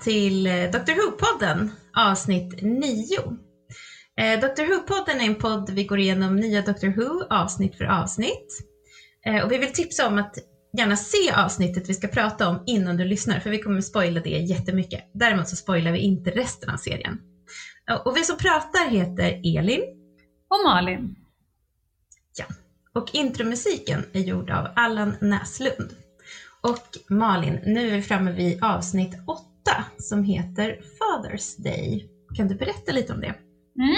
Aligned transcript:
till 0.00 0.46
eh, 0.46 0.52
Dr 0.52 0.92
Who-podden 0.92 1.70
avsnitt 1.96 2.62
9. 2.62 3.16
Eh, 4.20 4.40
Dr 4.40 4.62
Who-podden 4.62 5.20
är 5.20 5.26
en 5.26 5.34
podd 5.34 5.70
vi 5.70 5.84
går 5.84 5.98
igenom 5.98 6.36
nya 6.36 6.62
Dr 6.62 6.88
Who 6.88 7.24
avsnitt 7.30 7.78
för 7.78 7.84
avsnitt. 7.84 8.58
Eh, 9.26 9.44
och 9.44 9.52
vi 9.52 9.58
vill 9.58 9.72
tipsa 9.72 10.06
om 10.06 10.18
att 10.18 10.34
gärna 10.78 10.96
se 10.96 11.32
avsnittet 11.32 11.88
vi 11.88 11.94
ska 11.94 12.08
prata 12.08 12.48
om 12.48 12.62
innan 12.66 12.96
du 12.96 13.04
lyssnar, 13.04 13.40
för 13.40 13.50
vi 13.50 13.58
kommer 13.58 13.80
spoila 13.80 14.20
det 14.20 14.30
jättemycket. 14.30 15.10
Däremot 15.14 15.48
så 15.48 15.56
spoilar 15.56 15.92
vi 15.92 15.98
inte 15.98 16.30
resten 16.30 16.70
av 16.70 16.76
serien. 16.76 17.18
Och 18.04 18.16
vi 18.16 18.24
som 18.24 18.36
pratar 18.36 18.90
heter 18.90 19.40
Elin. 19.58 19.82
Och 20.48 20.64
Malin. 20.64 21.16
Ja. 22.38 22.44
Och 22.94 23.14
intromusiken 23.14 24.04
är 24.12 24.20
gjord 24.20 24.50
av 24.50 24.68
Allan 24.76 25.14
Näslund. 25.20 25.94
Och 26.60 26.98
Malin, 27.08 27.60
nu 27.64 27.88
är 27.88 27.92
vi 27.92 28.02
framme 28.02 28.32
vid 28.32 28.64
avsnitt 28.64 29.14
8 29.26 29.55
som 29.98 30.24
heter 30.24 30.78
Father's 30.98 31.62
Day. 31.62 32.08
Kan 32.36 32.48
du 32.48 32.54
berätta 32.54 32.92
lite 32.92 33.12
om 33.12 33.20
det? 33.20 33.34
Mm. 33.78 33.96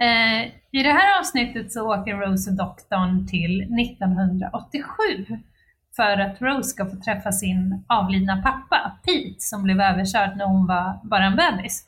Eh, 0.00 0.52
I 0.70 0.82
det 0.82 0.92
här 0.92 1.20
avsnittet 1.20 1.72
så 1.72 1.94
åker 1.94 2.16
Rose 2.16 2.50
och 2.50 2.56
doktorn 2.56 3.26
till 3.26 3.60
1987 3.60 5.38
för 5.96 6.20
att 6.20 6.42
Rose 6.42 6.68
ska 6.68 6.86
få 6.86 6.96
träffa 6.96 7.32
sin 7.32 7.84
avlidna 7.88 8.42
pappa, 8.42 8.98
Pete, 9.04 9.34
som 9.38 9.62
blev 9.62 9.80
överkörd 9.80 10.36
när 10.36 10.44
hon 10.44 10.66
var 10.66 11.00
bara 11.02 11.24
en 11.24 11.36
bebis. 11.36 11.84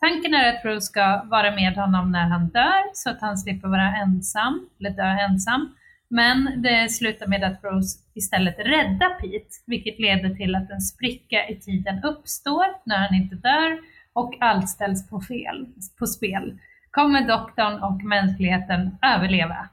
Tanken 0.00 0.34
är 0.34 0.54
att 0.54 0.64
Rose 0.64 0.86
ska 0.86 1.22
vara 1.24 1.50
med 1.54 1.74
honom 1.74 2.12
när 2.12 2.28
han 2.28 2.48
dör 2.48 2.94
så 2.94 3.10
att 3.10 3.20
han 3.20 3.38
slipper 3.38 3.68
vara 3.68 3.96
ensam, 3.96 4.68
eller 4.80 4.90
dö 4.90 5.24
ensam. 5.30 5.74
Men 6.08 6.62
det 6.62 6.92
slutar 6.92 7.26
med 7.26 7.44
att 7.44 7.64
Rose 7.64 7.98
istället 8.14 8.58
räddar 8.58 9.20
Pete, 9.20 9.56
vilket 9.66 9.98
leder 9.98 10.34
till 10.34 10.54
att 10.54 10.70
en 10.70 10.80
spricka 10.80 11.48
i 11.48 11.60
tiden 11.60 12.04
uppstår 12.04 12.66
när 12.84 12.96
han 12.96 13.14
inte 13.14 13.34
dör 13.34 13.78
och 14.12 14.34
allt 14.40 14.68
ställs 14.68 15.08
på, 15.08 15.20
fel, 15.20 15.66
på 15.98 16.06
spel. 16.06 16.58
Kommer 16.90 17.28
doktorn 17.28 17.82
och 17.82 18.04
mänskligheten 18.04 18.98
överleva? 19.02 19.68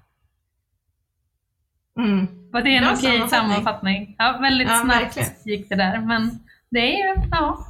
Mm. 1.97 2.51
Var 2.51 2.61
det 2.61 2.75
en 2.75 2.83
okej 2.83 2.97
sammanfattning? 2.97 3.29
sammanfattning? 3.29 4.15
Ja, 4.17 4.37
väldigt 4.41 4.67
ja, 4.67 4.75
snabbt 4.75 5.17
verkligen. 5.17 5.29
gick 5.45 5.69
det 5.69 5.75
där, 5.75 5.99
men 5.99 6.39
det 6.69 6.79
är 6.79 6.97
ju, 6.97 7.21
ja. 7.31 7.67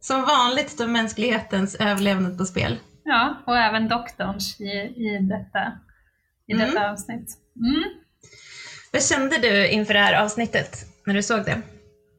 Som 0.00 0.22
vanligt 0.22 0.70
står 0.70 0.86
mänsklighetens 0.86 1.74
överlevnad 1.74 2.38
på 2.38 2.44
spel. 2.44 2.78
Ja, 3.04 3.34
och 3.46 3.58
även 3.58 3.88
doktorns 3.88 4.60
i, 4.60 4.72
i 4.96 5.18
detta, 5.20 5.72
i 6.46 6.52
mm. 6.52 6.66
detta 6.66 6.90
avsnitt. 6.90 7.45
Mm. 7.56 7.84
Vad 8.92 9.04
kände 9.04 9.38
du 9.38 9.68
inför 9.68 9.94
det 9.94 10.00
här 10.00 10.24
avsnittet 10.24 10.70
när 11.06 11.14
du 11.14 11.22
såg 11.22 11.44
det? 11.44 11.62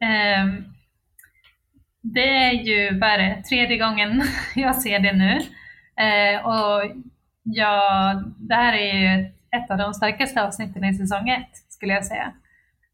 Um, 0.06 0.74
det 2.02 2.30
är 2.30 2.52
ju 2.52 3.00
bara 3.00 3.42
tredje 3.42 3.78
gången 3.78 4.24
jag 4.56 4.75
ser 4.75 5.00
det 5.00 5.14
nu. 5.14 5.34
Uh, 6.02 6.48
och 6.48 6.92
ja, 7.44 8.14
det 8.38 8.56
här 8.56 8.74
är 8.74 8.94
ju 8.94 9.25
ett 9.52 9.72
av 9.72 9.78
de 9.78 9.94
starkaste 9.94 10.44
avsnitten 10.44 10.84
i 10.84 10.94
säsong 10.94 11.30
ett, 11.30 11.58
skulle 11.69 11.94
jag 11.94 12.06
säga. 12.06 12.34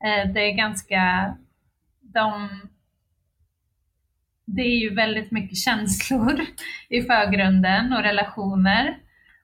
Uh, 0.05 0.33
det 0.33 0.39
är 0.39 0.57
ganska... 0.57 1.33
De, 2.01 2.49
det 4.45 4.61
är 4.61 4.79
ju 4.79 4.95
väldigt 4.95 5.31
mycket 5.31 5.57
känslor 5.57 6.41
i 6.89 7.01
förgrunden 7.01 7.93
och 7.93 8.03
relationer. 8.03 8.97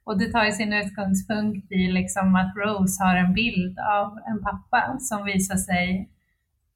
Och 0.09 0.18
det 0.18 0.31
tar 0.31 0.46
ju 0.46 0.52
sin 0.52 0.74
utgångspunkt 0.74 1.72
i 1.72 1.92
liksom 1.92 2.36
att 2.36 2.53
Rose 2.56 3.03
har 3.03 3.16
en 3.16 3.34
bild 3.34 3.80
av 3.80 4.20
en 4.28 4.44
pappa 4.44 4.97
som 5.00 5.25
visar 5.25 5.56
sig 5.56 6.09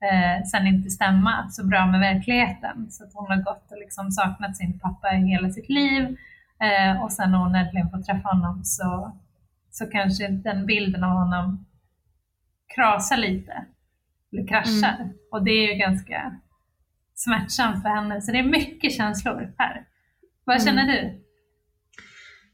eh, 0.04 0.44
sen 0.44 0.68
inte 0.68 0.90
stämma 0.90 1.50
så 1.50 1.66
bra 1.68 1.86
med 1.86 2.00
verkligheten. 2.00 2.92
Så 2.92 3.04
att 3.04 3.14
hon 3.14 3.28
har 3.28 3.44
gått 3.44 3.72
och 3.72 3.78
liksom 3.78 4.12
saknat 4.12 4.58
sin 4.58 4.80
pappa 4.80 5.14
i 5.14 5.18
hela 5.18 5.50
sitt 5.50 5.70
liv 5.70 6.18
eh, 6.60 7.04
och 7.04 7.12
sen 7.12 7.32
när 7.32 7.38
hon 7.38 7.56
äntligen 7.56 7.90
får 7.90 8.02
träffa 8.02 8.30
honom 8.30 8.64
så, 8.64 9.18
så 9.72 9.86
kanske 9.86 10.28
den 10.28 10.66
bilden 10.66 11.04
av 11.04 11.18
honom 11.18 11.66
krasar 12.76 13.18
lite, 13.18 13.66
eller 14.32 14.48
kraschar. 14.48 14.96
Mm. 15.00 15.14
Och 15.32 15.44
det 15.44 15.52
är 15.52 15.74
ju 15.74 15.80
ganska 15.80 16.40
smärtsamt 17.16 17.82
för 17.82 17.90
henne. 17.90 18.22
Så 18.22 18.32
det 18.32 18.40
är 18.40 18.44
mycket 18.44 18.94
känslor 18.94 19.54
här. 19.58 19.86
Vad 20.46 20.56
mm. 20.56 20.66
känner 20.66 20.88
du? 20.94 21.24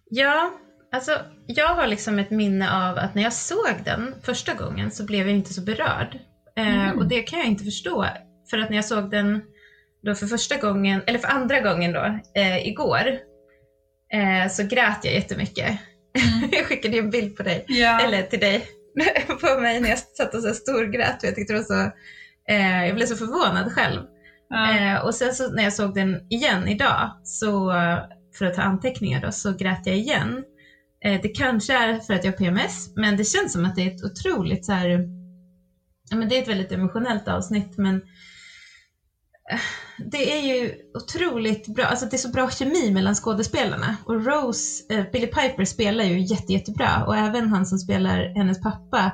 Ja, 0.09 0.51
Alltså, 0.91 1.11
jag 1.47 1.67
har 1.67 1.88
liksom 1.88 2.19
ett 2.19 2.31
minne 2.31 2.72
av 2.72 2.97
att 2.97 3.16
när 3.16 3.23
jag 3.23 3.33
såg 3.33 3.75
den 3.85 4.16
första 4.23 4.53
gången 4.53 4.91
så 4.91 5.05
blev 5.05 5.27
jag 5.27 5.35
inte 5.35 5.53
så 5.53 5.61
berörd. 5.61 6.19
Eh, 6.57 6.85
mm. 6.85 6.97
och 6.97 7.07
det 7.07 7.22
kan 7.22 7.39
jag 7.39 7.47
inte 7.47 7.63
förstå. 7.63 8.05
För 8.50 8.57
att 8.57 8.69
när 8.69 8.75
jag 8.75 8.85
såg 8.85 9.11
den 9.11 9.41
då 10.03 10.16
för 10.16 10.27
första 10.27 10.57
gången, 10.57 11.01
eller 11.07 11.19
för 11.19 11.27
andra 11.27 11.59
gången 11.59 11.94
då, 11.94 12.19
eh, 12.35 12.67
igår, 12.67 13.19
eh, 14.13 14.50
så 14.50 14.63
grät 14.63 15.00
jag 15.03 15.13
jättemycket. 15.13 15.67
Mm. 15.67 16.50
jag 16.51 16.66
skickade 16.66 16.97
en 16.97 17.09
bild 17.09 17.38
på 17.38 17.44
dig, 17.44 17.66
ja. 17.67 18.00
eller 18.00 18.23
till 18.23 18.39
dig, 18.39 18.66
på 19.41 19.59
mig 19.59 19.81
när 19.81 19.89
jag 19.89 20.00
satt 20.00 20.35
och 20.35 20.41
så 20.41 20.53
storgrät. 20.53 21.23
Jag 21.23 21.35
tyckte 21.35 21.53
det 21.53 21.63
så, 21.63 21.91
eh, 22.50 22.85
jag 22.85 22.95
blev 22.95 23.06
så 23.06 23.16
förvånad 23.16 23.71
själv. 23.71 24.01
Ja. 24.50 24.77
Eh, 24.77 25.06
och 25.06 25.16
sen 25.16 25.33
så 25.33 25.51
när 25.51 25.63
jag 25.63 25.73
såg 25.73 25.95
den 25.95 26.27
igen 26.29 26.67
idag, 26.67 27.11
så 27.23 27.73
för 28.38 28.45
att 28.45 28.53
ta 28.53 28.61
anteckningar 28.61 29.21
då, 29.21 29.31
så 29.31 29.53
grät 29.53 29.85
jag 29.85 29.95
igen. 29.95 30.44
Eh, 31.06 31.22
det 31.22 31.30
kanske 31.30 31.74
är 31.74 32.00
för 32.00 32.14
att 32.14 32.24
jag 32.24 32.32
har 32.32 32.38
PMS, 32.38 32.94
men 32.96 33.18
det 33.18 33.24
känns 33.24 33.54
som 33.54 33.66
att 33.66 33.76
det 33.76 33.82
är 33.82 33.96
ett 33.96 34.04
otroligt 34.04 34.66
så 34.66 34.72
här, 34.72 34.90
ja 36.10 36.18
men 36.18 36.30
det 36.30 36.38
är 36.38 36.42
ett 36.42 36.48
väldigt 36.48 36.72
emotionellt 36.72 37.28
avsnitt, 37.28 37.78
men 37.78 37.96
eh, 39.52 39.60
det 40.12 40.34
är 40.34 40.56
ju 40.56 40.74
otroligt 40.94 41.68
bra, 41.68 41.86
alltså 41.86 42.06
det 42.06 42.16
är 42.16 42.18
så 42.18 42.30
bra 42.30 42.50
kemi 42.50 42.92
mellan 42.92 43.16
skådespelarna. 43.16 43.98
Och 44.06 44.26
Rose, 44.26 44.94
eh, 44.94 45.06
Billy 45.12 45.28
Piper 45.28 45.66
spelar 45.66 46.04
ju 46.04 46.20
jätte, 46.20 46.54
jättebra 46.54 47.06
och 47.08 47.16
även 47.16 47.48
han 47.48 47.66
som 47.66 47.78
spelar 47.78 48.34
hennes 48.36 48.62
pappa 48.62 49.12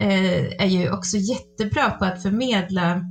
eh, 0.00 0.62
är 0.62 0.66
ju 0.66 0.90
också 0.90 1.16
jättebra 1.16 1.90
på 1.90 2.04
att 2.04 2.22
förmedla 2.22 3.02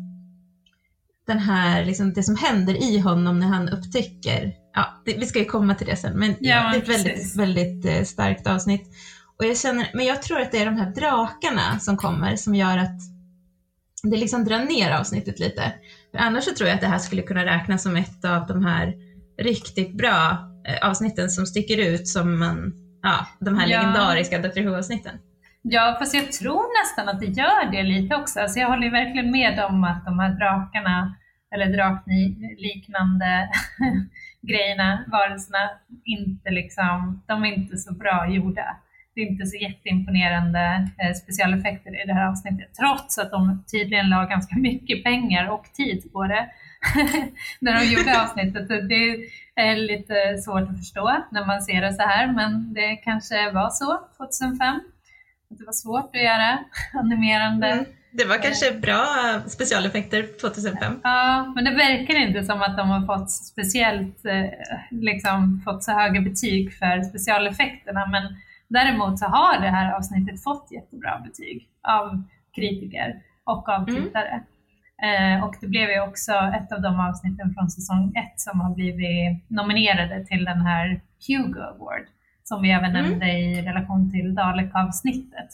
den 1.27 1.39
här, 1.39 1.85
liksom 1.85 2.13
det 2.13 2.23
som 2.23 2.35
händer 2.35 2.73
i 2.73 2.99
honom 2.99 3.39
när 3.39 3.47
han 3.47 3.69
upptäcker 3.69 4.53
ja, 4.75 5.01
det, 5.05 5.17
vi 5.17 5.25
ska 5.25 5.39
ju 5.39 5.45
komma 5.45 5.75
till 5.75 5.87
det 5.87 5.95
sen, 5.95 6.19
men 6.19 6.35
ja, 6.39 6.71
det 6.71 6.77
är 6.77 6.81
ett 6.81 6.89
väldigt, 6.89 7.35
väldigt 7.35 7.85
eh, 7.85 8.03
starkt 8.03 8.47
avsnitt. 8.47 8.89
Och 9.37 9.45
jag 9.45 9.57
känner, 9.57 9.91
men 9.93 10.05
jag 10.05 10.21
tror 10.21 10.41
att 10.41 10.51
det 10.51 10.61
är 10.61 10.65
de 10.65 10.77
här 10.77 10.91
drakarna 10.91 11.79
som 11.79 11.97
kommer 11.97 12.35
som 12.35 12.55
gör 12.55 12.77
att 12.77 12.99
det 14.03 14.17
liksom 14.17 14.45
drar 14.45 14.59
ner 14.59 14.91
avsnittet 14.91 15.39
lite. 15.39 15.73
För 16.11 16.17
annars 16.17 16.43
så 16.43 16.53
tror 16.53 16.69
jag 16.69 16.75
att 16.75 16.81
det 16.81 16.87
här 16.87 16.99
skulle 16.99 17.21
kunna 17.21 17.45
räknas 17.45 17.83
som 17.83 17.95
ett 17.95 18.25
av 18.25 18.47
de 18.47 18.65
här 18.65 18.93
riktigt 19.41 19.97
bra 19.97 20.37
eh, 20.67 20.89
avsnitten 20.89 21.29
som 21.29 21.45
sticker 21.45 21.77
ut 21.77 22.07
som 22.07 22.39
man, 22.39 22.73
ja, 23.01 23.27
de 23.39 23.57
här 23.57 23.67
ja. 23.67 23.77
legendariska 23.77 24.39
Dr 24.39 24.61
Who-avsnitten. 24.61 25.17
Ja, 25.67 25.95
fast 25.99 26.13
jag 26.13 26.31
tror 26.31 26.81
nästan 26.81 27.09
att 27.09 27.19
det 27.19 27.41
gör 27.41 27.71
det 27.71 27.83
lite 27.83 28.15
också. 28.15 28.39
Alltså 28.39 28.59
jag 28.59 28.67
håller 28.67 28.91
verkligen 28.91 29.31
med 29.31 29.59
om 29.59 29.83
att 29.83 30.05
de 30.05 30.19
här 30.19 30.29
drakarna, 30.29 31.15
eller 31.55 31.65
drakliknande 31.65 33.49
grejerna, 34.41 35.05
varelserna, 35.07 35.69
inte 36.03 36.49
liksom, 36.49 37.23
de 37.27 37.45
är 37.45 37.53
inte 37.53 37.77
så 37.77 37.93
bra 37.93 38.27
gjorda. 38.29 38.77
Det 39.15 39.21
är 39.21 39.25
inte 39.25 39.45
så 39.45 39.57
jätteimponerande 39.57 40.89
eh, 40.99 41.13
specialeffekter 41.13 42.03
i 42.03 42.07
det 42.07 42.13
här 42.13 42.27
avsnittet, 42.27 42.73
trots 42.79 43.17
att 43.17 43.31
de 43.31 43.63
tydligen 43.71 44.09
la 44.09 44.25
ganska 44.25 44.55
mycket 44.57 45.03
pengar 45.03 45.49
och 45.49 45.65
tid 45.73 46.13
på 46.13 46.23
det 46.23 46.49
när 47.59 47.79
de 47.79 47.85
gjorde 47.85 48.21
avsnittet. 48.21 48.67
Det 48.67 49.27
är 49.55 49.75
lite 49.75 50.37
svårt 50.37 50.69
att 50.69 50.77
förstå 50.77 51.23
när 51.31 51.45
man 51.45 51.61
ser 51.61 51.81
det 51.81 51.93
så 51.93 52.01
här, 52.01 52.31
men 52.31 52.73
det 52.73 52.95
kanske 52.95 53.51
var 53.51 53.69
så 53.69 53.99
2005. 54.17 54.81
Det 55.49 55.65
var 55.65 55.73
svårt 55.73 56.15
att 56.15 56.23
göra 56.23 56.59
animerande 56.93 57.67
mm. 57.67 57.85
Det 58.17 58.25
var 58.25 58.37
kanske 58.37 58.71
bra 58.71 59.05
specialeffekter 59.47 60.39
2005. 60.41 60.99
Ja, 61.03 61.53
men 61.55 61.65
det 61.65 61.71
verkar 61.71 62.15
inte 62.15 62.43
som 62.43 62.61
att 62.61 62.77
de 62.77 62.89
har 62.89 63.05
fått 63.05 63.31
speciellt 63.31 64.25
eh, 64.25 64.45
liksom, 64.91 65.61
fått 65.65 65.83
så 65.83 65.91
höga 65.91 66.21
betyg 66.21 66.73
för 66.73 67.01
specialeffekterna. 67.01 68.05
Men 68.05 68.23
däremot 68.67 69.19
så 69.19 69.25
har 69.25 69.61
det 69.61 69.67
här 69.67 69.93
avsnittet 69.93 70.43
fått 70.43 70.71
jättebra 70.71 71.21
betyg 71.25 71.69
av 71.81 72.23
kritiker 72.55 73.21
och 73.43 73.69
av 73.69 73.89
mm. 73.89 74.03
tittare. 74.03 74.43
Mm. 75.03 75.43
och 75.43 75.55
det 75.61 75.67
blev 75.67 75.89
ju 75.89 76.01
också 76.01 76.31
ett 76.31 76.71
av 76.71 76.81
de 76.81 76.99
avsnitten 76.99 77.53
från 77.53 77.69
säsong 77.69 78.13
ett 78.15 78.39
som 78.39 78.61
har 78.61 78.75
blivit 78.75 79.49
nominerade 79.49 80.25
till 80.25 80.45
den 80.45 80.61
här 80.61 81.01
Hugo 81.27 81.59
Award 81.61 82.05
som 82.47 82.61
vi 82.61 82.71
även 82.71 82.95
mm. 82.95 83.03
nämnde 83.03 83.31
i 83.31 83.61
relation 83.61 84.11
till 84.11 84.35
Dalek-avsnittet. 84.35 85.49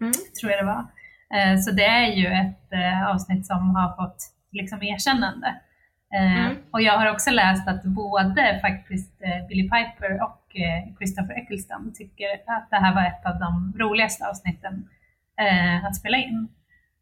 Mm. 0.00 0.12
Tror 0.40 0.52
jag 0.52 0.60
det 0.60 0.66
var. 0.66 0.86
Eh, 1.34 1.60
så 1.60 1.70
det 1.70 1.84
är 1.84 2.06
ju 2.06 2.26
ett 2.26 2.72
eh, 2.72 3.10
avsnitt 3.10 3.46
som 3.46 3.76
har 3.76 3.96
fått 3.96 4.16
liksom 4.52 4.82
erkännande. 4.82 5.54
Eh, 6.14 6.44
mm. 6.44 6.56
Och 6.70 6.82
jag 6.82 6.98
har 6.98 7.10
också 7.12 7.30
läst 7.30 7.68
att 7.68 7.84
både 7.84 8.58
faktiskt 8.60 9.12
Billy 9.48 9.62
Piper 9.62 10.22
och 10.22 10.40
Christopher 10.98 11.34
Eccleston 11.38 11.92
tycker 11.94 12.26
att 12.46 12.70
det 12.70 12.76
här 12.76 12.94
var 12.94 13.06
ett 13.06 13.26
av 13.26 13.38
de 13.38 13.74
roligaste 13.78 14.26
avsnitten 14.28 14.88
att 15.88 15.96
spela 15.96 16.16
in. 16.16 16.48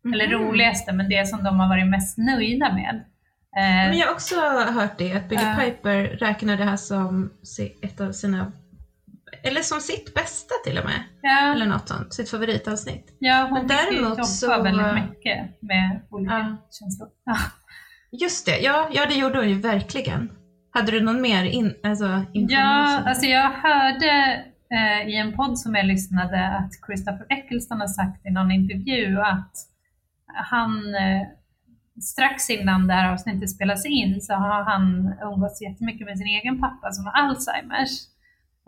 Mm. 0.04 0.20
Eller 0.20 0.38
roligaste, 0.38 0.92
men 0.92 1.08
det 1.08 1.28
som 1.28 1.44
de 1.44 1.60
har 1.60 1.68
varit 1.68 1.86
mest 1.86 2.18
nöjda 2.18 2.72
med. 2.72 3.04
Men 3.54 3.98
jag 3.98 4.06
har 4.06 4.14
också 4.14 4.34
hört 4.80 4.98
det, 4.98 5.12
att 5.12 5.28
Billy 5.28 5.42
Ja. 5.42 5.56
Piper 5.60 6.02
räknar 6.02 6.56
det 6.56 6.64
här 6.64 6.76
som 6.76 7.30
ett 7.82 8.00
av 8.00 8.12
sina, 8.12 8.52
eller 9.44 9.60
som 9.62 9.80
sitt 9.80 10.14
bästa 10.14 10.54
till 10.64 10.78
och 10.78 10.84
med, 10.84 11.02
ja, 11.22 11.52
eller 11.54 11.66
något 11.66 11.88
sånt, 11.88 12.14
sitt 12.14 12.30
favoritavsnitt. 12.30 13.16
ja, 13.18 13.42
hon 13.50 13.52
men 13.52 13.62
ju 13.62 13.68
däremot 13.68 14.26
så- 14.26 14.62
väldigt 14.62 14.94
mycket 14.94 15.62
med 15.62 16.00
olika 16.10 16.34
Ja. 16.34 16.56
känslor. 16.70 17.08
Ja. 17.24 17.36
Just 18.20 18.46
det, 18.46 18.58
ja, 18.58 18.88
ja 18.92 19.06
det 19.06 19.14
gjorde 19.14 19.38
hon 19.38 19.48
ju 19.48 19.60
verkligen. 19.60 20.30
Hade 20.74 20.92
du 20.92 21.00
någon 21.00 21.20
mer 21.20 21.44
in, 21.44 21.74
alltså, 21.82 22.24
Ja, 22.32 23.02
alltså 23.06 23.26
jag 23.26 23.50
hörde 23.50 24.44
eh, 24.74 25.08
i 25.08 25.16
en 25.16 25.32
podd 25.36 25.58
som 25.58 25.74
jag 25.74 25.86
lyssnade 25.86 26.48
att 26.48 26.70
Christopher 26.86 27.26
Eccleston 27.28 27.80
har 27.80 27.88
sagt 27.88 28.26
i 28.26 28.30
någon 28.30 28.50
intervju 28.50 29.20
att 29.20 29.52
han 30.50 30.94
eh, 30.94 31.22
strax 32.02 32.50
innan 32.50 32.86
det 32.86 32.94
här 32.94 33.12
avsnittet 33.12 33.50
spelas 33.50 33.86
in 33.86 34.20
så 34.20 34.34
har 34.34 34.62
han 34.64 35.14
umgåtts 35.22 35.62
jättemycket 35.62 36.06
med 36.06 36.18
sin 36.18 36.26
egen 36.26 36.60
pappa 36.60 36.92
som 36.92 37.04
har 37.06 37.12
Alzheimers. 37.12 37.90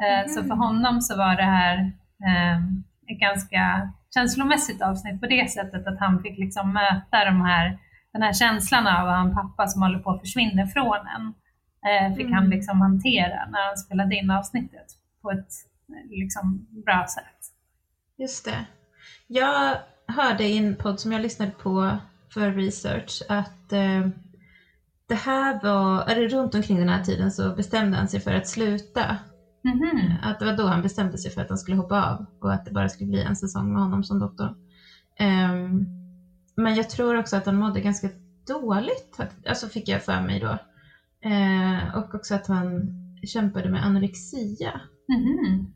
Eh, 0.02 0.28
Så 0.32 0.42
för 0.44 0.54
honom 0.54 1.00
så 1.00 1.16
var 1.16 1.36
det 1.36 1.42
här 1.42 1.78
eh, 2.26 2.58
ett 3.06 3.20
ganska 3.20 3.92
känslomässigt 4.14 4.82
avsnitt 4.82 5.20
på 5.20 5.26
det 5.26 5.50
sättet 5.50 5.86
att 5.86 5.98
han 6.00 6.22
fick 6.22 6.38
liksom 6.38 6.72
möta 6.72 7.24
de 7.24 7.40
här, 7.40 7.78
den 8.12 8.22
här 8.22 8.32
känslan 8.32 8.86
av 8.86 9.08
att 9.08 9.14
ha 9.14 9.20
en 9.20 9.34
pappa 9.34 9.66
som 9.66 9.82
håller 9.82 9.98
på 9.98 10.10
att 10.10 10.20
försvinna 10.20 10.66
från 10.66 10.96
en 11.16 11.34
eh, 11.90 12.16
fick 12.16 12.30
han 12.30 12.44
Mm. 12.44 12.50
liksom 12.50 12.80
hantera 12.80 13.46
när 13.50 13.66
han 13.68 13.76
spelade 13.76 14.14
in 14.16 14.30
avsnittet 14.30 14.86
på 15.22 15.30
ett 15.30 15.52
eh, 15.88 16.10
liksom 16.10 16.66
bra 16.84 17.06
sätt. 17.08 17.52
Just 18.18 18.44
det. 18.44 18.64
Jag 19.26 19.76
hörde 20.08 20.44
i 20.44 20.58
en 20.58 20.76
podd 20.76 21.00
som 21.00 21.12
jag 21.12 21.20
lyssnade 21.22 21.50
på 21.50 21.98
för 22.34 22.52
research 22.52 23.22
att 23.28 23.72
eh, 23.72 24.08
det 25.08 25.14
här 25.14 25.60
var, 25.62 26.10
eller 26.10 26.28
runt 26.28 26.54
omkring 26.54 26.78
den 26.78 26.88
här 26.88 27.02
tiden 27.04 27.32
så 27.32 27.54
bestämde 27.54 27.96
han 27.96 28.08
sig 28.08 28.20
för 28.20 28.34
att 28.34 28.48
sluta. 28.48 29.16
Mhm. 29.64 30.12
Att 30.22 30.38
det 30.38 30.44
var 30.44 30.52
då 30.56 30.66
han 30.66 30.82
bestämde 30.82 31.18
sig 31.18 31.30
för 31.30 31.40
att 31.40 31.48
han 31.48 31.58
skulle 31.58 31.76
hoppa 31.76 32.10
av 32.10 32.26
och 32.40 32.52
att 32.52 32.64
det 32.64 32.70
bara 32.70 32.88
skulle 32.88 33.10
bli 33.10 33.22
en 33.22 33.36
säsong 33.36 33.72
med 33.72 33.82
honom 33.82 34.04
som 34.04 34.18
doktor. 34.18 34.54
Ehm, 35.18 35.86
men 36.56 36.74
jag 36.74 36.90
tror 36.90 37.14
också 37.16 37.36
att 37.36 37.46
han 37.46 37.56
mådde 37.56 37.80
ganska 37.80 38.08
dåligt, 38.46 39.20
alltså 39.48 39.68
fick 39.68 39.88
jag 39.88 40.04
för 40.04 40.20
mig 40.20 40.40
då. 40.40 40.58
Eh, 41.28 41.96
och 41.96 42.14
också 42.14 42.34
att 42.34 42.46
han 42.46 42.88
kämpade 43.26 43.68
med 43.68 43.84
anorexia. 43.84 44.80
Mhm. 45.08 45.72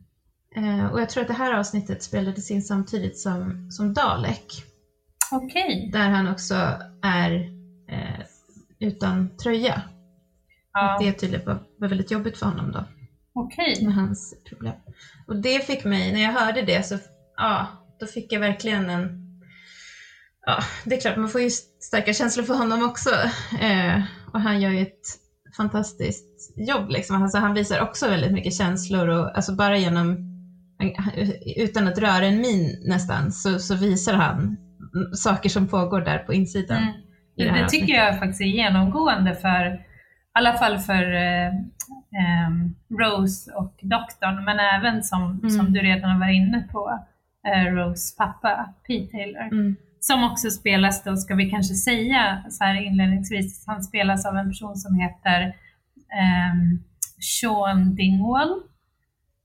Eh, 0.56 0.87
och 0.87 1.00
jag 1.00 1.08
tror 1.08 1.23
att 1.23 1.29
det 1.29 1.35
här 1.35 1.52
avsnittet 1.52 2.02
spelades 2.02 2.50
in 2.50 2.62
samtidigt 2.62 3.19
som, 3.19 3.70
som 3.70 3.94
Dalek. 3.94 4.64
Okej. 5.32 5.90
Där 5.93 6.08
han 6.11 6.26
också 6.26 6.55
är 7.02 7.32
eh, 7.88 8.25
utan 8.79 9.37
tröja. 9.37 9.82
Ja, 10.73 10.96
det 11.00 11.12
tydligen 11.12 11.46
var, 11.46 11.58
var 11.76 11.88
väldigt 11.88 12.11
jobbigt 12.11 12.38
för 12.38 12.46
honom 12.46 12.73
då. 12.73 12.85
Okej. 13.40 13.85
med 13.85 13.94
hans 13.94 14.35
problem. 14.49 14.75
Och 15.26 15.37
det 15.37 15.67
fick 15.67 15.85
mig, 15.85 16.12
när 16.12 16.23
jag 16.23 16.32
hörde 16.32 16.62
det 16.62 16.87
så, 16.87 16.99
ja, 17.37 17.67
då 18.00 18.06
fick 18.06 18.32
jag 18.32 18.40
verkligen 18.40 18.90
en, 18.90 19.08
ja, 20.46 20.58
det 20.85 20.96
är 20.96 21.00
klart 21.00 21.17
man 21.17 21.29
får 21.29 21.40
ju 21.40 21.50
starka 21.81 22.12
känslor 22.12 22.44
för 22.44 22.55
honom 22.55 22.82
också. 22.82 23.11
Eh, 23.61 24.02
och 24.32 24.40
han 24.40 24.61
gör 24.61 24.70
ju 24.70 24.82
ett 24.82 25.06
fantastiskt 25.56 26.55
jobb 26.56 26.90
liksom. 26.90 27.23
Alltså, 27.23 27.38
han 27.38 27.55
visar 27.55 27.81
också 27.81 28.08
väldigt 28.08 28.32
mycket 28.32 28.55
känslor 28.55 29.08
och 29.08 29.37
alltså 29.37 29.55
bara 29.55 29.79
genom, 29.79 30.17
utan 31.56 31.88
att 31.88 31.99
röra 31.99 32.26
en 32.26 32.40
min 32.40 32.82
nästan, 32.87 33.32
så, 33.32 33.58
så 33.58 33.75
visar 33.75 34.14
han 34.14 34.56
saker 35.14 35.49
som 35.49 35.69
pågår 35.69 36.00
där 36.00 36.19
på 36.19 36.35
insidan. 36.35 36.82
Mm. 36.82 36.94
Det, 37.37 37.44
det 37.44 37.69
tycker 37.69 37.94
jag 37.94 38.19
faktiskt 38.19 38.40
är 38.40 38.44
genomgående 38.44 39.35
för, 39.35 39.75
i 39.75 39.79
alla 40.32 40.52
fall 40.52 40.79
för 40.79 41.14
eh, 41.14 41.52
Rose 43.01 43.53
och 43.53 43.75
doktorn, 43.83 44.45
men 44.45 44.59
även 44.61 45.03
som, 45.03 45.23
Mm. 45.39 45.51
som 45.51 45.73
du 45.73 45.81
redan 45.81 46.11
har 46.11 46.19
varit 46.19 46.35
inne 46.37 46.69
på, 46.73 46.99
eh, 47.49 47.65
Rose 47.73 48.17
pappa, 48.17 48.75
Pete 48.87 49.11
Taylor. 49.13 49.43
Mm. 49.53 49.77
Som 50.01 50.25
också 50.25 50.51
spelas 50.51 51.05
då, 51.05 51.17
ska 51.17 51.35
vi 51.35 51.51
kanske 51.51 51.75
säga 51.75 52.43
så 52.51 52.65
här 52.65 52.75
inledningsvis, 52.75 53.65
han 53.67 53.83
spelas 53.83 54.27
av 54.27 54.37
en 54.37 54.49
person 54.51 54.77
som 54.77 54.95
heter 54.95 55.41
ehm, 56.21 56.79
Sean 57.21 57.95
Dingwall. 57.95 58.51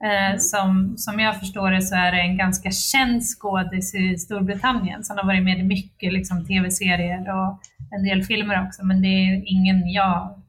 Eh, 0.03 0.25
Mm. 0.27 0.39
som, 0.39 0.93
som 0.97 1.19
jag 1.19 1.39
förstår 1.39 1.71
det 1.71 1.81
så 1.81 1.95
är 1.95 2.11
det 2.11 2.21
en 2.21 2.37
ganska 2.37 2.71
känd 2.71 3.21
skådis 3.23 3.95
i 3.95 4.17
Storbritannien. 4.17 5.03
Han 5.09 5.17
har 5.17 5.25
varit 5.25 5.43
med 5.43 5.59
i 5.59 5.63
mycket 5.63 6.13
liksom, 6.13 6.45
tv-serier 6.45 7.29
och 7.39 7.59
en 7.91 8.03
del 8.03 8.23
filmer 8.23 8.65
också. 8.67 8.85
Men 8.85 9.01
det 9.01 9.07
är 9.07 9.43
ingen 9.45 9.89
jag 9.91 10.41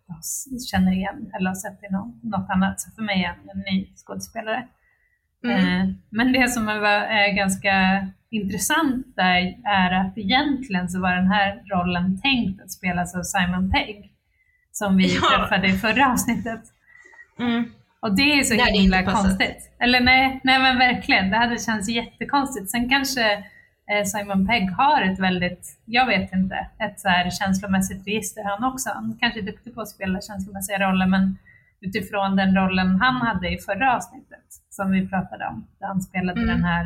känner 0.70 0.92
igen 0.92 1.30
eller 1.34 1.48
har 1.50 1.54
sett 1.54 1.82
i 1.82 1.92
något 2.28 2.50
annat. 2.50 2.80
Så 2.80 2.90
för 2.90 3.02
mig 3.02 3.24
är 3.24 3.28
han 3.28 3.50
en 3.54 3.74
ny 3.74 3.88
skådespelare. 3.96 4.66
Mm. 5.44 5.58
Eh, 5.80 5.94
Men 6.10 6.32
det 6.32 6.48
som 6.48 6.68
är, 6.68 6.82
är 6.84 7.32
ganska 7.32 8.06
intressant 8.30 9.06
där 9.16 9.54
är 9.64 9.90
att 10.00 10.18
egentligen 10.18 10.88
så 10.88 11.00
var 11.00 11.14
den 11.16 11.26
här 11.30 11.62
rollen 11.72 12.20
tänkt 12.20 12.62
att 12.62 12.70
spelas 12.72 13.14
av 13.14 13.22
Simon 13.22 13.70
Pegg. 13.70 14.10
Som 14.72 14.96
vi 14.96 15.14
Ja. 15.14 15.20
träffade 15.38 15.68
i 15.68 15.72
förra 15.72 16.12
avsnittet. 16.12 16.60
Mm. 17.38 17.64
Och 18.00 18.16
det 18.16 18.22
är 18.38 18.42
så 18.42 18.54
Det 18.54 18.78
himla 18.78 19.02
passat. 19.02 19.20
konstigt. 19.22 19.70
Eller 19.78 20.00
nej, 20.00 20.40
nej 20.44 20.58
men 20.58 20.78
verkligen, 20.78 21.30
det 21.30 21.36
hade 21.36 21.58
känts 21.58 21.88
jättekonstigt. 21.88 22.70
Sen 22.70 22.88
kanske 22.88 23.44
Simon 24.06 24.46
Pegg 24.46 24.70
har 24.70 25.02
ett 25.02 25.18
väldigt, 25.18 25.78
jag 25.84 26.06
vet 26.06 26.32
inte, 26.32 26.54
ett 26.78 27.00
så 27.00 27.08
här 27.08 27.30
känslomässigt 27.30 28.06
register 28.06 28.44
han 28.44 28.72
också. 28.72 28.90
Han 28.94 29.16
kanske 29.20 29.40
är 29.40 29.42
duktig 29.42 29.74
på 29.74 29.80
att 29.80 29.88
spela 29.88 30.20
känslomässiga 30.20 30.78
roller 30.90 31.06
men 31.06 31.38
utifrån 31.80 32.36
den 32.36 32.56
rollen 32.56 32.96
han 33.00 33.14
hade 33.26 33.48
i 33.54 33.58
förra 33.58 33.96
avsnittet 33.96 34.44
som 34.70 34.90
vi 34.90 35.08
pratade 35.08 35.46
om, 35.46 35.66
där 35.80 35.86
han 35.86 36.02
spelade 36.02 36.40
Mm. 36.40 36.54
den 36.54 36.64
här 36.64 36.84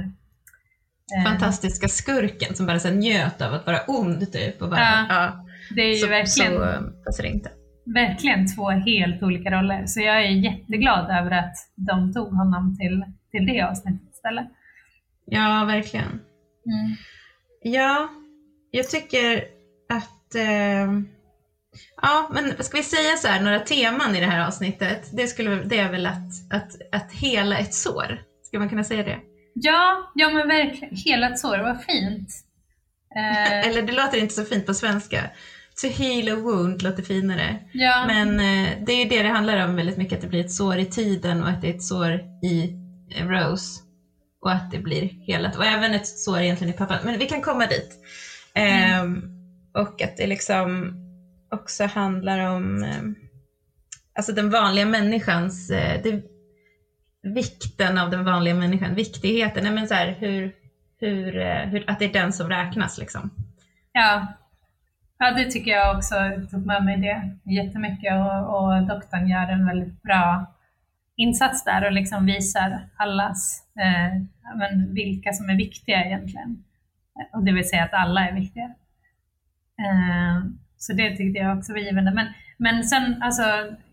eh, 1.19 1.25
Fantastiska 1.25 1.89
skurken 1.89 2.55
som 2.55 2.67
bara 2.67 2.79
så 2.79 2.91
njöt 2.91 3.43
av 3.43 3.55
att 3.55 3.67
vara 3.67 3.81
ond 3.87 4.33
typ. 4.33 4.63
Och 4.63 4.71
bara, 4.71 4.81
Ja. 4.81 5.07
ja. 5.09 5.45
Det 5.75 5.83
är 5.83 5.89
ju 5.89 5.95
så, 5.95 6.09
verkligen, 6.09 6.53
så 6.53 6.65
eh, 6.65 6.81
passar 7.07 7.23
det 7.23 7.29
inte. 7.29 7.51
verkligen 7.85 8.55
två 8.57 8.71
helt 8.71 9.23
olika 9.23 9.51
roller. 9.51 9.87
Så 9.87 10.01
jag 10.01 10.17
är 10.17 10.29
jätteglad 10.31 11.11
över 11.11 11.31
att 11.31 11.55
de 11.75 12.13
tog 12.13 12.33
honom 12.33 12.77
till, 12.79 13.05
till 13.31 13.47
det 13.47 13.63
avsnittet 13.63 14.09
istället. 14.15 14.47
Ja, 15.25 15.65
verkligen. 15.65 16.21
Mm. 16.69 16.97
Ja, 17.63 18.09
jag 18.71 18.89
tycker 18.91 19.45
att... 19.89 20.35
Eh, 20.35 20.93
ja, 22.03 22.31
men 22.33 22.65
ska 22.65 22.77
vi 22.77 22.83
säga 22.83 23.17
så 23.17 23.29
här, 23.29 23.41
några 23.43 23.61
teman 23.61 24.17
i 24.17 24.21
det 24.21 24.27
här 24.27 24.47
avsnittet? 24.47 25.09
Det, 25.13 25.27
skulle, 25.27 25.57
det 25.57 25.79
är 25.79 25.91
väl 25.91 26.07
att, 26.07 26.53
att, 26.53 26.71
att 26.93 27.13
hela 27.13 27.59
ett 27.59 27.75
sår. 27.75 28.23
Ska 28.43 28.59
man 28.59 28.69
kunna 28.69 28.85
säga 28.85 29.03
det? 29.03 29.19
Ja, 29.55 30.13
ja 30.15 30.31
men 30.31 30.49
verkligen. 30.49 30.97
Hela 30.97 31.31
ett 31.31 31.39
sår, 31.39 31.59
vad 31.59 31.85
fint. 31.85 32.29
Eh, 33.17 33.67
Eller 33.69 33.83
det 33.83 33.93
låter 33.93 34.19
inte 34.19 34.35
så 34.35 34.45
fint 34.45 34.67
på 34.67 34.75
svenska. 34.75 35.31
To 35.83 35.89
heal 35.89 36.29
a 36.29 36.41
wound 36.41 36.83
låter 36.83 37.03
finare. 37.03 37.59
ja, 37.73 38.05
Men 38.07 38.29
eh, 38.41 38.85
det 38.87 38.93
är 38.93 39.05
ju 39.05 39.09
det 39.09 39.23
det 39.23 39.29
handlar 39.29 39.65
om 39.69 39.77
väldigt 39.77 39.97
mycket, 39.97 40.15
att 40.15 40.21
det 40.21 40.29
blir 40.29 40.45
ett 40.45 40.53
sår 40.53 40.79
i 40.79 40.85
tiden 40.85 41.43
och 41.43 41.49
att 41.49 41.61
det 41.61 41.71
är 41.71 41.75
ett 41.75 41.83
sår 41.83 42.21
i 42.43 42.73
eh, 43.15 43.29
Rose. 43.29 43.81
Och 44.41 44.53
att 44.53 44.71
det 44.71 44.79
blir 44.79 45.03
helat. 45.03 45.57
Och 45.57 45.65
även 45.65 45.95
ett 45.95 46.07
sår 46.07 46.41
egentligen 46.41 46.75
i 46.75 46.77
pappan. 46.77 46.99
Men 47.05 47.19
vi 47.19 47.27
kan 47.27 47.43
komma 47.43 47.67
dit. 47.67 47.97
Ehm, 48.55 49.23
och 49.75 50.03
att 50.03 50.17
det 50.17 50.27
liksom 50.27 50.95
också 51.51 51.85
handlar 51.85 52.39
om 52.39 52.83
ehm, 52.83 53.15
alltså 54.15 54.33
den 54.33 54.51
vanliga 54.51 54.87
människans, 54.87 55.71
eh, 55.71 56.03
det, 56.03 56.23
vikten 57.23 57.99
av 57.99 58.11
den 58.11 58.25
vanliga 58.25 58.55
människan, 58.55 58.95
viktigheten, 58.95 59.65
nej 59.65 59.73
men 59.73 59.89
så 59.89 59.95
här, 59.95 60.17
hur, 60.19 60.53
hur, 61.01 61.39
eh, 61.39 61.59
hur, 61.59 61.91
att 61.91 61.99
det 61.99 62.05
är 62.05 62.13
den 62.13 62.33
som 62.33 62.49
räknas 62.49 62.99
liksom. 62.99 63.31
ja. 63.93 64.27
ja, 65.19 65.31
det 65.31 65.51
tycker 65.51 65.71
jag 65.71 65.97
också. 65.97 66.15
Jag 66.15 66.51
tog 66.51 66.67
med 66.67 66.85
mig 66.85 66.97
det 66.97 67.53
jättemycket 67.53 68.13
och, 68.13 68.57
och 68.57 68.83
doktorn 68.83 69.29
gör 69.29 69.49
en 69.49 69.67
väldigt 69.67 70.03
bra 70.03 70.47
insats 71.19 71.65
där 71.65 71.87
och 71.87 71.93
liksom 71.93 72.27
visar 72.27 72.89
allas, 72.97 73.63
eh, 73.81 74.23
men 74.57 74.95
vilka 74.95 75.33
som 75.33 75.51
är 75.51 75.57
viktiga 75.57 76.05
egentligen. 76.05 76.65
Och 77.33 77.45
det 77.45 77.53
vill 77.53 77.69
säga 77.69 77.85
att 77.85 77.95
alla 77.95 78.29
är 78.29 78.33
viktiga. 78.33 78.65
Eh, 79.79 80.45
så 80.77 80.93
det 80.93 81.17
tyckte 81.17 81.39
jag 81.39 81.59
också 81.59 81.73
var 81.73 81.81
givande. 81.81 82.11
Men, 82.11 82.27
men 82.57 82.85
sen, 82.85 83.23
alltså, 83.23 83.43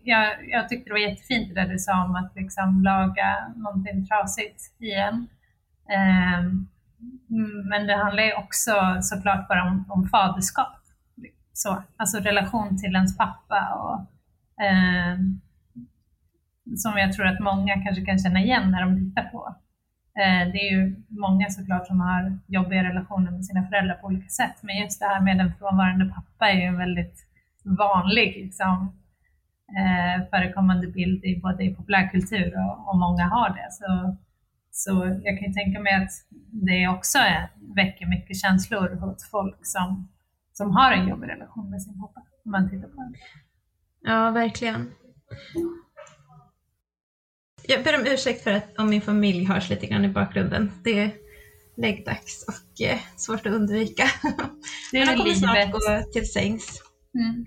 jag, 0.02 0.48
jag 0.48 0.68
tyckte 0.68 0.90
det 0.90 0.92
var 0.92 1.08
jättefint 1.10 1.48
det 1.48 1.60
där 1.62 1.68
du 1.68 1.78
sa 1.78 2.04
om 2.04 2.14
att 2.14 2.36
liksom 2.36 2.82
laga 2.82 3.52
någonting 3.56 4.06
trasigt 4.06 4.62
igen. 4.78 5.28
Eh, 5.90 6.42
men 7.70 7.86
det 7.86 7.96
handlar 7.96 8.22
ju 8.22 8.34
också 8.34 8.72
såklart 9.00 9.48
bara 9.48 9.62
om, 9.62 9.84
om 9.88 10.08
faderskap. 10.08 10.76
Så, 11.52 11.82
alltså 11.96 12.18
relation 12.18 12.78
till 12.78 12.94
ens 12.94 13.18
pappa 13.18 13.72
och 13.74 14.00
eh, 14.64 15.18
som 16.76 16.98
jag 16.98 17.12
tror 17.12 17.26
att 17.26 17.40
många 17.40 17.74
kanske 17.84 18.04
kan 18.04 18.18
känna 18.18 18.40
igen 18.40 18.70
när 18.70 18.82
de 18.82 18.96
tittar 18.96 19.22
på. 19.22 19.54
Eh, 20.20 20.52
det 20.52 20.58
är 20.58 20.70
ju 20.72 21.04
många 21.08 21.50
såklart 21.50 21.86
som 21.86 22.00
har 22.00 22.38
jobbiga 22.46 22.84
relationer 22.84 23.30
med 23.30 23.44
sina 23.44 23.66
föräldrar 23.68 23.94
på 23.94 24.06
olika 24.06 24.28
sätt, 24.28 24.56
men 24.62 24.76
just 24.76 25.00
det 25.00 25.06
här 25.06 25.20
med 25.20 25.40
en 25.40 25.54
frånvarande 25.58 26.04
pappa 26.14 26.50
är 26.50 26.54
ju 26.54 26.62
en 26.62 26.78
väldigt 26.78 27.26
vanlig 27.64 28.36
liksom, 28.44 28.92
eh, 29.78 30.28
förekommande 30.30 30.86
bild 30.86 31.24
i 31.24 31.40
både 31.40 31.64
i 31.64 31.74
populärkultur 31.74 32.54
och, 32.56 32.88
och 32.88 32.98
många 32.98 33.24
har 33.24 33.48
det. 33.48 33.68
Så, 33.70 34.16
så 34.70 35.20
jag 35.24 35.38
kan 35.38 35.48
ju 35.48 35.52
tänka 35.52 35.80
mig 35.80 35.94
att 35.94 36.10
det 36.50 36.88
också 36.88 37.18
är, 37.18 37.48
väcker 37.74 38.06
mycket 38.06 38.36
känslor 38.36 38.96
hos 38.96 39.30
folk 39.30 39.58
som, 39.62 40.08
som 40.52 40.70
har 40.76 40.92
en 40.92 41.08
jobbig 41.08 41.28
relation 41.28 41.70
med 41.70 41.82
sin 41.82 42.00
pappa, 42.00 42.20
om 42.44 42.50
man 42.50 42.70
tittar 42.70 42.88
på 42.88 42.96
det. 42.96 43.18
Ja, 44.00 44.30
verkligen. 44.30 44.90
Jag 47.68 47.84
ber 47.84 48.00
om 48.00 48.06
ursäkt 48.06 48.44
för 48.44 48.52
att 48.52 48.78
om 48.78 48.90
min 48.90 49.00
familj 49.00 49.44
hörs 49.44 49.70
lite 49.70 49.86
grann 49.86 50.04
i 50.04 50.08
bakgrunden. 50.08 50.72
Det 50.84 50.98
är 50.98 51.10
läggdags 51.76 52.44
och 52.48 52.86
eh, 52.86 52.98
svårt 53.16 53.46
att 53.46 53.52
undvika. 53.52 54.04
Det 54.92 54.98
är 54.98 55.06
Men 55.06 55.16
de 55.16 55.22
kommer 55.22 55.34
snart 55.34 55.72
gå 55.72 56.12
till 56.12 56.32
sängs. 56.32 56.82
Mm. 57.14 57.46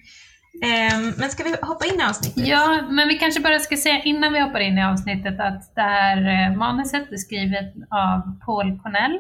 Ehm, 0.64 1.14
men 1.18 1.30
ska 1.30 1.44
vi 1.44 1.56
hoppa 1.62 1.86
in 1.86 2.00
i 2.00 2.04
avsnittet? 2.04 2.48
Ja, 2.48 2.88
men 2.90 3.08
vi 3.08 3.18
kanske 3.18 3.42
bara 3.42 3.60
ska 3.60 3.78
säga 3.78 4.04
innan 4.04 4.34
vi 4.34 4.40
hoppar 4.40 4.60
in 4.60 4.78
i 4.78 4.84
avsnittet 4.84 5.40
att 5.40 5.76
det 5.76 5.82
här 5.82 6.18
eh, 6.18 6.58
manuset 6.58 7.12
är 7.12 7.18
skrivet 7.18 7.74
av 7.90 8.40
Paul 8.46 8.80
Cornell 8.80 9.20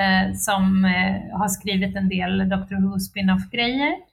eh, 0.00 0.34
som 0.36 0.84
eh, 0.84 1.38
har 1.38 1.48
skrivit 1.48 1.96
en 1.96 2.08
del 2.08 2.48
Doctor 2.48 2.90
Who 2.90 2.98
spin-off-grejer. 2.98 4.11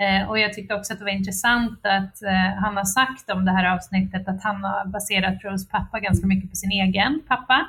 Eh, 0.00 0.28
och 0.28 0.38
jag 0.38 0.52
tyckte 0.54 0.74
också 0.74 0.92
att 0.92 0.98
det 0.98 1.04
var 1.04 1.12
intressant 1.12 1.80
att 1.86 2.22
eh, 2.22 2.54
han 2.62 2.76
har 2.76 2.84
sagt 2.84 3.30
om 3.30 3.44
det 3.44 3.52
här 3.52 3.74
avsnittet 3.74 4.28
att 4.28 4.42
han 4.42 4.64
har 4.64 4.86
baserat 4.86 5.44
Rose 5.44 5.68
pappa 5.70 6.00
ganska 6.00 6.26
mycket 6.26 6.50
på 6.50 6.56
sin 6.56 6.70
egen 6.70 7.20
pappa. 7.28 7.66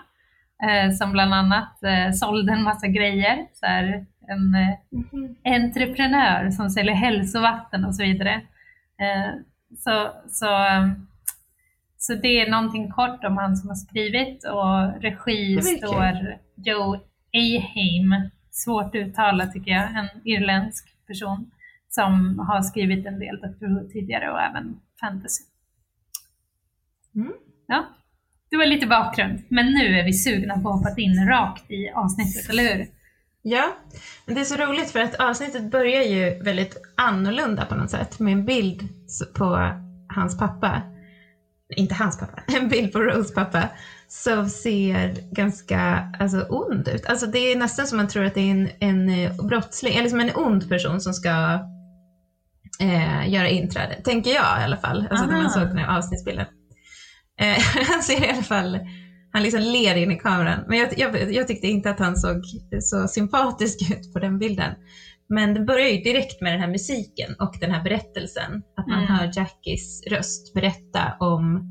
Eh, 0.64 0.92
som 0.92 1.12
bland 1.12 1.34
annat 1.34 1.84
eh, 1.84 2.12
sålde 2.14 2.54
en 2.54 2.64
massa 2.64 2.88
grejer. 2.88 3.46
Så 3.54 3.66
här, 3.66 4.06
en, 4.28 4.56
Mhm. 4.92 5.36
entreprenör 5.44 6.50
som 6.52 6.70
säljer 6.70 6.94
hälsovatten 6.96 7.86
och 7.86 7.96
så 7.96 8.04
vidare. 8.04 8.42
Så, 9.78 10.10
så, 10.30 10.48
så 11.98 12.16
det 12.16 12.42
är 12.42 12.52
någonting 12.52 12.92
kort 12.92 13.24
om 13.24 13.38
han 13.38 13.58
som 13.58 13.70
har 13.70 13.76
skrivit 13.76 14.44
och 14.44 15.02
regi 15.02 15.62
står 15.62 16.38
Joe 16.56 17.00
Aheim, 17.34 18.30
svårt 18.52 18.96
uttalat 18.96 19.54
tycker 19.54 19.72
jag, 19.72 19.84
en 19.96 20.10
irländsk 20.24 20.86
person 21.08 21.52
som 21.90 22.40
har 22.40 22.62
skrivit 22.62 23.06
en 23.06 23.20
del 23.20 23.40
Doctor 23.42 23.68
Who 23.68 23.90
tidigare 23.90 24.32
och 24.32 24.42
även 24.42 24.80
fantasy. 25.00 25.44
Mm. 27.16 27.34
Ja, 27.68 27.86
det 28.50 28.58
var 28.58 28.66
lite 28.66 28.88
bakgrund, 28.88 29.42
men 29.50 29.66
nu 29.66 30.00
är 30.00 30.06
vi 30.06 30.14
sugna 30.14 30.60
på 30.60 30.70
att 30.70 30.76
hoppa 30.76 31.02
in 31.02 31.28
rakt 31.28 31.72
i 31.72 31.90
avsnittet, 31.90 32.50
eller 32.50 32.64
hur? 32.64 32.88
Ja, 33.42 33.78
men 34.26 34.36
det 34.36 34.42
är 34.42 34.46
så 34.46 34.56
roligt 34.56 34.92
för 34.92 35.00
att 35.00 35.16
avsnittet 35.16 35.72
börjar 35.72 36.02
ju 36.02 36.44
väldigt 36.44 36.78
annorlunda 36.98 37.66
på 37.66 37.76
något 37.76 37.90
sätt 37.90 38.20
med 38.20 38.34
en 38.34 38.46
bild 38.46 38.90
på 39.34 39.74
hans 40.10 40.38
pappa. 40.38 40.82
Inte 41.76 41.96
hans 41.96 42.20
pappa, 42.20 42.42
en 42.58 42.70
bild 42.70 42.94
på 42.94 43.00
Rose 43.00 43.34
pappa 43.34 43.70
som 44.08 44.50
ser 44.50 45.32
ganska 45.32 46.10
alltså, 46.20 46.46
ond 46.50 46.88
ut. 46.88 47.06
Alltså 47.06 47.26
det 47.26 47.40
är 47.40 47.56
nästan 47.56 47.88
som 47.88 47.98
man 47.98 48.08
tror 48.08 48.26
att 48.26 48.34
det 48.34 48.42
är 48.42 48.52
en, 48.52 48.70
en 48.80 49.10
eh, 49.10 49.46
brottsling, 49.46 49.96
eller 49.96 50.10
som 50.10 50.20
en 50.20 50.36
ond 50.36 50.70
person 50.70 51.02
som 51.02 51.14
ska 51.14 51.60
eh, 52.80 53.30
göra 53.34 53.50
inträde. 53.50 53.96
Tänker 53.96 54.30
jag 54.32 54.62
i 54.62 54.64
alla 54.64 54.78
fall, 54.78 55.08
alltså 55.12 55.26
när 55.26 55.34
man 55.34 55.42
Aha. 55.46 55.50
såg 55.50 55.68
den 55.68 55.78
här 55.78 55.98
avsnittsbilden. 55.98 56.46
Eh, 57.42 57.58
han 57.92 58.04
ser 58.04 58.26
i 58.26 58.30
alla 58.30 58.44
fall, 58.44 58.80
han 59.34 59.44
liksom 59.44 59.62
ler 59.62 59.96
in 59.96 60.12
i 60.12 60.16
kameran. 60.20 60.60
Men 60.68 60.78
jag, 60.78 61.00
jag, 61.00 61.34
jag 61.34 61.48
tyckte 61.48 61.68
inte 61.68 61.90
att 61.90 62.00
han 62.00 62.16
såg 62.18 62.42
så 62.82 63.08
sympatisk 63.08 63.92
ut 63.92 64.14
på 64.14 64.20
den 64.20 64.40
bilden. 64.40 64.74
Men 65.30 65.54
det 65.54 65.60
börjar 65.60 65.88
ju 65.88 65.98
direkt 66.02 66.42
med 66.42 66.54
den 66.54 66.62
här 66.62 66.68
musiken 66.68 67.36
och 67.40 67.56
den 67.62 67.72
här 67.72 67.84
berättelsen. 67.84 68.62
Att 68.78 68.88
man 68.88 69.04
Mm. 69.04 69.08
hör 69.16 69.32
Jackies 69.36 70.04
röst 70.12 70.54
berätta 70.54 71.14
om 71.20 71.64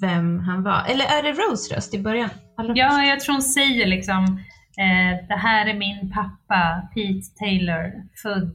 vem 0.00 0.38
han 0.38 0.62
var. 0.62 0.84
Eller 0.88 1.04
är 1.04 1.22
det 1.22 1.32
Rose 1.32 1.76
röst 1.76 1.94
i 1.94 1.98
början? 1.98 2.30
Allra? 2.56 2.72
Ja, 2.76 3.02
jag 3.04 3.20
tror 3.20 3.32
hon 3.34 3.42
säger 3.42 3.86
liksom 3.86 4.24
eh, 4.78 5.26
det 5.28 5.36
här 5.36 5.66
är 5.66 5.74
min 5.74 6.12
pappa 6.12 6.88
Pete 6.94 7.26
Taylor, 7.38 7.92
född 8.22 8.54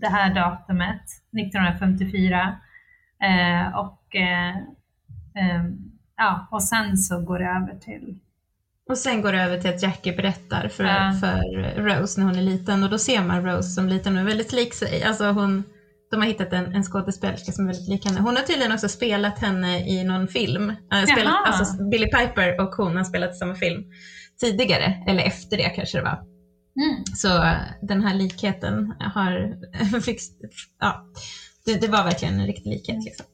det 0.00 0.08
här 0.08 0.34
datumet, 0.34 1.02
1954. 1.34 2.56
Eh, 3.24 3.78
och, 3.78 4.16
eh, 4.16 4.56
eh, 5.36 5.64
ja, 6.16 6.48
och 6.50 6.62
sen 6.62 6.96
så 6.96 7.20
går 7.20 7.38
det 7.38 7.44
över 7.44 7.78
till... 7.80 8.18
Och 8.90 8.98
sen 8.98 9.22
går 9.22 9.32
det 9.32 9.42
över 9.42 9.60
till 9.60 9.70
att 9.70 9.82
Jackie 9.82 10.16
berättar 10.16 10.68
för, 10.68 10.84
Ja. 10.84 11.12
för 11.20 11.42
Rose 11.82 12.20
när 12.20 12.26
hon 12.26 12.36
är 12.38 12.42
liten 12.42 12.84
och 12.84 12.90
då 12.90 12.98
ser 12.98 13.22
man 13.22 13.44
Rose 13.46 13.68
som 13.70 13.88
liten 13.88 14.14
och 14.14 14.20
är 14.20 14.26
väldigt 14.26 14.52
lik 14.52 14.74
sig. 14.74 15.02
Alltså 15.02 15.30
hon, 15.30 15.64
de 16.10 16.16
har 16.16 16.26
hittat 16.26 16.52
en, 16.52 16.74
en 16.74 16.82
skådespelerska 16.82 17.52
som 17.52 17.64
är 17.64 17.68
väldigt 17.72 17.88
lik 17.88 18.04
henne. 18.06 18.20
Hon 18.20 18.36
har 18.36 18.42
tydligen 18.42 18.72
också 18.72 18.88
spelat 18.88 19.38
henne 19.38 19.88
i 19.88 20.04
någon 20.04 20.28
film. 20.28 20.70
Äh, 20.70 21.02
spelat, 21.02 21.34
alltså 21.46 21.84
Billy 21.84 22.06
Piper 22.06 22.60
och 22.60 22.74
hon 22.74 22.96
har 22.96 23.04
spelat 23.04 23.30
i 23.30 23.34
samma 23.34 23.54
film 23.54 23.84
tidigare, 24.40 25.04
eller 25.06 25.22
efter 25.22 25.56
det 25.56 25.68
kanske 25.68 25.98
det 25.98 26.04
var. 26.04 26.33
Mm. 26.76 27.04
Så 27.14 27.42
äh, 27.44 27.56
den 27.82 28.02
här 28.02 28.14
likheten 28.14 28.94
har 29.00 29.56
fix, 30.00 30.24
ja, 30.80 31.04
det, 31.66 31.80
det 31.80 31.88
var 31.88 32.04
verkligen 32.04 32.40
en 32.40 32.46
riktig 32.46 32.70
likhet. 32.70 33.04
Liksom. 33.04 33.26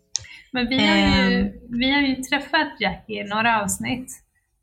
Men 0.52 0.68
vi 0.68 0.87
har, 0.88 0.97
ju, 0.97 1.02
Ehm. 1.40 1.52
vi 1.80 1.90
har 1.92 2.00
ju 2.00 2.14
träffat 2.16 2.80
Jackie 2.80 3.25
i 3.25 3.28
några 3.28 3.62
avsnitt. 3.62 4.09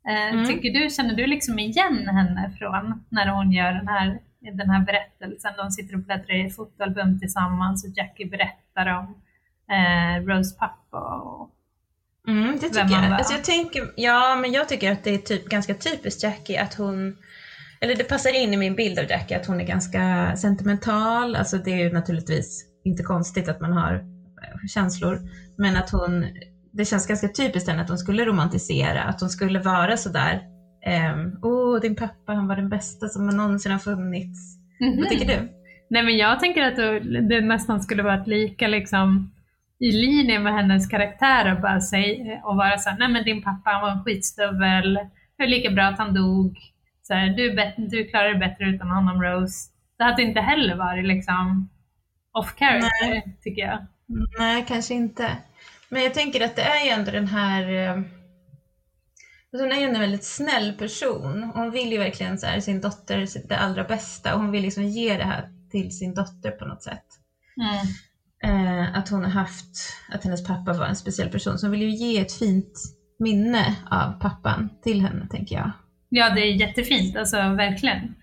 Eh, 0.08 0.34
Mm. 0.34 0.46
Tycker 0.48 0.70
du, 0.80 0.90
känner 0.90 1.14
du 1.14 1.26
liksom 1.26 1.58
igen 1.58 2.08
henne 2.08 2.52
från 2.58 3.04
när 3.08 3.26
hon 3.28 3.52
gör 3.52 3.72
den 3.72 3.88
här, 3.88 4.18
den 4.40 4.70
här 4.70 4.84
berättelsen? 4.84 5.52
De 5.56 5.70
sitter 5.70 5.94
och 5.94 6.00
bläddrar 6.00 6.46
i 6.46 6.50
fotoalbum 6.50 7.20
tillsammans 7.20 7.84
och 7.84 7.90
Jackie 7.96 8.26
berättar 8.28 8.86
om 8.98 9.22
eh, 9.74 10.24
Rose 10.26 10.56
pappa. 10.58 10.98
Och, 11.20 11.54
Mm, 12.28 12.52
det 12.60 12.68
tycker 12.68 12.80
jag. 12.90 13.12
Alltså 13.12 13.32
jag 13.34 13.44
tänker, 13.44 13.82
ja, 13.96 14.36
men 14.36 14.52
jag 14.52 14.68
tycker 14.68 14.92
att 14.92 15.04
det 15.04 15.10
är 15.14 15.18
typ 15.18 15.48
ganska 15.48 15.74
typiskt 15.74 16.22
Jackie 16.22 16.62
att 16.62 16.74
hon, 16.74 17.16
eller 17.80 17.94
det 17.94 18.04
passar 18.04 18.42
in 18.42 18.54
i 18.54 18.56
min 18.56 18.74
bild 18.74 18.98
av 18.98 19.04
Jackie 19.04 19.36
att 19.36 19.46
hon 19.46 19.60
är 19.60 19.64
ganska 19.64 20.32
sentimental. 20.36 21.36
Alltså 21.36 21.58
det 21.58 21.70
är 21.70 21.78
ju 21.78 21.92
naturligtvis 21.92 22.64
inte 22.84 23.02
konstigt 23.02 23.48
att 23.48 23.60
man 23.60 23.72
har 23.72 23.94
eh, 23.94 24.66
känslor, 24.68 25.18
men 25.58 25.76
att 25.76 25.90
hon, 25.90 26.26
det 26.72 26.84
känns 26.84 27.06
ganska 27.06 27.28
typiskt 27.28 27.68
henne 27.68 27.82
att 27.82 27.88
hon 27.88 27.98
skulle 27.98 28.24
romantisera, 28.24 29.02
att 29.02 29.20
hon 29.20 29.30
skulle 29.30 29.58
vara 29.58 29.96
sådär, 29.96 30.42
ehm, 30.86 31.32
åh 31.42 31.76
oh, 31.76 31.80
din 31.80 31.96
pappa 31.96 32.32
han 32.32 32.48
var 32.48 32.56
den 32.56 32.68
bästa 32.68 33.08
som 33.08 33.26
någonsin 33.26 33.72
har 33.72 33.78
funnits. 33.78 34.58
Vad 34.98 35.08
tycker 35.08 35.26
du? 35.26 35.48
Nej 35.90 36.02
men 36.02 36.16
jag 36.16 36.40
tänker 36.40 36.62
att 36.62 36.76
det, 36.76 37.20
det 37.20 37.40
nästan 37.40 37.82
skulle 37.82 38.02
varit 38.02 38.26
lika 38.26 38.68
liksom 38.68 39.32
i 39.80 39.92
linje 39.92 40.38
med 40.38 40.54
hennes 40.54 40.88
karaktär 40.88 41.46
att 41.46 41.62
bara 41.62 41.80
säga 41.80 42.40
och 42.44 42.56
vara 42.56 42.78
såhär, 42.78 42.98
nej 42.98 43.08
men 43.08 43.24
din 43.24 43.42
pappa 43.42 43.70
han 43.70 43.82
var 43.82 43.90
en 43.90 44.04
skitstövel, 44.04 44.94
det 45.38 45.44
är 45.44 45.48
lika 45.48 45.70
bra 45.70 45.84
att 45.84 45.98
han 45.98 46.14
dog, 46.14 46.58
så 47.08 47.14
här, 47.14 47.28
du, 47.28 47.54
du 47.88 48.08
klarar 48.08 48.32
det 48.32 48.38
bättre 48.38 48.64
utan 48.64 48.90
honom 48.90 49.22
Rose. 49.22 49.70
Det 49.98 50.04
hade 50.04 50.22
inte 50.22 50.40
heller 50.40 50.76
varit 50.76 51.06
liksom 51.06 51.68
off 52.32 52.54
character 52.58 53.22
tycker 53.42 53.62
jag. 53.62 53.86
Nej, 54.38 54.64
kanske 54.68 54.94
inte. 54.94 55.36
Men 55.88 56.02
jag 56.02 56.14
tänker 56.14 56.44
att 56.44 56.56
det 56.56 56.62
är 56.62 56.84
ju 56.84 56.90
ändå 56.90 57.10
den 57.10 57.26
här... 57.28 57.72
eh, 57.72 57.96
alltså 59.52 59.64
Hon 59.64 59.72
är 59.72 59.80
ju 59.80 59.84
en 59.84 60.00
väldigt 60.00 60.24
snäll 60.24 60.72
person. 60.72 61.50
Hon 61.54 61.70
vill 61.70 61.92
ju 61.92 61.98
verkligen 61.98 62.38
så 62.38 62.46
här, 62.46 62.60
sin 62.60 62.80
dotter 62.80 63.48
det 63.48 63.56
allra 63.56 63.84
bästa 63.84 64.34
och 64.34 64.40
hon 64.40 64.50
vill 64.50 64.62
liksom 64.62 64.84
ge 64.84 65.16
det 65.16 65.24
här 65.24 65.48
till 65.70 65.98
sin 65.98 66.14
dotter 66.14 66.50
på 66.50 66.64
något 66.64 66.82
sätt. 66.82 67.06
Mm. 67.60 67.86
Eh, 68.42 68.98
att 68.98 69.08
hon 69.08 69.24
har 69.24 69.30
haft, 69.30 69.76
att 70.12 70.24
hennes 70.24 70.46
pappa 70.46 70.72
var 70.72 70.86
en 70.86 70.96
speciell 70.96 71.28
person. 71.28 71.58
Så 71.58 71.66
hon 71.66 71.72
vill 71.72 71.82
ju 71.82 71.90
ge 71.90 72.20
ett 72.20 72.32
fint 72.32 72.72
minne 73.18 73.76
av 73.90 74.20
pappan 74.20 74.70
till 74.82 75.00
henne, 75.00 75.28
tänker 75.30 75.56
jag. 75.56 75.70
Ja 76.08 76.30
det 76.34 76.40
är 76.40 76.52
jättefint, 76.52 77.16
alltså 77.16 77.36
verkligen. 77.36 78.14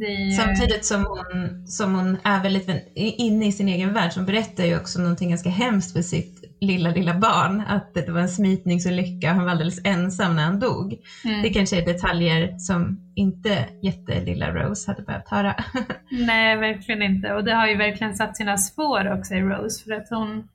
Är, 0.00 0.30
Samtidigt 0.30 0.84
som 0.84 1.06
hon, 1.06 1.66
som 1.66 1.94
hon 1.94 2.18
är 2.24 2.42
väldigt 2.42 2.68
inne 2.96 3.46
i 3.46 3.52
sin 3.52 3.68
egen 3.68 3.92
värld, 3.92 4.12
hon 4.14 4.26
berättar 4.26 4.64
ju 4.64 4.76
också 4.76 5.00
någonting 5.00 5.30
ganska 5.30 5.50
hemskt 5.50 5.92
för 5.92 6.02
sitt 6.02 6.56
lilla, 6.60 6.90
lilla 6.90 7.14
barn. 7.14 7.62
Att 7.68 7.94
det 7.94 8.12
var 8.12 8.20
en 8.20 8.28
smitningsolycka, 8.28 9.32
han 9.32 9.44
var 9.44 9.50
alldeles 9.50 9.80
ensam 9.84 10.36
när 10.36 10.44
han 10.44 10.60
dog. 10.60 10.96
mm. 11.24 11.42
Det 11.42 11.48
kanske 11.48 11.82
är 11.82 11.86
detaljer 11.86 12.58
som 12.58 13.00
inte 13.14 13.66
jättelilla 13.82 14.54
Rose 14.54 14.90
hade 14.90 15.02
behövt 15.02 15.28
höra. 15.28 15.54
Nej, 16.10 16.56
verkligen 16.56 17.02
inte. 17.02 17.32
Och 17.32 17.44
det 17.44 17.54
har 17.54 17.66
ju 17.66 17.76
verkligen 17.76 18.14
satt 18.14 18.36
sina 18.36 18.56
spår 18.56 19.18
också 19.18 19.34
i 19.34 19.40
Rose, 19.40 19.84
för 19.84 19.92
att 19.92 20.10
hon, 20.10 20.48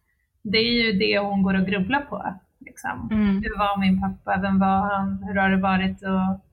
det 0.43 0.57
är 0.57 0.85
ju 0.85 0.91
det 0.91 1.19
hon 1.19 1.43
går 1.43 1.53
och 1.53 1.67
grubblar 1.67 2.01
på. 2.01 2.35
Liksom. 2.59 3.09
Mm. 3.11 3.35
Hur 3.43 3.57
var 3.57 3.79
min 3.79 4.01
pappa? 4.01 4.41
Vem 4.41 4.59
var 4.59 4.95
han? 4.95 5.23
Hur 5.23 5.35
har 5.35 5.49
det 5.49 5.57
varit? 5.57 6.01
Och 6.01 6.45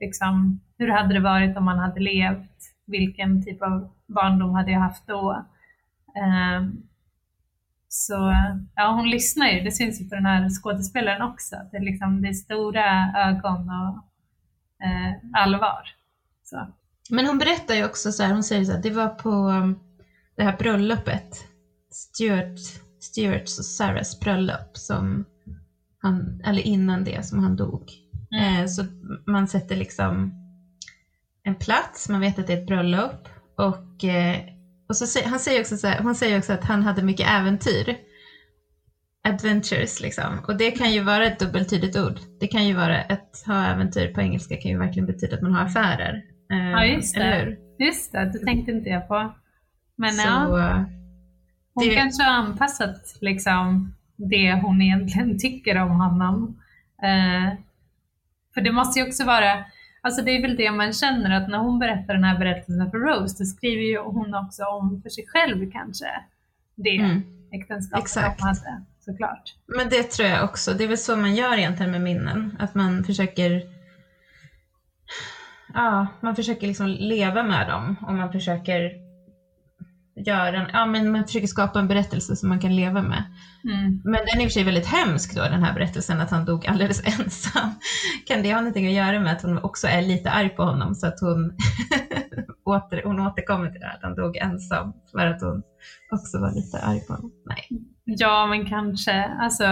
liksom, 0.00 0.60
hur 0.78 0.88
hade 0.88 1.14
det 1.14 1.20
varit 1.20 1.56
om 1.56 1.66
han 1.66 1.78
hade 1.78 2.00
levt? 2.00 2.50
Vilken 2.86 3.44
typ 3.44 3.62
av 3.62 3.92
barndom 4.06 4.54
hade 4.54 4.70
jag 4.70 4.80
haft 4.80 5.06
då? 5.06 5.46
Ehm, 6.16 6.82
så 7.88 8.34
ja, 8.74 8.92
hon 8.92 9.10
lyssnar 9.10 9.48
ju. 9.48 9.60
Det 9.60 9.70
syns 9.70 10.00
ju 10.00 10.08
på 10.08 10.14
den 10.14 10.26
här 10.26 10.48
skådespelaren 10.48 11.22
också. 11.22 11.56
Det, 11.70 11.76
är 11.76 11.80
liksom, 11.80 12.22
det 12.22 12.28
är 12.28 12.32
stora 12.32 13.12
ögon 13.16 13.70
och 13.70 13.96
eh, 14.86 15.42
allvar. 15.42 15.94
Så. 16.44 16.68
Men 17.10 17.26
hon 17.26 17.38
berättar 17.38 17.74
ju 17.74 17.84
också 17.84 18.12
så 18.12 18.22
här, 18.22 18.32
hon 18.32 18.44
säger 18.44 18.64
så 18.64 18.72
här, 18.72 18.82
det 18.82 18.90
var 18.90 19.08
på 19.08 19.30
mm, 19.30 19.78
det 20.36 20.42
här 20.42 20.56
bröllopet 20.56 21.48
Stuart, 21.90 22.58
Stuarts 23.00 23.58
och 23.58 23.64
Sarahs 23.64 24.20
bröllop 24.20 24.76
som 24.76 25.24
han, 25.98 26.40
eller 26.44 26.66
innan 26.66 27.04
det 27.04 27.26
som 27.26 27.38
han 27.38 27.56
dog. 27.56 27.90
Mm. 28.36 28.60
Eh, 28.62 28.66
så 28.66 28.84
man 29.26 29.48
sätter 29.48 29.76
liksom 29.76 30.32
en 31.42 31.54
plats, 31.54 32.08
man 32.08 32.20
vet 32.20 32.38
att 32.38 32.46
det 32.46 32.52
är 32.52 32.58
ett 32.60 32.66
bröllop 32.66 33.28
och, 33.56 34.04
eh, 34.04 34.40
och 34.88 34.96
så 34.96 35.06
säger, 35.06 35.28
han 35.28 35.38
säger 35.38 35.60
också 35.60 35.76
så 35.76 35.86
här, 35.86 36.02
hon 36.02 36.14
säger 36.14 36.38
också 36.38 36.52
att 36.52 36.64
han 36.64 36.82
hade 36.82 37.02
mycket 37.02 37.30
äventyr. 37.30 37.96
Adventures 39.28 40.00
liksom. 40.00 40.38
Och 40.48 40.56
det 40.56 40.70
kan 40.70 40.92
ju 40.92 41.00
vara 41.02 41.26
ett 41.26 41.38
dubbeltydigt 41.38 41.96
ord. 41.96 42.18
Det 42.40 42.46
kan 42.46 42.66
ju 42.66 42.74
vara 42.74 43.00
att 43.00 43.42
ha 43.46 43.64
äventyr 43.66 44.14
på 44.14 44.20
engelska 44.20 44.56
kan 44.56 44.70
ju 44.70 44.78
verkligen 44.78 45.06
betyda 45.06 45.36
att 45.36 45.42
man 45.42 45.52
har 45.52 45.64
affärer. 45.64 46.22
Eh, 46.52 46.70
Ja, 46.70 46.84
just 46.84 47.14
det. 47.14 47.20
Eller 47.20 47.44
hur? 47.44 47.58
Just 47.86 48.12
det, 48.12 48.24
det 48.32 48.38
tänkte 48.38 48.72
inte 48.72 48.88
jag 48.88 49.08
på. 49.08 49.34
Men 49.96 50.12
Så, 50.12 50.28
ja, 50.28 50.84
hon 51.74 51.88
det- 51.88 51.94
kanske 51.94 52.22
har 52.22 52.32
anpassat 52.32 53.18
liksom, 53.20 53.94
det 54.16 54.60
hon 54.62 54.82
egentligen 54.82 55.38
tycker 55.38 55.78
om 55.82 55.90
honom. 55.90 56.60
Eh, 57.02 57.52
för 58.58 58.64
det 58.64 58.72
måste 58.72 59.00
ju 59.00 59.06
också 59.06 59.24
vara, 59.24 59.64
alltså 60.00 60.22
det 60.22 60.30
är 60.30 60.42
väl 60.42 60.56
det 60.56 60.70
man 60.70 60.92
känner 60.92 61.30
att 61.36 61.48
när 61.48 61.58
hon 61.58 61.78
berättar 61.78 62.14
den 62.14 62.24
här 62.24 62.38
berättelsen 62.38 62.90
för 62.90 62.98
Rose, 62.98 63.36
då 63.38 63.44
skriver 63.44 63.82
ju 63.82 63.98
hon 63.98 64.34
också 64.34 64.62
om 64.64 65.02
för 65.02 65.10
sig 65.10 65.24
själv 65.26 65.70
kanske 65.72 66.06
det 66.74 66.96
mm. 66.96 67.22
äktenskapet 67.52 68.04
exakt. 68.04 68.38
de 68.38 68.44
hade, 68.44 68.84
såklart. 69.00 69.54
Men 69.66 69.88
det 69.88 70.02
tror 70.02 70.28
jag 70.28 70.44
också. 70.44 70.72
Det 70.72 70.84
är 70.84 70.88
väl 70.88 70.98
så 70.98 71.16
man 71.16 71.34
gör 71.34 71.58
egentligen 71.58 71.92
med 71.92 72.00
minnen. 72.00 72.56
Att 72.58 72.74
man 72.74 73.04
försöker 73.04 73.62
Ja, 75.74 76.06
man 76.20 76.36
försöker 76.36 76.66
liksom 76.66 76.86
leva 76.86 77.42
med 77.42 77.68
dem 77.68 77.96
och 78.06 78.14
man 78.14 78.32
försöker 78.32 79.07
göra 80.26 80.56
en, 80.56 80.70
ja 80.72 80.86
men 80.86 81.12
man 81.12 81.24
försöker 81.24 81.46
skapa 81.46 81.78
en 81.78 81.88
berättelse 81.88 82.36
som 82.36 82.48
man 82.48 82.60
kan 82.60 82.76
leva 82.76 83.02
med. 83.02 83.24
Mm. 83.64 84.00
Men 84.04 84.20
den 84.26 84.40
är 84.40 84.42
i 84.42 84.46
och 84.46 84.50
för 84.50 84.50
sig 84.50 84.64
väldigt 84.64 84.86
hemsk 84.86 85.34
då, 85.34 85.42
den 85.42 85.62
här 85.62 85.74
berättelsen 85.74 86.20
att 86.20 86.30
han 86.30 86.44
dog 86.44 86.66
alldeles 86.66 87.02
ensam. 87.20 87.70
Kan 88.26 88.42
det 88.42 88.52
ha 88.52 88.60
någonting 88.60 88.86
att 88.86 88.92
göra 88.92 89.20
med 89.20 89.32
att 89.32 89.42
hon 89.42 89.58
också 89.58 89.86
är 89.86 90.02
lite 90.02 90.30
arg 90.30 90.48
på 90.48 90.62
honom 90.62 90.94
så 90.94 91.06
att 91.06 91.20
hon, 91.20 91.52
åter, 92.64 93.02
hon 93.04 93.20
återkommer 93.20 93.70
till 93.70 93.80
det 93.80 93.86
här 93.86 93.94
att 93.94 94.02
han 94.02 94.14
dog 94.14 94.36
ensam 94.36 94.92
för 95.12 95.26
att 95.26 95.42
hon 95.42 95.62
också 96.12 96.38
var 96.40 96.54
lite 96.54 96.78
arg 96.78 97.06
på 97.06 97.12
honom? 97.12 97.32
Nej. 97.46 97.68
Ja, 98.04 98.46
men 98.46 98.66
kanske. 98.66 99.24
Alltså, 99.24 99.64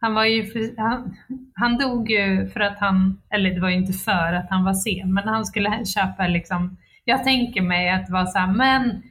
han 0.00 0.14
var 0.14 0.24
ju 0.24 0.46
för, 0.46 0.80
han, 0.80 1.16
han 1.54 1.78
dog 1.78 2.10
ju 2.10 2.48
för 2.48 2.60
att 2.60 2.78
han, 2.78 3.20
eller 3.30 3.50
det 3.50 3.60
var 3.60 3.68
ju 3.68 3.76
inte 3.76 3.92
för 3.92 4.32
att 4.32 4.50
han 4.50 4.64
var 4.64 4.74
sen, 4.74 5.14
men 5.14 5.28
han 5.28 5.46
skulle 5.46 5.84
köpa 5.84 6.26
liksom, 6.26 6.76
jag 7.04 7.24
tänker 7.24 7.62
mig 7.62 7.90
att 7.90 8.06
det 8.06 8.12
var 8.12 8.26
så 8.26 8.38
här, 8.38 8.52
men 8.52 9.02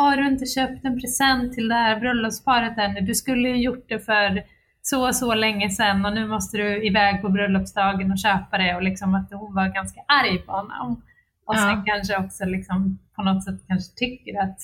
har 0.00 0.16
du 0.16 0.26
inte 0.28 0.46
köpt 0.46 0.84
en 0.84 1.00
present 1.00 1.52
till 1.52 1.68
det 1.68 1.74
här 1.74 2.00
bröllopsparet 2.00 2.78
ännu? 2.78 3.00
Du 3.00 3.14
skulle 3.14 3.48
ju 3.48 3.56
gjort 3.62 3.88
det 3.88 3.98
för 3.98 4.42
så 4.82 5.06
och 5.08 5.16
så 5.16 5.34
länge 5.34 5.70
sedan 5.70 6.06
och 6.06 6.12
nu 6.14 6.26
måste 6.26 6.56
du 6.56 6.86
iväg 6.86 7.22
på 7.22 7.28
bröllopsdagen 7.28 8.12
och 8.12 8.18
köpa 8.18 8.58
det 8.58 8.74
och 8.76 8.82
liksom 8.82 9.14
att 9.14 9.32
hon 9.32 9.54
var 9.54 9.68
ganska 9.68 10.00
arg 10.08 10.38
på 10.38 10.52
honom. 10.52 11.02
Och 11.46 11.56
sen 11.56 11.68
Ja. 11.68 11.82
kanske 11.86 12.16
också 12.16 12.44
liksom 12.44 12.98
på 13.16 13.22
något 13.22 13.44
sätt 13.44 13.60
kanske 13.68 13.94
tycker 13.96 14.42
att 14.42 14.58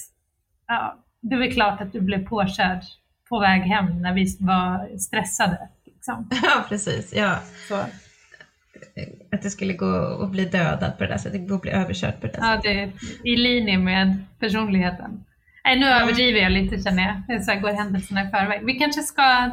ja, 0.69 0.97
det 1.21 1.35
är 1.35 1.39
väl 1.39 1.53
klart 1.53 1.81
att 1.81 1.93
du 1.93 2.01
blev 2.01 2.29
påkörd 2.29 2.81
på 3.29 3.39
väg 3.41 3.63
hem 3.63 4.03
när 4.03 4.15
vi 4.15 4.37
var 4.41 4.99
stressade. 4.99 5.69
Liksom. 5.87 6.29
Ja, 6.43 6.65
precis. 6.69 7.13
Ja. 7.17 7.39
Så, 7.69 7.75
Att 9.33 9.43
det 9.43 9.51
skulle 9.51 9.73
gå 9.73 10.23
att 10.23 10.31
bli 10.31 10.45
dödad 10.45 10.99
på 10.99 11.05
det 11.05 11.11
där 11.11 11.19
sättet, 11.19 11.49
gå 11.49 11.55
att 11.55 11.63
bli 11.63 11.71
överkörd 11.71 12.21
på 12.21 12.27
det 12.27 12.33
där 12.33 12.41
ja, 12.41 12.63
sättet. 12.63 12.63
det 13.23 13.27
är 13.27 13.33
i 13.33 13.37
linje 13.37 13.79
med 13.79 14.25
personligheten. 14.39 15.25
Nej, 15.65 15.79
nu 15.79 15.87
överdriver 15.87 16.41
jag 16.41 16.53
lite 16.53 16.83
känner 16.83 17.25
jag. 17.29 17.45
Så 17.45 17.51
här 17.51 17.61
går 17.61 17.69
händelserna 17.69 18.29
i 18.29 18.31
förväg. 18.31 18.65
Vi 18.65 18.75
kanske 18.75 19.03
ska 19.03 19.51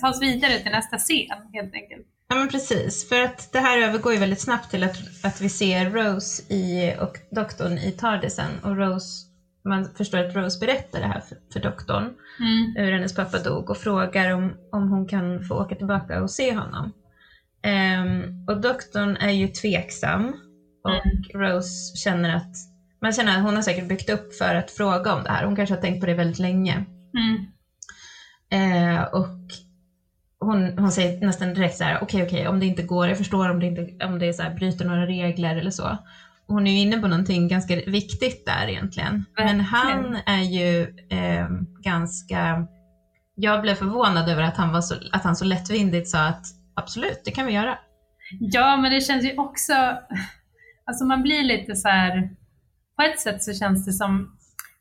ta 0.00 0.08
oss 0.08 0.22
vidare 0.22 0.58
till 0.58 0.72
nästa 0.72 0.98
scen 0.98 1.38
helt 1.52 1.74
enkelt. 1.74 2.06
Ja 2.28 2.36
men 2.36 2.48
precis, 2.48 3.08
för 3.08 3.20
att 3.20 3.52
det 3.52 3.58
här 3.58 3.78
övergår 3.82 4.12
ju 4.12 4.18
väldigt 4.18 4.40
snabbt 4.40 4.70
till 4.70 4.84
att, 4.84 5.24
att 5.24 5.40
vi 5.40 5.48
ser 5.48 5.90
Rose 5.90 6.54
i, 6.54 6.94
och 7.00 7.18
doktorn 7.30 7.78
i 7.78 7.90
Tardisen 7.92 8.50
och 8.62 8.76
Rose, 8.76 9.26
man 9.64 9.88
förstår 9.96 10.18
att 10.18 10.36
Rose 10.36 10.66
berättar 10.66 11.00
det 11.00 11.06
här 11.06 11.20
för, 11.20 11.36
för 11.52 11.60
doktorn, 11.60 12.14
Mm. 12.40 12.74
hur 12.76 12.92
hennes 12.92 13.14
pappa 13.14 13.38
dog 13.38 13.70
och 13.70 13.76
frågar 13.76 14.30
om, 14.34 14.52
om 14.72 14.88
hon 14.88 15.08
kan 15.08 15.44
få 15.44 15.54
åka 15.54 15.74
tillbaka 15.74 16.22
och 16.22 16.30
se 16.30 16.54
honom. 16.54 16.92
Ehm, 17.64 18.46
och 18.48 18.60
doktorn 18.60 19.16
är 19.16 19.30
ju 19.30 19.48
tveksam 19.48 20.36
och 20.84 21.40
Rose 21.40 21.96
känner 21.96 22.36
att, 22.36 22.52
man 23.00 23.12
känner 23.12 23.36
att 23.36 23.42
hon 23.44 23.54
har 23.54 23.62
säkert 23.62 23.88
byggt 23.88 24.10
upp 24.10 24.34
för 24.34 24.54
att 24.54 24.70
fråga 24.70 25.14
om 25.14 25.22
det 25.22 25.30
här, 25.30 25.44
hon 25.44 25.56
kanske 25.56 25.74
har 25.74 25.82
tänkt 25.82 26.00
på 26.00 26.06
det 26.06 26.14
väldigt 26.14 26.38
länge. 26.38 26.84
Mm. 27.16 27.46
Eh, 28.50 29.02
och 29.02 29.28
hon, 30.40 30.78
hon 30.78 30.92
säger 30.92 31.26
nästan 31.26 31.54
direkt 31.54 31.76
så 31.76 31.84
här: 31.84 31.98
okej 32.02 32.22
okej, 32.22 32.48
om 32.48 32.60
det 32.60 32.66
inte 32.66 32.82
går, 32.82 33.08
jag 33.08 33.18
förstår 33.18 33.48
om 33.48 33.60
det, 33.60 33.66
inte, 33.66 34.06
om 34.06 34.18
det 34.18 34.26
är 34.26 34.32
så 34.32 34.42
här, 34.42 34.54
bryter 34.54 34.84
några 34.84 35.06
regler 35.06 35.56
eller 35.56 35.70
så. 35.70 35.98
Hon 36.46 36.66
är 36.66 36.72
ju 36.72 36.78
inne 36.78 36.98
på 36.98 37.08
någonting 37.08 37.48
ganska 37.48 37.76
viktigt 37.76 38.46
där 38.46 38.66
egentligen. 38.68 39.24
Men 39.36 39.60
han 39.60 40.16
är 40.26 40.42
ju 40.42 40.82
eh, 41.10 41.48
ganska, 41.84 42.66
jag 43.34 43.62
blev 43.62 43.74
förvånad 43.74 44.28
över 44.28 44.42
att 44.42 44.56
han, 44.56 44.72
var 44.72 44.80
så, 44.80 44.94
att 45.12 45.24
han 45.24 45.36
så 45.36 45.44
lättvindigt 45.44 46.08
sa 46.08 46.18
att 46.18 46.46
absolut, 46.74 47.22
det 47.24 47.30
kan 47.30 47.46
vi 47.46 47.52
göra. 47.52 47.78
Ja, 48.40 48.76
men 48.76 48.92
det 48.92 49.00
känns 49.00 49.24
ju 49.24 49.36
också... 49.36 49.72
Alltså 50.86 51.04
man 51.04 51.22
blir 51.22 51.42
lite 51.42 51.76
så 51.76 51.88
här... 51.88 52.30
På 52.96 53.02
ett 53.02 53.20
sätt 53.20 53.42
så 53.42 53.52
känns 53.52 53.86
det 53.86 53.92
som... 53.92 54.38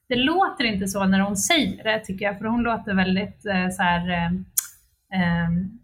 Det 0.10 0.16
låter 0.16 0.64
inte 0.64 0.88
så 0.88 1.06
när 1.06 1.20
hon 1.20 1.38
säger 1.38 1.84
det 1.84 2.00
tycker 2.00 2.26
jag, 2.26 2.38
för 2.38 2.46
hon 2.46 2.64
låter 2.64 2.94
väldigt 2.94 3.46
eh, 3.46 3.70
så 3.70 3.84
här... 3.84 4.10
Eh, 4.10 4.32
ehm, 5.20 5.80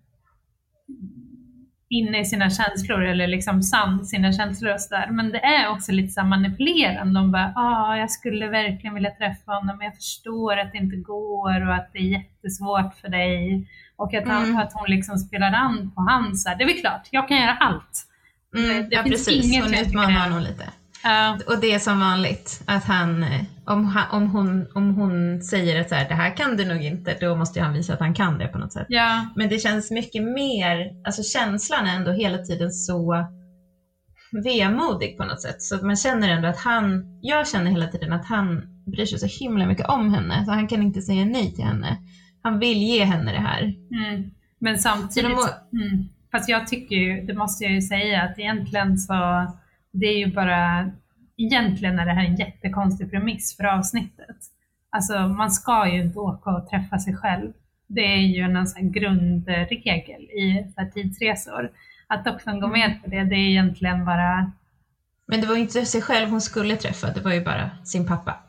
inne 1.90 2.20
i 2.20 2.26
sina 2.26 2.50
känslor 2.50 3.04
eller 3.04 3.28
liksom 3.28 3.62
sann 3.62 4.06
sina 4.06 4.34
känslor 4.34 4.74
och 4.74 4.82
sådär. 4.82 5.08
Men 5.12 5.30
det 5.30 5.40
är 5.40 5.70
också 5.70 5.92
lite 5.92 6.14
så 6.14 6.24
manipulerande. 6.24 7.20
De 7.20 7.32
bara, 7.32 7.54
ah, 7.56 7.98
jag 7.98 8.12
skulle 8.12 8.48
verkligen 8.48 8.94
vilja 8.94 9.12
träffa 9.12 9.52
honom 9.52 9.78
men 9.78 9.86
jag 9.86 9.96
förstår 9.96 10.58
att 10.58 10.72
det 10.72 10.78
inte 10.78 10.96
går 10.96 11.68
och 11.68 11.76
att 11.76 11.90
det 11.94 12.00
är 12.00 12.04
jättesvårt 12.04 12.96
för 12.96 13.10
dig. 13.10 13.68
Och 14.00 14.14
att, 14.14 14.28
han, 14.28 14.44
Mm. 14.46 14.58
att 14.58 14.74
hon 14.74 14.90
liksom 14.90 15.18
spelar 15.18 15.52
an 15.54 15.92
på 15.96 16.02
hans, 16.02 16.44
det 16.44 16.64
är 16.64 16.66
väl 16.66 16.80
klart, 16.82 17.08
jag 17.12 17.28
kan 17.28 17.38
göra 17.38 17.58
allt. 17.60 18.06
Mm, 18.58 18.90
det 18.90 18.96
ja, 18.96 19.04
finns 19.04 19.26
precis. 19.26 19.46
inget 19.46 19.64
Hon 19.64 19.74
utmanar 19.74 20.20
honom 20.30 20.44
lite. 20.44 20.66
Ja, 21.04 21.38
Och 21.48 21.60
det 21.62 21.74
är 21.74 21.80
som 21.80 22.00
vanligt, 22.00 22.62
att 22.66 22.84
han, 22.84 23.24
eh, 23.24 23.42
om, 23.66 24.00
om, 24.12 24.28
hon, 24.30 24.68
om 24.76 24.96
hon 24.96 25.42
säger 25.42 25.82
att 25.82 25.90
så 25.90 25.96
här, 25.96 26.08
det 26.10 26.16
här 26.16 26.38
kan 26.38 26.58
du 26.58 26.66
nog 26.66 26.82
inte, 26.84 27.18
då 27.22 27.36
måste 27.36 27.62
han 27.62 27.74
visa 27.74 27.94
att 27.94 28.00
han 28.00 28.14
kan 28.14 28.38
det 28.38 28.48
på 28.48 28.58
något 28.58 28.74
sätt. 28.74 28.86
ja, 28.90 29.26
Men 29.36 29.50
det 29.50 29.60
känns 29.60 29.92
mycket 29.92 30.24
mer, 30.24 30.92
alltså 31.06 31.24
känslan 31.24 31.88
är 31.88 31.96
ändå 31.96 32.12
hela 32.12 32.38
tiden 32.38 32.72
så 32.72 33.26
vemodig 34.44 35.18
på 35.18 35.26
något 35.26 35.42
sätt. 35.42 35.62
Så 35.62 35.86
man 35.86 35.96
känner 35.96 36.30
ändå 36.30 36.48
att 36.48 36.60
han, 36.60 37.04
jag 37.22 37.48
känner 37.48 37.72
hela 37.72 37.88
tiden 37.88 38.14
att 38.14 38.26
han 38.26 38.62
bryr 38.86 39.06
sig 39.06 39.20
så 39.20 39.44
himla 39.44 39.66
mycket 39.66 39.86
om 39.86 40.14
henne, 40.14 40.46
så 40.46 40.52
han 40.52 40.68
kan 40.68 40.82
inte 40.82 41.02
säga 41.02 41.26
nej 41.26 41.56
till 41.56 41.66
henne. 41.66 41.98
Han 42.42 42.60
vill 42.60 42.78
ge 42.78 43.04
henne 43.04 43.32
det 43.32 43.40
här. 43.40 43.62
mm. 43.92 44.32
Men 44.60 44.80
samtidigt, 44.80 45.38
de 45.72 45.78
mm. 45.78 46.10
fast 46.32 46.50
jag 46.50 46.68
tycker 46.68 46.96
ju, 46.96 47.22
det 47.22 47.34
måste 47.34 47.64
jag 47.64 47.74
ju 47.74 47.82
säga, 47.82 48.24
att 48.24 48.40
egentligen 48.40 48.98
så, 48.98 49.48
det 49.92 50.06
är 50.06 50.18
ju 50.18 50.34
bara, 50.34 50.92
egentligen 51.38 52.00
är 52.00 52.06
det 52.06 52.12
här 52.12 52.26
en 52.26 52.36
jättekonstig 52.36 53.12
premiss 53.12 53.58
för 53.58 53.64
avsnittet. 53.64 54.38
Alltså 54.90 55.20
man 55.20 55.52
ska 55.52 55.88
ju 55.88 56.02
inte 56.02 56.20
åka 56.20 56.50
och 56.50 56.70
träffa 56.70 57.00
sig 57.00 57.16
själv. 57.16 57.54
Det 57.88 58.02
är 58.02 58.22
ju 58.22 58.42
en 58.42 58.68
sån 58.68 58.92
grundregel 58.92 60.22
i 60.22 60.72
så 60.76 60.82
här 60.82 60.90
tidsresor. 60.90 61.72
Att 62.08 62.26
doktorn 62.26 62.60
går 62.60 62.68
med 62.68 63.04
på 63.04 63.10
det, 63.10 63.24
det 63.24 63.36
är 63.36 63.50
egentligen 63.50 64.06
bara 64.06 64.52
Men 65.26 65.42
det 65.42 65.48
var 65.48 65.56
ju 65.56 65.62
inte 65.62 65.86
sig 65.86 66.02
själv 66.02 66.30
hon 66.30 66.42
skulle 66.42 66.76
träffa, 66.76 67.12
det 67.12 67.22
var 67.22 67.34
ju 67.34 67.44
bara 67.44 67.70
sin 67.84 68.08
pappa. 68.08 68.49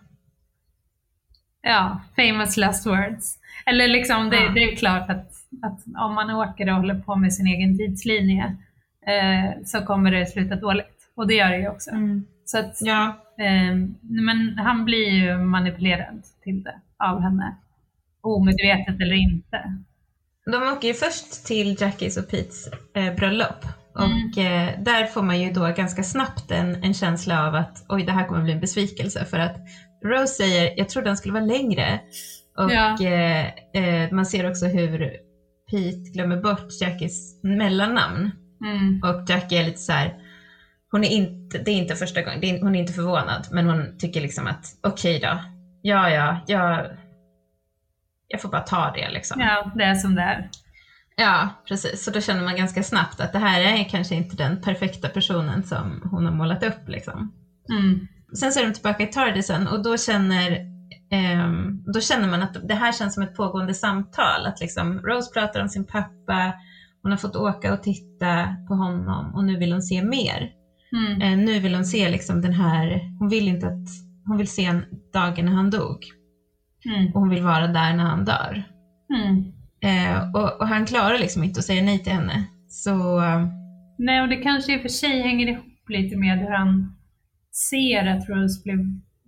Ja, 1.63 2.01
famous 2.17 2.57
last 2.57 2.87
words. 2.87 3.39
Eller 3.67 3.89
liksom, 3.89 4.31
det, 4.31 4.37
Ja. 4.37 4.51
det 4.51 4.61
är 4.73 4.77
klart 4.77 5.11
att, 5.11 5.33
att 5.63 5.81
om 6.07 6.15
man 6.15 6.31
åker 6.31 6.69
och 6.71 6.77
håller 6.77 6.95
på 7.01 7.17
med 7.17 7.35
sin 7.35 7.47
egen 7.47 7.79
tidslinje 7.79 8.57
eh, 9.07 9.65
så 9.65 9.81
kommer 9.81 10.11
det 10.11 10.27
sluta 10.27 10.57
dåligt. 10.57 10.97
Och 11.17 11.27
det 11.27 11.35
gör 11.35 11.49
det 11.51 11.59
ju 11.59 11.69
också. 11.69 11.91
Så 12.45 12.59
att, 12.59 12.79
Ja, 12.81 13.07
eh, 13.39 13.77
men 14.01 14.59
han 14.59 14.85
blir 14.85 15.09
ju 15.11 15.39
manipulerad 15.39 16.23
till 16.45 16.63
det 16.63 16.75
av 16.99 17.21
henne. 17.21 17.57
Omedvetet 18.23 19.01
eller 19.01 19.15
inte. 19.17 19.79
De 20.53 20.63
åker 20.63 20.89
ju 20.89 20.95
först 20.95 21.47
till 21.47 21.77
Jackies 21.81 22.17
och 22.17 22.29
Petes 22.31 22.69
eh, 22.95 23.15
bröllop. 23.15 23.65
Och 23.95 24.39
eh, 24.39 24.81
där 24.81 25.07
får 25.07 25.23
man 25.23 25.41
ju 25.41 25.53
då 25.53 25.73
ganska 25.77 26.03
snabbt 26.03 26.51
en, 26.51 26.85
en 26.85 26.95
känsla 26.95 27.47
av 27.49 27.55
att 27.55 27.85
oj, 27.89 28.03
det 28.05 28.13
här 28.13 28.27
kommer 28.27 28.43
bli 28.43 28.53
en 28.53 28.61
besvikelse. 28.61 29.25
För 29.25 29.39
att 29.39 29.57
Rose 30.05 30.35
säger, 30.35 30.75
jag 30.77 30.89
trodde 30.89 31.09
den 31.09 31.17
skulle 31.17 31.35
vara 31.35 31.45
längre. 31.45 32.01
Och 32.59 32.73
Ja. 32.73 32.97
eh, 33.07 33.47
eh, 33.75 34.13
man 34.13 34.27
ser 34.27 34.51
också 34.51 34.67
hur 34.67 34.99
Pete 35.71 36.11
glömmer 36.15 36.37
bort 36.37 36.81
Jackies 36.81 37.41
mellannamn. 37.43 38.31
Mm. 38.65 39.01
Och 39.03 39.31
Jackie 39.31 39.61
är 39.61 39.65
lite 39.65 39.79
så 39.79 39.93
här, 39.93 40.15
hon 40.91 41.05
är 41.05 41.09
inte, 41.09 41.59
det 41.59 41.71
är 41.71 41.77
inte 41.77 41.95
första 41.95 42.23
gången, 42.23 42.45
är, 42.45 42.61
hon 42.63 42.75
är 42.77 42.81
inte 42.81 42.93
förvånad, 42.93 43.47
men 43.53 43.67
hon 43.67 43.99
tycker 43.99 44.21
liksom 44.21 44.47
att 44.47 44.65
okej 44.83 45.19
då, 45.21 45.39
ja 45.83 46.11
ja, 46.11 46.45
jag, 46.47 46.87
jag 48.29 48.41
får 48.41 48.49
bara 48.49 48.63
ta 48.63 48.93
det 48.97 49.11
liksom. 49.11 49.41
Ja, 49.41 49.73
det 49.75 49.85
är 49.85 49.95
som 49.95 50.15
det 50.15 50.23
är. 50.23 50.51
Ja, 51.17 51.49
precis. 51.69 52.05
Så 52.05 52.11
då 52.11 52.21
känner 52.21 52.45
man 52.45 52.57
ganska 52.57 52.83
snabbt 52.83 53.21
att 53.21 53.33
det 53.33 53.39
här 53.39 53.61
är 53.61 53.85
kanske 53.85 54.15
inte 54.15 54.37
den 54.37 54.61
perfekta 54.61 55.09
personen 55.09 55.63
som 55.63 56.09
hon 56.11 56.25
har 56.25 56.33
målat 56.33 56.63
upp 56.65 56.89
liksom. 56.89 57.33
Mm. 57.71 58.09
Sen 58.35 58.53
så 58.53 58.61
är 58.61 58.67
de 58.67 58.73
tillbaka 58.73 59.03
i 59.03 59.07
Tardisen 59.07 59.69
och 59.69 59.83
då 59.83 59.97
känner, 59.97 60.59
ehm, 61.11 61.83
då 61.93 62.01
känner 62.01 62.29
man 62.29 62.43
att 62.43 62.69
det 62.69 62.75
här 62.75 62.93
känns 62.93 63.15
som 63.15 63.23
ett 63.23 63.35
pågående 63.35 63.75
samtal. 63.75 64.47
Att 64.47 64.61
liksom 64.61 65.01
Rose 65.01 65.33
pratar 65.33 65.63
om 65.63 65.69
sin 65.69 65.85
pappa, 65.87 66.53
hon 67.03 67.13
har 67.13 67.19
fått 67.19 67.37
åka 67.37 67.73
och 67.73 67.83
titta 67.83 68.57
på 68.69 68.75
honom 68.75 69.35
och 69.35 69.45
nu 69.45 69.57
vill 69.57 69.73
hon 69.73 69.83
se 69.83 70.05
mer. 70.05 70.51
Mm. 70.93 71.23
Eh, 71.23 71.47
nu 71.47 71.59
vill 71.59 71.75
hon 71.75 71.85
se 71.85 72.09
liksom 72.09 72.41
den 72.41 72.53
här, 72.53 73.01
hon 73.19 73.29
vill 73.29 73.49
inte 73.49 73.67
att, 73.67 73.89
hon 74.27 74.37
vill 74.37 74.49
se 74.49 74.65
en 74.65 74.85
dagen 75.13 75.45
när 75.45 75.53
han 75.53 75.71
dog. 75.71 75.99
Mm. 76.85 77.07
Och 77.07 77.21
hon 77.21 77.29
vill 77.29 77.43
vara 77.43 77.67
där 77.67 77.95
när 77.95 78.05
han 78.05 78.25
dör. 78.25 78.63
Mm. 79.15 79.53
Eh, 79.83 80.35
och, 80.35 80.61
och 80.61 80.69
han 80.69 80.87
klarar 80.87 81.19
liksom 81.19 81.45
inte 81.45 81.59
att 81.59 81.65
säga 81.65 81.83
nej 81.83 81.99
till 81.99 82.13
henne. 82.13 82.45
Så 82.69 83.23
eh, 83.23 83.47
Nej, 83.99 84.23
och 84.23 84.29
det 84.29 84.37
kanske 84.37 84.75
i 84.75 84.77
och 84.77 84.83
för 84.83 84.89
sig 84.89 85.23
hänger 85.23 85.47
ihop 85.47 85.89
lite 85.89 86.17
med 86.17 86.39
hur 86.39 86.51
han 86.51 86.97
ser 87.53 88.07
att 88.07 88.29
Rose 88.29 88.63
blev 88.65 88.79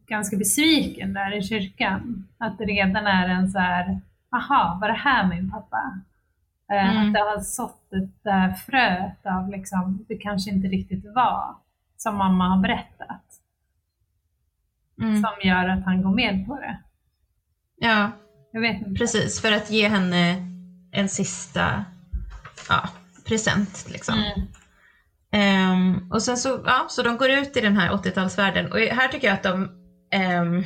ganska 0.07 0.37
besviken 0.37 1.13
där 1.13 1.37
i 1.39 1.43
kyrkan. 1.43 2.29
Att 2.39 2.59
det 2.59 2.65
redan 2.65 3.07
är 3.07 3.29
en 3.29 3.51
så 3.51 3.59
här, 3.59 4.01
aha, 4.37 4.79
var 4.81 4.89
det 4.89 4.95
här 4.95 5.29
min 5.29 5.51
pappa? 5.51 6.01
Eh, 6.73 6.91
Mm. 6.91 7.07
Att 7.09 7.15
det 7.15 7.21
har 7.21 7.41
sått 7.41 7.87
det 7.91 8.09
där 8.23 8.53
fröet 8.53 9.27
av 9.27 9.49
liksom, 9.51 10.05
det 10.09 10.17
kanske 10.17 10.51
inte 10.51 10.69
riktigt 10.69 11.05
var 11.15 11.57
som 11.97 12.17
mamma 12.17 12.49
har 12.49 12.63
berättat. 12.63 13.25
mm, 15.01 15.23
Som 15.23 15.31
gör 15.49 15.69
att 15.69 15.85
han 15.85 16.03
går 16.03 16.15
med 16.15 16.47
på 16.47 16.57
det. 16.57 16.79
ja, 17.77 18.11
precis. 18.99 19.41
För 19.41 19.53
att 19.53 19.71
ge 19.71 19.89
henne 19.89 20.37
en 20.93 21.09
sista 21.09 21.85
ja, 22.69 22.89
present 23.29 23.87
liksom. 23.93 24.15
Mm. 24.19 24.47
Ehm, 25.33 26.13
och 26.13 26.23
sen 26.23 26.37
så, 26.37 26.63
ja, 26.67 26.87
så 26.89 27.03
de 27.03 27.17
går 27.17 27.31
ut 27.31 27.57
i 27.57 27.61
den 27.61 27.77
här 27.77 27.91
80-talsvärlden 27.91 28.71
och 28.71 28.79
här 28.79 29.09
tycker 29.09 29.27
jag 29.27 29.35
att 29.35 29.43
de 29.43 29.69
ehm, 30.13 30.65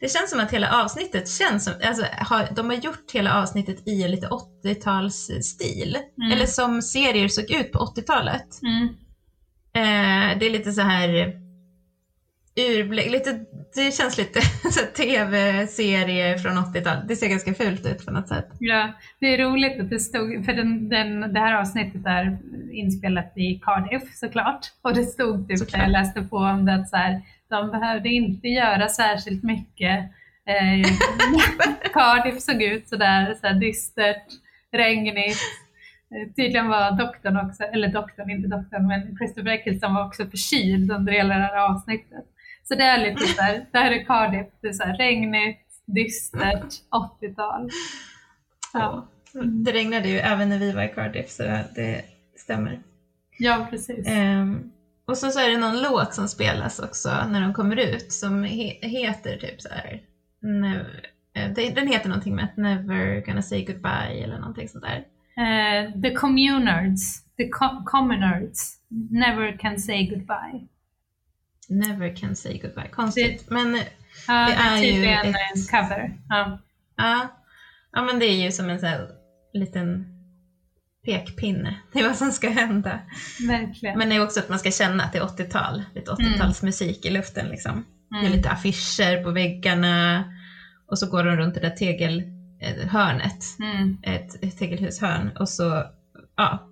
det 0.00 0.08
känns 0.08 0.30
som 0.30 0.40
att 0.40 0.50
hela 0.50 0.82
avsnittet 0.82 1.28
känns 1.28 1.64
som, 1.64 1.72
alltså, 1.84 2.06
har, 2.18 2.48
de 2.56 2.70
har 2.70 2.76
gjort 2.76 3.12
hela 3.12 3.42
avsnittet 3.42 3.88
i 3.88 4.08
lite 4.08 4.28
80-talsstil. 4.64 5.96
Mm. 6.18 6.32
Eller 6.32 6.46
som 6.46 6.82
serier 6.82 7.28
såg 7.28 7.50
ut 7.50 7.72
på 7.72 7.78
80-talet. 7.78 8.46
Mm. 8.62 8.88
Eh, 9.74 10.38
det 10.38 10.46
är 10.46 10.50
lite 10.50 10.72
så 10.72 10.80
här 10.80 11.41
urblick, 12.56 13.10
lite, 13.10 13.44
det 13.74 13.94
känns 13.94 14.18
lite 14.18 14.40
tv-serie 14.96 16.38
från 16.38 16.52
80-talet. 16.52 17.08
Det 17.08 17.16
ser 17.16 17.28
ganska 17.28 17.54
fult 17.54 17.86
ut 17.86 18.06
på 18.06 18.12
något 18.12 18.28
sätt. 18.28 18.48
Ja, 18.58 18.92
det 19.20 19.26
är 19.26 19.38
roligt 19.38 19.80
att 19.80 19.90
det 19.90 19.98
stod, 20.00 20.44
för 20.44 20.52
den, 20.52 20.88
den, 20.88 21.20
det 21.34 21.40
här 21.40 21.60
avsnittet 21.60 22.06
är 22.06 22.38
inspelat 22.72 23.32
i 23.36 23.60
Cardiff 23.62 24.14
såklart. 24.14 24.66
Och 24.82 24.94
det 24.94 25.04
stod 25.04 25.48
typ 25.48 25.58
Såklart. 25.58 25.82
jag 25.82 25.90
läste 25.90 26.22
på 26.22 26.36
om 26.36 26.64
det 26.64 26.74
att 26.74 26.88
så 26.88 26.96
här, 26.96 27.22
de 27.48 27.70
behövde 27.70 28.08
inte 28.08 28.48
göra 28.48 28.88
särskilt 28.88 29.42
mycket. 29.42 29.98
Eh, 30.46 30.92
Cardiff 31.92 32.40
såg 32.42 32.62
ut 32.62 32.88
sådär 32.88 33.34
så 33.40 33.46
här 33.46 33.54
dystert, 33.54 34.26
regnigt. 34.72 35.38
Eh, 36.14 36.34
Tydligen 36.36 36.68
var 36.68 36.98
doktorn 36.98 37.36
också, 37.36 37.62
eller 37.62 37.88
doktorn, 37.88 38.30
inte 38.30 38.48
doktorn, 38.48 38.86
men 38.86 39.16
Christopher 39.18 39.50
Eccleston 39.50 39.94
var 39.94 40.06
också 40.06 40.26
förkyld 40.26 40.92
under 40.92 41.12
hela 41.12 41.34
det 41.34 41.40
här 41.44 41.70
avsnittet. 41.70 42.24
Så 42.64 42.74
det 42.74 42.84
är 42.84 42.98
lite 43.10 43.26
så 43.26 43.42
här, 43.42 43.66
det 43.72 43.78
här 43.78 43.90
är 43.92 44.04
Cardiff, 44.04 44.46
det 44.60 44.68
är 44.68 44.72
så 44.72 44.82
här 44.84 44.96
regnigt, 44.96 45.58
dystert, 45.86 46.72
80-tal. 47.20 47.70
Ja. 48.72 49.08
Det 49.64 49.72
regnade 49.72 50.08
ju 50.08 50.18
även 50.18 50.48
när 50.48 50.58
vi 50.58 50.72
var 50.72 50.82
i 50.82 50.88
Cardiff 50.88 51.30
så 51.30 51.42
det 51.74 52.04
stämmer. 52.36 52.80
Ja, 53.38 53.66
precis. 53.70 54.06
Ehm, 54.08 54.72
och 55.04 55.18
så, 55.18 55.30
så 55.30 55.40
är 55.40 55.50
det 55.50 55.56
någon 55.58 55.82
låt 55.82 56.14
som 56.14 56.28
spelas 56.28 56.78
också 56.78 57.08
när 57.30 57.40
de 57.40 57.54
kommer 57.54 57.76
ut 57.76 58.12
som 58.12 58.44
he- 58.44 58.86
heter 58.86 59.36
typ 59.36 59.60
så 59.60 59.68
här. 59.68 60.00
Nev- 60.42 60.86
eh, 61.34 61.72
den 61.74 61.88
heter 61.88 62.08
någonting 62.08 62.34
med 62.34 62.44
att 62.44 62.56
Never 62.56 63.20
gonna 63.26 63.42
say 63.42 63.64
goodbye 63.64 64.24
eller 64.24 64.38
någonting 64.38 64.68
sånt 64.68 64.84
där. 64.84 65.04
Eh, 65.36 66.02
the 66.02 66.14
communards, 66.14 67.24
the 67.36 67.48
co- 67.48 67.84
commonards, 67.86 68.76
never 69.10 69.56
can 69.58 69.78
say 69.78 70.06
goodbye. 70.10 70.66
Never 71.68 72.16
can 72.16 72.36
say 72.36 72.58
goodbye. 72.58 72.88
Konstigt. 72.88 73.50
Men 73.50 73.78
Ja, 74.26 74.34
Det 74.34 74.52
det 74.52 74.52
är 74.58 74.72
är 74.72 74.76
ju 74.82 74.92
tydligen 74.92 75.20
ett- 75.26 75.36
en 75.54 75.62
cover. 75.82 76.18
Ja. 76.28 76.58
ja, 76.96 77.28
ja, 77.92 78.02
men 78.02 78.18
det 78.18 78.26
är 78.26 78.44
ju 78.44 78.52
som 78.52 78.70
en 78.70 78.78
sån 78.80 78.88
här 78.88 79.08
liten 79.52 80.06
pekpinne 81.04 81.76
till 81.92 82.04
vad 82.06 82.16
som 82.16 82.32
ska 82.32 82.50
hända. 82.50 83.00
Verkligen. 83.48 83.98
Men 83.98 84.08
det 84.08 84.14
är 84.16 84.22
också 84.24 84.40
att 84.40 84.48
man 84.48 84.58
ska 84.58 84.70
känna 84.70 85.04
att 85.04 85.12
det 85.12 85.18
är 85.18 85.22
80-tal. 85.22 85.82
Lite 85.94 86.10
80-talsmusik 86.10 87.06
i 87.06 87.10
luften 87.10 87.46
liksom. 87.48 87.84
Det 88.10 88.16
är 88.16 88.20
Mm. 88.20 88.32
lite 88.32 88.50
affischer 88.50 89.24
på 89.24 89.30
väggarna 89.30 90.24
och 90.86 90.98
så 90.98 91.10
går 91.10 91.24
de 91.24 91.36
runt 91.36 91.54
det 91.54 91.60
där 91.60 91.70
tegelhörnet, 91.70 93.44
Mm. 93.60 93.98
ett, 94.02 94.44
ett 94.44 94.58
tegelhushörn 94.58 95.36
och 95.36 95.48
så, 95.48 95.84
ja. 96.36 96.68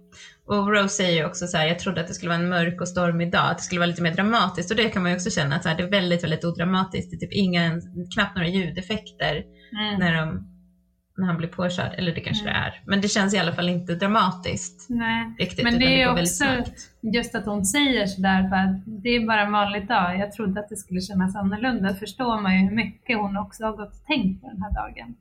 Och 0.51 0.73
Rose 0.73 0.89
säger 0.89 1.17
ju 1.21 1.27
också 1.27 1.47
så 1.47 1.57
här, 1.57 1.67
jag 1.67 1.79
trodde 1.79 2.01
att 2.01 2.09
det 2.09 2.15
skulle 2.15 2.31
vara 2.31 2.41
en 2.41 2.49
mörk 2.49 2.81
och 2.81 2.89
stormig 2.89 3.33
dag, 3.33 3.51
att 3.51 3.59
det 3.59 3.65
skulle 3.65 3.79
vara 3.79 3.87
lite 3.87 4.03
mer 4.03 4.15
dramatiskt 4.15 4.71
och 4.71 4.77
det 4.77 4.89
kan 4.89 5.03
man 5.03 5.11
ju 5.11 5.17
också 5.17 5.31
känna 5.31 5.57
att 5.57 5.63
så 5.63 5.69
här, 5.69 5.77
det 5.77 5.83
är 5.83 5.91
väldigt, 5.91 6.25
väldigt 6.25 6.45
odramatiskt. 6.45 7.11
Det 7.11 7.17
är 7.17 7.19
typ 7.19 7.33
inga, 7.33 7.81
knappt 8.15 8.37
några 8.37 8.49
ljudeffekter 8.49 9.45
Mm. 9.73 9.99
när, 10.01 10.15
de, 10.17 10.49
när 11.17 11.27
han 11.27 11.37
blir 11.37 11.49
påkörd, 11.49 11.95
eller 11.99 12.15
det 12.15 12.21
kanske 12.21 12.43
Mm. 12.49 12.55
det 12.55 12.61
är. 12.67 12.83
Men 12.87 13.01
det 13.01 13.09
känns 13.09 13.35
i 13.35 13.39
alla 13.39 13.53
fall 13.53 13.69
inte 13.69 13.95
dramatiskt 13.95 14.87
Nej. 14.91 15.35
riktigt, 15.39 15.65
Men 15.65 15.79
det 15.79 16.03
är 16.03 16.15
väldigt 16.15 16.43
också 16.43 16.73
just 17.03 17.35
att 17.35 17.47
hon 17.47 17.65
säger 17.65 18.07
sådär 18.07 18.49
för 18.49 18.57
att 18.57 19.03
det 19.03 19.09
är 19.09 19.27
bara 19.27 19.43
en 19.43 19.53
vanlig 19.53 19.89
dag. 19.89 20.19
Jag 20.19 20.33
trodde 20.33 20.61
att 20.61 20.69
det 20.69 20.77
skulle 20.77 21.01
kännas 21.01 21.37
annorlunda. 21.37 21.95
Förstår 21.95 22.41
man 22.41 22.55
ju 22.59 22.69
hur 22.69 22.77
mycket 22.77 23.19
hon 23.19 23.37
också 23.37 23.65
har 23.65 23.73
gått 23.73 23.95
och 23.95 24.07
tänkt 24.07 24.43
på 24.43 24.49
den 24.49 24.63
här 24.63 24.75
dagen. 24.75 25.15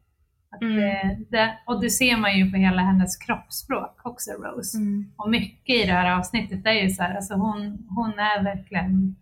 Att 0.55 0.61
Mm. 0.61 0.75
det, 0.77 1.17
det, 1.29 1.57
och 1.67 1.81
det 1.81 1.89
ser 1.89 2.17
man 2.17 2.37
ju 2.37 2.51
på 2.51 2.57
hela 2.57 2.81
hennes 2.81 3.17
kroppsspråk 3.17 3.99
också, 4.03 4.31
Rose. 4.31 4.77
Mm. 4.77 5.11
Och 5.17 5.29
mycket 5.29 5.75
i 5.75 5.85
det 5.85 5.93
här 5.93 6.17
avsnittet 6.19 6.65
är 6.65 6.71
ju 6.73 6.89
så 6.89 7.03
här, 7.03 7.15
alltså 7.15 7.33
hon, 7.33 7.87
hon 7.89 8.19
är 8.19 8.43
verkligen 8.43 9.15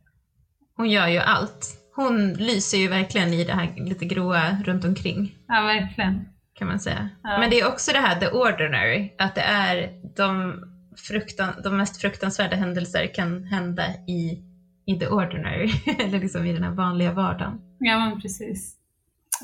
Hon 0.78 0.90
gör 0.90 1.08
ju 1.08 1.18
allt. 1.20 1.66
Hon 1.96 2.34
lyser 2.34 2.78
ju 2.78 2.88
verkligen 2.88 3.34
i 3.34 3.44
det 3.44 3.54
här 3.54 3.74
lite 3.78 4.06
gråa 4.06 4.58
runt 4.66 4.86
omkring. 4.86 5.36
Ja, 5.48 5.62
verkligen. 5.62 6.26
kan 6.54 6.68
man 6.68 6.80
säga. 6.80 7.10
Ja. 7.24 7.40
Men 7.40 7.50
det 7.50 7.60
är 7.60 7.68
också 7.68 7.92
det 7.92 8.00
här 8.00 8.20
the 8.20 8.30
ordinary, 8.30 9.16
att 9.18 9.36
det 9.36 9.42
är 9.42 9.90
de, 10.16 10.54
fruktan, 11.08 11.50
de 11.64 11.78
mest 11.78 12.02
fruktansvärda 12.02 12.56
händelser 12.56 13.14
kan 13.16 13.44
hända 13.44 13.84
i, 14.08 14.44
i 14.86 15.00
the 15.00 15.08
ordinary, 15.08 15.72
eller 16.00 16.20
liksom 16.20 16.46
i 16.46 16.54
den 16.54 16.64
här 16.64 16.72
vanliga 16.72 17.12
vardagen. 17.12 17.62
Ja, 17.80 18.00
men 18.00 18.22
precis. 18.22 18.76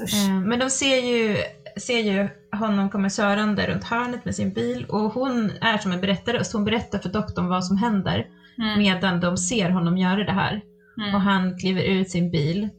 Usch. 0.04 0.14
Eh, 0.30 0.40
Men 0.40 0.60
de 0.60 0.70
ser 0.70 0.98
ju, 0.98 1.38
ser 1.78 2.00
ju 2.00 2.30
honom 2.60 2.90
komma 2.90 3.10
körande 3.10 3.68
runt 3.68 3.84
hörnet 3.84 4.26
med 4.26 4.36
sin 4.36 4.54
bil 4.54 4.86
och 4.86 5.14
hon 5.14 5.52
är 5.62 5.78
som 5.78 5.92
en 5.92 6.02
berättarröst. 6.02 6.54
Hon 6.54 6.66
berättar 6.66 7.00
för 7.00 7.10
doktorn 7.10 7.48
vad 7.48 7.66
som 7.66 7.78
händer 7.78 8.26
Mm. 8.58 8.80
medan 8.80 9.20
de 9.20 9.38
ser 9.38 9.70
honom 9.70 9.98
göra 9.98 10.24
det 10.24 10.32
här. 10.32 10.62
Mm. 10.98 11.16
Och 11.16 11.22
han 11.22 11.58
kliver 11.58 11.82
ur 11.82 12.04
sin 12.04 12.32
bil 12.32 12.70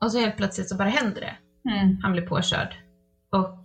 och 0.00 0.12
så 0.12 0.18
helt 0.18 0.36
plötsligt 0.36 0.68
så 0.68 0.76
bara 0.76 0.88
händer 0.88 1.20
det. 1.20 1.36
Mm. 1.70 1.96
Han 2.02 2.12
blir 2.12 2.26
påkörd. 2.26 2.74
Och 3.32 3.62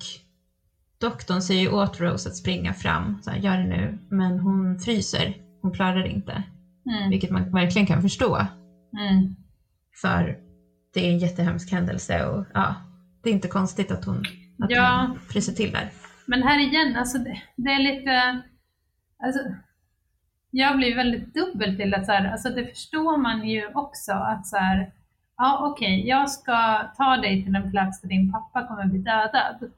doktorn 1.02 1.42
säger 1.42 1.74
åt 1.74 2.00
Rose 2.00 2.30
att 2.30 2.36
springa 2.36 2.74
fram, 2.74 3.22
så 3.22 3.32
här, 3.32 3.38
gör 3.38 3.58
det 3.58 3.68
nu. 3.68 3.98
Men 4.10 4.40
hon 4.40 4.80
fryser, 4.80 5.36
hon 5.62 5.72
klarar 5.72 6.04
det 6.04 6.10
inte. 6.10 6.44
Mm. 6.86 7.10
Vilket 7.10 7.32
man 7.32 7.52
verkligen 7.52 7.88
kan 7.88 8.02
förstå. 8.02 8.36
Mm. 9.00 9.36
För 10.02 10.38
det 10.94 11.08
är 11.08 11.12
en 11.12 11.20
jättehemsk 11.20 11.72
händelse 11.72 12.26
och 12.26 12.46
ja, 12.54 12.76
det 13.24 13.30
är 13.30 13.34
inte 13.34 13.48
konstigt 13.48 13.92
att 13.92 14.06
hon, 14.06 14.18
att 14.64 14.70
Ja. 14.72 15.06
hon 15.10 15.20
fryser 15.20 15.54
till 15.54 15.72
där. 15.72 15.90
Men 16.26 16.44
här 16.44 16.60
igen, 16.60 16.96
alltså 16.98 17.18
det, 17.18 17.42
det 17.56 17.72
är 17.72 17.80
lite... 17.80 18.42
Alltså, 19.24 19.40
jag 20.52 20.78
blir 20.78 20.96
väldigt 20.96 21.34
dubbel 21.34 21.78
till 21.78 21.94
att 21.94 22.06
så 22.06 22.12
här, 22.12 22.32
alltså 22.32 22.50
det 22.50 22.66
förstår 22.66 23.18
man 23.18 23.48
ju 23.50 23.68
också 23.74 24.12
att 24.12 24.48
så 24.48 24.58
här, 24.58 24.92
ja 25.38 25.72
okej, 25.72 26.08
jag 26.08 26.30
ska 26.30 26.78
ta 26.98 27.18
dig 27.18 27.44
till 27.46 27.56
en 27.56 27.72
plats 27.72 28.02
där 28.02 28.10
din 28.10 28.32
pappa 28.32 28.68
kommer 28.68 28.86
bli 28.86 29.00
dödad. 29.00 29.72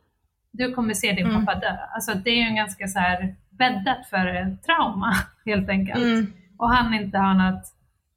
Du 0.51 0.73
kommer 0.73 0.93
se 0.93 1.11
din 1.11 1.25
Mm. 1.27 1.45
pappa 1.45 1.59
dö. 1.59 1.77
Alltså 1.95 2.13
det 2.13 2.29
är 2.29 2.35
ju 2.35 2.41
en 2.41 2.55
ganska 2.55 2.87
så 2.87 2.99
här 2.99 3.35
bäddat 3.49 4.05
för 4.09 4.57
trauma 4.65 5.13
helt 5.45 5.69
enkelt. 5.69 6.03
Mm. 6.03 6.33
Och 6.57 6.69
han 6.69 6.93
inte 6.93 7.17
har 7.17 7.33
något 7.33 7.63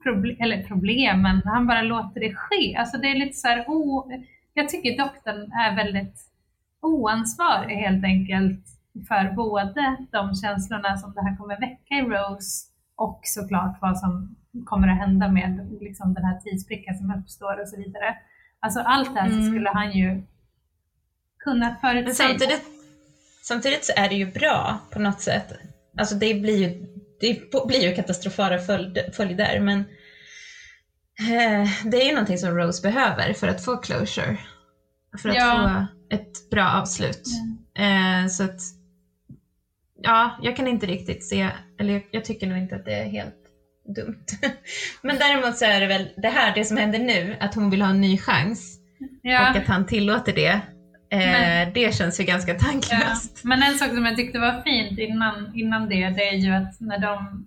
problem, 0.03 0.37
eller 0.41 0.63
problem, 0.63 1.23
men 1.23 1.43
han 1.45 1.67
bara 1.67 1.83
låter 1.83 2.21
det 2.21 2.35
ske. 2.35 2.77
Alltså 2.77 2.99
det 2.99 3.09
är 3.11 3.15
lite 3.19 3.33
så 3.37 3.49
här, 3.49 3.65
o, 3.69 4.11
jag 4.57 4.69
tycker 4.69 4.99
doktorn 4.99 5.53
är 5.53 5.77
väldigt 5.77 6.21
oansvarig 6.81 7.77
helt 7.77 8.05
enkelt 8.05 8.65
för 9.09 9.33
både 9.33 9.97
de 10.13 10.35
känslorna 10.35 10.97
som 10.97 11.15
det 11.15 11.23
här 11.23 11.37
kommer 11.37 11.61
väcka 11.61 11.95
i 11.95 12.03
Rose 12.03 12.67
och 12.97 13.21
såklart 13.25 13.79
vad 13.81 13.99
som 13.99 14.37
kommer 14.65 14.89
att 14.89 14.99
hända 14.99 15.29
med 15.29 15.77
liksom, 15.81 16.15
den 16.15 16.25
här 16.25 16.41
tidsbrickan 16.41 16.95
som 16.99 17.15
uppstår 17.19 17.61
och 17.61 17.69
så 17.69 17.77
vidare. 17.77 18.17
Alltså 18.61 18.81
allt 18.81 19.15
det 19.15 19.21
här 19.21 19.29
Mm. 19.31 19.47
skulle 19.51 19.71
han 19.71 19.93
ju 19.93 20.23
kunnat 21.39 21.73
Men 21.83 21.93
förutsäga. 21.95 22.29
samtidigt, 22.29 22.65
samtidigt 23.43 23.85
så 23.85 23.93
är 23.97 24.09
det 24.09 24.15
ju 24.15 24.33
bra 24.33 24.79
på 24.93 24.99
något 24.99 25.21
sätt. 25.21 25.53
Alltså 25.99 26.15
det 26.15 26.35
blir 26.35 26.57
ju, 26.57 26.87
det 27.21 27.51
blir 27.67 27.89
ju 27.89 27.95
katastrofala 27.95 28.59
följd, 28.59 28.99
följder 29.13 29.61
men 29.61 29.85
det 31.85 32.03
är 32.03 32.07
ju 32.07 32.13
någonting 32.13 32.39
som 32.39 32.51
Rose 32.57 32.83
behöver 32.83 33.33
för 33.33 33.49
att 33.49 33.65
få 33.65 33.77
closure. 33.77 34.39
För 35.23 35.29
att 35.29 35.35
Ja. 35.37 35.87
få 36.11 36.15
ett 36.15 36.51
bra 36.51 36.71
avslut. 36.71 37.23
Eh, 37.79 38.29
så 38.29 38.43
att 38.45 38.61
ja, 40.03 40.39
jag 40.43 40.57
kan 40.57 40.67
inte 40.67 40.87
riktigt 40.87 41.25
se, 41.25 41.49
eller 41.81 41.93
jag, 41.93 42.03
jag 42.11 42.25
tycker 42.25 42.47
nog 42.47 42.59
inte 42.59 42.77
att 42.77 42.85
det 42.85 42.95
är 42.95 43.09
helt 43.09 43.35
dumt. 43.97 44.25
men 45.03 45.17
däremot 45.19 45.57
så 45.57 45.65
är 45.65 45.81
det 45.81 45.87
väl 45.87 46.09
det 46.17 46.29
här, 46.29 46.55
det 46.55 46.65
som 46.65 46.77
händer 46.77 46.99
nu, 46.99 47.37
att 47.41 47.55
hon 47.55 47.71
vill 47.71 47.83
ha 47.83 47.89
en 47.91 48.01
ny 48.01 48.19
chans 48.19 48.79
Ja. 49.23 49.51
och 49.51 49.57
att 49.57 49.67
han 49.67 49.87
tillåter 49.87 50.33
det. 50.33 50.61
Eh, 51.11 51.19
Men- 51.19 51.73
det 51.73 51.95
känns 51.95 52.21
ju 52.21 52.25
ganska 52.25 52.53
Ja, 52.53 52.59
tanklöst. 52.59 53.45
men 53.45 53.63
en 53.63 53.75
sak 53.79 53.89
som 53.89 54.05
jag 54.07 54.17
tyckte 54.17 54.39
var 54.39 54.63
fint 54.63 54.99
innan, 54.99 55.53
innan 55.55 55.89
det, 55.89 56.09
det 56.11 56.29
är 56.29 56.35
ju 56.37 56.53
att 56.53 56.81
när 56.81 56.99
de 56.99 57.47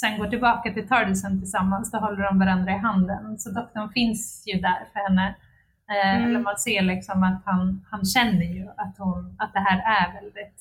sen 0.00 0.18
går 0.18 0.26
tillbaka 0.26 0.72
till 0.72 0.88
Tardisen 0.88 1.40
tillsammans, 1.40 1.90
då 1.90 1.98
håller 1.98 2.22
de 2.22 2.38
varandra 2.38 2.72
i 2.72 2.78
handen. 2.78 3.38
Så 3.38 3.50
doktorn 3.50 3.90
finns 3.92 4.44
ju 4.46 4.60
där 4.60 4.80
för 4.92 5.00
henne. 5.08 5.26
Eh, 5.90 6.16
Mm. 6.16 6.28
Eller 6.30 6.40
man 6.40 6.56
ser 6.56 6.82
liksom 6.82 7.22
att 7.22 7.42
han, 7.44 7.84
han 7.90 8.04
känner 8.04 8.44
ju 8.56 8.66
att, 8.68 8.94
hon, 8.98 9.36
att 9.38 9.52
det 9.52 9.60
här 9.60 9.78
är 10.00 10.12
väldigt 10.14 10.60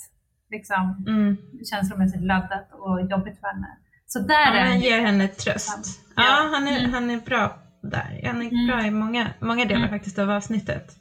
liksom, 0.52 1.06
Mm. 1.08 1.38
känslomässigt 1.72 2.22
laddat 2.24 2.68
och 2.72 3.02
jobbigt 3.12 3.40
för 3.40 3.48
henne. 3.48 3.68
Så 4.08 4.20
där 4.20 4.34
Ja, 4.56 4.60
är 4.60 4.66
han 4.66 4.80
ger 4.80 5.02
henne 5.02 5.28
tröst. 5.28 6.02
Ja. 6.16 6.24
Ja, 6.24 6.50
han 6.54 6.68
är, 6.68 6.80
Mm. 6.80 6.94
han 6.94 7.10
är 7.10 7.18
bra 7.20 7.58
där. 7.82 8.22
Han 8.28 8.42
är 8.42 8.48
Mm. 8.52 8.68
bra 8.68 8.86
i 8.86 8.92
många, 8.92 9.28
många 9.40 9.66
delar 9.66 9.80
Mm. 9.88 9.90
faktiskt 9.90 10.20
av 10.20 10.32
avsnittet. 10.32 10.92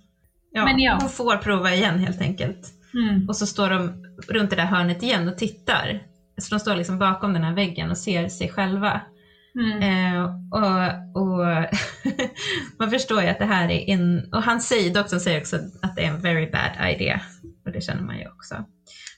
Ja, 0.50 0.64
Men 0.64 0.78
ja. 0.78 0.98
Hon 1.00 1.08
får 1.10 1.36
prova 1.36 1.70
igen 1.74 1.98
helt 1.98 2.20
enkelt. 2.20 2.70
mm. 2.94 3.28
Och 3.28 3.36
så 3.36 3.46
står 3.46 3.70
de 3.70 4.04
runt 4.28 4.50
det 4.50 4.56
där 4.56 4.64
hörnet 4.66 5.02
igen 5.02 5.28
och 5.28 5.38
tittar. 5.38 6.00
Så 6.38 6.54
de 6.54 6.60
står 6.60 6.76
liksom 6.76 6.98
bakom 6.98 7.32
den 7.32 7.44
här 7.44 7.54
väggen 7.54 7.90
och 7.90 7.98
ser 7.98 8.28
sig 8.28 8.48
själva. 8.48 9.00
Mm. 9.58 9.82
Eh, 9.82 10.24
och 10.50 11.04
och 11.14 11.38
man 12.78 12.90
förstår 12.90 13.22
ju 13.22 13.28
att 13.28 13.38
det 13.38 13.44
här 13.44 13.70
är 13.70 13.90
en, 13.90 14.32
och 14.34 14.42
han 14.42 14.60
säger, 14.60 14.94
doktorn 14.94 15.20
säger 15.20 15.40
också 15.40 15.56
att 15.82 15.96
det 15.96 16.04
är 16.04 16.08
en 16.08 16.20
very 16.20 16.50
bad 16.50 16.90
idea. 16.94 17.20
Och 17.66 17.72
det 17.72 17.80
känner 17.80 18.02
man 18.02 18.18
ju 18.18 18.28
också. 18.28 18.54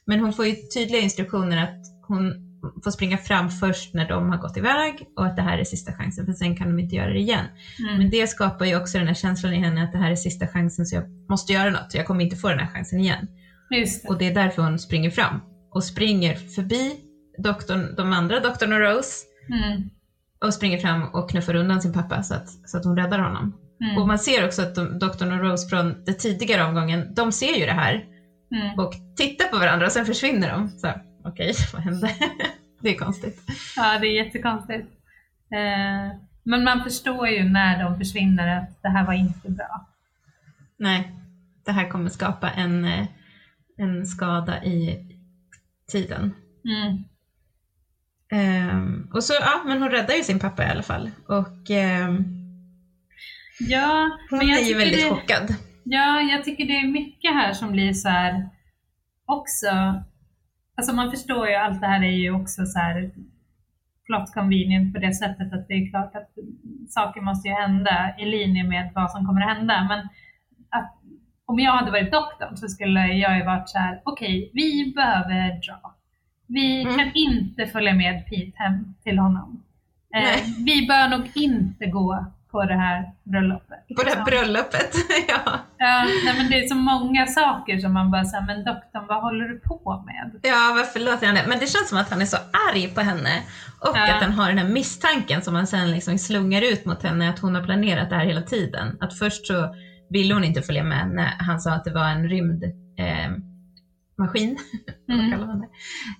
Men 0.06 0.20
hon 0.20 0.32
får 0.32 0.46
ju 0.46 0.54
tydliga 0.74 1.00
instruktioner 1.00 1.62
att 1.62 1.80
hon 2.08 2.46
får 2.84 2.90
springa 2.90 3.18
fram 3.18 3.50
först 3.50 3.94
när 3.94 4.08
de 4.08 4.30
har 4.30 4.38
gått 4.38 4.56
iväg 4.56 5.06
och 5.16 5.26
att 5.26 5.36
det 5.36 5.42
här 5.42 5.58
är 5.58 5.64
sista 5.64 5.92
chansen 5.92 6.26
för 6.26 6.32
sen 6.32 6.56
kan 6.56 6.68
de 6.68 6.78
inte 6.78 6.96
göra 6.96 7.12
det 7.12 7.18
igen. 7.18 7.44
Mm. 7.78 7.98
Men 7.98 8.10
det 8.10 8.26
skapar 8.26 8.64
ju 8.64 8.76
också 8.76 8.98
den 8.98 9.06
här 9.06 9.14
känslan 9.14 9.54
i 9.54 9.58
henne 9.58 9.84
att 9.84 9.92
det 9.92 9.98
här 9.98 10.10
är 10.10 10.16
sista 10.16 10.46
chansen 10.46 10.86
så 10.86 10.96
jag 10.96 11.04
måste 11.28 11.52
göra 11.52 11.70
något. 11.70 11.94
Jag 11.94 12.06
kommer 12.06 12.24
inte 12.24 12.36
få 12.36 12.48
den 12.48 12.58
här 12.58 12.66
chansen 12.66 13.00
igen. 13.00 13.26
Det. 13.70 14.08
Och 14.08 14.18
det 14.18 14.26
är 14.26 14.34
därför 14.34 14.62
hon 14.62 14.78
springer 14.78 15.10
fram 15.10 15.40
och 15.70 15.84
springer 15.84 16.34
förbi 16.34 16.96
doktorn, 17.38 17.94
de 17.96 18.12
andra, 18.12 18.40
doktorn 18.40 18.72
och 18.72 18.80
Rose 18.80 19.24
Mm. 19.50 19.90
och 20.44 20.54
springer 20.54 20.78
fram 20.78 21.02
och 21.08 21.30
knuffar 21.30 21.54
undan 21.54 21.82
sin 21.82 21.92
pappa 21.92 22.22
så 22.22 22.34
att, 22.34 22.48
så 22.68 22.78
att 22.78 22.84
hon 22.84 22.96
räddar 22.96 23.18
honom. 23.18 23.56
Mm. 23.84 23.98
Och 23.98 24.06
man 24.06 24.18
ser 24.18 24.46
också 24.46 24.62
att 24.62 24.74
de, 24.74 24.98
doktorn 24.98 25.32
och 25.32 25.40
Rose 25.40 25.68
från 25.68 26.04
den 26.04 26.16
tidigare 26.18 26.64
omgången, 26.64 27.14
de 27.14 27.32
ser 27.32 27.54
ju 27.58 27.66
det 27.66 27.72
här 27.72 28.04
Mm. 28.52 28.78
och 28.78 28.92
tittar 29.16 29.48
på 29.48 29.58
varandra 29.58 29.86
och 29.86 29.92
sen 29.92 30.06
försvinner 30.06 30.52
de. 30.52 30.68
Så 30.68 30.92
okej, 31.24 31.54
vad 31.72 31.82
hände? 31.82 32.10
det 32.80 32.94
är 32.94 32.98
konstigt. 32.98 33.40
Ja, 33.76 33.98
det 33.98 34.06
är 34.06 34.24
jättekonstigt. 34.24 34.88
Eh, 35.50 36.16
men 36.42 36.64
man 36.64 36.84
förstår 36.84 37.28
ju 37.28 37.44
när 37.44 37.84
de 37.84 37.98
försvinner 37.98 38.56
att 38.58 38.82
det 38.82 38.88
här 38.88 39.06
var 39.06 39.12
inte 39.12 39.50
bra. 39.50 39.86
Nej, 40.76 41.12
det 41.64 41.72
här 41.72 41.88
kommer 41.88 42.10
skapa 42.10 42.50
en, 42.50 42.84
eh, 42.84 43.06
en 43.76 44.06
skada 44.06 44.64
i 44.64 45.06
tiden. 45.92 46.34
Mm. 46.64 47.04
Ehm, 48.32 49.10
och 49.14 49.24
så, 49.24 49.32
ja, 49.40 49.62
men 49.66 49.82
hon 49.82 49.90
räddar 49.90 50.14
ju 50.14 50.22
sin 50.22 50.38
pappa 50.38 50.64
i 50.64 50.70
alla 50.70 50.82
fall. 50.82 51.10
Och 51.28 51.70
ehm, 51.70 52.24
Ja, 53.58 54.10
hon 54.30 54.38
men 54.38 54.48
jag 54.48 54.60
är 54.60 54.64
ju 54.64 54.74
väldigt 54.74 55.02
det, 55.02 55.10
chockad. 55.10 55.54
Ja, 55.84 56.20
jag 56.20 56.44
tycker 56.44 56.66
det 56.66 56.76
är 56.76 56.88
mycket 56.88 57.34
här 57.34 57.52
som 57.52 57.72
blir 57.72 57.92
så 57.92 58.08
här 58.08 58.48
också. 59.26 59.68
Alltså 60.76 60.94
man 60.94 61.10
förstår 61.10 61.48
ju 61.48 61.54
allt 61.54 61.80
det 61.80 61.86
här 61.86 62.02
är 62.02 62.16
ju 62.16 62.30
också 62.34 62.66
så 62.66 62.78
här 62.78 63.10
plot 64.06 64.34
convenient 64.34 64.94
på 64.94 65.00
det 65.00 65.14
sättet 65.14 65.52
att 65.52 65.68
det 65.68 65.74
är 65.74 65.90
klart 65.90 66.16
att 66.16 66.30
saker 66.88 67.20
måste 67.20 67.48
ju 67.48 67.54
hända 67.54 68.14
i 68.18 68.24
linje 68.24 68.64
med 68.64 68.92
vad 68.94 69.10
som 69.10 69.26
kommer 69.26 69.40
att 69.40 69.56
hända. 69.56 69.86
Men 69.88 69.98
att, 70.70 70.94
om 71.46 71.58
jag 71.58 71.72
hade 71.72 71.90
varit 71.90 72.12
doktorn 72.12 72.56
så 72.56 72.68
skulle 72.68 73.06
jag 73.06 73.38
ju 73.38 73.44
varit 73.44 73.68
så 73.68 73.78
här, 73.78 74.02
okej, 74.04 74.50
vi 74.54 74.92
behöver 74.96 75.66
dra. 75.66 75.95
Vi 76.46 76.82
Mm. 76.82 76.98
kan 76.98 77.10
inte 77.14 77.66
följa 77.66 77.94
med 77.94 78.26
Pete 78.26 78.52
hem 78.54 78.94
till 79.04 79.18
honom. 79.18 79.62
Eh, 80.14 80.40
vi 80.66 80.86
bör 80.86 81.08
nog 81.08 81.30
inte 81.34 81.86
gå 81.86 82.26
på 82.50 82.64
det 82.64 82.74
här 82.74 83.10
bröllopet. 83.24 83.86
På 83.96 84.02
det 84.02 84.10
här 84.10 84.16
liksom. 84.16 84.24
bröllopet. 84.24 84.94
ja. 85.28 85.40
Ja, 85.78 86.04
nej, 86.24 86.34
men 86.38 86.50
det 86.50 86.58
är 86.64 86.68
så 86.68 86.74
många 86.74 87.26
saker 87.26 87.78
som 87.78 87.92
man 87.92 88.10
bara 88.10 88.24
säger, 88.24 88.46
men 88.46 88.64
doktorn 88.64 89.06
vad 89.08 89.22
håller 89.22 89.48
du 89.48 89.58
på 89.60 90.02
med? 90.06 90.40
ja, 90.42 90.72
varför 90.76 91.00
låter 91.00 91.26
han 91.26 91.34
det? 91.34 91.44
Men 91.48 91.58
det 91.58 91.66
känns 91.66 91.88
som 91.88 91.98
att 91.98 92.10
han 92.10 92.20
är 92.22 92.26
så 92.26 92.36
arg 92.72 92.88
på 92.88 93.00
henne. 93.00 93.42
Och 93.80 93.96
Ja. 93.96 94.14
att 94.16 94.22
han 94.22 94.32
har 94.32 94.48
den 94.48 94.58
här 94.58 94.68
misstanken 94.68 95.42
som 95.42 95.54
han 95.54 95.66
sen 95.66 95.90
liksom 95.90 96.18
slungar 96.18 96.72
ut 96.72 96.84
mot 96.84 97.02
henne, 97.02 97.30
att 97.30 97.38
hon 97.38 97.54
har 97.54 97.62
planerat 97.62 98.10
det 98.10 98.16
här 98.16 98.24
hela 98.26 98.42
tiden. 98.42 98.98
Att 99.00 99.18
först 99.18 99.46
så 99.46 99.74
ville 100.10 100.34
hon 100.34 100.44
inte 100.44 100.62
följa 100.62 100.84
med 100.84 101.08
när 101.08 101.26
han 101.38 101.60
sa 101.60 101.72
att 101.72 101.84
det 101.84 101.92
var 101.92 102.08
en 102.08 102.28
rymd 102.28 102.64
eh, 102.98 103.30
maskin. 104.18 104.58
Mm. 105.08 105.32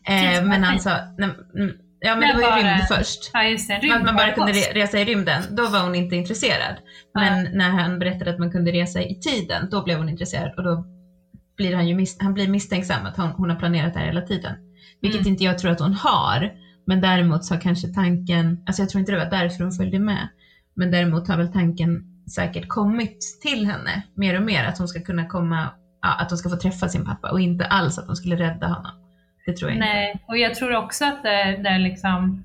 Eh, 0.09 0.45
men 0.45 0.81
sa, 0.81 0.91
nej, 1.19 1.29
mm, 1.55 1.73
ja 2.01 2.11
men 2.17 2.19
Men 2.21 2.29
det 2.29 2.35
var 2.35 2.57
ju 2.59 2.63
bara- 2.63 2.75
rymd 2.75 2.89
först. 2.89 3.31
Ja, 3.33 3.45
just 3.45 3.69
det. 3.69 3.75
en 3.75 3.93
Att 3.93 4.05
man 4.05 4.17
bara 4.17 4.33
kunde 4.33 4.53
resa 4.53 4.99
i 5.01 5.05
rymden, 5.05 5.43
då 5.57 5.67
var 5.69 5.81
hon 5.83 5.95
inte 5.95 6.17
intresserad. 6.17 6.77
Men 7.15 7.49
när 7.59 7.71
han 7.71 7.99
berättade 7.99 8.31
att 8.31 8.39
man 8.39 8.51
kunde 8.51 8.73
resa 8.73 9.01
i 9.03 9.15
tiden, 9.21 9.69
då 9.71 9.83
blev 9.85 9.99
hon 9.99 10.09
intresserad 10.09 10.55
och 10.57 10.65
då 10.65 10.85
blir 11.57 11.75
han 11.75 11.89
ju 11.89 11.97
mis- 11.97 12.17
han 12.21 12.35
blir 12.35 12.49
misstänksam 12.49 13.07
att 13.07 13.17
hon, 13.17 13.29
hon 13.31 13.51
har 13.51 13.57
planerat 13.57 13.93
det 13.95 13.99
här 14.01 14.07
hela 14.07 14.21
tiden. 14.23 14.55
Vilket 15.03 15.21
Mm. 15.21 15.33
inte 15.33 15.45
jag 15.45 15.59
tror 15.59 15.71
att 15.71 15.81
hon 15.81 15.95
har, 15.95 16.53
men 16.87 17.01
däremot 17.01 17.45
så 17.45 17.55
har 17.55 17.61
kanske 17.61 17.89
tanken, 17.89 18.63
alltså 18.67 18.83
jag 18.83 18.89
tror 18.91 19.01
inte 19.01 19.13
det 19.13 19.19
var 19.19 19.31
därför 19.31 19.63
hon 19.65 19.73
följde 19.73 19.99
med, 19.99 20.29
men 20.77 20.91
däremot 20.91 21.29
har 21.29 21.37
väl 21.37 21.53
tanken 21.53 22.03
säkert 22.35 22.69
kommit 22.69 23.19
till 23.43 23.67
henne 23.67 24.03
mer 24.17 24.37
och 24.37 24.43
mer 24.43 24.65
att 24.65 24.79
hon 24.79 24.89
ska 24.89 25.01
kunna 25.01 25.27
komma, 25.27 25.69
ja, 26.03 26.21
att 26.21 26.31
hon 26.31 26.39
ska 26.39 26.49
få 26.49 26.57
träffa 26.57 26.89
sin 26.89 27.05
pappa 27.05 27.31
och 27.31 27.41
inte 27.41 27.67
alls 27.67 27.99
att 27.99 28.07
hon 28.07 28.17
skulle 28.17 28.37
rädda 28.37 28.67
honom. 28.67 28.93
Det 29.47 29.57
tror 29.57 29.71
jag 29.71 29.77
inte. 29.77 29.87
Nej, 29.87 30.25
och 30.29 30.39
jag 30.39 30.55
tror 30.55 30.77
också 30.77 31.05
att 31.05 31.23
det, 31.23 31.57
det 31.63 31.69
är 31.69 31.79
liksom, 31.79 32.45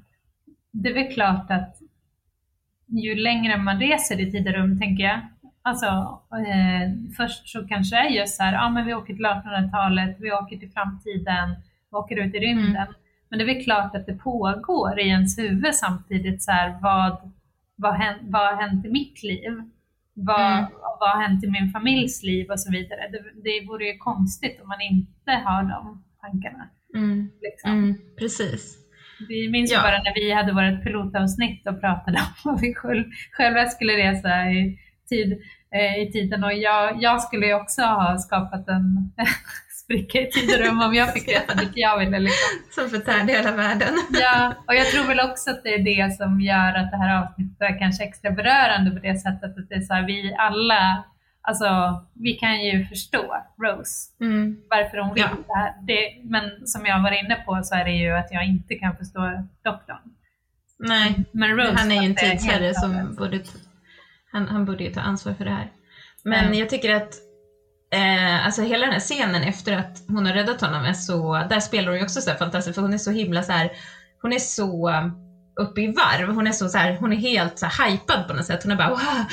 det 0.71 0.89
är 0.89 0.93
väl 0.93 1.13
klart 1.13 1.51
att 1.51 1.77
ju 2.87 3.15
längre 3.15 3.57
man 3.57 3.79
reser 3.79 4.19
i 4.19 4.31
tid 4.31 4.47
och 4.47 4.53
rum, 4.53 4.79
tänker 4.79 5.03
jag, 5.03 5.19
alltså 5.61 5.85
eh, 6.31 6.91
först 7.17 7.49
så 7.49 7.67
kanske 7.67 7.95
det 7.95 8.01
är 8.01 8.09
just 8.09 8.35
så 8.35 8.43
här, 8.43 8.53
ja 8.53 8.69
men 8.69 8.85
vi 8.85 8.93
åker 8.93 9.13
till 9.13 9.25
1800-talet, 9.25 10.15
vi 10.19 10.31
åker 10.31 10.57
till 10.57 10.71
framtiden, 10.71 11.55
vi 11.91 11.97
åker 11.97 12.15
ut 12.15 12.35
i 12.35 12.39
rymden. 12.39 12.75
Mm. 12.75 12.93
Men 13.29 13.39
det 13.39 13.45
är 13.45 13.55
väl 13.55 13.63
klart 13.63 13.95
att 13.95 14.05
det 14.05 14.13
pågår 14.13 14.99
i 14.99 15.07
ens 15.07 15.39
huvud 15.39 15.75
samtidigt 15.75 16.43
så 16.43 16.51
här, 16.51 16.79
vad, 16.81 17.31
vad, 17.75 18.01
vad 18.21 18.41
har 18.41 18.61
hänt 18.61 18.85
i 18.85 18.89
mitt 18.89 19.23
liv? 19.23 19.71
Vad, 20.13 20.51
Mm. 20.57 20.65
vad 20.99 21.09
har 21.09 21.21
hänt 21.21 21.43
i 21.43 21.47
min 21.47 21.71
familjs 21.71 22.23
liv 22.23 22.51
och 22.51 22.59
så 22.59 22.71
vidare. 22.71 22.99
Det, 23.11 23.21
det 23.43 23.67
vore 23.67 23.85
ju 23.85 23.97
konstigt 23.97 24.59
om 24.61 24.67
man 24.67 24.81
inte 24.81 25.31
har 25.45 25.63
de 25.63 26.03
tankarna. 26.21 26.69
Mm, 26.95 27.29
Liksom. 27.41 27.71
mm, 27.71 27.95
precis. 28.19 28.77
Vi 29.27 29.49
minns 29.49 29.71
Ja. 29.71 29.81
bara 29.81 29.97
när 30.03 30.13
vi 30.15 30.31
hade 30.31 30.51
vårt 30.53 30.83
pilotavsnitt 30.83 31.67
och 31.67 31.79
pratade 31.81 32.17
om 32.17 32.33
vad 32.51 32.61
vi 32.61 32.73
själv, 32.75 33.03
själva 33.31 33.65
skulle 33.65 33.93
resa 33.93 34.49
i, 34.51 34.79
tid, 35.09 35.31
eh, 35.75 36.01
i 36.03 36.11
tiden. 36.11 36.43
Och 36.43 36.53
jag, 36.53 37.01
jag 37.03 37.21
skulle 37.21 37.45
ju 37.45 37.53
också 37.53 37.81
ha 37.81 38.17
skapat 38.17 38.67
en 38.67 39.11
spricka 39.83 40.21
i 40.21 40.31
tid 40.31 40.49
och 40.59 40.65
rum 40.65 40.81
om 40.81 40.93
jag 40.93 41.13
fick 41.13 41.27
veta 41.27 41.53
dit 41.55 41.71
jag 41.75 41.99
ville. 41.99 42.19
Liksom. 42.19 42.49
Som 42.71 42.89
förtärde 42.89 43.33
hela 43.33 43.51
världen. 43.51 43.93
Ja, 44.21 44.53
och 44.67 44.75
jag 44.75 44.85
tror 44.91 45.07
väl 45.07 45.19
också 45.19 45.49
att 45.51 45.63
det 45.63 45.73
är 45.73 45.79
det 45.83 46.17
som 46.17 46.41
gör 46.41 46.73
att 46.73 46.91
det 46.91 46.97
här 46.97 47.21
avsnittet 47.23 47.61
är 47.61 47.79
kanske 47.79 48.03
extra 48.03 48.31
berörande 48.31 48.91
på 48.91 48.99
det 48.99 49.15
sättet 49.19 49.57
att 49.57 49.69
det 49.69 49.75
är 49.75 49.81
så 49.81 49.93
här, 49.93 50.05
vi 50.07 50.35
alla, 50.37 51.03
alltså 51.41 51.67
vi 52.13 52.33
kan 52.33 52.63
ju 52.65 52.85
förstå 52.85 53.35
Rose, 53.63 54.11
Mm. 54.21 54.57
varför 54.69 54.97
hon 54.97 55.13
vill 55.13 55.23
Ja. 55.23 55.29
det 55.47 55.53
här. 55.59 55.73
Det, 55.87 56.29
men 56.29 56.67
som 56.67 56.85
jag 56.85 57.01
var 57.03 57.11
inne 57.11 57.35
på 57.45 57.61
så 57.63 57.75
är 57.75 57.85
det 57.85 57.91
ju 57.91 58.11
att 58.11 58.27
jag 58.31 58.45
inte 58.45 58.75
kan 58.75 58.97
förstå 58.97 59.19
doktorn. 59.63 59.97
Nej, 60.79 61.23
Men 61.31 61.49
Rose, 61.57 61.75
han 61.77 61.91
är 61.91 62.01
ju 62.01 62.05
en 62.09 62.15
tidsherre 62.15 62.73
som 62.73 63.15
borde, 63.15 63.39
han, 64.31 64.47
han 64.47 64.65
borde 64.65 64.83
ju 64.83 64.91
ta 64.93 65.01
ansvar 65.01 65.33
för 65.33 65.45
det 65.45 65.51
här. 65.51 65.67
Men 66.23 66.45
Mm. 66.45 66.57
jag 66.59 66.69
tycker 66.69 66.95
att 66.95 67.13
eh, 67.93 68.45
alltså 68.45 68.61
hela 68.61 68.85
den 68.85 68.93
här 68.93 68.99
scenen 68.99 69.43
efter 69.43 69.77
att 69.77 70.03
hon 70.07 70.25
har 70.25 70.33
räddat 70.33 70.61
honom 70.61 70.85
är 70.85 70.93
så, 70.93 71.33
där 71.49 71.59
spelar 71.59 71.87
hon 71.87 71.97
ju 71.97 72.03
också 72.03 72.21
så 72.21 72.29
här 72.29 72.37
fantastiskt 72.37 72.75
för 72.75 72.81
hon 72.81 72.93
är 72.93 72.97
så 72.97 73.11
himla 73.11 73.43
så 73.43 73.51
här, 73.51 73.71
hon 74.21 74.33
är 74.33 74.39
så 74.39 74.89
eh, 74.89 75.07
uppe 75.59 75.81
i 75.81 75.87
varv. 75.87 76.35
Hon 76.35 76.47
är 76.47 76.51
så, 76.51 76.69
så 76.69 76.77
här, 76.77 76.97
hon 76.99 77.13
är 77.13 77.17
helt 77.17 77.59
så 77.59 77.65
här 77.65 77.89
hypad 77.89 78.27
på 78.27 78.33
något 78.33 78.45
sätt. 78.45 78.63
Hon 78.63 78.71
är 78.71 78.75
bara 78.75 78.89
wow, 78.89 79.25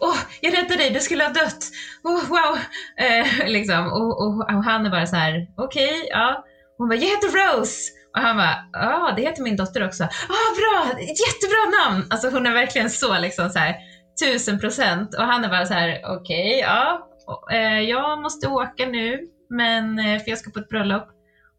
oh, 0.00 0.18
jag 0.40 0.58
räddade 0.58 0.76
dig, 0.76 0.90
du 0.90 1.00
skulle 1.00 1.24
ha 1.24 1.32
dött, 1.32 1.64
oh, 2.04 2.28
wow. 2.28 2.58
Eh, 2.96 3.46
liksom. 3.46 3.86
och, 3.86 4.20
och, 4.22 4.40
och, 4.40 4.64
han 4.64 4.86
är 4.86 4.90
bara 4.90 5.06
så 5.06 5.16
här, 5.16 5.46
okej, 5.56 5.88
okay, 5.88 6.08
ja. 6.10 6.44
Hon 6.78 6.88
bara, 6.88 6.98
jag 6.98 7.08
heter 7.08 7.28
Rose. 7.28 7.90
Och 8.16 8.22
han 8.22 8.36
bara, 8.36 8.56
ja 8.72 9.12
det 9.16 9.22
heter 9.22 9.42
min 9.42 9.56
dotter 9.56 9.86
också. 9.86 10.04
Ah, 10.04 10.50
bra, 10.60 11.00
jättebra 11.00 11.62
namn! 11.82 12.06
Alltså 12.10 12.30
hon 12.30 12.46
är 12.46 12.52
verkligen 12.52 12.90
så 12.90 13.18
liksom 13.18 13.50
så 13.50 13.58
här, 13.58 13.76
tusen 14.24 14.60
procent. 14.60 15.14
Och 15.14 15.24
han 15.24 15.44
är 15.44 15.48
bara 15.48 15.66
så 15.66 15.74
här, 15.74 16.00
okej, 16.04 16.48
okay, 16.48 16.58
ja, 16.58 17.09
jag 17.88 18.22
måste 18.22 18.48
åka 18.48 18.86
nu, 18.86 19.28
men, 19.50 19.98
eh, 19.98 20.18
för 20.18 20.30
jag 20.30 20.38
ska 20.38 20.50
på 20.50 20.58
ett 20.58 20.68
bröllop. 20.68 21.08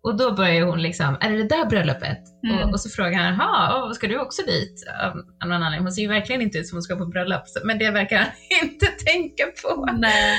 Och 0.04 0.18
då 0.18 0.32
börjar 0.32 0.66
hon 0.66 0.82
liksom, 0.82 1.18
är 1.22 1.30
det 1.30 1.38
det 1.38 1.56
där 1.56 1.66
bröllopet? 1.66 2.20
Mm. 2.44 2.64
Och, 2.64 2.74
och, 2.74 2.80
så 2.80 2.90
frågar 2.90 3.20
han, 3.20 3.34
jaha, 3.40 3.94
ska 3.94 4.08
du 4.08 4.20
också 4.20 4.42
dit? 4.42 4.84
Av 5.04 5.48
någon 5.48 5.64
anledning. 5.64 5.82
Hon 5.82 5.92
ser 5.92 6.02
ju 6.02 6.08
verkligen 6.08 6.42
inte 6.42 6.58
ut 6.58 6.68
som 6.68 6.76
hon 6.76 6.84
ska 6.84 6.96
på 6.96 7.06
bröllop, 7.06 7.44
men 7.64 7.78
det 7.78 7.92
verkar 7.92 8.18
han 8.18 8.28
inte 8.64 8.86
tänka 8.86 9.44
på. 9.64 9.90
Nej. 9.98 10.38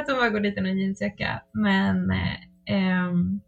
Att 0.00 0.08
hon 0.08 0.16
bara 0.16 0.28
går 0.28 0.40
dit 0.40 0.56
i 0.56 0.60
en 0.60 0.78
jeansjacka. 0.78 1.40
Men, 1.52 2.10
eh, 2.10 3.08
um, 3.08 3.40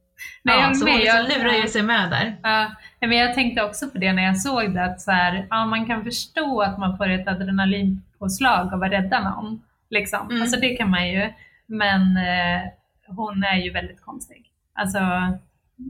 Nej, 0.43 0.61
ja, 0.61 0.75
så 0.75 0.85
med, 0.85 0.93
hon 0.93 1.01
liksom 1.01 1.19
jag, 1.19 1.39
lurar 1.39 1.63
ju 1.63 1.69
sig 1.69 1.83
med 1.83 2.11
där. 2.11 2.39
Ja, 2.43 2.71
men 3.01 3.19
jag 3.19 3.35
tänkte 3.35 3.63
också 3.63 3.91
på 3.91 3.99
det 3.99 4.13
när 4.13 4.23
jag 4.23 4.41
såg 4.41 4.75
det, 4.75 4.85
att 4.85 5.01
så 5.01 5.11
här, 5.11 5.47
ja, 5.51 5.67
man 5.67 5.87
kan 5.87 6.05
förstå 6.05 6.61
att 6.61 6.79
man 6.79 6.97
får 6.97 7.09
ett 7.09 7.29
adrenalinpåslag 7.29 8.75
av 8.75 8.83
att 8.83 8.93
rädda 8.93 9.21
någon. 9.31 9.63
Liksom. 9.93 10.31
Mm. 10.31 10.43
Alltså 10.43 10.61
det 10.61 10.77
kan 10.77 10.91
man 10.91 11.09
ju. 11.09 11.33
Men 11.67 12.17
eh, 12.17 12.63
hon 13.07 13.45
är 13.45 13.57
ju 13.57 13.71
väldigt 13.71 14.01
konstig. 14.01 14.51
Alltså, 14.75 14.99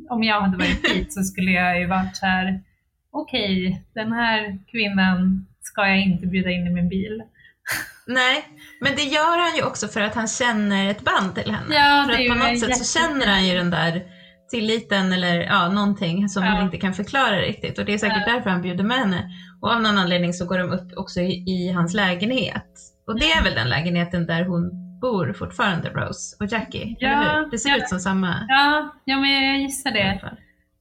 om 0.08 0.22
jag 0.22 0.40
hade 0.40 0.56
varit 0.56 0.82
dit 0.94 1.12
så 1.12 1.22
skulle 1.22 1.50
jag 1.50 1.80
ju 1.80 1.86
varit 1.86 2.16
så 2.16 2.26
här, 2.26 2.62
okej, 3.10 3.68
okay, 3.68 3.80
den 3.94 4.12
här 4.12 4.58
kvinnan 4.70 5.46
ska 5.60 5.88
jag 5.88 6.00
inte 6.00 6.26
bjuda 6.26 6.50
in 6.50 6.66
i 6.66 6.70
min 6.70 6.88
bil. 6.88 7.22
Nej, 8.06 8.44
men 8.80 8.96
det 8.96 9.02
gör 9.02 9.38
han 9.38 9.56
ju 9.56 9.62
också 9.62 9.88
för 9.88 10.00
att 10.00 10.14
han 10.14 10.28
känner 10.28 10.90
ett 10.90 11.04
band 11.04 11.34
till 11.34 11.52
henne. 11.52 11.74
Ja, 11.74 12.04
för 12.06 12.22
att 12.22 12.28
på 12.28 12.34
något 12.34 12.60
sätt 12.60 12.76
så 12.76 12.98
känner 12.98 13.26
han 13.26 13.46
ju 13.46 13.54
den 13.54 13.70
där 13.70 14.02
tilliten 14.50 15.12
eller 15.12 15.40
ja, 15.40 15.68
någonting 15.68 16.28
som 16.28 16.44
ja. 16.44 16.50
han 16.50 16.64
inte 16.64 16.76
kan 16.76 16.94
förklara 16.94 17.40
riktigt. 17.40 17.78
Och 17.78 17.84
det 17.84 17.94
är 17.94 17.98
säkert 17.98 18.22
ja. 18.26 18.32
därför 18.32 18.50
han 18.50 18.62
bjuder 18.62 18.84
med 18.84 18.98
henne. 18.98 19.30
Och 19.60 19.72
av 19.72 19.82
någon 19.82 19.98
anledning 19.98 20.32
så 20.32 20.46
går 20.46 20.58
de 20.58 20.70
upp 20.70 20.92
också 20.96 21.20
i, 21.20 21.44
i 21.46 21.72
hans 21.72 21.94
lägenhet. 21.94 22.91
Och 23.06 23.20
det 23.20 23.32
är 23.32 23.42
väl 23.42 23.54
den 23.54 23.68
lägenheten 23.68 24.26
där 24.26 24.44
hon 24.44 24.70
bor 25.00 25.32
fortfarande, 25.32 25.88
Rose 25.88 26.36
och 26.40 26.46
Jackie? 26.46 26.96
Ja? 26.98 27.48
Det 27.50 27.58
ser 27.58 27.76
ut 27.76 27.88
som 27.88 27.98
samma. 27.98 28.46
Ja, 28.48 28.94
ja 29.04 29.16
men 29.16 29.30
jag 29.30 29.58
gissar 29.58 29.90
det. 29.90 30.20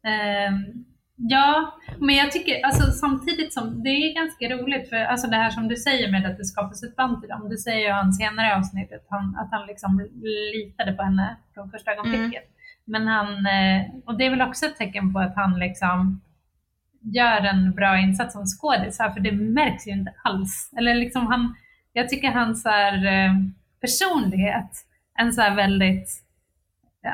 Um, 0.03 0.85
ja, 1.15 1.79
men 1.99 2.15
jag 2.15 2.31
tycker 2.31 2.65
alltså, 2.65 2.91
samtidigt 2.91 3.53
som 3.53 3.83
det 3.83 3.89
är 3.89 4.15
ganska 4.15 4.49
roligt 4.49 4.89
för 4.89 4.97
alltså, 4.97 5.27
det 5.27 5.35
här 5.35 5.49
som 5.49 5.67
du 5.67 5.75
säger 5.75 6.11
med 6.11 6.25
att 6.25 6.37
det 6.37 6.45
skapas 6.45 6.83
ett 6.83 6.95
band 6.95 7.21
till 7.21 7.29
dem. 7.29 7.49
Du 7.49 7.57
säger 7.57 7.87
ju 7.87 7.91
han 7.91 8.13
senare 8.13 8.47
i 8.47 8.51
avsnittet 8.51 9.05
han, 9.09 9.35
att 9.35 9.51
han 9.51 9.67
liksom 9.67 10.09
litade 10.53 10.93
på 10.93 11.03
henne 11.03 11.37
från 11.53 11.71
första 11.71 11.91
ögonblicket. 11.91 12.43
Mm. 12.43 12.51
Men 12.85 13.07
han, 13.07 13.27
eh, 13.27 13.81
och 14.05 14.17
det 14.17 14.25
är 14.25 14.29
väl 14.29 14.41
också 14.41 14.65
ett 14.65 14.77
tecken 14.77 15.13
på 15.13 15.19
att 15.19 15.35
han 15.35 15.59
liksom 15.59 16.21
gör 17.01 17.41
en 17.41 17.71
bra 17.71 17.97
insats 17.97 18.33
som 18.33 18.45
skådis 18.45 18.97
för 18.97 19.19
det 19.19 19.31
märks 19.31 19.87
ju 19.87 19.91
inte 19.91 20.13
alls. 20.23 20.73
Eller 20.77 20.95
liksom 20.95 21.27
han, 21.27 21.55
jag 21.93 22.09
tycker 22.09 22.31
hans 22.31 22.65
här, 22.65 23.05
eh, 23.05 23.31
personlighet, 23.81 24.71
en 25.19 25.33
så 25.33 25.41
här 25.41 25.55
väldigt, 25.55 26.09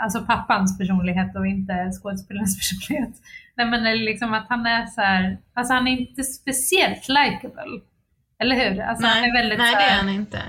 alltså 0.02 0.22
pappans 0.26 0.78
personlighet 0.78 1.36
och 1.36 1.48
inte 1.48 1.92
skådespelarens 1.92 2.58
personlighet. 2.80 3.16
Nej 3.56 3.66
men 3.66 3.84
liksom 4.06 4.34
att 4.34 4.46
han 4.50 4.66
är 4.66 4.86
så 4.86 5.02
här, 5.02 5.38
alltså 5.54 5.74
han 5.74 5.88
är 5.88 5.92
inte 5.92 6.24
speciellt 6.24 7.08
likable. 7.10 7.82
Eller 8.40 8.56
hur? 8.56 8.82
Alltså 8.82 9.06
nej, 9.06 9.16
han 9.16 9.30
är 9.30 9.34
väldigt 9.34 9.60
nej 9.60 9.76
det 9.76 9.82
är 9.82 9.98
han 9.98 10.10
inte. 10.10 10.42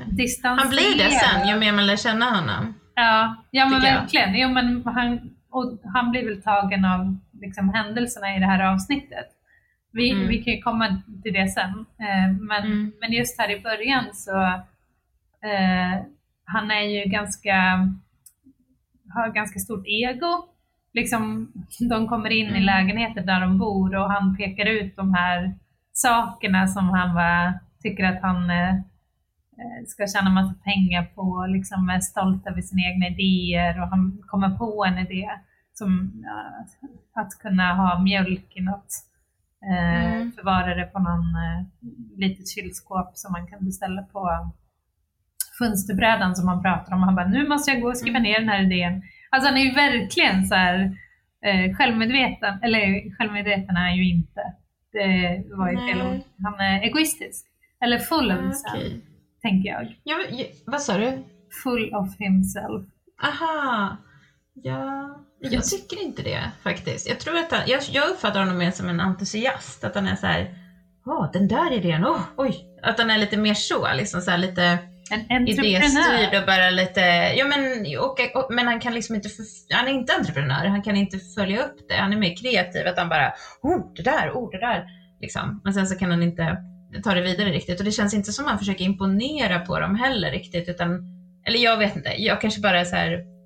Han 0.43 0.69
blir 0.69 0.99
det 0.99 1.11
sen 1.11 1.49
ju 1.49 1.57
mer 1.57 1.73
man 1.73 1.87
lär 1.87 1.97
känna 1.97 2.31
honom. 2.31 2.75
Ja, 2.95 3.37
ja 3.51 3.67
men 3.67 3.81
verkligen. 3.83 4.35
Jo, 4.35 4.49
men 4.49 4.83
han, 4.87 5.31
och 5.51 5.81
han 5.95 6.11
blir 6.11 6.25
väl 6.25 6.43
tagen 6.43 6.85
av 6.85 7.17
liksom, 7.41 7.75
händelserna 7.75 8.37
i 8.37 8.39
det 8.39 8.47
här 8.47 8.73
avsnittet. 8.73 9.27
Vi, 9.99 10.11
mm. 10.11 10.29
vi 10.29 10.43
kan 10.43 10.55
ju 10.55 10.61
komma 10.61 11.03
till 11.23 11.33
det 11.33 11.49
sen. 11.49 11.87
Eh, 11.99 12.29
men, 12.41 12.65
mm. 12.65 12.93
men 13.01 13.13
just 13.13 13.41
här 13.41 13.51
i 13.51 13.61
början 13.61 14.05
så 14.13 14.43
eh, 15.51 15.95
han 16.45 16.71
är 16.71 16.83
ju 16.83 17.11
ganska, 17.11 17.55
har 19.15 19.29
ganska 19.29 19.59
stort 19.59 19.87
ego. 19.87 20.49
Liksom, 20.93 21.53
de 21.91 22.09
kommer 22.09 22.31
in 22.31 22.47
mm. 22.47 22.63
i 22.63 22.65
lägenheter 22.65 23.23
där 23.23 23.41
de 23.41 23.59
bor 23.59 23.97
och 23.97 24.13
han 24.13 24.37
pekar 24.37 24.67
ut 24.67 24.97
de 24.97 25.15
här 25.15 25.55
sakerna 25.93 26.67
som 26.67 26.89
han 26.89 27.15
var, 27.15 27.59
tycker 27.83 28.05
att 28.05 28.23
han 28.23 28.51
eh, 28.51 28.75
Eh, 29.61 29.87
ska 29.87 30.07
tjäna 30.07 30.31
massa 30.31 30.55
pengar 30.65 31.05
på, 31.15 31.47
liksom 31.49 31.89
är 31.89 32.01
stolt 32.01 32.47
över 32.47 32.63
sina 32.63 32.83
egna 32.83 33.07
idéer 33.07 33.83
och 33.83 33.89
han 33.89 34.23
kommer 34.27 34.51
på 34.59 34.85
en 34.85 34.99
idé 34.99 35.31
som 35.75 36.13
att 37.13 37.39
kunna 37.43 37.75
ha 37.75 37.99
mjölk 37.99 38.57
i 38.57 38.61
något, 38.61 38.93
mm. 39.63 40.33
förvara 40.33 40.75
det 40.75 40.87
på 40.87 40.99
någon 40.99 41.27
eh, 41.45 41.67
litet 42.17 42.49
kylskåp 42.49 43.11
som 43.15 43.33
man 43.33 43.47
kan 43.47 43.65
beställa 43.65 44.03
på 44.03 44.53
fönsterbrädan 45.59 46.37
som 46.37 46.49
han 46.49 46.63
pratar 46.63 46.95
om. 46.95 47.03
Han 47.03 47.15
bara, 47.15 47.29
nu 47.29 47.49
måste 47.49 47.71
jag 47.71 47.81
gå 47.81 47.89
och 47.89 47.97
skriva 47.97 48.19
mm. 48.19 48.23
ner 48.23 48.41
den 48.41 48.49
här 48.49 48.63
idén. 48.63 49.03
Alltså 49.31 49.49
han 49.49 49.59
är 49.59 49.63
ju 49.63 49.75
verkligen 49.75 50.47
så 50.47 50.55
här 50.55 50.97
eh, 51.45 51.77
självmedveten, 51.77 52.59
eller 52.63 53.17
självmedveten 53.17 53.77
är 53.77 53.81
han 53.81 53.97
ju 53.97 54.09
inte. 54.11 54.43
Det 54.93 55.45
var 55.57 55.71
ju 55.71 55.77
fel 55.77 56.03
ord. 56.07 56.21
Han 56.45 56.61
är 56.61 56.83
egoistisk. 56.83 57.47
Eller 57.85 57.99
full 57.99 58.33
of 58.33 58.41
himself. 58.41 58.75
Okay 58.75 59.01
tänker 59.43 59.69
jag. 59.69 59.97
Ja, 60.05 60.17
ja, 60.31 60.47
vad 60.67 60.83
sa 60.83 60.99
du? 60.99 61.25
Full 61.63 61.95
of 61.95 62.19
himself. 62.19 62.87
Aha. 63.23 63.97
Ja, 64.63 65.25
jag 65.41 65.65
tycker 65.65 66.03
inte 66.03 66.23
det 66.23 66.51
faktiskt. 66.63 67.09
Jag 67.09 67.21
tror 67.21 67.37
att 67.37 67.53
han, 67.53 67.61
jag, 67.67 67.83
jag 67.91 68.11
uppfattar 68.11 68.41
honom 68.41 68.59
mer 68.59 68.71
som 68.71 68.89
en 68.89 69.01
entusiast. 69.01 69.85
Att 69.85 69.95
han 69.95 70.09
är 70.09 70.17
så 70.17 70.27
här, 70.27 70.55
åh, 71.07 71.31
den 71.33 71.49
där 71.49 71.73
idén, 71.73 72.05
åh, 72.05 72.21
oj. 72.37 72.65
Att 72.83 72.99
han 72.99 73.11
är 73.11 73.19
lite 73.19 73.37
mer 73.37 73.55
så, 73.55 73.89
liksom 73.95 74.21
så 74.21 74.31
här, 74.31 74.39
lite 74.39 74.79
en 75.11 75.49
idéstyrd 75.49 76.41
och 76.41 76.47
bara 76.47 76.71
lite, 76.71 77.01
ja 77.37 77.45
men, 77.45 77.87
och, 77.99 78.21
och, 78.35 78.55
men 78.55 78.67
han 78.67 78.81
kan 78.81 78.95
liksom 78.95 79.15
inte, 79.15 79.29
han 79.71 79.89
är 79.89 79.93
inte 79.93 80.13
entreprenör, 80.13 80.65
han 80.65 80.83
kan 80.83 80.97
inte 80.97 81.19
följa 81.19 81.65
upp 81.65 81.89
det. 81.89 81.95
Han 81.95 82.13
är 82.13 82.17
mer 82.17 82.37
kreativ, 82.37 82.87
att 82.87 82.99
han 82.99 83.09
bara, 83.09 83.33
oh, 83.63 83.93
det 83.97 84.03
där, 84.03 84.31
oh, 84.31 84.51
det 84.51 84.59
där. 84.59 84.85
Liksom. 85.21 85.61
Men 85.65 85.75
sen 85.75 85.87
så 85.87 85.99
kan 85.99 86.11
han 86.11 86.23
inte 86.23 86.57
ta 87.05 87.15
det 87.15 87.21
vidare 87.21 87.51
riktigt 87.51 87.79
och 87.79 87.85
det 87.85 87.93
känns 87.93 88.15
inte 88.15 88.33
som 88.33 88.45
att 88.45 88.51
han 88.51 88.59
försöker 88.59 88.85
imponera 88.85 89.59
på 89.59 89.81
dem 89.81 89.97
heller 89.97 90.31
riktigt 90.31 90.69
utan, 90.69 91.01
eller 91.47 91.59
jag 91.59 91.77
vet 91.77 91.97
inte, 91.97 92.15
jag 92.19 92.41
kanske 92.41 92.61
bara 92.61 92.85
så 92.85 92.97
här 92.97 93.38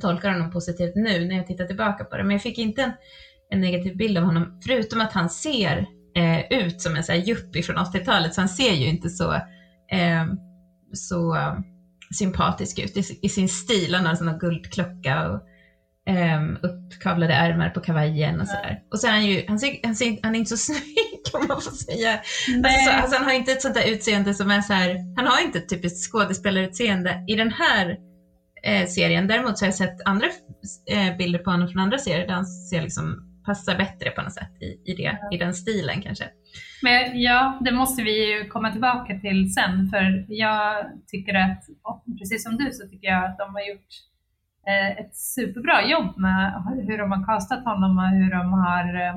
tolkar 0.00 0.30
honom 0.30 0.50
positivt 0.50 0.92
nu 0.94 1.24
när 1.24 1.36
jag 1.36 1.46
tittar 1.46 1.64
tillbaka 1.64 2.04
på 2.04 2.16
det, 2.16 2.22
men 2.22 2.32
jag 2.32 2.42
fick 2.42 2.58
inte 2.58 2.82
en, 2.82 2.92
en 3.50 3.60
negativ 3.60 3.96
bild 3.96 4.18
av 4.18 4.24
honom, 4.24 4.60
förutom 4.66 5.00
att 5.00 5.12
han 5.12 5.30
ser 5.30 5.86
eh, 6.16 6.60
ut 6.60 6.80
som 6.80 6.96
en 6.96 7.04
så 7.04 7.12
här 7.12 7.28
yuppie 7.28 7.62
från 7.62 7.76
80-talet, 7.76 8.34
så 8.34 8.40
han 8.40 8.48
ser 8.48 8.72
ju 8.72 8.86
inte 8.86 9.08
så, 9.08 9.32
eh, 9.92 10.26
så 10.92 11.34
uh, 11.34 11.58
sympatisk 12.18 12.78
ut 12.78 12.96
i, 12.96 13.18
i, 13.22 13.28
sin 13.28 13.48
stil. 13.48 13.94
Han 13.94 14.04
har 14.04 14.10
en 14.10 14.16
sån 14.16 14.28
här 14.28 14.38
guldklocka 14.38 15.28
och 15.28 15.40
um, 16.10 16.58
uppkavlade 16.62 17.34
ärmar 17.34 17.70
på 17.70 17.80
kavajen 17.80 18.40
och 18.40 18.48
sådär. 18.48 18.78
Och 18.92 19.00
så 19.00 19.06
är 19.06 19.10
han 19.10 19.26
ju, 19.26 19.44
han, 19.48 19.58
ser, 19.58 19.80
han, 19.82 19.94
ser, 19.94 20.18
han 20.22 20.34
är 20.34 20.38
inte 20.38 20.56
så 20.56 20.72
snygg 20.72 21.08
om 21.32 21.46
man 21.48 21.60
får 21.60 21.70
säga. 21.70 22.12
Alltså, 22.64 22.90
alltså, 22.90 23.16
han 23.16 23.24
har 23.24 23.32
inte 23.32 23.52
ett 23.52 23.62
sånt 23.62 23.74
där 23.74 23.90
utseende 23.90 24.34
som 24.34 24.50
är 24.50 24.60
så 24.60 24.72
här, 24.72 24.96
han 25.16 25.26
har 25.26 25.42
inte 25.44 25.58
ett 25.58 25.68
typiskt 25.68 26.12
skådespelarutseende 26.12 27.24
i 27.28 27.34
den 27.34 27.50
här 27.50 27.96
eh, 28.62 28.86
serien. 28.86 29.26
Däremot 29.26 29.58
så 29.58 29.64
har 29.64 29.68
jag 29.68 29.74
sett 29.74 30.00
andra 30.04 30.26
eh, 30.90 31.16
bilder 31.16 31.38
på 31.38 31.50
honom 31.50 31.68
från 31.68 31.82
andra 31.82 31.98
serier 31.98 32.26
där 32.26 32.34
han 32.34 32.46
ser 32.46 32.82
liksom 32.82 33.24
passar 33.44 33.78
bättre 33.78 34.10
på 34.10 34.22
något 34.22 34.32
sätt 34.32 34.62
i, 34.62 34.90
i, 34.92 34.94
det, 34.94 35.18
i 35.32 35.38
den 35.38 35.54
stilen 35.54 36.02
kanske. 36.02 36.24
Men 36.82 37.20
ja, 37.20 37.58
det 37.64 37.72
måste 37.72 38.02
vi 38.02 38.32
ju 38.32 38.48
komma 38.48 38.72
tillbaka 38.72 39.18
till 39.18 39.54
sen 39.54 39.90
för 39.90 40.24
jag 40.28 40.86
tycker 41.06 41.34
att, 41.34 41.64
precis 42.18 42.42
som 42.42 42.56
du 42.56 42.72
så 42.72 42.88
tycker 42.88 43.08
jag 43.08 43.24
att 43.24 43.38
de 43.38 43.54
har 43.54 43.68
gjort 43.70 43.88
Eh, 44.68 44.90
ett 44.90 45.16
superbra 45.16 45.86
jobb 45.86 46.18
med 46.18 46.64
hur 46.86 46.98
de 46.98 47.12
har 47.12 47.26
kastat 47.26 47.64
honom 47.64 47.98
och 47.98 48.08
hur 48.08 48.30
de 48.30 48.52
har 48.52 49.06
eh, 49.06 49.16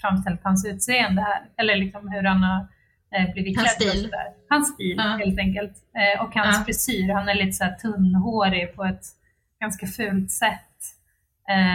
framställt 0.00 0.40
hans 0.44 0.66
utseende 0.66 1.22
här, 1.22 1.42
eller 1.56 1.76
liksom 1.76 2.08
hur 2.08 2.22
han 2.22 2.42
har 2.42 2.66
eh, 3.16 3.32
blivit 3.32 3.58
klädd. 3.58 3.66
Hans 3.66 3.92
stil. 3.92 4.14
Hans 4.48 4.74
stil 4.74 4.94
ja. 4.98 5.20
helt 5.24 5.38
enkelt. 5.38 5.72
Och 6.20 6.34
hans 6.34 6.56
ja. 6.58 6.64
frisyr, 6.64 7.12
han 7.12 7.28
är 7.28 7.34
lite 7.34 7.52
så 7.52 7.64
här 7.64 7.76
tunnhårig 7.76 8.76
på 8.76 8.84
ett 8.84 9.04
ganska 9.60 9.86
fult 9.86 10.30
sätt. 10.30 10.64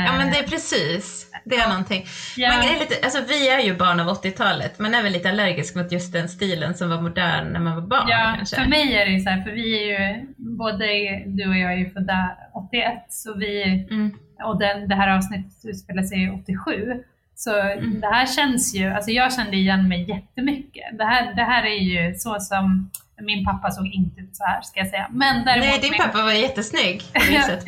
Ja 0.06 0.18
men 0.18 0.32
det 0.32 0.40
är 0.40 0.48
precis, 0.48 1.32
det 1.46 1.56
är 1.56 1.60
ja. 1.60 1.70
någonting. 1.70 2.06
Ja. 2.38 2.50
Man 2.50 2.76
är 2.76 2.80
lite, 2.80 2.96
alltså, 3.04 3.20
vi 3.28 3.50
är 3.50 3.60
ju 3.60 3.76
barn 3.78 4.00
av 4.00 4.08
80-talet, 4.08 4.80
man 4.80 4.96
är 4.96 5.04
väl 5.04 5.14
lite 5.14 5.30
allergisk 5.30 5.76
mot 5.76 5.92
just 5.92 6.14
den 6.14 6.30
stilen 6.30 6.76
som 6.76 6.90
var 6.90 7.02
modern 7.02 7.54
när 7.54 7.60
man 7.60 7.76
var 7.76 7.82
barn 7.82 8.08
ja, 8.10 8.34
kanske. 8.36 8.56
för 8.56 8.70
mig 8.70 8.94
är 8.94 9.06
det 9.06 9.20
så 9.20 9.30
här, 9.30 9.42
för 9.42 9.52
vi 9.52 9.92
är 9.92 10.00
ju, 10.00 10.26
både 10.38 10.86
du 11.26 11.50
och 11.50 11.58
jag 11.58 11.74
är 11.74 11.78
ju 11.78 11.90
födda 11.90 12.38
81, 12.54 13.06
så 13.10 13.34
vi, 13.34 13.64
mm. 13.92 14.12
och 14.44 14.60
den, 14.60 14.88
det 14.88 14.96
här 14.96 15.18
avsnittet 15.18 15.66
utspelar 15.66 16.04
sig 16.04 16.32
87. 16.44 17.04
Så 17.36 17.62
mm. 17.62 18.02
det 18.02 18.08
här 18.08 18.26
känns 18.26 18.76
ju, 18.76 18.94
alltså 18.94 19.12
jag 19.12 19.34
kände 19.34 19.58
igen 19.58 19.88
mig 19.88 20.10
jättemycket. 20.10 20.98
Det 20.98 21.04
här, 21.04 21.36
det 21.36 21.44
här 21.44 21.64
är 21.64 21.80
ju 21.80 22.16
så 22.16 22.40
som 22.40 22.92
min 23.22 23.46
pappa 23.46 23.72
såg 23.72 23.88
inte 23.88 24.22
ut 24.22 24.36
så 24.36 24.44
här 24.44 24.62
ska 24.62 24.80
jag 24.80 24.90
säga. 24.90 25.08
Men 25.12 25.46
däremot 25.46 25.66
Nej, 25.66 25.80
din 25.80 25.92
min... 25.92 26.00
pappa 26.00 26.24
var 26.24 26.32
jättesnygg. 26.32 27.02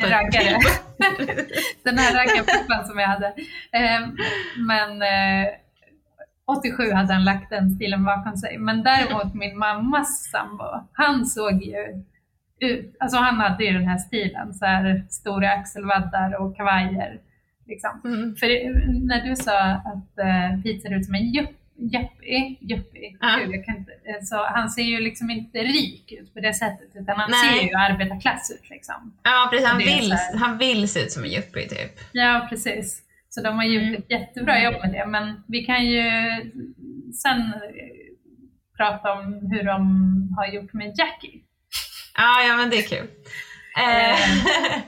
raggare. 0.00 0.58
Den 1.84 1.98
här 1.98 2.14
raggarpappan 2.14 2.86
som 2.86 2.98
jag 2.98 3.08
hade. 3.08 3.34
Ehm, 3.72 4.16
men 4.66 5.02
87 6.46 6.82
eh, 6.82 6.96
hade 6.96 7.12
han 7.12 7.24
lagt 7.24 7.50
den 7.50 7.70
stilen 7.70 8.04
bakom 8.04 8.36
sig. 8.36 8.58
Men 8.58 8.82
däremot 8.82 9.34
min 9.34 9.58
mammas 9.58 10.30
sambo, 10.30 10.88
han 10.92 11.26
såg 11.26 11.62
ju 11.62 12.04
ut, 12.60 12.96
alltså 13.00 13.18
han 13.18 13.36
hade 13.36 13.64
ju 13.64 13.72
den 13.72 13.88
här 13.88 13.98
stilen, 13.98 14.54
så 14.54 14.64
här 14.64 15.06
stora 15.08 15.50
axelvaddar 15.50 16.40
och 16.40 16.56
kavajer. 16.56 17.20
Liksom. 17.66 18.00
Mm. 18.04 18.36
För 18.36 18.46
när 19.06 19.28
du 19.28 19.36
sa 19.36 19.60
att 19.60 20.18
uh, 20.18 20.62
Pete 20.62 20.80
ser 20.80 20.98
ut 20.98 21.04
som 21.04 21.14
en 21.14 21.32
jupp 21.32 21.56
Jeppy. 21.78 23.16
Ja. 23.20 23.40
Eh, 23.40 24.22
så 24.22 24.46
han 24.46 24.70
ser 24.70 24.82
ju 24.82 25.00
liksom 25.00 25.30
inte 25.30 25.58
rik 25.58 26.12
ut 26.12 26.34
på 26.34 26.40
det 26.40 26.54
sättet 26.54 26.88
utan 26.94 27.16
han 27.16 27.30
Nej. 27.30 27.58
ser 27.58 27.66
ju 27.66 27.74
arbetarklass 27.74 28.50
ut 28.50 28.70
liksom. 28.70 29.18
Ja 29.22 29.48
precis, 29.50 29.66
han 29.66 29.78
vill, 29.78 30.12
här... 30.12 30.36
han 30.36 30.58
vill 30.58 30.88
se 30.88 31.00
ut 31.00 31.12
som 31.12 31.24
en 31.24 31.30
yuppie 31.30 31.68
typ. 31.68 32.00
Ja 32.12 32.46
precis. 32.50 33.02
Så 33.28 33.42
de 33.42 33.56
har 33.56 33.64
gjort 33.64 33.82
mm. 33.82 33.94
ett 33.94 34.10
jättebra 34.10 34.62
jobb 34.62 34.74
med 34.82 34.92
det 34.92 35.06
men 35.06 35.42
vi 35.48 35.64
kan 35.64 35.86
ju 35.86 36.02
sen 37.14 37.40
eh, 37.40 38.06
prata 38.76 39.12
om 39.12 39.48
hur 39.52 39.62
de 39.62 40.34
har 40.36 40.46
gjort 40.46 40.72
med 40.72 40.94
Jackie. 40.98 41.40
Ja, 42.16 42.42
ja 42.48 42.56
men 42.56 42.70
det 42.70 42.76
är 42.76 42.82
kul. 42.82 43.08
Eh, 43.76 44.18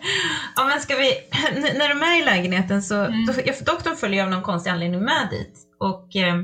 ja, 0.56 0.64
men 0.64 0.80
ska 0.80 0.96
vi, 0.96 1.12
när 1.78 1.88
de 1.88 2.02
är 2.02 2.22
i 2.22 2.24
lägenheten 2.24 2.82
så, 2.82 3.04
mm. 3.04 3.26
doktorn 3.66 3.96
följer 3.96 4.24
av 4.24 4.30
någon 4.30 4.42
konstig 4.42 4.70
anledning 4.70 5.00
med 5.00 5.28
dit 5.30 5.58
och 5.80 6.16
eh, 6.16 6.36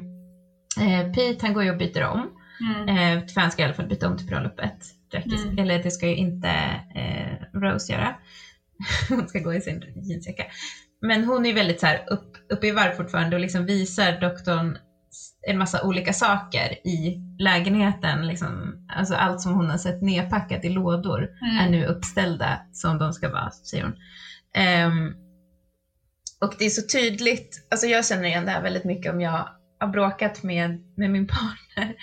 Eh, 0.80 1.12
Pete 1.12 1.46
han 1.46 1.54
går 1.54 1.64
ju 1.64 1.70
och 1.70 1.78
byter 1.78 2.04
om. 2.04 2.30
Mm. 2.60 2.88
Eh, 2.88 3.26
för 3.26 3.40
han 3.40 3.50
ska 3.50 3.62
i 3.62 3.64
alla 3.64 3.74
fall 3.74 3.88
byta 3.88 4.08
om 4.08 4.16
till 4.16 4.26
bröllopet. 4.26 4.78
Mm. 5.14 5.58
Eller 5.58 5.82
det 5.82 5.90
ska 5.90 6.08
ju 6.08 6.16
inte 6.16 6.48
eh, 6.94 7.58
Rose 7.60 7.92
göra. 7.92 8.14
hon 9.08 9.28
ska 9.28 9.38
gå 9.38 9.54
i 9.54 9.60
sin 9.60 9.82
jeansjacka. 9.96 10.44
Men 11.00 11.24
hon 11.24 11.46
är 11.46 11.54
väldigt 11.54 11.80
så 11.80 11.86
här 11.86 12.04
upp, 12.06 12.36
uppe 12.52 12.66
i 12.66 12.70
varv 12.70 12.92
fortfarande 12.92 13.36
och 13.36 13.40
liksom 13.40 13.66
visar 13.66 14.20
doktorn 14.20 14.78
en 15.48 15.58
massa 15.58 15.82
olika 15.82 16.12
saker 16.12 16.86
i 16.88 17.20
lägenheten. 17.38 18.26
Liksom, 18.26 18.74
alltså 18.88 19.14
allt 19.14 19.40
som 19.40 19.54
hon 19.54 19.70
har 19.70 19.78
sett 19.78 20.02
nedpackat 20.02 20.64
i 20.64 20.68
lådor 20.68 21.28
mm. 21.42 21.58
är 21.58 21.70
nu 21.70 21.86
uppställda 21.86 22.60
som 22.72 22.98
de 22.98 23.12
ska 23.12 23.28
vara, 23.28 23.50
säger 23.50 23.84
hon. 23.84 23.94
Um, 24.86 25.14
och 26.40 26.54
det 26.58 26.64
är 26.64 26.70
så 26.70 26.82
tydligt, 26.98 27.66
alltså 27.70 27.86
jag 27.86 28.06
känner 28.06 28.24
igen 28.24 28.44
det 28.44 28.50
här 28.50 28.62
väldigt 28.62 28.84
mycket 28.84 29.12
om 29.12 29.20
jag 29.20 29.48
har 29.80 29.88
bråkat 29.88 30.42
med, 30.42 30.80
med 30.96 31.10
min 31.10 31.26
partner 31.28 31.94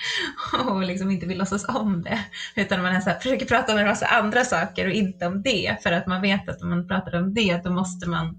och 0.69 0.82
liksom 0.82 1.11
inte 1.11 1.25
vill 1.25 1.38
låtsas 1.38 1.65
om 1.67 2.03
det. 2.03 2.19
Utan 2.55 2.82
man 2.82 2.95
är 2.95 2.99
så 2.99 3.09
här, 3.09 3.19
försöker 3.19 3.45
prata 3.45 3.73
om 3.73 3.79
en 3.79 3.88
massa 3.88 4.05
andra 4.05 4.43
saker 4.43 4.86
och 4.88 4.93
inte 4.93 5.27
om 5.27 5.41
det. 5.41 5.77
För 5.84 5.91
att 5.91 6.07
man 6.07 6.21
vet 6.21 6.49
att 6.49 6.61
om 6.61 6.69
man 6.69 6.88
pratar 6.88 7.15
om 7.15 7.34
det 7.34 7.61
då 7.63 7.71
måste 7.71 8.09
man, 8.09 8.38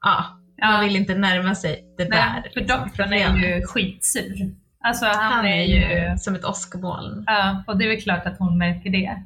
ja, 0.00 0.40
ja. 0.56 0.70
man 0.70 0.84
vill 0.84 0.96
inte 0.96 1.14
närma 1.14 1.54
sig 1.54 1.94
det 1.98 2.08
Nej, 2.08 2.18
där. 2.18 2.50
För 2.52 2.60
liksom, 2.60 2.78
doktorn 2.78 3.12
är 3.12 3.36
ju 3.36 3.66
skitsur. 3.66 4.61
Alltså 4.82 5.06
han, 5.06 5.32
han 5.32 5.46
är, 5.46 5.62
ju 5.62 6.18
som 6.18 6.34
ett 6.34 6.44
åskmoln. 6.44 7.24
Ja, 7.26 7.64
och 7.66 7.78
det 7.78 7.84
är 7.84 7.88
väl 7.88 8.02
klart 8.02 8.26
att 8.26 8.38
hon 8.38 8.58
märker 8.58 8.90
det. 8.90 9.22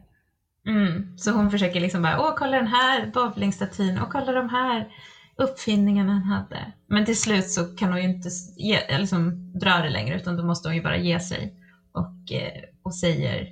Mm, 0.67 1.19
så 1.19 1.31
hon 1.31 1.51
försöker 1.51 1.81
liksom 1.81 2.03
bara, 2.03 2.21
åh 2.21 2.35
kolla 2.37 2.57
den 2.57 2.67
här 2.67 3.07
bowlingstatyn 3.07 3.99
och 3.99 4.13
kolla 4.13 4.33
de 4.33 4.49
här 4.49 4.89
uppfinningarna 5.37 6.13
han 6.13 6.23
hade. 6.23 6.73
Men 6.87 7.05
till 7.05 7.21
slut 7.21 7.51
så 7.51 7.65
kan 7.65 7.89
hon 7.89 8.03
ju 8.03 8.09
inte 8.09 8.29
ge, 8.57 8.99
liksom, 8.99 9.53
dra 9.61 9.79
det 9.79 9.91
längre 9.91 10.17
utan 10.17 10.37
då 10.37 10.45
måste 10.45 10.69
hon 10.69 10.77
ju 10.77 10.83
bara 10.83 10.97
ge 10.97 11.21
sig 11.21 11.55
och, 11.93 12.33
eh, 12.33 12.63
och 12.83 12.95
säger, 12.95 13.49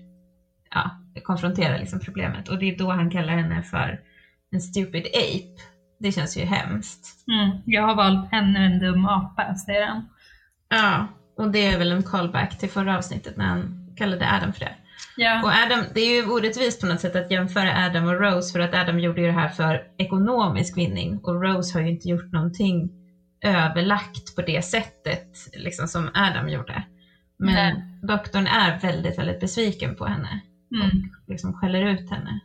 ja, 0.70 0.90
konfronterar 1.22 1.78
liksom 1.78 2.00
problemet. 2.00 2.48
Och 2.48 2.59
det 2.59 2.74
är 2.74 2.78
då 2.78 2.90
han 2.90 3.11
kallar 3.11 3.32
henne 3.32 3.62
för 3.62 4.00
en 4.50 4.61
stupid 4.61 5.07
ape. 5.07 5.62
Det 5.98 6.12
känns 6.12 6.36
ju 6.36 6.44
hemskt. 6.44 7.28
Mm, 7.28 7.59
jag 7.66 7.82
har 7.82 7.94
valt 7.94 8.32
ännu 8.32 8.59
en 8.59 8.78
dum 8.78 9.07
apa, 9.07 9.55
säger 9.55 9.86
han. 9.86 10.09
Ja, 10.68 11.09
och 11.37 11.51
det 11.51 11.66
är 11.66 11.78
väl 11.78 11.93
en 11.93 12.03
callback 12.03 12.59
till 12.59 12.70
förra 12.70 12.99
avsnittet 12.99 13.37
när 13.37 13.45
han 13.45 13.91
kallade 13.97 14.32
Adam 14.32 14.53
för 14.53 14.61
det. 14.61 14.74
Ja. 15.16 15.43
Och 15.43 15.51
Adam, 15.51 15.85
det 15.95 16.01
är 16.01 16.16
ju 16.16 16.30
orättvist 16.30 16.80
på 16.80 16.87
något 16.87 17.01
sätt 17.01 17.16
att 17.16 17.30
jämföra 17.30 17.87
Adam 17.87 18.07
och 18.07 18.20
Rose 18.20 18.53
för 18.53 18.61
att 18.61 18.74
Adam 18.74 19.01
gjorde 19.01 19.20
ju 19.20 19.26
det 19.26 19.32
här 19.32 19.49
för 19.49 19.82
ekonomisk 19.99 20.76
vinning 20.76 21.20
och 21.22 21.43
Rose 21.43 21.78
har 21.78 21.82
ju 21.82 21.91
inte 21.91 22.09
gjort 22.09 22.32
någonting 22.32 22.91
överlagt 23.45 24.37
på 24.37 24.43
det 24.43 24.64
sättet 24.64 25.28
liksom 25.53 25.89
som 25.89 26.11
Adam 26.14 26.49
gjorde. 26.49 26.85
Men 27.39 27.55
Nej. 27.55 28.01
doktorn 28.03 28.47
är 28.47 28.80
väldigt, 28.80 29.18
väldigt 29.18 29.41
besviken 29.41 29.97
på 29.97 30.07
henne 30.07 30.41
mm. 30.74 30.87
och 30.89 31.30
liksom 31.32 31.53
skäller 31.53 31.82
ut 31.87 32.11
henne. 32.11 32.41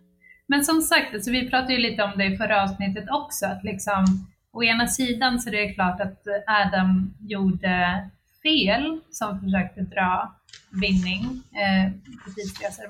Men 0.48 0.64
som 0.64 0.82
sagt, 0.82 1.14
alltså 1.14 1.32
vi 1.32 1.50
pratade 1.50 1.74
ju 1.74 1.80
lite 1.80 2.04
om 2.04 2.12
det 2.18 2.26
i 2.26 2.38
förra 2.38 2.64
avsnittet 2.64 3.06
också, 3.10 3.46
att 3.46 3.64
liksom 3.64 4.06
å 4.54 4.64
ena 4.64 4.88
sidan 4.88 5.40
så 5.40 5.50
är 5.50 5.52
det 5.52 5.74
klart 5.74 6.02
att 6.02 6.24
Adam 6.48 7.14
gjorde 7.20 8.10
fel 8.44 9.00
som 9.10 9.40
försökte 9.40 9.82
dra 9.82 10.36
vinning 10.82 11.24
eh, 11.64 11.92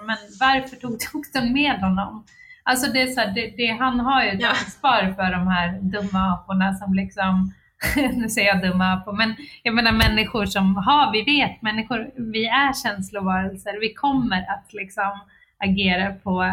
men 0.05 0.17
varför 0.39 0.75
tog 0.75 0.91
doktorn 1.13 1.53
med 1.53 1.79
honom? 1.79 2.23
Alltså 2.63 2.91
det 2.91 3.01
är 3.01 3.07
så 3.07 3.19
här, 3.19 3.33
det, 3.33 3.53
det, 3.57 3.67
han 3.67 3.99
har 3.99 4.23
ju 4.23 4.29
ett 4.29 4.41
ja. 4.41 4.49
ansvar 4.49 5.13
för 5.15 5.31
de 5.31 5.47
här 5.47 5.79
dumma 5.81 6.33
aporna 6.33 6.73
som 6.73 6.93
liksom, 6.93 7.53
nu 7.95 8.29
säger 8.29 8.47
jag 8.47 8.61
dumma 8.61 8.93
apor, 8.93 9.13
men 9.13 9.35
jag 9.63 9.75
menar 9.75 9.91
människor 9.91 10.45
som 10.45 10.75
har, 10.75 11.11
vi 11.11 11.23
vet, 11.23 11.61
människor, 11.61 12.11
vi 12.31 12.45
är 12.45 12.73
känslovarelser, 12.83 13.79
vi 13.79 13.93
kommer 13.93 14.41
att 14.41 14.73
liksom 14.73 15.19
agera 15.57 16.13
på, 16.13 16.43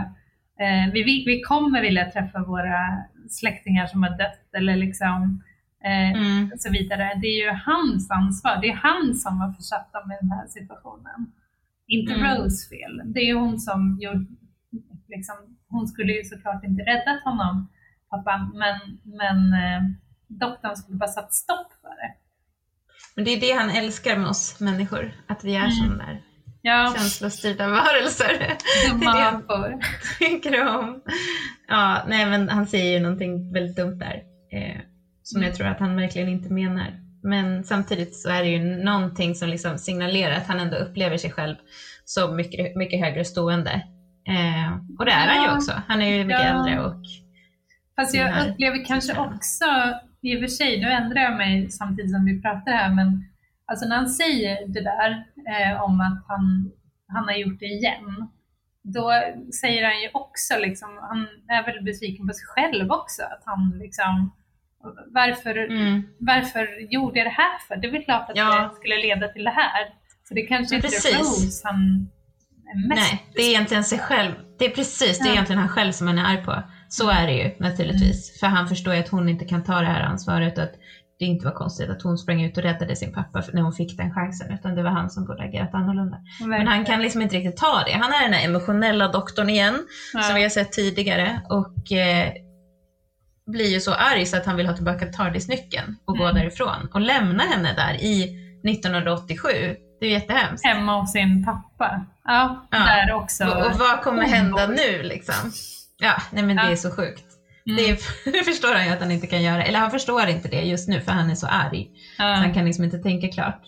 eh, 0.60 0.92
vi, 0.92 1.24
vi 1.26 1.40
kommer 1.40 1.82
vilja 1.82 2.10
träffa 2.10 2.44
våra 2.44 3.04
släktingar 3.30 3.86
som 3.86 4.02
har 4.02 4.10
dött 4.10 4.54
eller 4.56 4.76
liksom 4.76 5.42
mm. 5.86 6.52
och 6.52 6.60
så 6.60 6.70
vidare. 6.70 7.18
Det 7.22 7.26
är 7.26 7.38
ju 7.44 7.50
hans 7.50 8.10
ansvar. 8.10 8.58
Det 8.60 8.68
är 8.68 8.74
han 8.74 9.14
som 9.14 9.40
har 9.40 9.52
försatt 9.52 9.92
dem 9.92 10.12
i 10.12 10.16
den 10.20 10.30
här 10.30 10.46
situationen. 10.46 11.32
Inte 11.86 12.12
mm. 12.12 12.26
Rose 12.26 12.68
fel. 12.68 13.02
Det 13.14 13.20
är 13.20 13.34
hon 13.34 13.60
som 13.60 13.98
gjorde, 14.00 14.26
liksom, 15.08 15.36
hon 15.68 15.88
skulle 15.88 16.12
ju 16.12 16.24
såklart 16.24 16.64
inte 16.64 16.82
räddat 16.82 17.22
honom, 17.24 17.68
pappan, 18.10 18.52
men, 18.54 18.76
men 19.04 19.52
eh, 19.52 19.82
doktorn 20.28 20.76
skulle 20.76 20.98
bara 20.98 21.10
satt 21.10 21.34
stopp 21.34 21.72
för 21.80 21.88
det. 21.88 22.12
Men 23.14 23.24
det 23.24 23.30
är 23.30 23.40
det 23.40 23.52
han 23.52 23.70
älskar 23.70 24.18
med 24.18 24.28
oss 24.28 24.60
människor, 24.60 25.12
att 25.26 25.44
vi 25.44 25.54
är 25.56 25.60
mm. 25.60 25.70
sådana 25.70 26.06
där 26.06 26.22
ja. 26.66 26.94
känslostyrda 26.96 27.68
varelser. 27.68 28.56
Dumma 28.90 29.26
apor. 29.26 29.78
tycker 30.18 30.68
om. 30.68 31.02
Ja, 31.68 32.04
nej 32.08 32.26
men 32.26 32.48
han 32.48 32.66
säger 32.66 32.92
ju 32.92 33.00
någonting 33.00 33.52
väldigt 33.52 33.76
dumt 33.76 33.98
där. 33.98 34.22
Eh, 34.52 34.80
som 35.26 35.42
jag 35.42 35.54
tror 35.54 35.66
att 35.66 35.80
han 35.80 35.96
verkligen 35.96 36.28
inte 36.28 36.52
menar. 36.52 37.00
Men 37.22 37.64
samtidigt 37.64 38.16
så 38.16 38.28
är 38.28 38.42
det 38.42 38.48
ju 38.48 38.84
någonting 38.84 39.34
som 39.34 39.48
liksom 39.48 39.78
signalerar 39.78 40.36
att 40.36 40.46
han 40.46 40.60
ändå 40.60 40.76
upplever 40.76 41.16
sig 41.16 41.30
själv 41.30 41.56
som 42.04 42.36
mycket, 42.36 42.76
mycket 42.76 43.00
högre 43.00 43.24
stående. 43.24 43.70
Eh, 44.28 44.72
och 44.98 45.04
det 45.04 45.12
är 45.12 45.26
ja. 45.26 45.32
han 45.32 45.44
ju 45.44 45.56
också. 45.56 45.72
Han 45.88 46.02
är 46.02 46.16
ju 46.16 46.24
mycket 46.24 46.42
ja. 46.42 46.48
äldre 46.48 46.84
och... 46.84 47.02
Fast 47.96 48.14
jag 48.14 48.48
upplever 48.48 48.84
kanske 48.84 49.18
också, 49.18 49.64
i 50.20 50.36
och 50.36 50.40
för 50.40 50.46
sig, 50.46 50.80
nu 50.80 50.90
ändrar 50.90 51.22
jag 51.22 51.36
mig 51.36 51.70
samtidigt 51.70 52.10
som 52.10 52.24
vi 52.24 52.42
pratar 52.42 52.72
här, 52.72 52.94
men 52.94 53.24
alltså 53.64 53.88
när 53.88 53.96
han 53.96 54.08
säger 54.08 54.68
det 54.68 54.80
där 54.80 55.10
eh, 55.48 55.82
om 55.82 56.00
att 56.00 56.24
han, 56.28 56.70
han 57.08 57.24
har 57.24 57.34
gjort 57.34 57.60
det 57.60 57.66
igen, 57.66 58.28
då 58.82 59.12
säger 59.60 59.84
han 59.84 60.02
ju 60.02 60.08
också, 60.12 60.58
liksom, 60.58 60.88
han 61.02 61.26
är 61.48 61.64
väl 61.64 61.84
besviken 61.84 62.26
på 62.26 62.32
sig 62.32 62.46
själv 62.46 62.90
också, 62.90 63.22
att 63.22 63.42
han 63.44 63.78
liksom 63.78 64.32
varför, 65.14 65.56
mm. 65.56 66.02
varför 66.18 66.92
gjorde 66.92 67.18
jag 67.18 67.26
det 67.26 67.30
här 67.30 67.58
för? 67.68 67.76
Det 67.76 67.86
är 67.88 67.92
väl 67.92 68.04
klart 68.04 68.30
att 68.30 68.36
ja. 68.36 68.68
det 68.70 68.76
skulle 68.76 68.96
leda 68.96 69.28
till 69.28 69.44
det 69.44 69.50
här. 69.50 69.84
Så 70.28 70.34
det 70.34 70.42
kanske 70.42 70.76
inte 70.76 70.88
är 70.88 71.18
Rose 71.18 71.62
han 71.64 72.08
är 72.74 72.88
mest 72.88 73.12
Nej, 73.12 73.26
det 73.34 73.42
är 73.42 73.48
egentligen 73.48 73.84
sig 73.84 73.98
själv. 73.98 74.32
Det 74.58 74.64
är 74.64 74.70
precis, 74.70 75.18
det 75.18 75.28
är 75.28 75.32
egentligen 75.32 75.60
han 75.60 75.68
själv 75.68 75.92
som 75.92 76.06
han 76.06 76.18
är 76.18 76.24
arg 76.24 76.44
på. 76.44 76.62
Så 76.88 77.10
är 77.10 77.26
det 77.26 77.32
ju 77.32 77.50
naturligtvis. 77.58 78.30
Mm. 78.30 78.38
För 78.40 78.46
han 78.46 78.68
förstår 78.68 78.94
ju 78.94 79.00
att 79.00 79.08
hon 79.08 79.28
inte 79.28 79.44
kan 79.44 79.64
ta 79.64 79.80
det 79.80 79.86
här 79.86 80.00
ansvaret 80.00 80.58
och 80.58 80.64
att 80.64 80.74
det 81.18 81.24
inte 81.24 81.44
var 81.44 81.52
konstigt 81.52 81.90
att 81.90 82.02
hon 82.02 82.18
sprang 82.18 82.42
ut 82.42 82.56
och 82.56 82.62
räddade 82.62 82.96
sin 82.96 83.12
pappa 83.12 83.42
när 83.52 83.62
hon 83.62 83.72
fick 83.72 83.96
den 83.96 84.14
chansen, 84.14 84.52
utan 84.52 84.74
det 84.74 84.82
var 84.82 84.90
han 84.90 85.10
som 85.10 85.26
borde 85.26 85.42
agerat 85.42 85.74
annorlunda. 85.74 86.16
Verkligen. 86.16 86.50
Men 86.50 86.66
han 86.66 86.84
kan 86.84 87.02
liksom 87.02 87.22
inte 87.22 87.36
riktigt 87.36 87.56
ta 87.56 87.84
det. 87.86 87.92
Han 87.92 88.12
är 88.12 88.22
den 88.22 88.32
här 88.32 88.44
emotionella 88.44 89.08
doktorn 89.08 89.50
igen, 89.50 89.86
ja. 90.14 90.22
som 90.22 90.34
vi 90.34 90.42
har 90.42 90.48
sett 90.48 90.72
tidigare. 90.72 91.40
Och 91.48 91.92
eh, 91.92 92.32
blir 93.46 93.66
ju 93.66 93.80
så 93.80 93.94
arg 93.94 94.26
så 94.26 94.36
att 94.36 94.46
han 94.46 94.56
vill 94.56 94.66
ha 94.66 94.74
tillbaka 94.74 95.06
TARDIS-nyckeln 95.06 95.96
och 96.04 96.16
mm. 96.16 96.26
gå 96.26 96.40
därifrån 96.40 96.88
och 96.94 97.00
lämna 97.00 97.42
henne 97.42 97.74
där 97.76 97.94
i 97.94 98.22
1987. 98.70 99.48
Det 100.00 100.06
är 100.06 100.10
jättehemskt. 100.10 100.66
Hemma 100.66 101.00
hos 101.00 101.12
sin 101.12 101.44
pappa. 101.44 102.04
Ja, 102.24 102.68
ja. 102.70 102.78
där 102.78 103.12
också. 103.14 103.44
Och, 103.44 103.66
och 103.66 103.78
vad 103.78 104.00
kommer 104.02 104.22
hända 104.22 104.66
nu 104.66 105.02
liksom? 105.02 105.52
Ja, 105.98 106.14
nej 106.32 106.42
men 106.42 106.56
det 106.56 106.62
är 106.62 106.76
så 106.76 106.90
sjukt. 106.90 107.24
Mm. 107.66 107.76
Det, 107.76 107.98
det 108.32 108.44
förstår 108.44 108.74
han 108.74 108.86
ju 108.86 108.92
att 108.92 109.00
han 109.00 109.10
inte 109.10 109.26
kan 109.26 109.42
göra. 109.42 109.64
Eller 109.64 109.78
han 109.78 109.90
förstår 109.90 110.26
inte 110.26 110.48
det 110.48 110.60
just 110.60 110.88
nu 110.88 111.00
för 111.00 111.12
han 111.12 111.30
är 111.30 111.34
så 111.34 111.46
arg. 111.46 111.88
Så 112.16 112.22
Ja. 112.22 112.34
han 112.34 112.54
kan 112.54 112.64
liksom 112.64 112.84
inte 112.84 112.98
tänka 112.98 113.28
klart. 113.28 113.62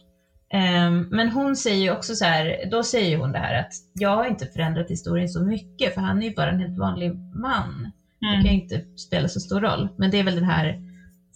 Ehm, 0.53 1.09
men 1.11 1.29
hon 1.29 1.57
säger 1.57 1.83
ju 1.83 1.91
också 1.91 2.15
så 2.15 2.25
här, 2.25 2.71
då 2.71 2.83
säger 2.83 3.19
hon 3.19 3.33
det 3.33 3.39
här 3.39 3.61
att 3.61 3.73
jag 3.95 4.17
har 4.17 4.25
inte 4.25 4.47
förändrat 4.47 4.91
historien 4.91 5.29
så 5.29 5.43
mycket 5.45 5.95
för 5.95 6.01
han 6.01 6.23
är 6.23 6.29
ju 6.29 6.35
bara 6.35 6.51
en 6.51 6.61
helt 6.61 6.79
vanlig 6.79 7.15
man. 7.35 7.93
Det 8.21 8.27
kan 8.27 8.43
ju 8.45 8.49
Mm. 8.51 8.63
inte 8.63 8.85
spela 8.97 9.29
så 9.29 9.41
stor 9.41 9.61
roll. 9.61 9.89
Men 9.99 10.11
det 10.11 10.19
är 10.19 10.25
väl 10.25 10.35
den 10.35 10.45
här 10.45 10.81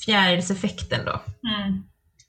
fjärilseffekten 0.07 1.01
då. 1.05 1.21
Mm. 1.51 1.83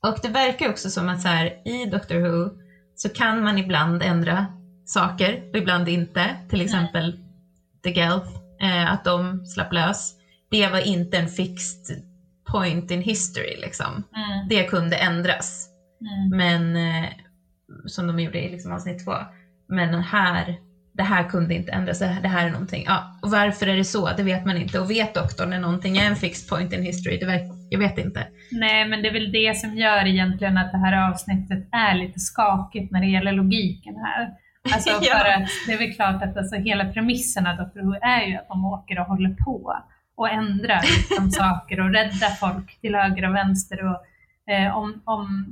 Och 0.08 0.20
det 0.22 0.28
verkar 0.30 0.70
också 0.70 0.90
som 0.90 1.10
att 1.10 1.22
så 1.22 1.28
här, 1.28 1.68
i 1.68 1.86
Doctor 1.86 2.16
Who 2.16 2.50
så 2.96 3.10
kan 3.10 3.44
man 3.44 3.58
ibland 3.58 4.04
ändra 4.04 4.46
saker 4.86 5.50
och 5.52 5.58
ibland 5.58 5.90
inte. 5.90 6.36
Till 6.50 6.62
exempel 6.62 7.20
The 7.84 7.92
Gelf, 7.92 8.24
eh, 8.62 8.92
att 8.94 9.04
de 9.06 9.46
slapp 9.46 9.74
lös. 9.74 10.14
Det 10.52 10.68
var 10.68 10.80
inte 10.88 11.18
en 11.18 11.28
fixed 11.28 12.04
point 12.52 12.92
in 12.92 13.02
history 13.02 13.58
liksom. 13.62 14.04
Mm. 14.16 14.48
Det 14.50 14.64
kunde 14.64 14.96
ändras. 14.96 15.70
Mm. 16.02 16.38
Men 16.38 16.76
eh, 17.04 17.10
som 17.86 18.08
de 18.08 18.20
gjorde 18.20 18.42
i 18.42 18.52
liksom 18.52 18.72
avsnitt 18.72 19.06
två. 19.06 19.14
Men 19.68 19.94
här, 19.94 20.56
det 20.94 21.04
här 21.04 21.24
kunde 21.24 21.54
inte 21.54 21.72
ändras. 21.72 22.00
Det 22.00 22.06
här, 22.06 22.22
det 22.22 22.28
här 22.28 22.48
är 22.48 22.52
någonting. 22.52 22.84
Ja, 22.88 23.20
och 23.22 23.32
varför 23.32 23.68
är 23.68 23.76
det 23.76 23.84
så? 23.84 24.10
Det 24.18 24.24
vet 24.24 24.46
man 24.46 24.58
inte. 24.58 24.80
Och 24.80 24.92
vet 24.92 25.14
doktorn 25.14 25.50
när 25.50 25.60
någonting 25.60 25.98
är 25.98 26.08
en 26.08 26.16
fixed 26.16 26.50
point 26.50 26.74
in 26.74 26.84
history? 26.84 27.18
Det 27.20 27.26
vet, 27.26 27.42
jag 27.70 27.80
vet 27.80 27.98
inte. 27.98 28.28
Nej, 28.52 28.88
men 28.88 29.02
det 29.02 29.10
är 29.10 29.14
väl 29.14 29.32
det 29.32 29.58
som 29.58 29.78
gör 29.78 30.06
egentligen 30.06 30.58
att 30.58 30.72
det 30.72 30.78
här 30.78 31.10
avsnittet 31.10 31.68
är 31.72 31.96
lite 31.96 32.20
skakigt 32.20 32.92
när 32.92 33.00
det 33.02 33.08
gäller 33.08 33.32
logiken 33.32 33.96
här. 33.96 34.30
Alltså 34.74 34.90
Ja. 35.02 35.18
för 35.18 35.26
att 35.30 35.50
det 35.68 35.74
är 35.74 35.78
väl 35.78 35.94
klart 35.94 36.24
att 36.24 36.38
alltså 36.38 36.56
hela 36.56 36.86
premissen 36.86 37.48
av 37.48 37.56
Dr. 37.56 37.82
Who 37.82 37.94
är 38.02 38.22
ju 38.28 38.36
att 38.36 38.48
de 38.48 38.66
åker 38.66 39.00
och 39.00 39.06
håller 39.06 39.36
på 39.46 39.84
och 40.16 40.30
ändrar 40.30 40.82
liksom 40.82 41.32
saker 41.32 41.80
och 41.80 41.94
räddar 41.94 42.30
folk 42.30 42.82
till 42.82 42.96
höger 42.96 43.30
och 43.30 43.36
vänster. 43.36 43.78
Och, 43.86 44.00
eh, 44.54 44.78
om 44.78 45.02
om 45.06 45.46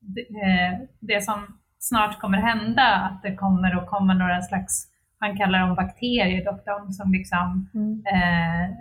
det, 0.00 0.20
eh, 0.20 0.78
det 1.00 1.24
som 1.24 1.58
snart 1.88 2.18
kommer 2.20 2.38
hända, 2.38 2.82
att 2.94 3.22
det 3.22 3.34
kommer 3.34 3.76
att 3.76 3.86
komma 3.86 4.14
några 4.14 4.42
slags, 4.42 4.86
han 5.18 5.36
kallar 5.36 5.58
dem 5.58 5.74
bakterier, 5.74 6.44
doktorn, 6.44 6.92
som 6.92 7.12
liksom 7.12 7.68
eh, 8.12 8.76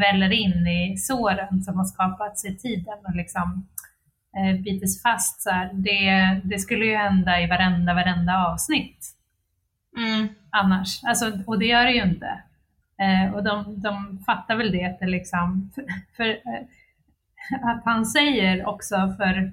väller 0.00 0.30
in 0.32 0.66
i 0.66 0.96
såren 0.96 1.62
som 1.62 1.76
har 1.76 1.84
skapats 1.84 2.44
i 2.44 2.56
tiden 2.56 2.98
och 3.08 3.16
liksom 3.16 3.66
eh, 4.36 4.60
bites 4.60 5.02
fast. 5.02 5.42
Så 5.42 5.50
här. 5.50 5.70
Det, 5.72 6.40
det 6.44 6.58
skulle 6.58 6.84
ju 6.84 6.96
hända 6.96 7.40
i 7.40 7.46
varenda, 7.46 7.94
varenda 7.94 8.46
avsnitt 8.46 9.14
Mm. 9.96 10.28
annars. 10.50 11.04
Alltså, 11.04 11.32
och 11.46 11.58
det 11.58 11.66
gör 11.66 11.84
det 11.84 11.92
ju 11.92 12.02
inte. 12.02 12.42
Eh, 13.00 13.34
och 13.34 13.44
de, 13.44 13.80
de 13.80 14.18
fattar 14.26 14.56
väl 14.56 14.72
det, 14.72 14.84
att 14.84 14.98
det 15.00 15.06
liksom, 15.06 15.70
för, 15.74 15.82
för 16.16 16.28
eh, 16.28 17.68
att 17.68 17.84
han 17.84 18.06
säger 18.06 18.66
också 18.66 19.14
för 19.16 19.52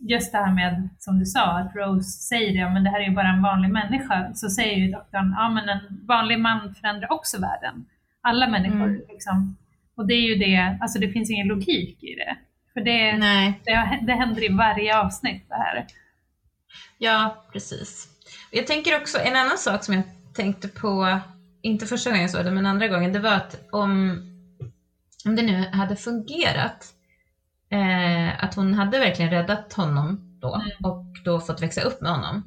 just 0.00 0.32
det 0.32 0.38
här 0.38 0.54
med, 0.54 0.88
som 0.98 1.18
du 1.18 1.26
sa, 1.26 1.58
att 1.58 1.74
Rose 1.76 2.10
säger 2.10 2.52
det, 2.64 2.70
men 2.72 2.84
det 2.84 2.90
här 2.90 3.00
är 3.00 3.04
ju 3.08 3.14
bara 3.14 3.28
en 3.28 3.42
vanlig 3.42 3.70
människa, 3.70 4.30
så 4.34 4.50
säger 4.50 4.76
ju 4.76 4.90
doktorn, 4.92 5.34
ja 5.38 5.50
men 5.50 5.68
en 5.68 6.06
vanlig 6.08 6.38
man 6.40 6.74
förändrar 6.74 7.12
också 7.12 7.40
världen. 7.40 7.84
Alla 8.20 8.48
människor 8.48 8.86
Mm. 8.88 9.02
liksom. 9.08 9.56
Och 9.96 10.06
det 10.06 10.14
är 10.14 10.28
ju 10.28 10.34
det, 10.34 10.78
alltså 10.80 10.98
det 10.98 11.08
finns 11.08 11.30
ingen 11.30 11.46
logik 11.48 12.02
i 12.02 12.14
det. 12.14 12.36
För 12.74 12.80
det, 12.80 13.16
Nej, 13.18 13.60
det, 13.64 13.98
det 14.06 14.12
händer 14.12 14.44
i 14.50 14.54
varje 14.54 14.98
avsnitt 14.98 15.44
det 15.48 15.54
här. 15.54 15.86
ja 16.98 17.44
precis. 17.52 18.08
Jag 18.52 18.66
tänker 18.66 18.96
också, 19.00 19.18
en 19.18 19.36
annan 19.36 19.58
sak 19.58 19.84
som 19.84 19.94
jag 19.94 20.04
tänkte 20.34 20.68
på, 20.68 21.20
inte 21.62 21.86
första 21.86 22.10
gången 22.10 22.22
jag 22.22 22.30
såg 22.30 22.44
det, 22.44 22.50
men 22.50 22.66
andra 22.66 22.88
gången, 22.88 23.12
det 23.12 23.18
var 23.18 23.32
att 23.32 23.68
om, 23.72 24.20
om 25.26 25.36
det 25.36 25.42
nu 25.42 25.64
hade 25.72 25.96
fungerat, 25.96 26.86
eh, 27.70 28.44
att 28.44 28.54
hon 28.54 28.74
hade 28.74 28.98
verkligen 28.98 29.30
räddat 29.30 29.72
honom 29.72 30.24
då 30.40 30.54
Mm. 30.54 30.68
och 30.92 31.04
då 31.24 31.40
fått 31.40 31.62
växa 31.62 31.80
upp 31.80 32.00
med 32.00 32.10
honom, 32.10 32.42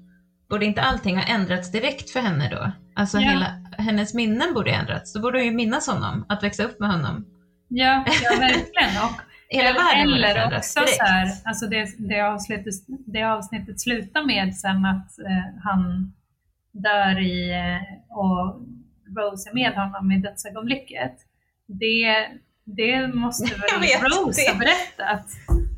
borde 0.49 0.65
inte 0.65 0.81
allting 0.81 1.15
ha 1.17 1.23
ändrats 1.23 1.71
direkt 1.71 2.09
för 2.09 2.19
henne 2.19 2.49
då? 2.49 2.71
Alltså 2.95 3.17
Ja. 3.19 3.29
hela, 3.29 3.45
hennes 3.77 4.13
minnen 4.13 4.53
borde 4.53 4.71
ändrats, 4.71 5.13
då 5.13 5.19
borde 5.21 5.37
hon 5.37 5.45
ju 5.45 5.51
minnas 5.51 5.87
honom, 5.87 6.25
att 6.29 6.43
växa 6.43 6.63
upp 6.63 6.79
med 6.79 6.89
honom. 6.89 7.25
Ja, 7.67 8.05
ja 8.23 8.29
verkligen. 8.39 9.03
Och 9.03 9.11
Hela 9.53 9.73
världen 9.73 10.13
Eller 10.13 10.35
ändrats 10.35 10.75
också 10.77 10.79
direkt. 10.79 10.97
så 10.97 11.03
här, 11.05 11.27
alltså 11.45 11.67
det, 11.67 11.87
det, 11.97 12.21
avsnittet, 12.21 12.73
det 12.87 13.23
avsnittet 13.23 13.81
slutar 13.81 14.23
med 14.25 14.55
sen 14.55 14.85
att 14.85 15.19
eh, 15.19 15.61
han 15.63 16.13
dör 16.71 17.19
i, 17.19 17.51
eh, 17.51 18.17
och 18.17 18.61
Rose 19.17 19.49
är 19.49 19.53
med 19.53 19.73
honom 19.73 20.11
i 20.11 20.17
dödsögonblicket. 20.17 21.11
Det, 21.67 22.27
det 22.65 23.07
måste 23.15 23.55
väl 23.55 23.61
Rose 24.11 24.51
ha 24.51 24.57
berättat? 24.59 25.25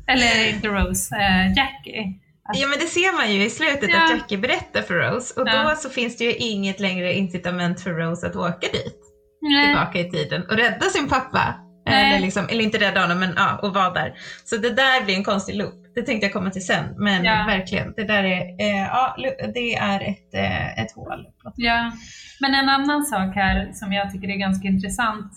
Eller 0.08 0.48
inte 0.54 0.68
Rose, 0.68 1.16
eh, 1.16 1.46
Jackie. 1.56 2.02
Att- 2.48 2.58
Ja 2.60 2.66
men 2.68 2.78
det 2.78 2.86
ser 2.86 3.16
man 3.16 3.32
ju 3.34 3.44
i 3.44 3.50
slutet 3.50 3.90
Ja. 3.90 4.04
att 4.04 4.10
Jackie 4.10 4.38
berättar 4.38 4.82
för 4.82 4.94
Rose 4.94 5.40
och 5.40 5.46
då 5.46 5.52
Ja. 5.52 5.74
så 5.76 5.90
finns 5.90 6.16
det 6.16 6.24
ju 6.24 6.34
inget 6.34 6.80
längre 6.80 7.14
incitament 7.14 7.80
för 7.80 7.90
Rose 7.90 8.26
att 8.26 8.36
åka 8.36 8.66
dit 8.72 9.00
Nej. 9.42 9.66
tillbaka 9.66 9.98
i 9.98 10.10
tiden 10.10 10.42
och 10.50 10.56
rädda 10.56 10.84
sin 10.86 11.08
pappa. 11.08 11.54
Nej. 11.86 12.08
Eller, 12.10 12.20
liksom, 12.20 12.48
eller 12.50 12.64
inte 12.64 12.78
rädda 12.78 13.00
honom 13.00 13.18
men 13.20 13.32
ja, 13.36 13.58
och 13.62 13.74
vara 13.74 13.90
där. 13.90 14.14
Så 14.44 14.56
det 14.56 14.70
där 14.70 15.04
blir 15.04 15.14
en 15.16 15.24
konstig 15.24 15.54
loop. 15.56 15.74
Det 15.94 16.02
tänkte 16.02 16.26
jag 16.26 16.32
komma 16.32 16.50
till 16.50 16.66
sen. 16.66 16.84
Men 16.98 17.24
Ja. 17.24 17.44
verkligen, 17.46 17.92
det 17.96 18.04
där 18.04 18.24
är, 18.24 18.40
eh, 18.40 18.82
ja, 18.82 19.16
det 19.54 19.74
är 19.74 20.00
ett, 20.00 20.34
eh, 20.34 20.78
ett 20.78 20.92
hål. 20.94 21.26
Ja, 21.56 21.92
men 22.40 22.54
en 22.54 22.68
annan 22.68 23.04
sak 23.04 23.34
här 23.34 23.72
som 23.72 23.92
jag 23.92 24.12
tycker 24.12 24.28
är 24.28 24.36
ganska 24.36 24.68
intressant 24.68 25.32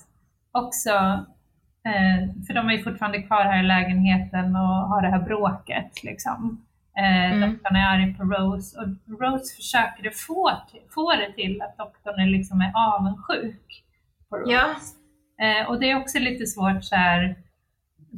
också, 0.52 1.26
för 2.48 2.54
de 2.54 2.70
är 2.70 2.74
ju 2.74 2.84
fortfarande 2.84 3.22
kvar 3.22 3.44
här 3.44 3.64
i 3.64 3.68
lägenheten 3.68 4.56
och 4.56 4.62
har 4.62 5.02
det 5.02 5.10
här 5.10 5.22
bråket 5.22 6.04
liksom. 6.04 6.64
Eh, 6.98 7.32
Mm. 7.34 7.52
Doktorn 7.52 7.76
är 7.76 7.88
arg 7.94 8.14
på 8.14 8.24
Rose 8.24 8.80
och 8.80 8.88
Rose 9.22 9.56
försöker 9.56 10.12
få, 10.28 10.52
få 10.90 11.12
det 11.12 11.34
till 11.34 11.62
att 11.62 11.78
doktorn 11.78 12.20
är, 12.20 12.28
liksom 12.28 12.62
är 12.62 12.72
avundsjuk 12.76 13.84
på 14.30 14.38
Rose. 14.38 14.52
Ja. 14.52 14.76
Eh, 15.46 15.70
och 15.70 15.80
det 15.80 15.92
är 15.92 15.98
också 15.98 16.20
lite 16.20 16.46
svårt 16.46 16.84
så 16.84 16.96
här, 16.96 17.36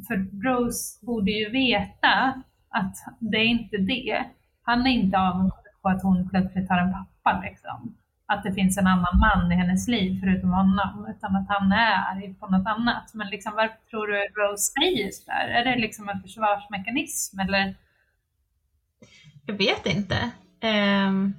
för 0.08 0.42
Rose 0.44 1.06
borde 1.06 1.30
ju 1.30 1.50
veta 1.50 2.42
att 2.68 2.96
det 3.18 3.36
är 3.36 3.44
inte 3.44 3.76
det. 3.76 4.24
Han 4.62 4.86
är 4.86 4.90
inte 4.90 5.18
avundsjuk 5.18 5.82
på 5.82 5.88
att 5.88 6.02
hon 6.02 6.28
plötsligt 6.30 6.68
har 6.68 6.78
en 6.78 6.92
pappa 6.92 7.40
liksom. 7.40 7.94
Att 8.32 8.42
det 8.42 8.52
finns 8.52 8.78
en 8.78 8.86
annan 8.86 9.18
man 9.18 9.52
i 9.52 9.54
hennes 9.54 9.88
liv 9.88 10.20
förutom 10.20 10.50
honom, 10.50 11.14
utan 11.16 11.36
att 11.36 11.48
han 11.48 11.72
är 11.72 11.94
arg 12.10 12.34
på 12.34 12.46
något 12.46 12.66
annat. 12.66 13.14
Men 13.14 13.28
liksom, 13.28 13.52
varför 13.54 13.76
tror 13.90 14.06
du 14.06 14.14
Rose 14.14 14.72
säger 14.72 15.10
sådär? 15.10 15.48
Är 15.48 15.64
det 15.64 15.80
liksom 15.80 16.08
en 16.08 16.22
försvarsmekanism 16.22 17.40
eller? 17.40 17.74
Jag 19.46 19.54
vet 19.54 19.86
inte. 19.86 20.30
Um, 20.62 21.34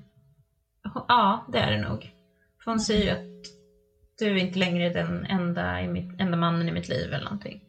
ja, 1.07 1.45
det 1.51 1.59
är 1.59 1.71
det 1.71 1.81
nog. 1.89 2.11
För 2.63 2.71
hon 2.71 2.79
säger 2.79 3.03
ju 3.03 3.09
att 3.11 3.45
du 4.19 4.31
är 4.31 4.35
inte 4.35 4.59
längre 4.59 4.89
den 4.89 5.25
enda, 5.25 5.81
i 5.81 5.87
mitt, 5.87 6.19
enda 6.19 6.37
mannen 6.37 6.69
i 6.69 6.71
mitt 6.71 6.89
liv 6.89 7.13
eller 7.13 7.23
någonting. 7.23 7.61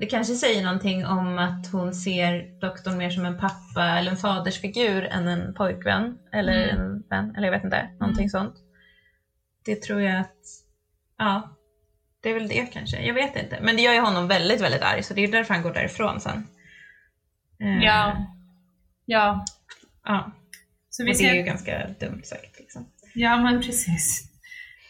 Det 0.00 0.06
kanske 0.06 0.34
säger 0.34 0.62
någonting 0.64 1.06
om 1.06 1.38
att 1.38 1.66
hon 1.72 1.94
ser 1.94 2.60
doktorn 2.60 2.96
mer 2.98 3.10
som 3.10 3.24
en 3.24 3.38
pappa 3.38 3.84
eller 3.98 4.10
en 4.10 4.16
fadersfigur 4.16 5.04
än 5.04 5.28
en 5.28 5.54
pojkvän 5.54 6.18
eller 6.32 6.68
Mm. 6.68 6.80
en 6.80 7.02
vän, 7.08 7.34
eller 7.36 7.46
jag 7.46 7.52
vet 7.52 7.64
inte, 7.64 7.88
någonting 8.00 8.30
sånt. 8.30 8.54
Det 9.64 9.82
tror 9.82 10.00
jag 10.00 10.20
att, 10.20 10.36
ja, 11.18 11.56
det 12.22 12.30
är 12.30 12.34
väl 12.34 12.48
det 12.48 12.66
kanske. 12.72 13.02
Jag 13.06 13.14
vet 13.14 13.36
inte. 13.36 13.58
Men 13.62 13.76
det 13.76 13.82
gör 13.82 13.92
ju 13.92 14.00
honom 14.00 14.28
väldigt, 14.28 14.60
väldigt 14.60 14.82
arg 14.82 15.02
så 15.02 15.14
det 15.14 15.20
är 15.24 15.28
därför 15.32 15.54
han 15.54 15.62
går 15.62 15.72
därifrån 15.72 16.20
sen. 16.20 16.46
Eh, 17.60 17.84
Ja. 17.84 18.26
Ja, 19.04 19.44
ja. 20.04 20.32
så 20.90 21.04
vi 21.04 21.12
det 21.12 21.18
är 21.24 21.34
ju 21.34 21.40
ser, 21.40 21.46
ganska 21.46 21.86
dumt 22.00 22.22
sagt. 22.24 22.58
Liksom. 22.58 22.86
ja 23.14 23.36
men 23.36 23.60
precis. 23.62 24.29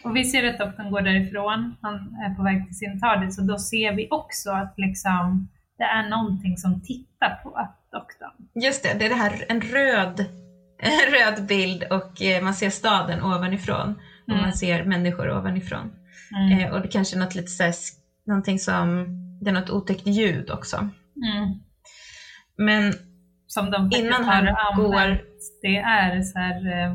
Och 0.05 0.16
vi 0.16 0.24
ser 0.24 0.44
att 0.51 0.59
doktorn 0.59 0.90
går 0.90 1.01
därifrån, 1.01 1.76
han 1.82 1.94
är 1.94 2.34
på 2.34 2.42
väg 2.42 2.66
till 2.66 2.76
sin 2.78 3.01
TARDIS 3.01 3.38
och 3.38 3.46
då 3.46 3.59
ser 3.59 3.92
vi 3.92 4.09
också 4.11 4.51
att 4.51 4.74
liksom, 4.76 5.48
det 5.78 5.84
är 5.84 6.09
någonting 6.09 6.57
som 6.57 6.80
tittar 6.82 7.40
på 7.42 7.68
doktorn. 7.92 8.62
Just 8.64 8.82
det, 8.82 8.98
det 8.98 9.05
är 9.05 9.09
det 9.09 9.14
här, 9.14 9.44
en 9.48 9.61
röd, 9.61 10.20
en 10.78 11.12
röd 11.14 11.46
bild 11.46 11.84
och 11.90 12.22
eh, 12.22 12.42
man 12.44 12.55
ser 12.55 12.70
staden 12.70 13.22
ovanifrån 13.22 13.94
och 14.26 14.32
Mm. 14.34 14.42
man 14.42 14.53
ser 14.53 14.84
människor 14.84 15.30
ovanifrån. 15.38 15.92
Mm. 16.36 16.59
Eh, 16.59 16.72
och 16.74 16.80
det 16.82 16.88
kanske 16.88 17.16
är 17.16 17.20
något 17.20 17.34
lite 17.34 17.48
så 17.48 17.62
här, 17.62 17.74
någonting 18.26 18.59
som, 18.59 19.07
det 19.42 19.51
är 19.51 19.55
något 19.55 19.70
otäckt 19.70 20.07
ljud 20.07 20.51
också. 20.51 20.76
Mm. 20.76 21.59
Men 22.57 22.92
Som 23.46 23.70
de 23.70 23.90
Innan 23.96 24.24
har 24.24 24.32
han 24.32 24.48
använt. 24.48 24.76
går- 24.76 25.20
Det 25.62 25.76
är 25.76 26.22
så 26.22 26.38
här, 26.38 26.57
eh, 26.57 26.92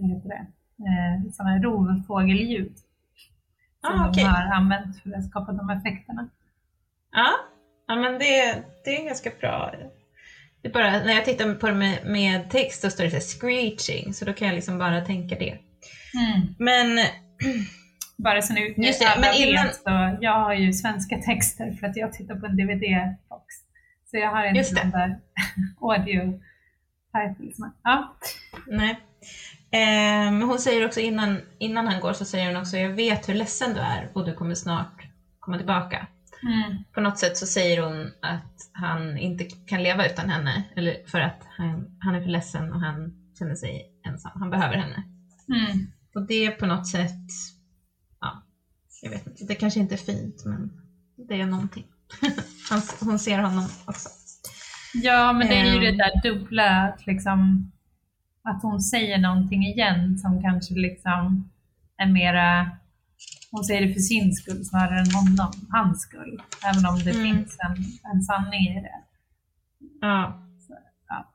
vad 0.00 0.10
heter 0.10 0.28
det, 0.28 0.46
eh, 0.86 1.32
sådana 1.32 1.58
rovfågelljud. 1.62 2.72
Som 3.80 4.00
Ah, 4.00 4.04
de 4.04 4.10
okej. 4.10 4.24
har 4.24 4.42
använt 4.54 5.02
för 5.02 5.12
att 5.16 5.28
skapa 5.28 5.52
de 5.52 5.70
effekterna. 5.70 6.28
ja, 7.12 7.30
ja 7.88 7.94
men 7.94 8.12
det, 8.12 8.62
det 8.84 8.96
är 8.96 9.04
ganska 9.06 9.30
bra. 9.40 9.74
Det 10.62 10.68
bara, 10.72 10.90
när 10.90 11.12
jag 11.12 11.24
tittar 11.24 11.54
på 11.54 11.66
det 11.66 11.74
med, 11.74 11.98
med 12.06 12.50
text 12.50 12.80
så 12.82 12.90
står 12.90 13.04
det 13.04 13.20
så 13.20 13.38
screeching, 13.38 14.14
så 14.14 14.24
då 14.24 14.32
kan 14.32 14.48
jag 14.48 14.54
liksom 14.54 14.78
bara 14.78 15.00
tänka 15.00 15.34
det. 15.38 15.50
Mm. 16.14 16.54
Men 16.58 16.98
Bara 18.18 18.42
så 18.42 18.52
nu 18.54 18.74
Just 18.76 19.00
det, 19.00 19.20
men 19.20 19.34
innan- 19.34 19.66
vet, 19.66 19.74
så 19.76 20.16
jag 20.20 20.40
har 20.40 20.54
ju 20.54 20.72
svenska 20.72 21.18
texter 21.18 21.72
för 21.72 21.86
att 21.86 21.96
jag 21.96 22.12
tittar 22.12 22.34
på 22.34 22.46
en 22.46 22.56
DVD-box. 22.56 23.44
Så 24.10 24.16
jag 24.16 24.30
har 24.30 24.44
inte 24.44 24.74
de 24.74 24.90
där 24.90 25.18
audio 25.80 26.40
titlesna. 27.12 27.72
Ja. 27.82 28.16
Nej. 28.66 29.00
Eh, 29.72 30.46
hon 30.46 30.58
säger 30.58 30.86
också 30.86 31.00
innan, 31.00 31.40
innan 31.58 31.86
han 31.86 32.00
går 32.00 32.12
så 32.12 32.24
säger 32.24 32.46
hon 32.46 32.60
också 32.60 32.76
jag 32.76 32.90
vet 32.90 33.28
hur 33.28 33.34
ledsen 33.34 33.74
du 33.74 33.80
är 33.80 34.10
och 34.14 34.24
du 34.24 34.34
kommer 34.34 34.54
snart 34.54 35.02
komma 35.40 35.56
tillbaka. 35.56 36.06
Mm. 36.42 36.84
På 36.94 37.00
något 37.00 37.18
sätt 37.18 37.36
så 37.36 37.46
säger 37.46 37.82
hon 37.82 38.12
att 38.22 38.70
han 38.72 39.18
inte 39.18 39.44
kan 39.44 39.82
leva 39.82 40.06
utan 40.06 40.30
henne 40.30 40.64
eller 40.76 40.96
för 41.06 41.20
att 41.20 41.46
han, 41.56 41.96
han 42.00 42.14
är 42.14 42.20
för 42.22 42.28
ledsen 42.30 42.72
och 42.72 42.80
han 42.80 43.12
känner 43.38 43.54
sig 43.54 43.82
ensam. 44.06 44.32
Han 44.34 44.50
behöver 44.50 44.76
henne. 44.76 45.02
Mm. 45.48 45.86
Och 46.14 46.26
det 46.26 46.46
är 46.46 46.50
på 46.50 46.66
något 46.66 46.86
sätt, 46.86 47.28
ja, 48.20 48.42
jag 49.02 49.10
vet 49.10 49.26
inte, 49.26 49.44
det 49.44 49.54
kanske 49.54 49.80
inte 49.80 49.94
är 49.94 49.96
fint 49.96 50.42
men 50.44 50.72
det 51.28 51.40
är 51.40 51.46
någonting. 51.46 51.84
Hon 53.00 53.18
ser 53.18 53.38
honom 53.38 53.68
också. 53.86 54.08
Ja, 54.94 55.32
men 55.32 55.48
det 55.48 55.54
är 55.54 55.74
ju 55.74 55.80
det 55.80 55.88
Ehm. 55.88 55.96
där 55.96 56.22
dubbla, 56.22 56.70
att, 56.70 57.06
liksom, 57.06 57.72
att 58.44 58.62
hon 58.62 58.80
säger 58.80 59.18
någonting 59.18 59.62
igen 59.66 60.18
som 60.18 60.42
kanske 60.42 60.74
liksom 60.74 61.50
är 61.96 62.06
mera, 62.06 62.70
hon 63.50 63.64
säger 63.64 63.86
det 63.86 63.92
för 63.92 64.00
sin 64.00 64.32
skull 64.34 64.64
snarare 64.64 64.98
än 65.00 65.10
honom, 65.14 65.52
hans 65.70 66.00
skull. 66.02 66.42
Även 66.66 66.86
om 66.86 66.98
det 67.04 67.10
Mm. 67.10 67.22
finns 67.24 67.56
en, 67.58 67.76
en 68.12 68.22
sanning 68.22 68.60
i 68.68 68.80
det. 68.80 69.00
Ja. 70.00 70.42
ja. 71.08 71.32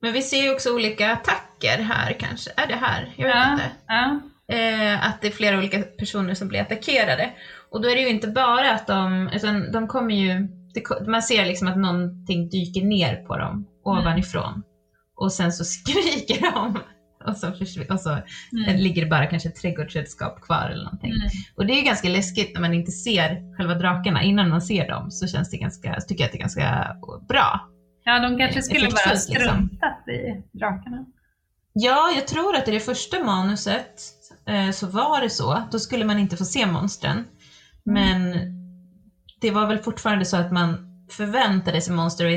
Men 0.00 0.12
vi 0.12 0.22
ser 0.22 0.42
ju 0.42 0.52
också 0.54 0.74
olika 0.74 1.12
attacker 1.12 1.82
här 1.82 2.12
kanske. 2.12 2.50
Är 2.56 2.66
det 2.66 2.76
här? 2.76 3.14
Jag 3.16 3.26
vet 3.26 3.36
Ja, 3.36 3.52
inte. 3.52 3.70
ja. 3.86 4.20
Eh, 4.56 5.06
att 5.08 5.20
det 5.20 5.26
är 5.28 5.32
flera 5.32 5.58
olika 5.58 5.82
personer 5.82 6.34
som 6.34 6.48
blir 6.48 6.60
attackerade. 6.60 7.30
Och 7.70 7.82
då 7.82 7.88
är 7.90 7.94
det 7.96 8.00
ju 8.02 8.08
inte 8.08 8.28
bara 8.28 8.72
att 8.74 8.86
de, 8.86 9.28
utan 9.32 9.72
de 9.72 9.88
kommer 9.88 10.14
ju, 10.14 10.48
det, 10.74 11.06
man 11.10 11.22
ser 11.22 11.46
liksom 11.46 11.68
att 11.68 11.78
någonting 11.78 12.48
dyker 12.48 12.84
ner 12.84 13.16
på 13.16 13.36
dem 13.36 13.66
ovanifrån. 13.84 14.62
Och 15.24 15.32
sen 15.32 15.52
så 15.52 15.64
skriker 15.74 16.52
de. 16.52 16.78
Och 17.26 17.36
så, 17.36 17.48
och 17.90 18.00
så 18.00 18.10
Mm. 18.52 18.76
ligger 18.80 19.02
det 19.04 19.08
bara 19.10 19.26
kanske 19.26 19.48
ett 19.48 19.56
trädgårdsredskap 19.56 20.40
kvar 20.40 20.68
eller 20.72 20.84
någonting. 20.84 21.10
Mm. 21.10 21.28
Och 21.56 21.66
det 21.66 21.72
är 21.72 21.76
ju 21.76 21.82
ganska 21.82 22.08
läskigt 22.08 22.54
när 22.54 22.60
man 22.60 22.74
inte 22.74 22.90
ser 22.92 23.56
själva 23.56 23.74
drakarna. 23.74 24.22
Innan 24.22 24.48
man 24.48 24.62
ser 24.62 24.88
dem 24.88 25.10
så 25.10 25.26
känns 25.26 25.50
det 25.50 25.56
ganska, 25.56 26.00
tycker 26.00 26.22
jag 26.24 26.26
att 26.26 26.32
det 26.32 26.38
är 26.38 26.40
ganska 26.40 26.96
bra. 27.28 27.68
Ja, 28.04 28.18
de 28.20 28.38
kanske 28.38 28.62
skulle 28.62 28.88
bara 28.88 29.12
liksom. 29.12 29.34
struntat 29.34 30.08
i 30.08 30.42
drakarna. 30.58 31.04
Ja, 31.72 32.12
jag 32.14 32.26
tror 32.26 32.56
att 32.56 32.68
i 32.68 32.70
det 32.70 32.80
första 32.80 33.24
manuset 33.24 34.00
eh, 34.48 34.70
så 34.70 34.86
var 34.86 35.20
det 35.20 35.30
så. 35.30 35.62
Då 35.70 35.78
skulle 35.78 36.04
man 36.04 36.18
inte 36.18 36.36
få 36.36 36.44
se 36.44 36.66
monstren. 36.66 37.24
Men 37.84 38.34
det 39.40 39.50
var 39.50 39.66
väl 39.66 39.78
fortfarande 39.78 40.24
så 40.24 40.36
att 40.36 40.52
man 40.52 40.86
förväntade 41.10 41.80
sig 41.80 41.94
monster 41.94 42.24
och 42.26 42.30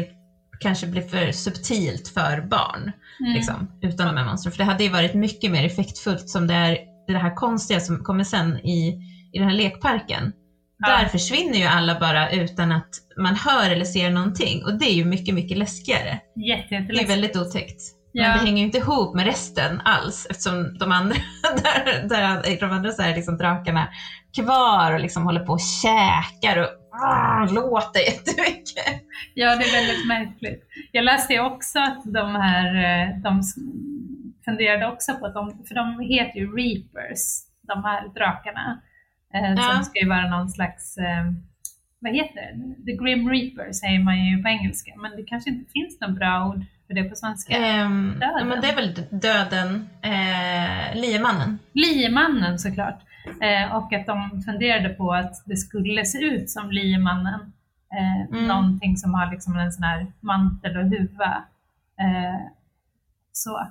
kanske 0.60 0.88
blev 0.88 1.02
för 1.02 1.32
subtilt 1.32 2.08
för 2.08 2.42
barn. 2.42 2.92
Mm. 3.20 3.34
Liksom, 3.34 3.72
utan 3.82 4.08
de 4.08 4.18
här 4.18 4.26
monstren. 4.26 4.52
För 4.52 4.58
det 4.58 4.64
hade 4.64 4.84
ju 4.84 4.90
varit 4.90 5.14
mycket 5.14 5.52
mer 5.52 5.66
effektfullt 5.66 6.30
som 6.30 6.48
det 6.48 6.54
är 6.54 6.78
det 7.08 7.18
här 7.18 7.36
konstiga 7.36 7.80
som 7.80 8.04
kommer 8.04 8.24
sen 8.24 8.58
i, 8.58 8.88
i 9.34 9.40
den 9.40 9.48
här 9.48 9.56
lekparken. 9.56 10.34
Ja. 10.80 10.88
Där 10.90 11.06
försvinner 11.06 11.58
ju 11.58 11.66
alla 11.66 12.00
bara 12.00 12.32
utan 12.32 12.72
att 12.72 12.90
man 13.18 13.36
hör 13.36 13.70
eller 13.70 13.86
ser 13.86 14.10
någonting 14.10 14.66
och 14.66 14.80
det 14.80 14.86
är 14.86 14.94
ju 14.94 15.06
mycket, 15.06 15.36
mycket 15.36 15.58
läskigare. 15.58 16.20
Jätte, 16.36 16.94
Det 16.94 17.04
är 17.04 17.08
väldigt 17.08 17.38
otäckt. 17.38 17.82
Ja. 18.12 18.24
Men 18.24 18.38
det 18.38 18.46
hänger 18.46 18.58
ju 18.58 18.66
inte 18.66 18.78
ihop 18.78 19.16
med 19.16 19.26
resten 19.26 19.82
alls 19.86 20.28
eftersom 20.30 20.78
de 20.78 20.92
andra, 20.92 21.16
där, 21.64 22.08
där, 22.10 22.60
de 22.60 22.72
andra 22.72 22.92
så 22.92 23.02
är 23.02 23.16
liksom 23.16 23.38
drakarna 23.38 23.88
kvar 24.36 24.94
och 24.94 25.00
liksom 25.00 25.24
håller 25.24 25.40
på 25.46 25.54
och 25.54 25.60
käkar 25.82 26.58
och 26.58 26.70
ah, 27.02 27.46
låter 27.52 28.00
jättemycket. 28.00 29.04
Ja, 29.34 29.56
det 29.56 29.64
är 29.64 29.72
väldigt 29.82 30.08
märkligt. 30.08 30.64
Jag 30.92 31.04
läste 31.06 31.40
också 31.40 31.80
att 31.80 32.02
de 32.06 32.36
här, 32.36 32.76
eh, 32.76 33.18
de 33.18 33.42
funderade 34.46 34.88
också 34.88 35.14
på 35.16 35.26
att 35.26 35.34
de, 35.34 35.64
för 35.68 35.76
de 35.76 36.00
heter 36.00 36.40
ju 36.40 36.46
Reapers, 36.56 37.22
de 37.68 37.84
här 37.84 38.08
drakarna. 38.08 38.82
Eh, 39.34 39.54
Ja. 39.58 39.74
Som 39.74 39.84
ska 39.84 40.00
ju 40.00 40.10
vara 40.10 40.30
någon 40.30 40.50
slags, 40.50 40.98
eh, 40.98 41.26
vad 42.00 42.14
heter 42.16 42.36
det? 42.36 42.86
The 42.86 42.92
Grim 43.04 43.30
Reaper 43.30 43.72
säger 43.72 44.00
man 44.04 44.26
ju 44.26 44.44
på 44.44 44.50
engelska, 44.50 44.92
men 44.98 45.12
det 45.18 45.24
kanske 45.24 45.50
inte 45.50 45.72
finns 45.72 46.02
något 46.02 46.16
bra 46.20 46.48
ord 46.48 46.66
för 46.88 46.94
det 46.94 47.04
på 47.04 47.16
svenska. 47.16 47.58
Döden. 48.20 48.48
men 48.48 48.62
det 48.62 48.68
är 48.68 48.76
väl 48.76 48.94
döden, 49.12 49.90
eh, 50.02 51.02
liemannen. 51.02 51.60
Liemannen 51.74 52.60
såklart. 52.60 53.00
Eh, 53.42 53.76
och 53.76 53.94
att 53.94 54.06
de 54.06 54.42
funderade 54.46 54.90
på 54.90 55.14
att 55.14 55.34
det 55.46 55.58
skulle 55.58 56.06
se 56.06 56.18
ut 56.26 56.50
som 56.50 56.72
liemannen. 56.72 57.40
Eh, 57.94 58.28
Mm. 58.38 58.48
Någonting 58.48 58.98
som 58.98 59.14
har 59.14 59.32
liksom 59.32 59.58
en 59.60 59.72
sån 59.72 59.84
här 59.84 60.08
mantel 60.20 60.78
och 60.78 60.84
huva. 60.84 61.44
Eh, 62.00 62.40
så. 63.32 63.68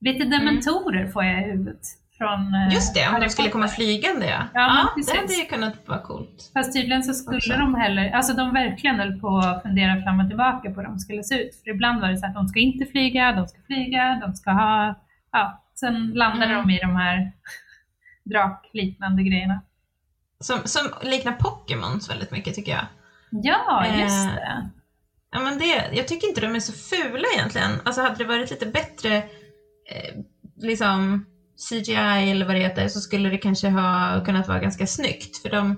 Lite 0.00 0.24
dementorer 0.24 1.06
får 1.06 1.24
jag 1.24 1.40
i 1.40 1.44
huvudet. 1.50 1.80
Från, 2.18 2.54
eh, 2.54 2.60
Mm. 2.60 2.70
Just 2.70 2.94
det, 2.94 3.06
om 3.08 3.12
Harry 3.14 3.24
de 3.24 3.30
skulle 3.30 3.48
komma 3.50 3.68
flygande 3.68 4.26
ja. 4.26 4.42
Ja, 4.54 4.88
men 4.96 5.04
det 5.06 5.16
hade 5.20 5.32
ju 5.34 5.44
kunnat 5.44 5.88
vara 5.88 5.98
coolt. 5.98 6.50
Fast 6.54 6.72
tydligen 6.72 7.02
så 7.02 7.12
skulle 7.14 7.36
Också. 7.36 7.52
de 7.56 7.74
heller, 7.74 8.10
alltså 8.10 8.32
de 8.34 8.52
verkligen 8.54 8.96
höll 9.00 9.20
på 9.20 9.38
att 9.38 9.62
fundera 9.62 10.02
fram 10.02 10.20
och 10.20 10.28
tillbaka 10.28 10.70
på 10.70 10.80
hur 10.80 10.88
de 10.88 10.98
skulle 10.98 11.22
se 11.22 11.42
ut. 11.42 11.54
För 11.64 11.70
ibland 11.70 12.00
var 12.00 12.08
det 12.08 12.18
så 12.18 12.26
att 12.26 12.34
de 12.34 12.48
ska 12.48 12.60
inte 12.60 12.86
flyga, 12.86 13.32
de 13.32 13.48
ska 13.48 13.58
flyga, 13.66 14.18
de 14.26 14.34
ska 14.34 14.50
ha, 14.50 14.94
ja, 15.32 15.62
sen 15.74 16.10
landade 16.14 16.52
Mm. 16.54 16.68
de 16.68 16.74
i 16.74 16.78
de 16.80 16.96
här 16.96 17.32
drakliknande 18.24 19.22
grejerna. 19.22 19.60
Som, 20.40 20.58
som 20.64 20.82
liknar 21.02 21.32
Pokémons 21.32 22.10
väldigt 22.10 22.30
mycket 22.30 22.54
tycker 22.54 22.72
jag. 22.72 22.86
Ja, 23.30 23.86
just 23.86 24.26
Eh, 24.28 24.34
det. 24.34 24.70
Ja, 25.32 25.40
men 25.40 25.58
det, 25.58 25.90
jag 25.92 26.08
tycker 26.08 26.28
inte 26.28 26.40
de 26.40 26.54
är 26.54 26.60
så 26.60 26.72
fula 26.72 27.24
egentligen. 27.34 27.70
Alltså 27.84 28.00
hade 28.00 28.14
det 28.16 28.24
varit 28.24 28.50
lite 28.50 28.66
bättre 28.66 29.16
eh, 29.16 30.14
liksom 30.56 31.26
CGI 31.68 32.30
eller 32.30 32.46
vad 32.46 32.54
det 32.54 32.60
heter 32.60 32.88
så 32.88 33.00
skulle 33.00 33.28
det 33.30 33.38
kanske 33.38 33.68
ha 33.68 34.24
kunnat 34.24 34.48
vara 34.48 34.58
ganska 34.58 34.86
snyggt. 34.86 35.42
För 35.42 35.50
de, 35.50 35.76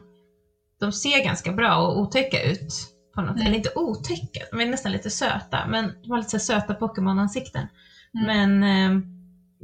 de 0.81 0.93
ser 0.93 1.25
ganska 1.25 1.53
bra 1.53 1.77
och 1.77 1.99
otäcka 2.01 2.43
ut. 2.43 2.89
På 3.15 3.21
något. 3.21 3.37
Mm. 3.37 3.47
Eller 3.47 3.57
inte 3.57 3.73
otäcka, 3.75 4.41
de 4.51 4.61
är 4.61 4.67
nästan 4.67 4.93
lite 4.93 5.11
söta. 5.11 5.67
Men 5.67 5.93
de 6.03 6.11
har 6.11 6.19
lite 6.19 6.41
söta 6.41 6.75
Pokémon-ansikten. 6.75 7.67
Mm. 8.15 8.27
Men 8.27 8.63
eh, 8.63 9.03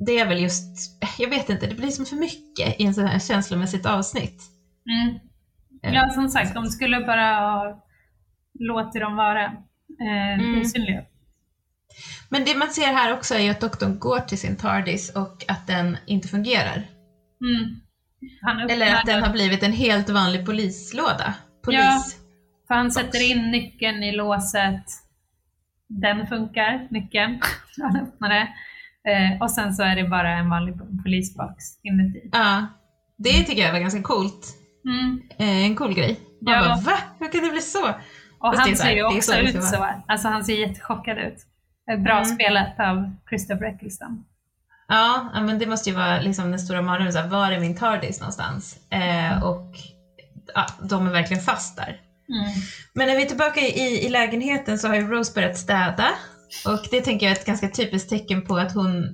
det 0.07 0.19
är 0.19 0.27
väl 0.27 0.43
just, 0.43 0.65
jag 1.19 1.31
vet 1.31 1.49
inte, 1.49 1.67
det 1.67 1.75
blir 1.75 1.91
som 1.91 2.07
för 2.07 2.17
mycket 2.17 2.81
i 2.81 2.85
en 2.85 2.95
sån 2.95 3.07
här 3.07 3.19
känslomässigt 3.19 3.87
avsnitt. 3.87 4.43
Mm. 4.91 5.15
Eh, 5.83 5.95
Ja, 5.95 6.11
som 6.11 6.29
sagt, 6.29 6.55
de 6.55 6.67
skulle 6.67 7.01
bara 7.01 7.61
låtit 8.59 9.01
dem 9.03 9.17
vara 9.17 9.45
eh, 9.45 10.41
Mm. 10.41 10.61
osynliga. 10.61 11.03
Men 12.29 12.45
det 12.45 12.57
man 12.59 12.69
ser 12.69 12.87
här 12.87 13.13
också 13.15 13.35
är 13.35 13.39
ju 13.41 13.51
att 13.51 13.61
doktorn 13.61 13.99
går 13.99 14.21
till 14.21 14.39
sin 14.39 14.57
TARDIS 14.57 15.11
och 15.17 15.45
att 15.49 15.67
den 15.67 15.97
inte 16.07 16.29
fungerar. 16.29 16.83
Mm. 17.41 17.81
Eller 18.71 18.95
att 18.95 19.07
den 19.07 19.23
har 19.23 19.33
blivit 19.33 19.63
en 19.63 19.73
helt 19.73 20.09
vanlig 20.09 20.47
polislåda. 20.47 21.35
Polis. 21.65 21.81
Ja. 21.81 22.03
För 22.69 22.75
han 22.75 22.91
sätter 22.93 23.31
in 23.31 23.51
nyckeln 23.51 24.03
i 24.03 24.13
låset. 24.13 24.85
Den 25.89 26.27
funkar, 26.27 26.89
nyckeln. 26.91 27.41
Han 27.83 27.97
öppnar 27.97 28.29
det. 28.29 28.49
Eh, 29.09 29.43
och 29.43 29.51
sen 29.51 29.75
så 29.75 29.83
är 29.83 29.97
det 29.97 30.05
bara 30.05 30.31
en 30.31 30.51
vanlig 30.51 30.75
polisbox 31.03 31.65
inuti. 31.83 32.29
Ja. 32.33 32.67
Det 33.19 33.33
tycker 33.45 33.63
jag 33.63 33.73
var 33.73 33.81
ganska 33.81 34.03
coolt. 34.03 34.47
Mm. 34.85 35.23
Eh, 35.39 35.65
en 35.67 35.77
cool 35.77 35.95
grej. 35.95 36.21
Man 36.43 36.55
Ja. 36.55 36.61
bara, 36.61 36.77
va? 36.77 36.99
Hur 37.19 37.33
kan 37.33 37.43
det 37.43 37.51
bli 37.51 37.61
så? 37.61 37.89
Och 38.41 38.55
Fast 38.55 38.59
han 38.69 38.77
ser 38.77 38.91
ju 38.91 39.05
också 39.05 39.33
så 39.33 39.39
ut 39.39 39.65
så. 39.65 39.87
Alltså 40.09 40.29
han 40.29 40.45
ser 40.45 40.55
jättechockad 40.69 41.19
ut. 41.19 41.37
Bra 42.05 42.13
Mm. 42.13 42.25
spelat 42.25 42.81
av 42.81 43.13
Christopher 43.29 43.65
Eccleston. 43.75 44.25
Ja, 44.89 45.29
men 45.35 45.59
det 45.59 45.67
måste 45.67 45.91
ju 45.91 45.97
vara 45.97 46.21
liksom 46.21 46.51
den 46.51 46.59
stora 46.61 46.83
mardrömmen. 46.83 47.31
Var 47.31 47.53
är 47.53 47.61
min 47.61 47.77
TARDIS 47.77 48.21
någonstans? 48.21 48.77
Eh, 48.91 49.43
och 49.45 49.75
ja, 50.55 50.67
de 50.83 51.07
är 51.07 51.11
verkligen 51.11 51.43
fast 51.43 51.77
där. 51.77 52.01
Mm. 52.29 52.53
Men 52.95 53.07
när 53.09 53.17
vi 53.17 53.23
är 53.23 53.27
tillbaka 53.27 53.61
i, 53.61 54.07
i 54.07 54.09
lägenheten 54.09 54.79
så 54.79 54.89
har 54.89 54.95
ju 54.95 55.09
Rose 55.09 55.35
börjat 55.35 55.59
städa. 55.59 56.09
Och 56.67 56.87
det 56.91 57.01
tänker 57.01 57.27
jag 57.27 57.37
är 57.37 57.41
ett 57.41 57.47
ganska 57.47 57.69
typiskt 57.69 58.11
tecken 58.11 58.43
på 58.43 58.57
att 58.57 58.75
hon 58.75 59.05
eh, 59.05 59.11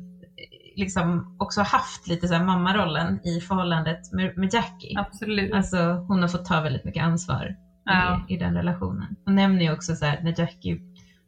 liksom 0.76 1.36
också 1.40 1.60
haft 1.62 2.06
lite 2.08 2.28
så 2.28 2.34
här 2.34 2.44
mammarollen 2.44 3.26
i 3.26 3.40
förhållandet 3.40 4.12
med, 4.12 4.38
med 4.38 4.54
Jackie. 4.54 4.98
Absolut. 4.98 5.52
Alltså 5.52 5.78
hon 6.08 6.22
har 6.22 6.28
fått 6.28 6.44
ta 6.44 6.60
väldigt 6.60 6.84
mycket 6.84 7.02
ansvar 7.04 7.56
Ja. 7.84 8.26
i, 8.28 8.34
i 8.34 8.36
den 8.36 8.54
relationen. 8.54 9.16
Hon 9.24 9.34
nämner 9.34 9.62
ju 9.62 9.72
också 9.72 9.96
så 9.96 10.04
här 10.04 10.20
när 10.22 10.34
Jackie 10.40 10.80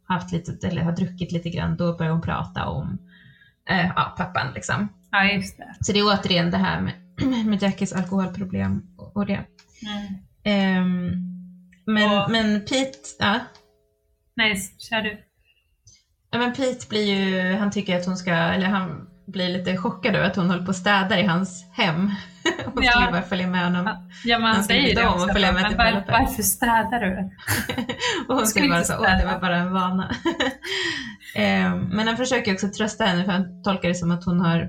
har 0.07 0.15
haft 0.15 0.33
lite, 0.33 0.67
eller 0.69 0.83
har 0.83 0.93
druckit 0.93 1.33
lite 1.33 1.51
grann, 1.51 1.77
då 1.77 1.97
börjar 1.97 2.13
hon 2.13 2.21
prata 2.23 2.67
om 2.67 2.99
eh, 3.71 3.87
ja, 3.97 4.15
pappan 4.19 4.53
liksom. 4.55 4.89
Ja, 5.11 5.25
just 5.25 5.57
det. 5.59 5.75
Så 5.81 5.93
det 5.93 5.99
är 5.99 6.05
återigen 6.05 6.51
det 6.51 6.57
här 6.57 6.81
med, 6.81 6.93
med 7.47 7.63
Jackies 7.63 7.93
alkoholproblem 7.93 8.83
och, 8.99 9.17
och 9.17 9.27
det. 9.27 9.41
Mm. 9.87 10.15
Ehm, 10.45 11.13
men, 11.87 12.11
Och- 12.23 12.31
men 12.31 12.61
Pete, 12.61 12.99
ja. 13.19 13.41
Nej, 14.37 14.57
kör 14.79 15.03
du. 15.03 15.19
Ja, 16.31 16.39
men 16.39 16.53
Pete 16.53 16.87
blir 16.89 17.05
ju, 17.15 17.55
han 17.57 17.71
tycker 17.71 17.97
att 17.97 18.07
hon 18.07 18.17
ska, 18.17 18.31
eller 18.33 18.67
han 18.67 19.07
blir 19.27 19.49
lite 19.49 19.77
chockad 19.77 20.17
över 20.17 20.27
att 20.27 20.37
hon 20.37 20.47
håller 20.51 20.63
på 20.63 20.69
och 20.69 20.77
städar 20.77 21.19
i 21.19 21.27
hans 21.27 21.65
hem. 21.73 22.11
Hon 22.75 22.83
Ja. 22.85 22.91
skulle 22.93 23.13
bara 23.13 23.23
följa 23.23 23.47
med 23.47 23.65
honom. 23.65 24.11
Ja, 24.25 24.39
men 24.39 24.55
han 24.55 24.65
säger 24.65 24.95
det 24.95 25.03
om 25.07 25.15
och 25.15 25.21
också. 25.21 25.33
följa 25.33 25.53
med 25.53 25.69
till 25.69 25.77
var, 25.77 26.05
varför 26.09 26.43
städar 26.43 27.01
du? 27.01 27.31
Och 28.29 28.35
hon 28.35 28.47
skulle 28.47 28.69
bara 28.69 28.85
säga, 28.85 28.99
åh 29.01 29.19
det 29.19 29.25
var 29.27 29.41
bara 29.41 29.57
en 29.57 29.73
vana. 29.73 30.15
Eh, 31.37 31.75
Men 31.77 32.07
han 32.09 32.17
försöker 32.17 32.53
också 32.53 32.69
trösta 32.69 33.05
henne 33.05 33.25
för 33.25 33.33
han 33.33 33.63
tolkar 33.63 33.89
det 33.89 33.95
som 33.95 34.11
att 34.11 34.25
hon 34.25 34.41
har 34.41 34.69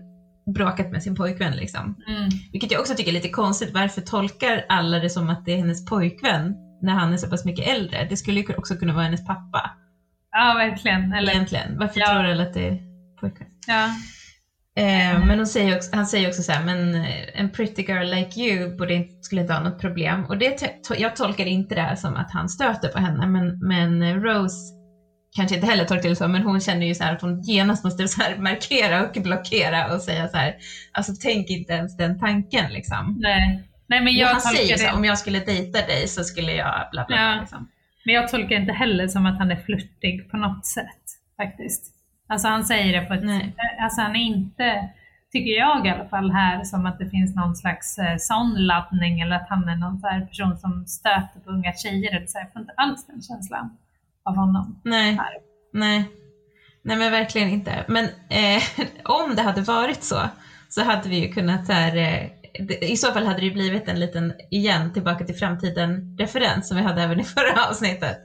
bråkat 0.55 0.91
med 0.91 1.03
sin 1.03 1.15
pojkvän 1.15 1.51
liksom. 1.55 1.95
Mm. 2.07 2.29
Vilket 2.51 2.71
jag 2.71 2.81
också 2.81 2.95
tycker 2.95 3.11
är 3.11 3.13
lite 3.13 3.29
konstigt. 3.29 3.73
Varför 3.73 4.01
tolkar 4.01 4.65
alla 4.69 4.99
det 4.99 5.09
som 5.09 5.29
att 5.29 5.45
det 5.45 5.53
är 5.53 5.57
hennes 5.57 5.85
pojkvän 5.85 6.55
när 6.81 6.93
han 6.93 7.13
är 7.13 7.17
så 7.17 7.29
pass 7.29 7.45
mycket 7.45 7.67
äldre? 7.67 8.07
Det 8.09 8.17
skulle 8.17 8.39
ju 8.39 8.55
också 8.55 8.75
kunna 8.75 8.93
vara 8.93 9.03
hennes 9.03 9.25
pappa 9.25 9.71
Ja, 10.31 10.53
verkligen. 10.57 11.13
Eller, 11.13 11.31
egentligen. 11.33 11.77
Varför 11.79 11.99
Ja. 11.99 12.07
tror 12.07 12.23
alla 12.25 12.43
att 12.43 12.53
det 12.53 12.67
är 12.67 12.79
pojkvän? 13.19 13.47
ja. 13.67 13.89
Eh, 14.77 15.25
men 15.25 15.47
säger 15.47 15.75
också, 15.75 15.95
han 15.95 16.05
säger 16.05 16.27
också 16.27 16.41
så 16.43 16.51
här, 16.51 16.63
men 16.65 16.95
eh, 16.95 17.39
en 17.39 17.49
pretty 17.49 17.81
girl 17.81 18.05
like 18.15 18.39
you 18.39 18.77
borde 18.77 19.03
skulle 19.21 19.41
inte 19.41 19.53
ha 19.53 19.59
något 19.63 19.81
problem. 19.81 20.25
Och 20.25 20.37
det, 20.37 20.61
to- 20.61 20.95
jag 20.97 21.15
tolkar 21.15 21.45
inte 21.45 21.75
det 21.75 21.81
här 21.81 21.95
som 21.95 22.15
att 22.15 22.31
han 22.31 22.49
stöter 22.49 22.87
på 22.89 22.99
henne, 22.99 23.27
men, 23.27 23.59
men 23.67 24.01
eh, 24.03 24.15
Rose 24.15 24.73
kanske 25.35 25.55
inte 25.55 25.67
heller 25.67 25.85
tolkar 25.85 26.09
det 26.09 26.15
så, 26.15 26.27
men 26.27 26.41
hon 26.41 26.59
känner 26.61 26.85
ju 26.85 26.95
så 26.95 27.03
här 27.03 27.13
att 27.13 27.21
hon 27.21 27.41
genast 27.41 27.83
måste 27.83 28.07
så 28.07 28.21
markera 28.37 29.03
och 29.03 29.13
blockera 29.23 29.93
och 29.95 30.01
säga 30.01 30.27
så 30.27 30.37
här, 30.37 30.55
alltså 30.91 31.11
tänk 31.21 31.49
inte 31.49 31.73
ens 31.73 31.97
den 31.97 32.19
tanken 32.19 32.71
liksom. 32.73 33.15
Nej. 33.19 33.63
Nej, 33.89 34.01
men 34.03 34.13
jag 34.13 34.27
han 34.27 34.41
tolkar 34.41 34.57
säger 34.57 34.77
så 34.77 34.85
det. 34.85 34.91
om 34.93 35.05
jag 35.05 35.17
skulle 35.17 35.39
dejta 35.39 35.81
dig 35.87 36.07
så 36.07 36.23
skulle 36.23 36.51
jag 36.51 36.87
bla 36.91 37.05
bla 37.05 37.05
bla. 37.07 37.15
Ja. 37.35 37.39
Liksom. 37.41 37.67
Men 38.07 38.15
jag 38.15 38.27
tolkar 38.27 38.55
inte 38.55 38.73
heller 38.73 39.07
som 39.07 39.25
att 39.25 39.37
han 39.37 39.51
är 39.51 39.55
flörtig 39.55 40.31
på 40.31 40.37
något 40.37 40.65
sätt 40.65 41.03
faktiskt. 41.37 41.93
Alltså 42.27 42.47
han 42.47 42.65
säger 42.65 43.01
det 43.01 43.07
på 43.07 43.13
ett... 43.13 43.23
Nej. 43.23 43.55
Alltså 43.81 44.01
han 44.01 44.15
är 44.15 44.25
inte, 44.25 44.89
tycker 45.31 45.51
jag 45.51 45.87
i 45.87 45.89
alla 45.89 46.09
fall 46.09 46.31
här, 46.31 46.63
som 46.63 46.85
att 46.85 46.99
det 46.99 47.09
finns 47.09 47.35
någon 47.35 47.55
slags 47.55 47.97
eh, 47.97 48.17
sån 48.19 48.65
laddning 48.65 49.21
eller 49.21 49.35
att 49.35 49.49
han 49.49 49.69
är 49.69 49.75
någon 49.75 49.99
så 49.99 50.07
här 50.07 50.25
person 50.25 50.57
som 50.57 50.85
stöter 50.85 51.39
på 51.39 51.49
unga 51.49 51.73
tjejer 51.73 52.15
eller 52.15 52.27
så. 52.27 52.37
här. 52.37 52.45
Jag 52.45 52.53
får 52.53 52.61
inte 52.61 52.73
alls 52.77 53.07
den 53.07 53.21
känslan 53.21 53.77
av 54.23 54.35
honom. 54.35 54.81
Nej. 54.83 55.13
Här. 55.13 55.33
Nej. 55.73 56.05
Nej 56.81 56.97
men 56.97 57.11
verkligen 57.11 57.49
inte. 57.49 57.85
Men 57.87 58.05
eh, 58.29 58.63
om 59.03 59.35
det 59.35 59.41
hade 59.41 59.61
varit 59.61 60.03
så, 60.03 60.19
så 60.69 60.83
hade 60.83 61.09
vi 61.09 61.19
ju 61.19 61.33
kunnat 61.33 61.67
här, 61.67 61.97
eh, 61.97 62.29
i 62.81 62.97
så 62.97 63.11
fall 63.13 63.25
hade 63.25 63.41
det 63.41 63.51
blivit 63.51 63.87
en 63.87 63.99
liten, 63.99 64.33
igen, 64.51 64.93
tillbaka 64.93 65.25
till 65.25 65.35
framtiden-referens 65.35 66.67
som 66.67 66.77
vi 66.77 66.83
hade 66.83 67.01
även 67.01 67.19
i 67.19 67.23
förra 67.23 67.65
avsnittet. 67.69 68.17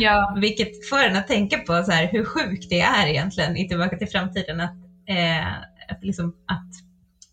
Ja, 0.00 0.36
Vilket 0.40 0.88
får 0.88 0.98
en 1.04 1.16
att 1.16 1.26
tänka 1.28 1.58
på 1.58 1.82
så 1.84 1.92
här, 1.92 2.08
hur 2.12 2.24
sjukt 2.24 2.70
det 2.70 2.80
är 2.80 3.06
egentligen 3.06 3.56
i 3.56 3.68
Tillbaka 3.68 3.96
till 3.96 4.08
framtiden 4.08 4.60
att, 4.60 4.76
eh, 5.08 5.46
att, 5.88 6.04
liksom, 6.04 6.28
att 6.46 6.70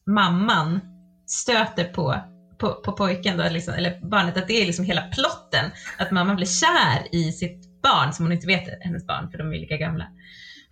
mamman 0.07 0.79
stöter 1.27 1.83
på, 1.83 2.15
på, 2.59 2.73
på 2.73 2.91
pojken, 2.91 3.37
då, 3.37 3.49
liksom, 3.49 3.73
eller 3.73 4.09
barnet, 4.09 4.37
att 4.37 4.47
det 4.47 4.61
är 4.61 4.65
liksom 4.65 4.85
hela 4.85 5.01
plotten. 5.01 5.71
Att 5.97 6.11
mamman 6.11 6.35
blir 6.35 6.47
kär 6.47 7.15
i 7.15 7.31
sitt 7.31 7.81
barn 7.83 8.13
som 8.13 8.25
hon 8.25 8.31
inte 8.31 8.47
vet 8.47 8.67
är 8.67 8.77
hennes 8.81 9.07
barn 9.07 9.31
för 9.31 9.37
de 9.37 9.53
är 9.53 9.59
lika 9.59 9.77
gamla. 9.77 10.07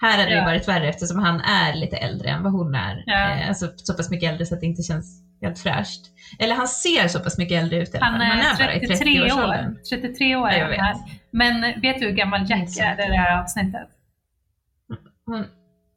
Här 0.02 0.12
hade 0.18 0.30
det 0.30 0.36
Ja. 0.36 0.46
varit 0.46 0.68
värre 0.68 0.90
eftersom 0.90 1.20
han 1.20 1.40
är 1.40 1.74
lite 1.76 1.98
äldre 1.98 2.30
än 2.30 2.44
vad 2.44 2.52
hon 2.52 2.76
är. 2.76 3.04
Ja. 3.06 3.30
Eh, 3.30 3.48
alltså 3.50 3.70
så 3.76 3.94
pass 3.94 4.10
mycket 4.10 4.30
äldre 4.32 4.46
så 4.46 4.54
att 4.54 4.60
det 4.62 4.66
inte 4.68 4.84
känns 4.84 5.22
helt 5.42 5.60
fräscht. 5.60 6.02
Eller 6.40 6.56
han 6.56 6.68
ser 6.68 7.08
så 7.08 7.20
pass 7.20 7.38
mycket 7.38 7.64
äldre 7.64 7.82
ut 7.82 7.94
i 7.96 7.98
alla 7.98 8.06
han 8.06 8.20
fall. 8.20 8.28
Han 8.28 8.40
är 8.40 8.64
är 8.64 8.68
bara 8.68 8.74
i 8.76 8.88
33 8.88 9.08
30-årsåldern. 9.08 9.72
år. 9.72 9.78
33 9.90 10.36
år 10.36 10.50
Ja, 10.50 10.56
är 10.56 10.72
jag 10.72 10.78
han. 10.78 11.04
Men 11.32 11.82
vet 11.82 12.00
du 12.00 12.06
hur 12.06 12.14
gammal 12.14 12.50
Jack 12.50 12.78
är 12.80 13.06
i 13.06 13.10
det 13.10 13.18
här 13.18 13.42
avsnittet? 13.42 13.88
Hon, 15.26 15.46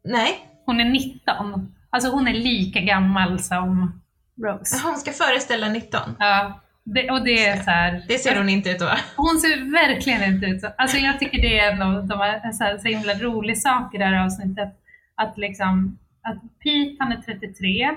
nej, 0.04 0.46
Hon 0.70 0.80
är 0.80 0.84
19. 0.84 1.74
Alltså 1.90 2.10
hon 2.10 2.28
är 2.28 2.34
lika 2.34 2.80
gammal 2.80 3.38
som 3.38 4.00
Rose. 4.42 4.80
Hon 4.84 4.96
ska 4.96 5.12
föreställa 5.12 5.68
19. 5.68 6.00
Ja, 6.18 6.60
det, 6.84 7.10
och 7.10 7.24
det 7.24 7.46
är 7.46 7.56
så 7.62 7.70
här. 7.70 8.04
Det 8.08 8.18
ser 8.18 8.36
hon 8.36 8.48
inte 8.48 8.70
ut 8.70 8.82
att 8.82 8.88
vara. 8.88 8.98
Hon 9.16 9.38
ser 9.38 9.72
verkligen 9.72 10.34
inte 10.34 10.46
ut 10.46 10.60
så. 10.60 10.68
Alltså 10.78 10.96
jag 10.96 11.20
tycker 11.20 11.42
det 11.42 11.58
är 11.58 11.72
en 11.72 11.82
av 11.82 12.06
de 12.06 12.20
här, 12.20 12.52
så, 12.52 12.64
här, 12.64 12.78
så 12.78 12.88
himla 12.88 13.14
rolig 13.14 13.58
sak 13.62 13.94
i 13.94 13.98
det 13.98 14.04
här 14.04 14.24
avsnittet. 14.24 14.68
Att 15.14 15.38
liksom, 15.38 15.98
att 16.22 16.42
Pete 16.62 16.96
han 16.98 17.12
är 17.12 17.16
33, 17.22 17.90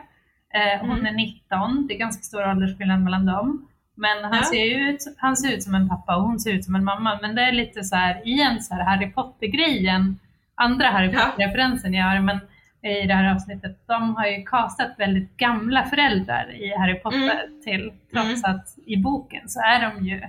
eh, 0.54 0.80
hon 0.82 0.92
Mm. 1.00 1.06
är 1.06 1.12
19, 1.12 1.88
det 1.88 1.94
är 1.94 2.00
ganska 2.00 2.24
stor 2.24 2.50
åldersskillnad 2.50 3.02
mellan 3.02 3.26
dem. 3.26 3.68
Men 3.96 4.24
han, 4.24 4.36
Ja. 4.36 4.44
ser 4.44 4.76
ut, 4.90 5.00
han 5.18 5.38
ser 5.38 5.54
ut 5.56 5.64
som 5.64 5.76
en 5.76 5.90
pappa 5.90 6.16
och 6.16 6.24
hon 6.24 6.40
ser 6.40 6.54
ut 6.54 6.66
som 6.66 6.76
en 6.76 6.84
mamma. 6.84 7.20
Men 7.22 7.36
det 7.36 7.42
är 7.42 7.52
lite 7.52 7.84
så 7.84 7.96
här, 7.96 8.28
igen 8.28 8.62
så 8.62 8.74
här 8.76 8.84
Harry 8.84 9.12
Potter-grejen, 9.12 10.20
andra 10.56 10.88
Harry. 10.88 11.08
Potter-referensen 11.14 11.94
jag 11.94 12.06
har, 12.06 12.20
men 12.20 12.40
i 12.82 13.08
det 13.08 13.14
här 13.14 13.36
avsnittet, 13.36 13.88
de 13.88 14.16
har 14.16 14.26
ju 14.28 14.44
castat 14.44 14.92
väldigt 14.98 15.38
gamla 15.38 15.84
föräldrar 15.84 16.52
i 16.56 16.78
Harry 16.78 16.96
Potter 17.00 17.64
till, 17.64 17.92
trots 18.14 18.44
att 18.44 18.68
i 18.86 18.98
boken 18.98 19.50
så 19.50 19.60
är 19.60 19.82
de 19.92 20.06
ju, 20.08 20.22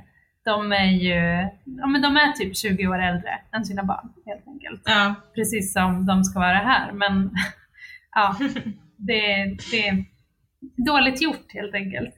de 0.45 0.73
är 0.73 0.85
ju, 0.91 1.49
ja 1.65 1.87
men 1.87 2.03
de 2.03 2.17
är 2.17 2.33
typ 2.33 2.57
20 2.57 2.87
år 2.87 2.99
äldre 3.03 3.31
än 3.53 3.65
sina 3.65 3.83
barn 3.85 4.13
helt 4.27 4.49
enkelt. 4.49 4.83
Ja, 4.85 5.15
Precis 5.35 5.73
som 5.73 6.07
de 6.07 6.25
ska 6.25 6.39
vara 6.41 6.59
här, 6.59 6.93
men 6.93 7.31
ja, 8.15 8.37
det, 8.97 9.45
det 9.71 9.89
är 9.89 10.05
dåligt 10.77 11.23
gjort 11.23 11.53
helt 11.55 11.75
enkelt. 11.75 12.15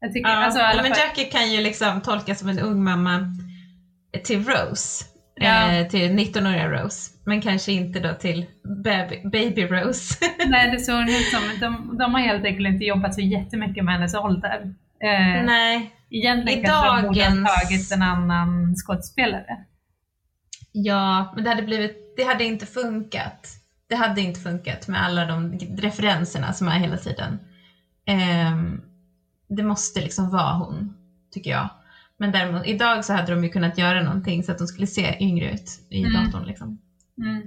Jag 0.00 0.12
tycker, 0.12 0.30
ja. 0.30 0.36
alltså, 0.36 0.60
alla 0.60 0.82
men 0.82 0.90
Jackie 0.90 1.24
kan 1.24 1.52
ju 1.52 1.60
liksom 1.60 2.00
tolkas 2.00 2.38
som 2.38 2.48
en 2.48 2.58
ung 2.58 2.84
mamma 2.84 3.36
till 4.24 4.44
Rose. 4.44 5.04
Ja. 5.34 5.72
Eh, 5.72 5.88
till 5.88 6.10
19-åriga 6.10 6.68
Rose. 6.68 7.10
Men 7.26 7.40
kanske 7.40 7.72
inte 7.72 8.00
då 8.00 8.14
till 8.14 8.46
baby, 8.84 9.20
baby 9.24 9.62
Rose. 9.66 10.14
nej 10.46 10.70
det 10.70 10.80
såg 10.80 10.94
hon 10.94 11.08
ut 11.08 11.30
som, 11.30 11.42
de, 11.60 11.98
de 11.98 12.14
har 12.14 12.20
helt 12.20 12.44
enkelt 12.44 12.68
inte 12.68 12.84
jobbat 12.84 13.14
så 13.14 13.20
jättemycket 13.20 13.84
med 13.84 13.94
hennes 13.94 14.14
ålder. 14.14 14.74
Eh, 15.02 15.44
Nej. 15.44 15.90
Egentligen 16.10 16.58
I 16.60 16.64
kanske 16.64 16.86
de 16.86 17.06
borde 17.06 17.20
ha 17.20 17.28
dagens- 17.30 17.62
tagit 17.62 17.92
en 17.92 18.02
annan 18.02 18.74
skådespelare. 18.76 19.56
Ja, 20.72 21.32
men 21.34 21.44
det 21.44 21.50
hade, 21.50 21.62
blivit, 21.62 22.14
det 22.16 22.24
hade 22.24 22.44
inte 22.44 22.66
funkat. 22.66 23.48
Det 23.88 23.94
hade 23.96 24.20
inte 24.20 24.40
funkat 24.40 24.88
med 24.88 25.04
alla 25.04 25.24
de 25.24 25.58
referenserna 25.58 26.52
som 26.52 26.68
är 26.68 26.78
hela 26.78 26.96
tiden. 26.96 27.38
Ehm, 28.10 28.80
det 29.48 29.62
måste 29.62 30.00
liksom 30.00 30.30
vara 30.30 30.52
hon, 30.54 30.94
tycker 31.30 31.50
jag. 31.50 31.68
Men 32.18 32.32
däremot, 32.32 32.66
idag 32.66 33.04
så 33.04 33.12
hade 33.12 33.32
de 33.32 33.44
ju 33.44 33.50
kunnat 33.50 33.78
göra 33.78 34.02
någonting 34.02 34.42
så 34.42 34.52
att 34.52 34.58
de 34.58 34.66
skulle 34.66 34.86
se 34.86 35.16
yngre 35.24 35.50
ut 35.52 35.80
i 35.90 36.04
Mm. 36.04 36.12
datorn. 36.24 36.44
Liksom. 36.46 36.78
Mm. 37.18 37.42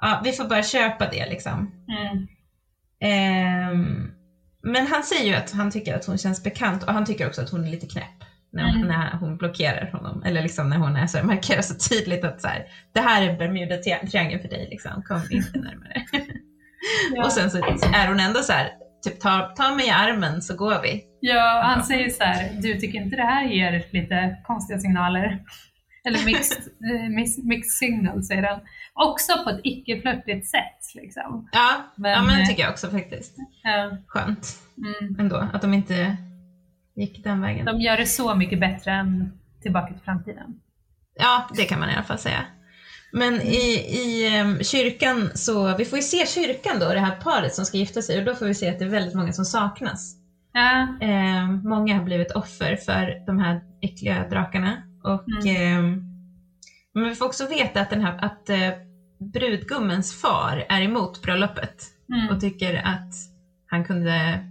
Ja, 0.00 0.20
vi 0.24 0.32
får 0.32 0.44
bara 0.48 0.62
köpa 0.62 1.10
det 1.10 1.28
liksom. 1.30 1.70
Mm. 1.88 2.26
Ehm, 3.00 4.10
men 4.62 4.86
han 4.86 5.02
säger 5.02 5.26
ju 5.26 5.34
att 5.34 5.50
han 5.50 5.70
tycker 5.70 5.94
att 5.96 6.04
hon 6.04 6.18
känns 6.18 6.42
bekant 6.42 6.82
och 6.82 6.92
han 6.92 7.04
tycker 7.04 7.26
också 7.26 7.42
att 7.42 7.50
hon 7.50 7.64
är 7.66 7.70
lite 7.70 7.86
knäpp 7.86 8.24
när 8.52 8.62
hon, 8.64 8.76
Mm. 8.76 8.88
när 8.88 9.16
hon 9.16 9.36
blockerar 9.36 9.90
honom. 9.92 10.22
Eller 10.22 10.42
liksom 10.42 10.68
när 10.68 10.76
hon 10.76 10.96
är 10.96 11.06
så 11.06 11.26
markerar 11.26 11.62
så 11.62 11.88
tydligt 11.88 12.24
att 12.24 12.40
så 12.40 12.48
här, 12.48 12.64
det 12.92 13.00
här 13.00 13.22
är 13.22 13.38
Bermuda-triangeln 13.38 14.40
för 14.42 14.48
dig, 14.48 14.68
liksom. 14.70 15.02
kom 15.02 15.20
inte 15.30 15.58
närmare. 15.58 16.02
Ja. 17.14 17.24
Och 17.24 17.32
sen 17.32 17.50
så 17.50 17.58
är 17.94 18.08
hon 18.08 18.20
ändå 18.20 18.40
så 18.42 18.52
här, 18.52 18.70
typ 19.02 19.20
ta, 19.20 19.52
ta 19.56 19.74
mig 19.74 19.86
i 19.86 19.90
armen 19.90 20.42
så 20.42 20.56
går 20.56 20.82
vi. 20.82 21.04
Ja, 21.20 21.62
han 21.64 21.84
säger 21.84 22.10
så 22.10 22.24
här, 22.24 22.50
du 22.62 22.80
tycker 22.80 22.98
inte 22.98 23.16
det 23.16 23.22
här 23.22 23.44
ger 23.44 23.84
lite 23.90 24.36
konstiga 24.46 24.78
signaler? 24.78 25.42
Eller 26.04 26.24
mixed, 26.24 26.58
eh, 26.92 27.08
mix- 27.08 27.44
mixed 27.44 27.72
signal 27.72 28.22
säger 28.22 28.42
han. 28.42 28.60
Också 28.94 29.32
på 29.44 29.50
ett 29.50 29.60
icke-flörtigt 29.64 30.46
sätt 30.46 30.94
liksom. 30.94 31.48
Ja, 31.52 31.92
Men, 31.96 32.10
ja 32.10 32.22
men 32.22 32.36
det 32.36 32.42
eh, 32.42 32.48
tycker 32.48 32.62
jag 32.62 32.70
också 32.72 32.90
faktiskt. 32.90 33.36
Ja, 33.62 33.96
Skönt 34.06 34.48
mm. 34.76 35.20
ändå, 35.20 35.48
att 35.52 35.62
de 35.62 35.74
inte 35.74 36.16
gick 36.96 37.24
den 37.24 37.40
vägen. 37.40 37.64
De 37.66 37.80
gör 37.80 37.96
det 37.96 38.06
så 38.06 38.34
mycket 38.34 38.60
bättre 38.60 38.92
än 38.92 39.38
Tillbaka 39.62 39.92
till 39.92 40.02
framtiden. 40.04 40.60
Ja, 41.14 41.48
det 41.54 41.64
kan 41.64 41.80
man 41.80 41.90
i 41.90 41.92
alla 41.92 42.02
fall 42.02 42.18
säga. 42.18 42.44
Men 43.12 43.42
i, 43.42 43.86
i 43.88 44.36
em, 44.36 44.62
kyrkan 44.62 45.30
så, 45.34 45.76
vi 45.76 45.84
får 45.84 45.98
ju 45.98 46.02
se 46.02 46.26
kyrkan 46.26 46.78
då, 46.80 46.88
det 46.88 47.00
här 47.00 47.16
paret 47.20 47.54
som 47.54 47.64
ska 47.64 47.76
gifta 47.78 48.02
sig 48.02 48.18
och 48.18 48.24
då 48.24 48.34
får 48.34 48.46
vi 48.46 48.54
se 48.54 48.68
att 48.68 48.78
det 48.78 48.84
är 48.84 48.88
väldigt 48.88 49.14
många 49.14 49.32
som 49.32 49.44
saknas. 49.44 50.16
Ja, 50.52 50.96
Em, 51.00 51.62
många 51.64 51.96
har 51.96 52.04
blivit 52.04 52.30
offer 52.30 52.76
för 52.76 53.26
de 53.26 53.38
här 53.38 53.60
äckliga 53.82 54.28
drakarna. 54.28 54.82
Och, 55.04 55.46
em, 55.46 56.02
men 56.94 57.08
vi 57.08 57.14
får 57.14 57.26
också 57.26 57.46
veta 57.46 57.80
att, 57.80 57.90
den 57.90 58.00
här, 58.00 58.24
att 58.24 58.50
eh, 58.50 58.70
brudgummens 59.32 60.20
far 60.20 60.64
är 60.68 60.82
emot 60.82 61.22
bröllopet 61.22 61.84
mm. 62.12 62.28
och 62.28 62.40
tycker 62.40 62.74
att 62.74 63.14
han 63.66 63.84
kunde 63.84 64.44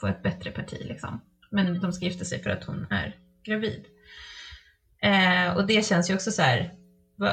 få 0.00 0.06
ett 0.06 0.22
bättre 0.22 0.50
parti. 0.50 0.78
Liksom. 0.80 1.20
Men 1.50 1.80
de 1.80 1.92
ska 1.92 2.04
gifta 2.04 2.24
sig 2.24 2.42
för 2.42 2.50
att 2.50 2.64
hon 2.64 2.86
är 2.90 3.14
gravid. 3.44 3.84
Eh, 5.02 5.56
och 5.56 5.66
det 5.66 5.86
känns 5.86 6.10
ju 6.10 6.14
också 6.14 6.30
så 6.30 6.42
här. 6.42 6.72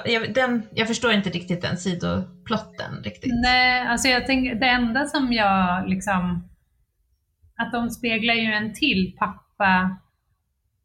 Jag, 0.05 0.33
den, 0.33 0.63
jag 0.73 0.87
förstår 0.87 1.11
inte 1.13 1.29
riktigt 1.29 1.61
den 1.61 1.77
sidoplotten 1.77 3.03
riktigt. 3.03 3.33
Nej, 3.43 3.87
alltså 3.87 4.07
jag 4.07 4.25
tänker, 4.25 4.55
det 4.55 4.67
enda 4.67 5.05
som 5.05 5.33
jag 5.33 5.89
liksom, 5.89 6.49
att 7.57 7.71
de 7.71 7.89
speglar 7.89 8.33
ju 8.33 8.53
en 8.53 8.73
till 8.73 9.15
pappa, 9.19 9.97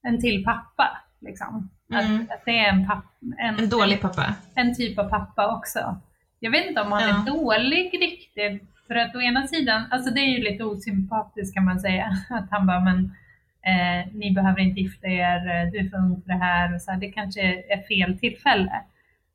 en 0.02 0.20
till 0.20 0.44
pappa 0.44 0.98
liksom. 1.20 1.70
Mm. 1.92 2.14
Att, 2.16 2.30
att 2.30 2.44
det 2.44 2.58
är 2.58 2.68
en, 2.68 2.86
papp, 2.86 3.04
en, 3.38 3.58
En 3.58 3.68
dålig 3.68 4.00
pappa. 4.00 4.34
en 4.54 4.74
typ 4.74 4.98
av 4.98 5.08
pappa 5.08 5.56
också. 5.56 6.00
Jag 6.40 6.50
vet 6.50 6.66
inte 6.68 6.80
om 6.80 6.92
han 6.92 7.02
Ja. 7.02 7.08
är 7.22 7.26
dålig 7.26 7.98
riktigt, 8.00 8.62
För 8.86 8.94
att 8.94 9.14
å 9.16 9.20
ena 9.20 9.46
sidan, 9.46 9.82
alltså 9.90 10.10
det 10.10 10.20
är 10.20 10.38
ju 10.38 10.42
lite 10.50 10.64
osympatiskt 10.64 11.54
kan 11.54 11.64
man 11.64 11.80
säga, 11.80 12.10
att 12.30 12.50
han 12.50 12.66
bara 12.66 12.80
men 12.80 13.14
eh, 13.66 14.12
ni 14.14 14.32
behöver 14.34 14.60
inte 14.60 14.80
gifta 14.80 15.06
er, 15.06 15.70
du 15.70 15.78
är 15.78 15.90
för 15.90 15.96
ung 15.96 16.22
för 16.22 16.28
det 16.28 16.38
här 16.44 16.74
och 16.74 16.82
så 16.82 16.90
här, 16.90 16.98
det 17.00 17.12
kanske 17.12 17.40
är 17.42 17.82
fel 17.88 18.18
tillfälle 18.18 18.72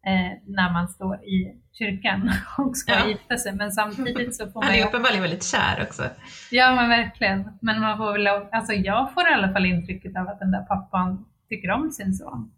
eh, 0.05 0.31
när 0.47 0.71
man 0.73 0.87
står 0.87 1.15
i 1.15 1.53
kyrkan 1.73 2.31
och 2.57 2.77
ska 2.77 2.91
Ja. 2.93 3.07
gifta 3.07 3.37
sig 3.37 3.53
men 3.55 3.71
samtidigt 3.71 4.35
så 4.35 4.47
får 4.51 4.61
Han 4.61 4.69
man 4.69 4.77
ju 4.77 4.81
är 4.83 4.87
uppenbarligen 4.87 5.21
väldigt 5.21 5.43
kär 5.43 5.81
också. 5.87 6.03
Ja 6.51 6.75
men 6.75 6.89
verkligen. 6.89 7.49
Men 7.61 7.79
man 7.79 7.97
får 7.97 8.11
väl, 8.13 8.27
alltså 8.27 8.73
jag 8.73 9.13
får 9.13 9.29
i 9.29 9.33
alla 9.33 9.53
fall 9.53 9.65
intrycket 9.65 10.17
av 10.17 10.27
att 10.27 10.39
den 10.39 10.51
där 10.51 10.61
pappan 10.61 11.25
tycker 11.49 11.71
om 11.71 11.91
sin 11.91 12.13
son. 12.13 12.51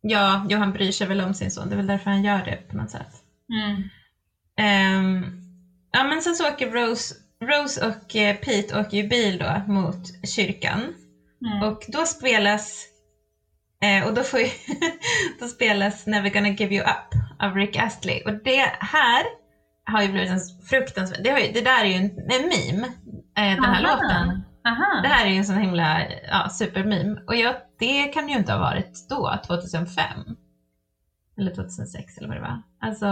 Ja, 0.00 0.46
jo, 0.48 0.58
han 0.58 0.72
bryr 0.72 0.92
sig 0.92 1.06
väl 1.06 1.20
om 1.20 1.34
sin 1.34 1.50
son. 1.50 1.68
Det 1.68 1.74
är 1.74 1.76
väl 1.76 1.86
därför 1.86 2.10
han 2.10 2.22
gör 2.22 2.44
det 2.44 2.56
på 2.70 2.76
något 2.76 2.90
sätt. 2.90 3.12
Mm. 3.52 3.82
Ehm, 4.58 5.24
ja, 5.92 6.04
men 6.04 6.22
sen 6.22 6.34
så 6.34 6.48
åker 6.48 6.70
Rose, 6.70 7.14
Rose 7.40 7.86
och 7.86 8.16
eh, 8.16 8.36
Pete 8.36 8.80
åker 8.80 8.96
ju 8.96 9.08
bil 9.08 9.38
då 9.38 9.72
mot 9.72 10.28
kyrkan. 10.36 10.80
Mm. 11.46 11.68
Och 11.68 11.84
då 11.88 12.04
spelas 12.06 12.84
eh, 13.82 14.08
och 14.08 14.14
då, 14.14 14.22
får 14.22 14.40
ju, 14.40 14.46
då 15.40 15.46
spelas 15.46 16.06
Never 16.06 16.30
gonna 16.30 16.48
give 16.48 16.74
you 16.74 16.84
up 16.84 17.20
av 17.42 17.54
Rick 17.54 17.76
Astley. 17.76 18.22
Och 18.24 18.32
det 18.44 18.72
här 18.80 19.24
har 19.86 20.02
ju 20.02 20.08
blivit 20.08 20.30
en 20.30 20.40
fruktansvärd, 20.70 21.24
det, 21.24 21.40
ju, 21.40 21.52
det 21.52 21.60
där 21.60 21.84
är 21.84 21.88
ju 21.88 21.94
en, 21.94 22.04
en 22.04 22.48
meme, 22.48 22.86
eh, 23.38 23.54
den 23.54 23.64
här 23.64 23.84
Aha. 23.84 23.94
låten. 23.94 24.42
Aha. 24.66 25.00
Det 25.02 25.08
här 25.08 25.26
är 25.26 25.30
ju 25.30 25.36
en 25.36 25.44
sån 25.44 25.56
himla 25.56 26.00
ja, 26.30 26.48
supermeme. 26.48 27.20
Och 27.26 27.36
jag, 27.36 27.54
det 27.78 28.02
kan 28.04 28.28
ju 28.28 28.36
inte 28.36 28.52
ha 28.52 28.58
varit 28.58 29.08
då, 29.08 29.38
2005. 29.46 30.04
Eller 31.38 31.54
2006 31.54 32.18
eller 32.18 32.28
vad 32.28 32.36
det 32.36 32.40
var. 32.40 32.62
Alltså, 32.80 33.06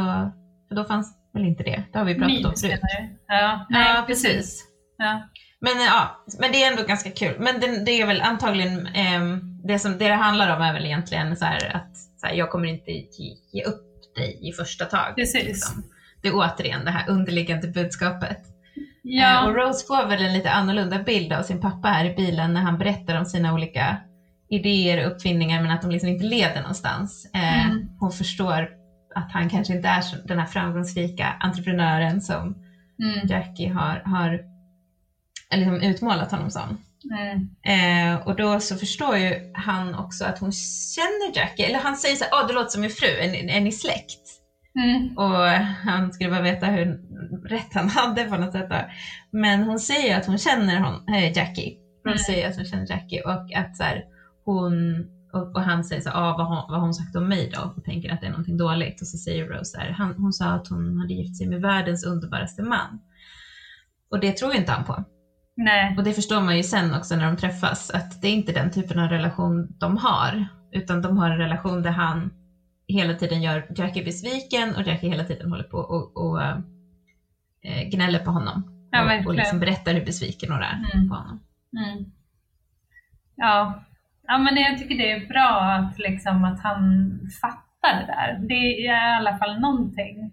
för 0.68 0.74
då 0.74 0.84
fanns 0.84 1.16
väl 1.32 1.44
inte 1.44 1.62
det. 1.62 1.82
Det 1.92 1.98
har 1.98 2.04
vi 2.04 2.14
pratat 2.14 2.44
om 2.44 2.54
förut. 2.60 2.80
Ja, 3.26 3.66
nej, 3.70 3.94
Ja, 3.94 4.04
precis. 4.06 4.64
Ja. 4.96 5.22
Men 5.64 5.76
eh, 5.76 5.84
ja, 5.86 6.24
men 6.40 6.52
det 6.52 6.62
är 6.64 6.70
ändå 6.70 6.82
ganska 6.82 7.10
kul. 7.10 7.36
Men 7.38 7.60
det, 7.60 7.84
det 7.84 8.00
är 8.00 8.06
väl 8.06 8.20
antagligen, 8.20 8.86
ehm, 8.86 9.40
det 9.64 9.78
som 9.78 9.92
det, 9.98 10.08
det 10.08 10.14
handlar 10.14 10.56
om 10.56 10.62
är 10.62 10.72
väl 10.72 10.84
egentligen 10.84 11.36
så 11.36 11.44
här 11.44 11.76
att 11.76 11.96
så 11.96 12.26
här, 12.26 12.34
jag 12.34 12.50
kommer 12.50 12.68
inte 12.68 12.90
ge, 13.52 13.64
upp 13.64 14.14
dig 14.16 14.48
i 14.48 14.52
första 14.52 14.84
taget. 14.84 15.16
Precis. 15.16 15.44
liksom. 15.44 15.82
Det 16.22 16.28
är 16.28 16.34
återigen 16.34 16.84
det 16.84 16.90
här 16.90 17.08
underliggande 17.10 17.68
budskapet. 17.68 18.38
Eh, 18.38 18.82
Ja, 19.06 19.46
och 19.46 19.54
Rose 19.54 19.86
får 19.86 20.06
väl 20.08 20.22
en 20.22 20.32
lite 20.32 20.50
annorlunda 20.50 21.02
bild 21.02 21.32
av 21.32 21.42
sin 21.42 21.60
pappa 21.60 21.88
här 21.88 22.04
i 22.04 22.14
bilen 22.14 22.54
när 22.54 22.60
han 22.60 22.78
berättar 22.78 23.18
om 23.18 23.24
sina 23.26 23.54
olika 23.54 23.96
idéer 24.50 25.06
och 25.06 25.12
uppfinningar 25.12 25.62
men 25.62 25.70
att 25.70 25.82
de 25.82 25.90
liksom 25.90 26.08
inte 26.08 26.24
leder 26.24 26.60
någonstans. 26.60 27.30
Eh, 27.34 27.66
Mm. 27.66 27.88
Hon 28.00 28.12
förstår 28.12 28.68
att 29.14 29.32
han 29.32 29.50
kanske 29.50 29.76
inte 29.76 29.88
är 29.88 30.02
den 30.28 30.38
här 30.38 30.46
framgångsrika 30.46 31.36
entreprenören 31.40 32.20
som 32.20 32.54
mm, 33.02 33.26
Jackie 33.28 33.72
har, 33.72 34.02
har 34.04 34.40
liksom 35.50 35.80
utmålat 35.80 36.30
honom 36.30 36.50
som. 36.50 36.78
mm, 37.18 37.48
Eh, 37.66 38.26
och 38.26 38.36
då 38.36 38.60
så 38.60 38.76
förstår 38.76 39.16
ju 39.16 39.50
han 39.54 39.94
också 39.94 40.24
att 40.24 40.38
hon 40.38 40.52
känner 40.94 41.36
Jackie, 41.36 41.66
eller 41.66 41.78
han 41.78 41.96
säger 41.96 42.16
så 42.16 42.24
här, 42.24 42.32
ah, 42.32 42.46
du 42.46 42.54
låter 42.54 42.70
som 42.70 42.80
min 42.80 42.90
fru, 42.90 43.06
är, 43.08 43.28
ni- 43.28 43.52
är 43.52 43.60
ni 43.60 43.72
släkt? 43.72 44.20
mm, 44.78 45.16
Och 45.18 45.46
han 45.90 46.12
skulle 46.12 46.30
bara 46.30 46.40
veta 46.40 46.66
hur 46.66 46.98
rätt 47.48 47.74
han 47.74 47.88
hade 47.88 48.24
på 48.24 48.36
något 48.36 48.52
sätt. 48.52 48.70
Då. 48.70 48.76
Men 49.32 49.62
hon 49.62 49.78
säger 49.78 50.18
att 50.18 50.26
hon 50.26 50.38
känner 50.38 50.80
hon, 50.80 51.14
äh, 51.14 51.36
Jackie. 51.36 51.72
Hon 52.04 52.12
Mm. 52.12 52.18
säger 52.18 52.48
att 52.48 52.56
hon 52.56 52.64
känner 52.64 52.86
Jackie 52.90 53.20
och 53.22 53.52
att 53.54 53.76
så 53.76 53.82
här, 53.82 54.02
hon 54.44 55.04
och, 55.32 55.54
och 55.54 55.62
han 55.62 55.84
säger 55.84 56.02
så 56.02 56.08
här, 56.08 56.16
ah, 56.16 56.36
vad, 56.36 56.46
har, 56.46 56.64
vad 56.68 56.80
hon 56.80 56.94
sagt 56.94 57.16
om 57.16 57.28
mig 57.28 57.50
då? 57.54 57.72
Och 57.76 57.84
tänker 57.84 58.12
att 58.12 58.20
det 58.20 58.26
är 58.26 58.30
någonting 58.30 58.56
dåligt. 58.56 59.00
Och 59.00 59.06
så 59.06 59.16
säger 59.18 59.44
Rose 59.46 59.64
så 59.64 59.78
här, 59.80 59.90
han, 59.90 60.14
hon 60.16 60.32
sa 60.32 60.46
att 60.46 60.68
hon 60.68 60.96
hade 60.96 61.12
gift 61.14 61.36
sig 61.36 61.46
med 61.46 61.60
världens 61.60 62.04
underbaraste 62.04 62.62
man. 62.62 63.00
Och 64.10 64.20
det 64.20 64.32
tror 64.36 64.52
ju 64.52 64.58
inte 64.58 64.72
han 64.72 64.84
på. 64.84 65.04
Nej, 65.56 65.94
Och 65.96 66.04
det 66.04 66.12
förstår 66.12 66.40
man 66.40 66.56
ju 66.56 66.62
sen 66.62 66.94
också 66.94 67.16
när 67.16 67.24
de 67.24 67.36
träffas, 67.36 67.90
att 67.90 68.20
det 68.22 68.28
är 68.28 68.32
inte 68.32 68.52
den 68.52 68.70
typen 68.70 68.98
av 68.98 69.08
relation 69.08 69.68
de 69.80 69.96
har. 69.96 70.44
Utan 70.72 71.02
de 71.02 71.16
har 71.16 71.30
en 71.30 71.38
relation 71.38 71.82
där 71.82 71.90
han 71.90 72.30
hela 72.88 73.14
tiden 73.14 73.42
gör 73.42 73.66
Jackie 73.76 74.04
besviken 74.04 74.76
och 74.76 74.82
Jackie 74.82 75.08
hela 75.10 75.24
tiden 75.24 75.50
håller 75.50 75.64
på 75.64 75.78
och, 75.78 76.16
och 76.16 76.42
eh, 76.42 77.88
gnäller 77.90 78.18
på 78.18 78.30
honom. 78.30 78.70
Ja, 78.90 79.18
och, 79.20 79.26
och 79.26 79.34
liksom 79.34 79.60
berättar 79.60 79.94
hur 79.94 80.04
besviken 80.04 80.52
hon 80.52 80.62
är 80.62 80.84
Mm. 80.94 81.08
på 81.08 81.14
honom. 81.14 81.40
mm. 81.76 82.04
Ja. 83.36 83.84
ja, 84.26 84.38
men 84.38 84.56
jag 84.56 84.78
tycker 84.78 84.94
det 84.98 85.12
är 85.12 85.26
bra 85.28 85.60
att, 85.62 85.98
liksom, 85.98 86.44
att 86.44 86.60
han 86.60 87.10
fattar 87.40 88.00
det 88.00 88.06
där. 88.06 88.38
Det 88.48 88.54
är 88.54 89.12
i 89.12 89.16
alla 89.16 89.38
fall 89.38 89.60
någonting. 89.60 90.32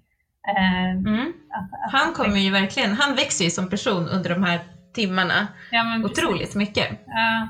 Eh, 0.57 0.91
Mm. 0.91 1.33
att, 1.49 1.63
att, 1.85 1.91
Han 1.91 2.13
kommer 2.13 2.37
ju 2.39 2.51
verkligen, 2.51 2.93
han 2.93 3.15
växer 3.15 3.45
ju 3.45 3.51
som 3.51 3.69
person 3.69 4.07
under 4.07 4.29
de 4.29 4.43
här 4.43 4.59
timmarna 4.93 5.47
ja, 5.71 6.01
otroligt 6.05 6.55
mycket. 6.55 6.87
Ja, 7.05 7.47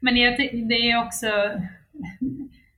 men 0.00 0.16
jag, 0.16 0.36
det 0.68 0.90
är 0.90 1.04
också, 1.06 1.26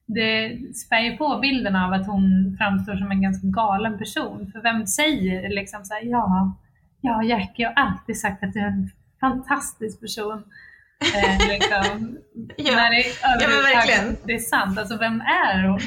det 0.06 0.58
spär 0.74 1.00
ju 1.00 1.16
på 1.16 1.38
bilden 1.38 1.76
av 1.76 1.92
att 1.92 2.06
hon 2.06 2.56
framstår 2.58 2.96
som 2.96 3.10
en 3.10 3.22
ganska 3.22 3.46
galen 3.46 3.98
person. 3.98 4.52
För 4.52 4.62
vem 4.62 4.86
säger 4.86 5.48
liksom 5.48 5.84
så 5.84 5.94
här, 5.94 6.02
ja, 6.04 6.56
ja 7.00 7.22
Jackie 7.22 7.66
har 7.66 7.74
alltid 7.74 8.20
sagt 8.20 8.44
att 8.44 8.52
du 8.52 8.60
är 8.60 8.66
en 8.66 8.90
fantastisk 9.20 10.00
person. 10.00 10.44
Eh, 11.14 11.48
liksom, 11.48 12.18
Ja, 12.56 12.64
det 12.64 12.76
men 12.76 12.82
överhuvudtaget 13.42 13.76
verkligen. 13.76 14.16
Det 14.24 14.32
är 14.34 14.38
sant, 14.38 14.78
alltså 14.78 14.96
vem 14.96 15.20
är 15.20 15.68
hon? 15.68 15.80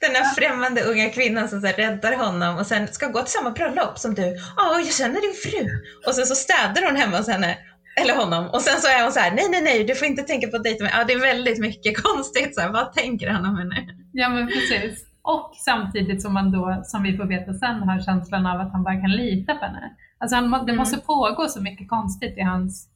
Den 0.00 0.14
här 0.14 0.34
främmande 0.34 0.82
unga 0.82 1.08
kvinnan 1.10 1.48
som 1.48 1.60
så 1.60 1.66
räddar 1.66 2.16
honom 2.16 2.56
och 2.56 2.66
sen 2.66 2.88
ska 2.88 3.06
gå 3.06 3.22
till 3.22 3.32
samma 3.32 3.50
bröllop 3.50 3.98
som 3.98 4.14
du. 4.14 4.36
Ja, 4.56 4.78
jag 4.84 4.92
känner 4.92 5.20
din 5.20 5.34
fru. 5.44 5.68
Och 6.06 6.14
sen 6.14 6.26
så 6.26 6.34
städar 6.34 6.86
hon 6.86 6.96
hemma 6.96 7.16
hos 7.16 7.28
henne, 7.28 7.58
eller 8.00 8.16
honom. 8.16 8.46
Och 8.48 8.60
sen 8.62 8.80
så 8.80 8.88
är 8.88 9.02
hon 9.02 9.12
så 9.12 9.20
här, 9.20 9.30
nej, 9.30 9.44
nej, 9.50 9.62
nej, 9.62 9.84
du 9.84 9.94
får 9.94 10.06
inte 10.08 10.22
tänka 10.22 10.48
på 10.48 10.56
att 10.56 10.64
dejta 10.64 10.84
mig. 10.84 10.92
Ja, 10.96 11.04
det 11.04 11.12
är 11.12 11.20
väldigt 11.20 11.58
mycket 11.58 12.02
konstigt. 12.02 12.54
Så 12.54 12.60
här, 12.60 12.68
vad 12.72 12.92
tänker 12.92 13.30
han 13.30 13.46
om 13.46 13.56
henne? 13.58 13.76
ja 14.12 14.28
men 14.28 14.46
precis. 14.46 15.04
Och 15.22 15.52
samtidigt 15.64 16.22
som 16.22 16.34
man 16.34 16.52
då, 16.52 16.82
som 16.84 17.02
vi 17.02 17.16
får 17.16 17.24
veta 17.24 17.52
sen, 17.54 17.82
har 17.82 18.00
känslan 18.00 18.46
av 18.46 18.60
att 18.60 18.72
han 18.72 18.82
bara 18.84 19.00
kan 19.00 19.10
lita 19.10 19.54
på 19.54 19.64
henne. 19.64 19.90
Alltså 20.18 20.36
han, 20.36 20.50
det 20.50 20.56
Mm. 20.58 20.76
måste 20.76 20.96
pågå 20.98 21.48
så 21.48 21.60
mycket 21.62 21.88
konstigt 21.88 22.38
i 22.38 22.40
hans, 22.40 22.88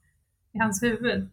i 0.55 0.59
hans 0.59 0.83
huvud. 0.83 1.29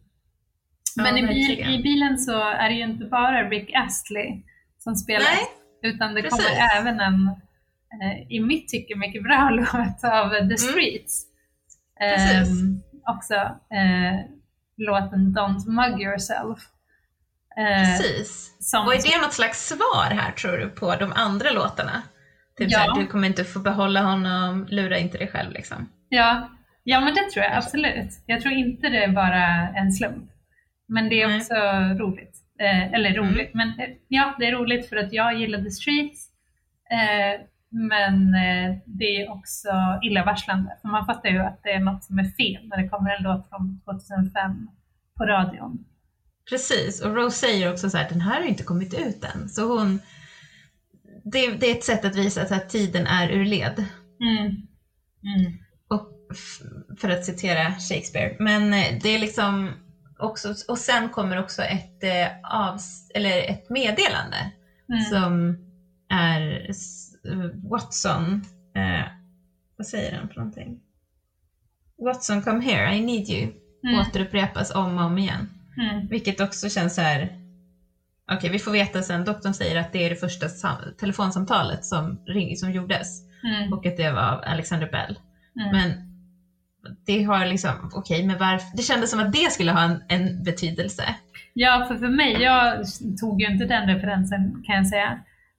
Men 0.96 1.18
i, 1.18 1.26
bil, 1.26 1.60
i 1.60 1.82
bilen 1.82 2.18
så 2.18 2.40
är 2.40 2.68
det 2.68 2.74
ju 2.74 2.82
inte 2.82 3.04
bara 3.04 3.48
Rick 3.48 3.70
Astley 3.74 4.42
som 4.78 4.96
spelar, 4.96 5.20
Nej, 5.24 5.92
utan 5.92 6.14
det 6.14 6.22
precis. 6.22 6.46
kommer 6.46 6.76
även 6.76 7.00
en, 7.00 7.28
eh, 8.02 8.32
i 8.32 8.40
mitt 8.40 8.68
tycke, 8.68 8.96
mycket 8.96 9.22
bra 9.22 9.50
låt 9.52 10.04
av 10.04 10.48
The 10.48 10.56
Streets. 10.56 11.24
Mm. 12.00 12.14
Precis. 12.16 12.50
Ehm, 12.62 12.80
också 13.06 13.34
eh, 13.34 14.20
låten 14.76 15.36
Don't 15.38 15.68
Mug 15.68 16.02
Yourself. 16.02 16.58
Eh, 17.58 17.82
Precis. 17.98 18.56
som, 18.60 18.86
Och 18.86 18.94
är 18.94 19.18
det 19.18 19.22
något 19.22 19.32
slags 19.34 19.68
svar 19.68 20.10
här 20.10 20.32
tror 20.32 20.58
du 20.58 20.68
på 20.68 20.96
de 20.96 21.12
andra 21.12 21.50
låtarna? 21.50 22.02
Typ 22.58 22.70
Ja. 22.70 22.78
så 22.78 22.84
här, 22.94 23.00
du 23.00 23.06
kommer 23.06 23.28
inte 23.28 23.44
få 23.44 23.58
behålla 23.58 24.02
honom, 24.02 24.66
lura 24.70 24.98
inte 24.98 25.18
dig 25.18 25.28
själv 25.28 25.52
liksom. 25.52 25.88
Ja, 26.08 26.50
ja, 26.84 27.00
men 27.00 27.14
det 27.14 27.30
tror 27.30 27.44
jag 27.44 27.56
absolut. 27.56 28.10
Jag 28.26 28.40
tror 28.40 28.54
inte 28.54 28.88
det 28.88 29.04
är 29.04 29.08
bara 29.08 29.68
en 29.68 29.92
slump. 29.92 30.30
Men 30.88 31.08
det 31.08 31.22
är 31.22 31.28
Nej. 31.28 31.40
också 31.40 31.54
roligt. 32.04 32.36
Eh, 32.60 32.92
eller 32.94 33.14
roligt, 33.14 33.54
men 33.54 33.68
eh, 33.68 33.88
ja, 34.08 34.34
det 34.38 34.46
är 34.46 34.52
roligt 34.52 34.88
för 34.88 34.96
att 34.96 35.12
jag 35.12 35.40
gillar 35.40 35.62
The 35.62 35.70
Streets. 35.70 36.30
Eh, 36.90 37.40
men 37.70 38.34
eh, 38.34 38.76
det 38.86 39.04
är 39.04 39.32
också 39.32 39.70
illavarslande. 40.02 40.76
För 40.82 40.88
man 40.88 41.06
fattar 41.06 41.28
ju 41.28 41.38
att 41.38 41.62
det 41.62 41.70
är 41.70 41.80
något 41.80 42.04
som 42.04 42.18
är 42.18 42.24
fel 42.24 42.68
när 42.68 42.82
det 42.82 42.88
kommer 42.88 43.16
en 43.16 43.22
låt 43.22 43.48
från 43.48 43.80
2005 43.84 44.68
på 45.16 45.24
radion. 45.24 45.84
Precis, 46.50 47.02
och 47.02 47.14
Rose 47.16 47.36
säger 47.36 47.72
också 47.72 47.90
så 47.90 47.98
här, 47.98 48.08
den 48.08 48.20
här 48.20 48.40
har 48.40 48.48
inte 48.48 48.62
kommit 48.62 48.94
ut 48.94 49.24
än. 49.24 49.48
Så 49.48 49.78
hon, 49.78 50.00
det, 51.24 51.50
det 51.50 51.66
är 51.66 51.72
ett 51.72 51.84
sätt 51.84 52.04
att 52.04 52.16
visa 52.16 52.42
att 52.42 52.68
tiden 52.68 53.06
är 53.06 53.28
ur 53.28 53.44
led. 53.44 53.84
Mm. 54.20 54.46
Mm. 55.36 55.52
Och, 55.88 56.08
för 57.00 57.08
att 57.08 57.24
citera 57.24 57.72
Shakespeare. 57.72 58.36
Men 58.38 58.74
eh, 58.74 58.98
det 59.02 59.08
är 59.08 59.18
liksom 59.18 59.72
också, 60.18 60.54
och 60.68 60.78
sen 60.78 61.08
kommer 61.08 61.36
också 61.38 61.62
ett, 61.62 62.02
eh, 62.02 62.28
avs, 62.42 63.10
eller 63.14 63.50
ett 63.50 63.70
meddelande 63.70 64.50
Mm. 64.88 65.00
som 65.04 65.56
är 66.08 66.66
Watson, 67.70 68.42
eh, 68.76 69.06
vad 69.76 69.86
säger 69.86 70.10
den 70.12 70.28
för 70.28 70.34
någonting? 70.36 70.78
Watson 71.98 72.42
come 72.42 72.64
here, 72.64 72.94
I 72.94 73.00
need 73.00 73.28
you. 73.28 73.52
Mm. 73.86 74.00
Återupprepas 74.00 74.70
om 74.74 74.98
och 74.98 75.04
om 75.04 75.18
igen. 75.18 75.48
Mm. 75.76 76.06
Vilket 76.08 76.40
också 76.40 76.68
känns 76.68 76.94
så 76.94 77.00
här. 77.00 77.32
Okej, 78.32 78.50
vi 78.50 78.58
får 78.58 78.70
veta 78.70 79.02
sen. 79.02 79.24
Doktorn 79.24 79.54
säger 79.54 79.76
att 79.80 79.92
det 79.92 79.98
är 80.06 80.10
det 80.10 80.16
första 80.16 80.48
sam- 80.48 80.94
telefonsamtalet 80.98 81.84
som, 81.84 82.18
ring, 82.26 82.56
som 82.56 82.72
gjordes 82.72 83.22
Mm. 83.44 83.72
och 83.72 83.86
att 83.86 83.96
det 83.96 84.10
var 84.10 84.22
av 84.22 84.40
Alexander 84.46 84.86
Bell. 84.90 85.18
Mm. 85.60 85.72
Men 85.72 86.05
det 87.06 87.22
har 87.22 87.46
liksom, 87.46 87.90
okej, 87.94 88.26
men 88.26 88.38
varför? 88.38 88.76
Det 88.76 88.82
kändes 88.82 89.10
som 89.10 89.20
att 89.20 89.32
det 89.32 89.52
skulle 89.52 89.72
ha 89.72 89.82
en, 89.82 90.02
en 90.08 90.42
betydelse. 90.42 91.02
Ja, 91.54 91.84
för 91.88 91.96
för 91.96 92.08
mig, 92.08 92.42
jag 92.42 92.84
tog 93.20 93.40
ju 93.40 93.46
inte 93.46 93.64
den 93.64 93.86
referensen 93.94 94.62
kan 94.66 94.76
jag 94.76 94.86
säga. 94.86 95.18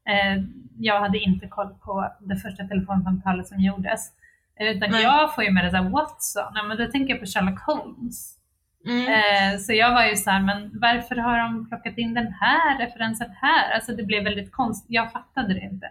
Eh, 0.10 0.44
jag 0.80 1.02
hade 1.02 1.18
inte 1.18 1.48
koll 1.48 1.70
på 1.82 2.12
det 2.20 2.36
första 2.36 2.68
telefonsamtalet 2.68 3.48
som 3.48 3.60
gjordes. 3.60 4.12
Utan 4.60 4.92
Nej. 4.92 5.04
jag 5.04 5.36
får 5.36 5.44
ju 5.44 5.52
med 5.52 5.66
det 5.66 5.72
såhär, 5.72 5.90
Watson, 5.90 6.52
ja, 6.56 6.64
men 6.64 6.78
då 6.78 6.86
tänker 6.86 7.14
jag 7.14 7.20
på 7.20 7.26
Sherlock 7.26 7.60
Holmes. 7.60 8.38
Mm. 8.86 9.08
Eh, 9.08 9.60
så 9.60 9.74
jag 9.74 9.92
var 9.92 10.06
ju 10.06 10.16
så 10.16 10.30
här, 10.30 10.42
men 10.42 10.80
varför 10.80 11.16
har 11.16 11.38
de 11.38 11.70
plockat 11.70 11.98
in 11.98 12.14
den 12.14 12.34
här 12.34 12.80
referensen 12.80 13.30
här? 13.42 13.72
Alltså 13.72 13.96
det 13.96 14.04
blev 14.04 14.24
väldigt 14.24 14.52
konstigt, 14.52 14.92
jag 14.92 15.12
fattade 15.12 15.54
det 15.54 15.60
inte. 15.60 15.88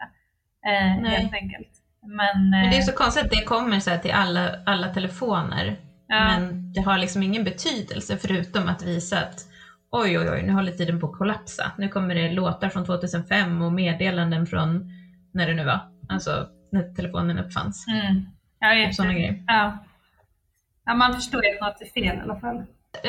Eh, 0.67 1.11
helt 1.11 1.35
enkelt. 1.35 1.76
Men, 2.07 2.51
Men 2.51 2.71
det 2.71 2.77
är 2.77 2.81
eh, 2.81 2.85
så 2.85 2.93
konstigt 2.93 3.25
att 3.25 3.31
det 3.31 3.45
kommer 3.45 3.81
så 3.81 3.91
till 4.03 4.11
alla, 4.11 4.51
alla 4.67 4.89
telefoner. 4.89 5.77
ja, 6.09 6.25
Men 6.25 6.73
det 6.73 6.81
har 6.81 6.99
liksom 6.99 7.23
ingen 7.23 7.45
betydelse 7.45 8.17
förutom 8.17 8.69
att 8.69 8.83
visa 8.83 9.19
att 9.19 9.41
oj, 9.91 10.19
oj, 10.19 10.31
oj, 10.31 10.43
nu 10.43 10.53
håller 10.53 10.73
tiden 10.73 11.01
på 11.01 11.07
att 11.07 11.19
kollapsa. 11.19 11.73
Nu 11.79 11.89
kommer 11.89 12.15
det 12.15 12.33
låtar 12.33 12.69
från 12.69 12.87
2005 12.87 13.63
och 13.63 13.73
meddelanden 13.73 14.47
från 14.47 14.91
när 15.35 15.47
det 15.47 15.55
nu 15.55 15.65
var. 15.65 15.81
Alltså 16.09 16.47
när 16.73 16.95
telefonen 16.95 17.39
uppfanns. 17.39 17.87
mm, 17.89 18.27
ja, 18.61 18.93
sådana 18.93 19.15
grejer. 19.15 19.45
ja. 19.47 19.79
ja, 20.87 20.95
man 20.95 21.15
förstår 21.15 21.45
ju 21.45 21.51
att 21.55 21.61
något 21.61 21.81
är 21.81 21.87
fel 21.87 22.17
i 22.17 22.21
alla 22.21 22.41
fall. 22.41 22.65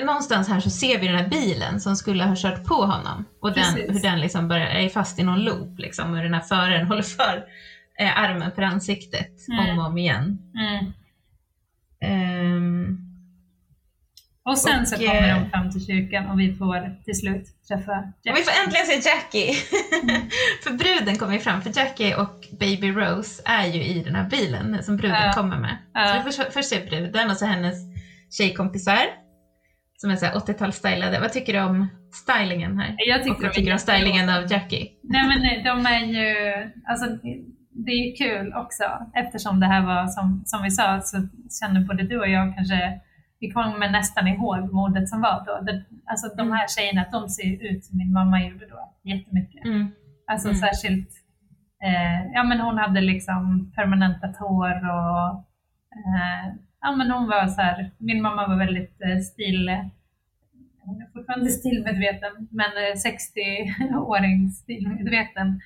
Någonstans 0.06 0.50
här 0.50 0.60
så 0.60 0.70
ser 0.70 1.00
vi 1.00 1.08
den 1.08 1.16
här 1.16 1.28
bilen 1.28 1.80
som 1.80 1.96
skulle 1.96 2.24
ha 2.24 2.36
kört 2.36 2.64
på 2.64 2.76
honom. 2.76 3.26
Och 3.42 3.54
den, 3.54 3.76
hur 3.76 4.02
den 4.02 4.20
liksom 4.20 4.48
bara 4.48 4.70
är 4.70 4.90
fast 4.90 5.20
i 5.20 5.24
någon 5.24 5.44
loop 5.44 5.80
liksom. 5.80 6.14
Och 6.14 6.24
den 6.24 6.34
här 6.34 6.42
föraren 6.42 6.88
håller 6.88 7.02
för 7.02 7.44
eh, 8.00 8.18
armen 8.20 8.52
för 8.52 8.62
ansiktet 8.62 9.32
Mm. 9.52 9.70
om 9.70 9.80
och 9.80 9.86
om 9.86 9.98
igen. 9.98 10.38
Mm. 10.60 10.94
Ehm, 12.02 12.98
Och 14.44 14.58
sen 14.58 14.86
så 14.86 14.96
Och, 14.96 15.02
kommer 15.06 15.30
eh, 15.30 15.44
de 15.44 15.50
fram 15.50 15.72
till 15.72 15.86
kyrkan 15.86 16.30
och 16.30 16.40
vi 16.40 16.56
får 16.56 17.04
till 17.06 17.16
slut 17.20 17.46
träffa 17.68 17.92
Och 17.92 18.06
Jack. 18.24 18.38
vi 18.40 18.44
får 18.44 18.54
äntligen 18.66 18.86
se 18.86 19.10
Jackie! 19.10 19.54
Mm. 20.04 20.22
för 20.64 20.72
bruden 20.74 21.18
kommer 21.18 21.34
ju 21.34 21.40
fram, 21.40 21.62
för 21.62 21.72
Jackie 21.78 22.16
och 22.16 22.46
Baby 22.60 22.92
Rose 22.92 23.42
är 23.46 23.68
ju 23.68 23.84
i 23.84 24.04
den 24.04 24.16
här 24.16 24.30
bilen 24.30 24.84
som 24.84 24.98
bruden 24.98 25.22
Ja. 25.26 25.34
kommer 25.34 25.58
med. 25.60 25.78
Ja. 25.94 26.08
Så 26.08 26.30
vi 26.30 26.32
får 26.32 26.52
först 26.52 26.70
se 26.70 26.86
bruden 26.86 27.30
och 27.30 27.38
så 27.38 27.46
hennes 27.46 27.76
tjejkompisar 28.38 29.00
som 29.98 30.10
är 30.12 30.16
så 30.16 30.26
här 30.26 30.34
80-talsstylade. 30.34 31.20
Vad 31.22 31.34
tycker 31.34 31.54
du 31.54 31.60
om 31.60 31.88
stylingen 32.14 32.78
här? 32.80 32.96
Jag 32.98 33.20
Och 33.20 33.24
tycker 33.26 33.42
vad 33.42 33.52
de 33.52 33.56
tycker 33.56 33.68
du 33.68 33.74
om 33.74 33.80
stylingen 33.80 34.30
av 34.30 34.52
Jackie? 34.52 34.88
Nej 35.04 35.28
men 35.28 35.40
nej, 35.42 35.64
de 35.66 35.86
är 35.86 36.06
ju, 36.06 36.36
alltså 36.90 37.06
det 37.86 37.92
är 37.92 38.08
ju 38.08 38.14
kul 38.14 38.54
också 38.54 38.84
eftersom 39.14 39.60
det 39.60 39.66
här 39.66 39.86
var 39.86 40.08
som, 40.08 40.44
som 40.46 40.64
vi 40.64 40.72
sa 40.72 41.02
så 41.02 41.18
känner 41.60 41.82
både 41.82 42.04
du 42.04 42.20
och 42.20 42.28
jag 42.28 42.56
kanske, 42.56 43.00
vi 43.40 43.52
kommer 43.52 43.90
nästan 43.90 44.28
ihåg 44.28 44.74
mordet 44.74 45.10
som 45.10 45.22
var 45.22 45.44
då. 45.46 45.66
Det, 45.66 45.84
alltså 46.06 46.28
de 46.38 46.52
här 46.52 46.68
tjejerna, 46.68 47.06
de 47.12 47.30
ser 47.30 47.64
ut 47.72 47.86
som 47.86 47.98
min 47.98 48.14
mamma 48.14 48.44
gjorde 48.44 48.66
då 48.68 48.94
jättemycket. 49.04 49.66
Mm. 49.66 49.88
Alltså 50.28 50.48
Mm. 50.48 50.60
särskilt, 50.60 51.10
eh, 51.84 52.32
ja 52.34 52.44
men 52.44 52.60
hon 52.60 52.78
hade 52.78 53.02
liksom 53.02 53.72
permanentat 53.76 54.38
hår 54.38 54.76
och 54.96 55.30
eh, 55.98 56.46
ja 56.82 56.96
men 56.96 57.12
hon 57.12 57.28
var 57.28 57.48
så 57.48 57.62
här, 57.62 57.92
min 57.98 58.22
mamma 58.22 58.48
var 58.48 58.56
väldigt 58.58 59.02
eh, 59.02 59.18
stil, 59.18 59.70
hon 60.84 61.02
är 61.02 61.08
fortfarande 61.14 61.50
stilmedveten, 61.50 62.48
men 62.52 62.72
eh, 62.72 62.96
60-åring 63.10 64.50
stilmedveten. 64.50 65.62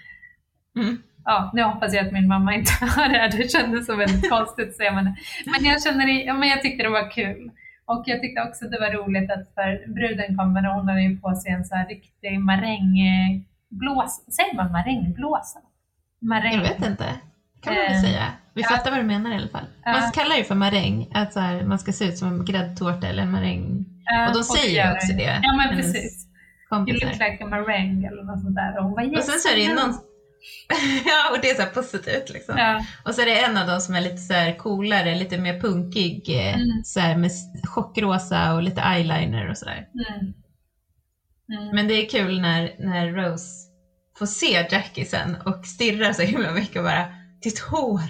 Mm. 0.76 0.98
Ja, 1.26 1.52
nu 1.54 1.64
hoppas 1.64 1.94
jag 1.94 2.06
att 2.08 2.14
min 2.14 2.28
mamma 2.28 2.56
inte 2.56 2.72
hör 2.82 3.10
det 3.10 3.18
här, 3.18 3.30
det 3.38 3.52
kändes 3.52 3.86
så 3.86 3.96
väldigt 3.96 4.30
konstigt 4.30 4.70
att 4.70 4.76
säga. 4.76 4.92
Men, 4.92 5.04
men 5.46 5.66
jag 5.72 5.84
känner, 5.84 6.08
ja, 6.08 6.34
men 6.34 6.50
jag 6.50 6.62
tyckte 6.62 6.84
det 6.84 6.90
var 6.90 7.12
kul. 7.12 7.52
Och 7.86 8.04
jag 8.06 8.22
tyckte 8.22 8.42
också 8.42 8.66
det 8.66 8.80
var 8.80 8.92
roligt 8.92 9.32
att 9.32 9.54
för 9.56 9.94
bruden 9.94 10.38
kommer 10.38 10.70
och 10.70 10.76
hon 10.76 10.88
har 10.88 11.00
ju 11.00 11.18
på 11.20 11.36
sig 11.36 11.52
en 11.52 11.66
så 11.66 11.76
här 11.76 11.88
riktig 11.88 12.40
marängblås, 12.40 14.26
säger 14.36 14.56
man 14.56 14.72
marängblåsa? 14.72 15.60
Maräng. 16.22 16.54
Jag 16.54 16.62
vet 16.62 16.86
inte. 16.86 17.06
kan 17.64 17.74
man 17.74 17.84
väl 17.84 17.94
Eh, 17.96 18.02
säga. 18.02 18.26
Vi 18.54 18.62
ja. 18.62 18.68
fattar 18.70 18.92
vad 18.92 19.00
du 19.00 19.04
menar 19.04 19.32
i 19.32 19.36
alla 19.36 19.48
fall. 19.48 19.66
Man 19.86 20.12
kallar 20.12 20.38
det 20.38 20.44
för 20.44 20.56
maräng, 20.56 21.08
att 21.14 21.34
så 21.34 21.40
här, 21.40 21.64
man 21.64 21.80
ska 21.80 21.92
se 21.92 22.06
ut 22.06 22.18
som 22.18 22.28
en 22.28 22.46
gräddtårta 22.46 23.08
eller 23.08 23.24
en 23.24 23.32
maräng. 23.32 23.86
Ja, 24.06 24.28
Och 24.28 24.34
de 24.34 24.44
säger 24.44 24.86
ju 24.86 24.94
också 24.94 25.14
det. 25.14 25.40
Ja 25.44 25.54
men 25.56 25.76
precis. 25.76 26.26
You 26.26 26.70
Kompisar. 26.70 27.08
look 27.08 27.20
like 27.20 27.44
a 27.44 27.48
meringue 27.48 28.08
eller 28.10 28.24
något 28.24 28.42
sånt 28.42 28.56
där. 28.56 28.78
Och 28.78 28.84
hon 28.84 28.94
var 28.94 29.18
Och 29.18 29.24
sen 29.24 29.40
så 29.40 29.50
är 29.50 29.56
det 29.56 29.62
ju 29.62 29.74
någon... 29.76 29.94
ja, 31.06 31.32
och 31.36 31.42
det 31.42 31.50
är 31.50 31.56
så 31.56 31.66
positivt 31.74 32.30
liksom. 32.30 32.58
Ja, 32.58 32.86
Och 33.06 33.16
så 33.16 33.22
är 33.22 33.26
det 33.26 33.40
en 33.40 33.58
av 33.58 33.68
dem 33.68 33.80
som 33.82 33.96
är 33.96 34.02
lite 34.02 34.18
så 34.18 34.34
coolare, 34.58 35.16
lite 35.16 35.38
mer 35.38 35.60
punkig, 35.60 36.30
eh, 36.30 36.54
Mm. 36.56 36.84
så 36.84 37.00
med 37.00 37.32
chockrosa 37.64 38.54
och 38.54 38.64
lite 38.64 38.82
eyeliner 38.82 39.50
och 39.50 39.58
sådär. 39.58 39.86
mm. 40.10 40.34
Mm. 41.60 41.76
Men 41.76 41.88
det 41.88 41.94
är 41.94 42.10
kul 42.10 42.42
när, 42.42 42.72
när 42.80 43.08
Rose 43.12 43.46
får 44.18 44.26
se 44.26 44.68
Jackie 44.72 45.06
sen 45.06 45.36
och 45.46 45.66
stirrar 45.66 46.14
så 46.14 46.22
himla 46.22 46.52
mycket 46.52 46.78
och 46.78 46.84
bara 46.84 47.06
ditt 47.42 47.60
hår. 47.60 48.02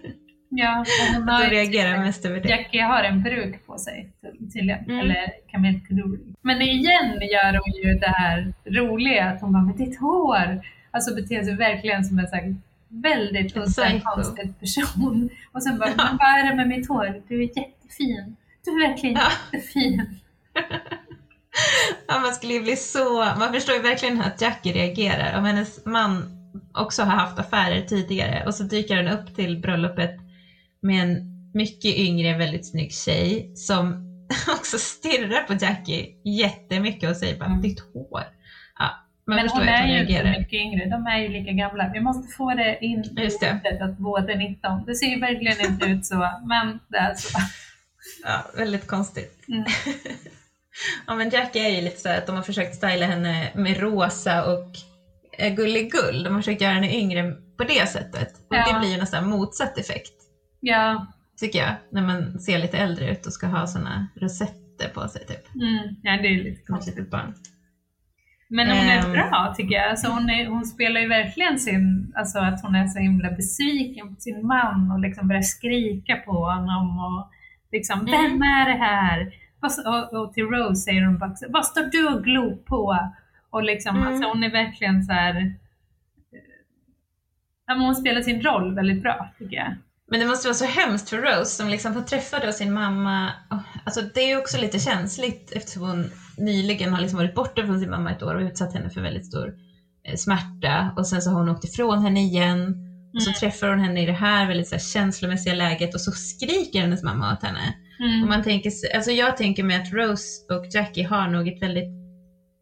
ja, 0.50 0.80
och 0.80 1.14
hon 1.16 1.28
har 1.28 1.44
reagerar 1.50 1.98
mest 1.98 2.24
över 2.24 2.40
det. 2.40 2.48
Jackie 2.48 2.82
har 2.82 3.02
en 3.02 3.24
peruk 3.24 3.66
på 3.66 3.78
sig 3.78 4.12
ty- 4.22 4.50
tydligen, 4.52 4.84
Mm. 4.84 4.98
eller 5.00 5.50
Camille 5.50 5.80
Kuduri. 5.80 6.34
Men 6.42 6.62
igen 6.62 7.12
gör 7.32 7.52
hon 7.52 7.82
ju 7.92 7.98
det 7.98 8.14
här 8.16 8.54
roliga 8.66 9.24
att 9.24 9.40
hon 9.40 9.52
bara 9.52 9.62
med 9.62 9.76
ditt 9.76 10.00
hår, 10.00 10.60
alltså 10.96 11.14
beter 11.14 11.42
sig 11.42 11.56
verkligen 11.56 12.04
som 12.04 12.18
en 12.18 12.28
så 12.28 12.34
här 12.36 12.56
väldigt 12.88 13.56
En 13.56 14.00
konstig 14.00 14.60
person. 14.60 15.30
Och 15.52 15.62
sen 15.62 15.78
bara, 15.78 15.88
Ja. 15.88 15.94
men 15.96 16.16
vad 16.16 16.28
är 16.28 16.50
det 16.50 16.56
med 16.56 16.68
mitt 16.68 16.88
hår? 16.88 17.22
Du 17.28 17.34
är 17.42 17.58
jättefin. 17.58 18.36
Du 18.64 18.70
är 18.70 18.88
verkligen 18.88 19.14
Ja. 19.16 19.28
jättefin. 19.52 20.20
Ja, 22.08 22.20
man 22.20 22.32
skulle 22.34 22.52
ju 22.54 22.62
bli 22.62 22.76
så... 22.76 23.18
Man 23.38 23.52
förstår 23.52 23.74
ju 23.76 23.82
verkligen 23.82 24.20
att 24.20 24.40
Jackie 24.40 24.72
reagerar. 24.72 25.38
Om 25.38 25.44
hennes 25.44 25.84
man 25.86 26.24
också 26.74 27.02
har 27.02 27.12
haft 27.16 27.38
affärer 27.38 27.82
tidigare 27.82 28.46
och 28.46 28.54
så 28.54 28.62
dyker 28.62 28.96
han 28.96 29.18
upp 29.18 29.34
till 29.36 29.58
bröllopet 29.60 30.16
med 30.82 31.02
en 31.02 31.18
mycket 31.54 31.94
yngre, 31.96 32.38
väldigt 32.38 32.66
snygg 32.70 32.92
tjej 32.92 33.52
som 33.56 34.06
också 34.56 34.78
stirrar 34.78 35.42
på 35.42 35.52
Jackie 35.64 36.06
jättemycket 36.24 37.10
och 37.10 37.16
säger 37.16 37.38
bara 37.38 37.46
Mm. 37.46 37.62
ditt 37.62 37.80
hår. 37.80 38.22
Men 39.26 39.40
förstår 39.40 39.58
hon 39.58 39.68
är 39.68 39.86
ju 39.86 40.00
inte 40.00 40.38
mycket 40.38 40.52
yngre, 40.52 40.84
de 40.90 41.06
är 41.06 41.18
ju 41.18 41.28
lika 41.28 41.52
gamla. 41.52 41.90
Vi 41.94 42.00
måste 42.00 42.36
få 42.36 42.54
det 42.54 42.78
in 42.80 43.02
Just 43.16 43.40
det. 43.40 43.78
att 43.80 43.98
båda 43.98 44.32
är 44.32 44.36
19. 44.36 44.84
Det 44.86 44.94
ser 44.94 45.06
ju 45.06 45.20
verkligen 45.20 45.72
inte 45.72 45.86
ut 45.86 46.06
så, 46.06 46.30
men 46.46 46.80
det 46.88 46.96
är 46.96 47.14
så. 47.14 47.38
Ja, 48.24 48.50
väldigt 48.56 48.86
konstigt. 48.86 49.44
Mm. 49.48 49.64
Ja, 51.06 51.14
men 51.14 51.30
Jackie 51.30 51.66
är 51.66 51.70
ju 51.76 51.80
lite 51.80 52.00
så 52.00 52.08
att 52.08 52.26
de 52.26 52.36
har 52.36 52.42
försökt 52.42 52.74
styla 52.74 53.06
henne 53.06 53.50
med 53.54 53.80
rosa 53.80 54.52
och 54.52 54.68
eh, 55.38 55.54
gulligull. 55.54 56.22
De 56.22 56.34
har 56.34 56.40
försökt 56.42 56.60
göra 56.60 56.72
henne 56.72 56.94
yngre 56.96 57.32
på 57.58 57.64
det 57.64 57.88
sättet. 57.88 58.32
Och 58.48 58.56
Ja. 58.56 58.72
det 58.72 58.78
blir 58.80 58.90
ju 58.90 58.96
nästan 58.96 59.30
motsatt 59.30 59.78
effekt. 59.78 60.12
Ja, 60.60 61.06
tycker 61.40 61.58
jag, 61.58 61.74
när 61.92 62.02
man 62.02 62.38
ser 62.40 62.58
lite 62.58 62.78
äldre 62.78 63.10
ut 63.10 63.26
och 63.26 63.32
ska 63.32 63.46
ha 63.46 63.66
såna 63.66 64.08
rosetter 64.20 64.88
på 64.94 65.08
sig 65.08 65.26
typ. 65.26 65.54
mm. 65.54 65.96
ja 66.02 66.12
det 66.22 66.28
är 66.28 66.44
lite 66.44 66.60
ett 66.60 66.66
konstigt. 66.66 66.96
litet 66.96 67.10
barn. 67.10 67.34
Men 68.48 68.66
hon 68.68 68.76
är 68.76 69.04
Ehm. 69.04 69.12
bra 69.12 69.54
tycker 69.56 69.74
jag. 69.74 69.90
Alltså 69.90 70.08
hon, 70.08 70.30
är, 70.30 70.46
hon 70.46 70.64
spelar 70.66 71.00
ju 71.00 71.08
verkligen 71.08 71.58
sin, 71.58 72.12
alltså 72.16 72.38
att 72.38 72.62
hon 72.62 72.74
är 72.74 72.86
så 72.86 72.98
himla 72.98 73.30
besviken 73.30 74.14
på 74.14 74.20
sin 74.20 74.46
man 74.46 74.90
och 74.90 75.00
liksom 75.00 75.28
börjar 75.28 75.42
skrika 75.42 76.16
på 76.16 76.32
honom 76.32 76.98
och 76.98 77.30
liksom, 77.72 78.00
Mm. 78.00 78.10
vem 78.12 78.42
är 78.42 78.68
det 78.72 78.84
här? 78.84 79.32
Och, 79.86 80.20
och 80.20 80.32
till 80.32 80.44
Rose 80.44 80.80
säger 80.80 81.04
hon 81.04 81.18
bara, 81.18 81.34
vad 81.48 81.64
står 81.66 81.82
du 81.82 82.08
och 82.08 82.24
glor 82.24 82.56
på? 82.56 82.98
Och 83.50 83.62
liksom, 83.62 83.96
Mm. 83.96 84.08
alltså 84.08 84.28
hon 84.28 84.44
är 84.44 84.50
verkligen 84.50 85.04
så 85.04 85.12
här. 85.12 85.36
eh, 85.36 85.52
Ja, 87.66 87.74
men 87.74 87.84
hon 87.84 87.94
spelar 87.96 88.20
sin 88.22 88.42
roll 88.42 88.74
väldigt 88.74 89.02
bra 89.02 89.28
tycker 89.38 89.56
jag. 89.56 89.74
Men 90.10 90.20
det 90.20 90.26
måste 90.26 90.48
vara 90.48 90.54
så 90.54 90.64
hemskt 90.66 91.10
för 91.10 91.16
Rose 91.16 91.50
som 91.50 91.68
liksom 91.68 91.94
får 91.94 92.00
träffa 92.00 92.38
då 92.46 92.52
sin 92.52 92.72
mamma. 92.72 93.30
Alltså 93.84 94.00
det 94.14 94.20
är 94.20 94.28
ju 94.28 94.36
också 94.36 94.60
lite 94.60 94.78
känsligt 94.78 95.52
eftersom 95.56 95.82
hon 95.82 96.04
nyligen 96.38 96.92
har 96.92 97.00
liksom 97.00 97.18
varit 97.18 97.34
borta 97.34 97.66
från 97.66 97.80
sin 97.80 97.90
mamma 97.90 98.10
ett 98.10 98.22
år 98.22 98.34
och 98.34 98.40
utsatt 98.42 98.74
henne 98.74 98.90
för 98.90 99.00
väldigt 99.00 99.26
stor 99.26 99.54
eh, 100.08 100.16
smärta. 100.16 100.94
Och 100.96 101.06
sen 101.06 101.22
så 101.22 101.30
har 101.30 101.38
hon 101.38 101.48
åkt 101.48 101.64
ifrån 101.64 102.02
henne 102.02 102.20
igen. 102.20 102.74
Och 103.14 103.22
så 103.22 103.30
Mm. 103.30 103.34
träffar 103.40 103.68
hon 103.68 103.78
henne 103.80 104.02
i 104.02 104.06
det 104.06 104.12
här 104.12 104.46
väldigt 104.48 104.68
så 104.68 104.74
här, 104.74 104.80
känslomässiga 104.80 105.54
läget 105.54 105.94
och 105.94 106.00
så 106.00 106.12
skriker 106.12 106.80
hennes 106.80 107.02
mamma 107.02 107.32
åt 107.32 107.42
henne. 107.42 107.74
Mm. 108.00 108.22
Och 108.22 108.28
man 108.28 108.42
tänker, 108.42 108.72
alltså 108.94 109.10
jag 109.10 109.36
tänker 109.36 109.62
mig 109.62 109.76
att 109.76 109.92
Rose 109.92 110.54
och 110.54 110.66
Jackie 110.74 111.06
har 111.06 111.28
nog 111.28 111.48
ett 111.48 111.62
väldigt 111.62 111.96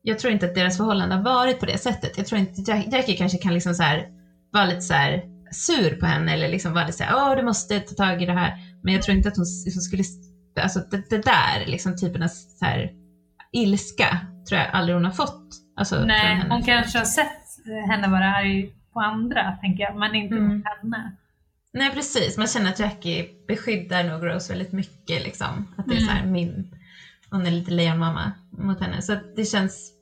jag 0.06 0.18
tror 0.18 0.32
inte 0.32 0.46
att 0.46 0.54
deras 0.54 0.76
förhållande 0.76 1.14
har 1.14 1.22
varit 1.22 1.60
på 1.60 1.66
det 1.66 1.78
sättet. 1.78 2.16
Jag 2.16 2.26
tror 2.26 2.40
inte 2.40 2.70
Jack, 2.70 2.86
Jackie 2.92 3.16
kanske 3.16 3.38
kan 3.38 3.54
liksom 3.54 3.74
så 3.74 3.82
här, 3.82 4.06
vara 4.52 4.64
lite 4.64 4.80
så 4.80 4.94
här 4.94 5.22
sur 5.52 5.90
på 6.00 6.06
henne 6.06 6.32
eller 6.32 6.48
liksom 6.48 6.72
vara 6.72 6.86
lite 6.86 6.98
så 6.98 7.04
här, 7.04 7.14
åh 7.30 7.36
du 7.36 7.42
måste 7.42 7.80
ta 7.80 7.94
tag 7.94 8.22
i 8.22 8.26
det 8.26 8.32
här. 8.32 8.52
Men 8.82 8.94
jag 8.94 9.02
tror 9.02 9.16
inte 9.16 9.28
att 9.28 9.36
hon 9.36 9.46
liksom 9.64 9.82
skulle, 9.82 10.04
alltså 10.60 10.80
det, 10.90 11.10
det 11.10 11.24
där 11.24 11.66
liksom 11.66 11.96
typen 11.96 12.22
av 12.22 12.28
så 12.28 12.64
här 12.64 12.90
ilska 13.54 14.18
tror 14.48 14.60
jag 14.60 14.70
aldrig 14.72 14.96
hon 14.96 15.04
har 15.04 15.12
fått. 15.12 15.48
Alltså, 15.76 16.04
Nej, 16.04 16.44
hon 16.50 16.62
kanske 16.62 16.98
har 16.98 17.04
sett 17.04 17.30
henne 17.88 18.08
vara 18.08 18.24
arg 18.34 18.72
på 18.92 19.00
andra, 19.00 19.52
tänker 19.60 19.82
jag, 19.84 19.96
men 19.96 20.14
inte 20.14 20.34
Mm. 20.36 20.62
på 20.62 20.68
henne. 20.68 21.16
Nej 21.72 21.90
precis, 21.94 22.38
man 22.38 22.46
känner 22.46 22.70
att 22.70 22.78
Jackie 22.78 23.26
beskyddar 23.48 24.04
nog 24.04 24.26
Rose 24.26 24.52
väldigt 24.52 24.72
mycket 24.72 25.24
liksom. 25.24 25.68
Att 25.76 25.86
det 25.86 25.92
är 25.94 25.96
Mm. 25.98 26.08
så 26.08 26.12
här 26.12 26.26
min, 26.26 26.74
hon 27.30 27.46
är 27.46 27.50
lite 27.50 27.70
lejonmamma 27.70 28.32
mot 28.50 28.80
henne. 28.80 29.02
Så 29.02 29.16
det 29.36 29.44
känns, 29.44 29.92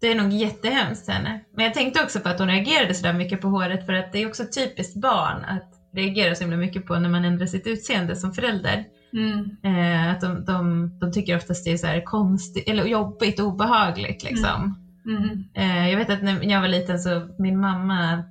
det 0.00 0.06
är 0.08 0.14
nog 0.14 0.32
jättehemskt 0.32 1.08
henne. 1.08 1.40
Men 1.56 1.64
jag 1.64 1.74
tänkte 1.74 2.02
också 2.02 2.20
på 2.20 2.28
att 2.28 2.38
hon 2.38 2.48
reagerade 2.48 2.94
sådär 2.94 3.12
mycket 3.12 3.40
på 3.40 3.48
håret 3.48 3.86
för 3.86 3.92
att 3.92 4.12
det 4.12 4.22
är 4.22 4.26
också 4.28 4.44
typiskt 4.54 4.96
barn 5.00 5.44
att 5.44 5.70
reagerar 5.94 6.34
så 6.34 6.40
himla 6.44 6.56
mycket 6.56 6.86
på 6.86 6.98
när 6.98 7.08
man 7.08 7.24
ändrar 7.24 7.46
sitt 7.46 7.66
utseende 7.66 8.16
som 8.16 8.32
förälder. 8.34 8.84
Mm. 9.14 9.56
Eh, 9.62 10.12
att 10.12 10.20
de, 10.20 10.44
de, 10.44 10.90
de 11.00 11.12
tycker 11.12 11.36
oftast 11.36 11.64
det 11.64 11.72
är 11.72 11.76
så 11.76 11.86
här 11.86 12.04
konstigt, 12.04 12.68
eller 12.68 12.84
jobbigt 12.84 13.40
och 13.40 13.46
obehagligt 13.46 14.24
liksom. 14.24 14.78
Mm. 15.06 15.44
Eh, 15.54 15.88
jag 15.88 15.96
vet 15.96 16.10
att 16.10 16.22
när 16.22 16.44
jag 16.44 16.60
var 16.60 16.68
liten 16.68 16.98
så 16.98 17.28
min 17.38 17.60
mamma 17.60 18.24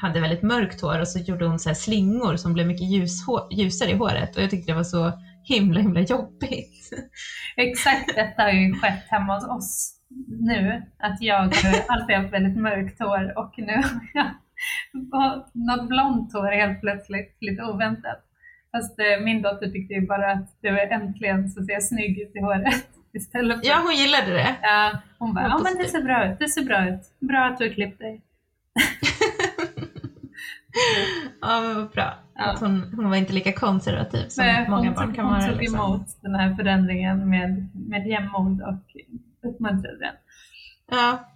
hade 0.00 0.20
väldigt 0.20 0.42
mörkt 0.42 0.80
hår 0.80 1.00
och 1.00 1.08
så 1.08 1.18
gjorde 1.18 1.46
hon 1.46 1.58
så 1.58 1.68
här 1.68 1.74
slingor 1.74 2.36
som 2.36 2.54
blev 2.54 2.66
mycket 2.66 2.90
ljushår, 2.90 3.40
ljusare 3.50 3.90
i 3.90 3.94
håret 3.94 4.36
och 4.36 4.42
jag 4.42 4.50
tyckte 4.50 4.72
det 4.72 4.76
var 4.76 4.84
så 4.84 5.12
himla 5.44 5.80
himla 5.80 6.00
jobbigt. 6.00 6.90
Exakt 7.56 8.14
detta 8.14 8.42
har 8.42 8.50
ju 8.50 8.74
skett 8.74 9.04
hemma 9.08 9.34
hos 9.34 9.44
oss 9.44 9.94
nu. 10.28 10.82
Att 10.98 11.16
jag 11.20 11.36
har 11.36 11.44
alltid 11.88 12.16
haft 12.16 12.32
väldigt 12.32 12.56
mörkt 12.56 12.98
hår 12.98 13.38
och 13.38 13.54
nu 13.56 13.72
har 13.72 14.00
jag 14.14 15.44
något 15.54 15.88
blont 15.88 16.32
hår 16.32 16.52
helt 16.52 16.80
plötsligt, 16.80 17.36
lite 17.40 17.62
oväntat. 17.62 18.23
Fast 18.76 18.98
eh, 18.98 19.24
min 19.24 19.42
dotter 19.42 19.66
tyckte 19.70 19.94
ju 19.94 20.06
bara 20.06 20.32
att 20.32 20.56
det 20.60 20.70
var 20.70 20.78
äntligen 20.78 21.48
så 21.50 21.62
ser 21.64 21.72
jag 21.72 21.82
snygg 21.84 22.18
ut 22.20 22.36
i 22.36 22.40
håret. 22.40 22.74
Istället 23.12 23.60
för, 23.60 23.66
Ja, 23.66 23.80
hon 23.84 23.94
gillade 23.94 24.30
det. 24.32 24.56
ja, 24.62 24.98
hon 25.18 25.34
bara, 25.34 25.44
ja 25.48 25.60
men 25.64 25.76
det 25.82 25.88
ser 25.88 26.02
bra 26.02 26.32
ut, 26.32 26.38
det 26.38 26.48
ser 26.48 26.62
bra 26.64 26.88
ut. 26.88 27.00
Bra 27.20 27.44
att 27.44 27.58
du 27.58 27.68
har 27.68 27.74
klippt 27.74 27.98
dig. 27.98 28.20
Ja, 31.40 31.60
men 31.60 31.74
vad 31.74 31.90
bra. 31.90 32.14
Ja. 32.34 32.44
Att 32.44 32.60
hon, 32.60 32.92
hon 32.96 33.10
var 33.10 33.16
inte 33.16 33.32
lika 33.32 33.52
konservativ 33.52 34.28
som 34.28 34.44
Nej, 34.44 34.68
många 34.68 34.84
hon 34.88 34.94
barn 34.94 35.06
tog, 35.06 35.14
kan 35.16 35.24
hon 35.24 35.34
vara. 35.34 35.48
tog 35.48 35.58
Liksom. 35.60 35.78
emot 35.80 36.06
den 36.20 36.34
här 36.34 36.54
förändringen 36.54 37.30
med, 37.30 37.68
med 37.74 38.06
jämnmod 38.06 38.62
och 38.62 38.96
uppmuntrade 39.50 39.98
den. 39.98 40.14
Ja. 40.90 41.28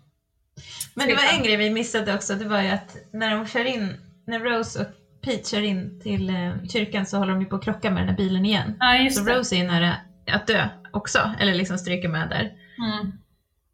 Men 0.95 1.09
det 1.09 1.15
var 1.15 1.39
en 1.39 1.43
grej 1.45 1.57
vi 1.57 1.71
missade 1.71 2.15
också, 2.15 2.35
det 2.35 2.45
var 2.45 2.63
ju 2.63 2.69
att 2.69 2.97
när 3.13 3.31
de 3.37 3.47
kör 3.47 3.65
in, 3.65 3.95
när 4.27 4.41
Rose 4.41 4.81
och 4.81 4.87
Pete 5.25 5.49
kör 5.51 5.63
in 5.63 6.01
till 6.03 6.31
eh, 6.31 6.53
kyrkan 6.73 7.07
så 7.07 7.19
håller 7.19 7.33
de 7.33 7.41
ju 7.41 7.47
på 7.49 7.57
att 7.57 7.65
krocka 7.65 7.91
med 7.91 8.03
den 8.03 8.09
här 8.09 8.17
bilen 8.17 8.45
igen. 8.47 8.77
Ja, 8.81 9.11
Så 9.11 9.25
det. 9.25 9.35
Rose 9.39 9.57
är 9.57 9.59
ju 9.59 9.67
nära 9.67 9.95
att 10.33 10.47
dö 10.47 10.69
också, 10.93 11.19
eller 11.41 11.55
liksom 11.55 11.79
stryker 11.79 12.09
med 12.09 12.29
där. 12.29 12.41
Mm. 12.79 13.13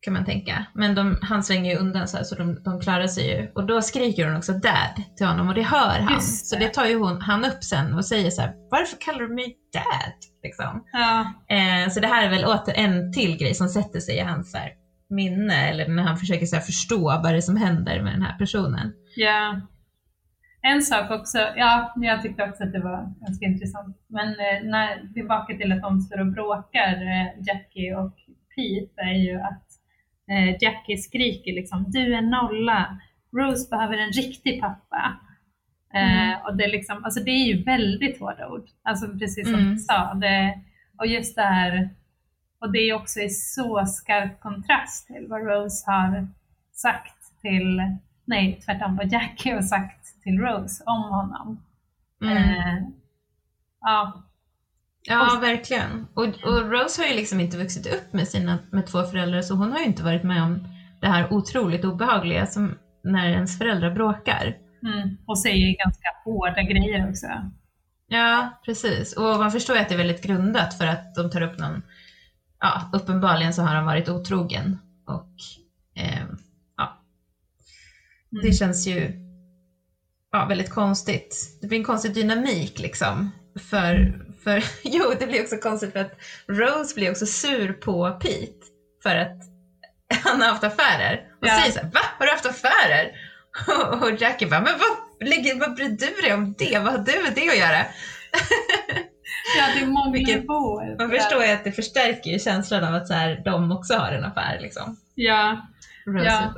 kan 0.01 0.15
man 0.15 0.25
tänka. 0.25 0.65
Men 0.75 0.95
de, 0.95 1.19
han 1.23 1.43
svänger 1.45 1.73
ju 1.73 1.79
undan 1.79 2.09
så 2.09 2.17
här, 2.17 2.25
så 2.25 2.35
de, 2.35 2.63
de 2.63 2.81
klarar 2.81 3.07
sig 3.07 3.27
ju. 3.29 3.51
Och 3.55 3.67
då 3.67 3.83
skriker 3.83 4.27
hon 4.27 4.37
också 4.37 4.53
dad 4.53 5.03
till 5.17 5.27
honom 5.27 5.49
och 5.49 5.55
det 5.55 5.63
hör 5.63 5.99
han. 6.01 6.15
Just 6.15 6.47
Så 6.47 6.57
det. 6.57 6.65
det 6.65 6.69
tar 6.75 6.87
ju 6.87 6.99
hon, 6.99 7.21
han 7.23 7.45
upp 7.45 7.65
sen 7.65 7.95
och 7.95 8.05
säger 8.05 8.31
så 8.31 8.41
här, 8.43 8.53
varför 8.71 8.97
kallar 9.01 9.19
du 9.21 9.35
mig 9.35 9.57
dad? 9.73 10.13
Liksom. 10.43 10.85
Ja, 10.93 11.33
Eh, 11.57 11.91
så 11.91 12.01
det 12.01 12.07
här 12.07 12.27
är 12.27 12.31
väl 12.31 12.45
åter 12.45 12.75
en 12.77 13.13
till 13.13 13.37
grej 13.37 13.55
som 13.55 13.69
sätter 13.69 14.01
sig 14.01 14.17
i 14.17 14.21
hans 14.21 14.55
här, 14.55 14.71
minne 15.11 15.69
eller 15.69 15.89
när 15.89 16.03
han 16.03 16.17
försöker 16.17 16.47
så 16.47 16.57
här, 16.57 16.63
förstå 16.63 17.03
vad 17.03 17.25
det 17.33 17.37
är 17.37 17.41
som 17.41 17.57
händer 17.57 18.03
med 18.03 18.13
den 18.13 18.23
här 18.23 18.39
personen. 18.39 18.93
ja. 19.17 19.61
En 20.67 20.83
sak 20.83 21.11
också, 21.11 21.39
ja, 21.39 21.93
jag 21.97 22.23
tyckte 22.23 22.45
också 22.45 22.65
att 22.65 22.73
det 22.73 22.81
var 22.81 23.15
ganska 23.21 23.47
intressant. 23.47 23.97
Men 24.09 24.29
eh, 24.29 24.71
när, 24.71 25.13
tillbaka 25.15 25.57
till 25.57 25.73
att 25.73 25.83
de 25.83 26.01
står 26.01 26.21
och 26.21 26.27
bråkar, 26.33 26.93
eh, 26.93 27.47
Jackie 27.47 27.97
och 27.97 28.17
Pete, 28.55 29.01
är 29.03 29.19
ju 29.19 29.41
att 29.41 29.67
eh, 30.31 30.63
Jackie 30.63 30.97
skriker 30.97 31.53
liksom 31.53 31.85
du 31.89 32.15
är 32.15 32.23
nolla, 32.23 32.99
Rose 33.37 33.71
behöver 33.71 33.99
en 33.99 34.13
riktig 34.13 34.61
pappa. 34.61 35.19
Mm. 35.95 36.31
Eh, 36.31 36.47
och 36.47 36.57
det, 36.57 36.65
är 36.65 36.71
liksom, 36.71 37.05
alltså 37.05 37.21
det 37.21 37.31
är 37.31 37.45
ju 37.55 37.63
väldigt 37.63 38.21
hårda 38.21 38.49
ord, 38.49 38.67
alltså 38.83 39.19
precis 39.19 39.51
som 39.51 39.55
Mm. 39.61 39.75
du 39.75 39.79
sa. 39.79 40.15
Det, 40.15 40.61
och 40.99 41.07
just 41.07 41.37
det 41.37 41.43
här, 41.43 41.91
och 42.61 42.73
det 42.73 42.79
är 42.79 42.95
också 42.95 43.21
i 43.21 43.29
så 43.29 43.87
skarp 43.87 44.41
kontrast 44.41 45.07
till 45.07 45.27
vad 45.29 45.47
Rose 45.47 45.91
har 45.91 46.29
sagt 46.73 47.41
till, 47.43 47.97
nej 48.25 48.61
tvärtom 48.65 48.97
vad 48.97 49.13
Jackie 49.13 49.55
har 49.55 49.63
sagt 49.63 50.23
till 50.23 50.39
Rose 50.39 50.85
om 50.87 51.03
honom. 51.03 51.65
Mm. 52.23 52.37
Eh, 52.37 52.83
ja, 53.81 54.25
Ja, 55.07 55.39
verkligen. 55.41 56.07
Och, 56.15 56.25
och 56.25 56.71
Rose 56.71 57.03
har 57.03 57.09
ju 57.09 57.15
liksom 57.17 57.41
inte 57.41 57.57
vuxit 57.59 57.87
upp 57.95 58.13
med 58.13 58.29
sina 58.29 58.59
med 58.71 58.87
två 58.87 59.03
föräldrar 59.03 59.43
så 59.43 59.55
hon 59.55 59.73
har 59.73 59.79
ju 59.79 59.85
inte 59.85 60.03
varit 60.03 60.23
med 60.23 60.43
om 60.43 60.69
det 61.01 61.07
här 61.07 61.33
otroligt 61.33 61.85
obehagliga 61.85 62.47
som 62.47 62.75
när 63.03 63.29
ens 63.29 63.59
föräldrar 63.59 63.91
bråkar. 63.91 64.57
mm, 64.83 65.17
och 65.27 65.39
säger 65.39 65.85
ganska 65.85 66.09
hårda 66.25 66.63
grejer 66.63 67.11
också. 67.11 67.27
Ja, 68.07 68.61
precis. 68.65 69.17
Och 69.17 69.39
man 69.39 69.51
förstår 69.51 69.77
ju 69.77 69.83
att 69.83 69.89
det 69.89 69.95
är 69.95 69.99
väldigt 69.99 70.25
grundat 70.25 70.79
för 70.79 70.87
att 70.87 71.15
de 71.15 71.31
tar 71.31 71.43
upp 71.43 71.59
någon, 71.59 71.83
ja, 72.61 72.91
uppenbarligen 72.93 73.55
så 73.55 73.63
har 73.63 73.75
han 73.75 73.87
varit 73.87 74.09
otrogen. 74.09 74.79
Och 75.07 75.31
Mm. 75.97 76.39
Det 78.43 78.53
känns 78.53 78.87
ju 78.87 79.13
ja, 80.33 80.47
väldigt 80.49 80.71
konstigt. 80.71 81.59
Det 81.61 81.67
blir 81.67 81.79
en 81.79 81.85
konstig 81.85 82.15
dynamik 82.15 82.79
liksom. 82.79 83.31
För, 83.71 84.19
för, 84.45 84.65
jo, 84.85 85.13
det 85.19 85.27
blir 85.27 85.43
också 85.43 85.57
konstigt 85.57 85.93
för 85.93 86.01
att 86.01 86.13
Rose 86.49 86.95
blir 86.95 87.11
också 87.11 87.27
sur 87.27 87.73
på 87.73 88.11
Pete 88.23 88.67
för 89.03 89.17
att 89.17 89.39
han 90.25 90.41
har 90.41 90.49
haft 90.49 90.65
affärer. 90.65 91.21
Och 91.41 91.47
Ja. 91.47 91.59
säger 91.61 91.73
så 91.73 91.79
här, 91.81 91.91
va? 91.91 92.01
Har 92.19 92.27
du 92.27 92.33
haft 92.33 92.47
affärer? 92.47 93.13
Och 94.03 94.21
Jackie 94.23 94.49
bara, 94.49 94.61
men 94.61 94.73
vad, 94.79 95.29
lägger- 95.29 95.61
vad 95.61 95.75
bryr 95.75 95.89
du 95.89 96.23
dig 96.23 96.35
om 96.35 96.55
det? 96.59 96.79
Vad 96.79 96.93
har 96.93 96.99
du 96.99 97.23
med 97.23 97.33
det 97.35 97.49
att 97.51 97.59
göra? 97.59 97.85
Ja, 99.59 99.65
det 99.75 99.81
är 99.83 99.87
många 99.87 100.13
Vilket- 100.13 100.41
nivåer. 100.41 100.97
Man 100.99 101.11
förstår 101.11 101.45
ju 101.45 101.51
att 101.51 101.65
det 101.65 101.73
förstärker 101.73 102.31
ju 102.31 102.39
känslan 102.39 102.85
av 102.85 102.95
att 102.95 103.09
så 103.09 103.15
här, 103.15 103.43
de 103.45 103.73
också 103.73 103.95
har 103.95 104.13
en 104.13 104.25
affär. 104.25 104.59
Liksom. 104.61 104.97
Ja, 105.15 105.67
Rose 106.07 106.25
Ja. 106.27 106.55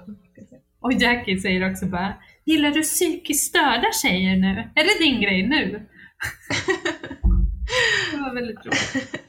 Och 0.87 0.93
Jackie 0.93 1.41
säger 1.41 1.71
också 1.71 1.87
bara 1.87 2.15
Gillar 2.45 2.71
du 2.71 2.83
psykiskt 2.83 3.47
störda 3.49 3.93
tjejer 4.03 4.37
nu? 4.37 4.71
Är 4.75 4.85
det 4.85 5.05
din 5.05 5.21
grej 5.21 5.47
nu? 5.47 5.67
det 8.13 8.17
var 8.21 8.35
väldigt 8.35 8.67
roligt. 8.67 9.23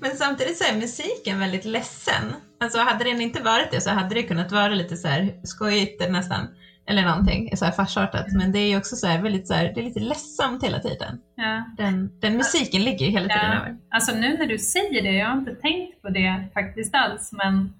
Men 0.00 0.10
samtidigt 0.16 0.58
så 0.58 0.64
är 0.64 0.76
musiken 0.76 1.38
väldigt 1.38 1.64
ledsen. 1.64 2.24
Alltså 2.60 2.78
hade 2.78 3.04
den 3.04 3.20
inte 3.20 3.42
varit 3.42 3.70
det 3.70 3.80
så 3.80 3.90
hade 3.90 4.14
det 4.14 4.22
kunnat 4.22 4.52
vara 4.52 4.68
lite 4.68 4.96
så 4.96 5.08
här 5.08 5.40
skojigt 5.44 6.10
nästan. 6.10 6.48
Eller 6.88 7.02
någonting, 7.02 7.56
så 7.56 7.64
här 7.64 7.72
farsartat. 7.72 8.26
Men 8.32 8.52
det 8.52 8.58
är 8.58 8.68
ju 8.68 8.76
också 8.76 8.96
så 8.96 9.06
här 9.06 9.22
väldigt 9.22 9.48
så 9.48 9.54
här, 9.54 9.72
det 9.74 9.80
är 9.80 9.84
lite 9.84 10.00
ledsamt 10.00 10.64
hela 10.64 10.78
tiden. 10.78 11.18
Ja. 11.36 11.64
Den, 11.76 12.20
den 12.20 12.36
musiken 12.36 12.82
ligger 12.82 13.06
ju 13.06 13.12
hela 13.12 13.28
tiden 13.28 13.50
Ja, 13.50 13.60
över. 13.60 13.76
alltså 13.90 14.14
nu 14.14 14.36
när 14.38 14.46
du 14.46 14.58
säger 14.58 15.02
det, 15.02 15.12
jag 15.12 15.26
har 15.26 15.38
inte 15.38 15.54
tänkt 15.54 16.02
på 16.02 16.08
det 16.08 16.48
faktiskt 16.54 16.94
alls, 16.94 17.32
men 17.32 17.72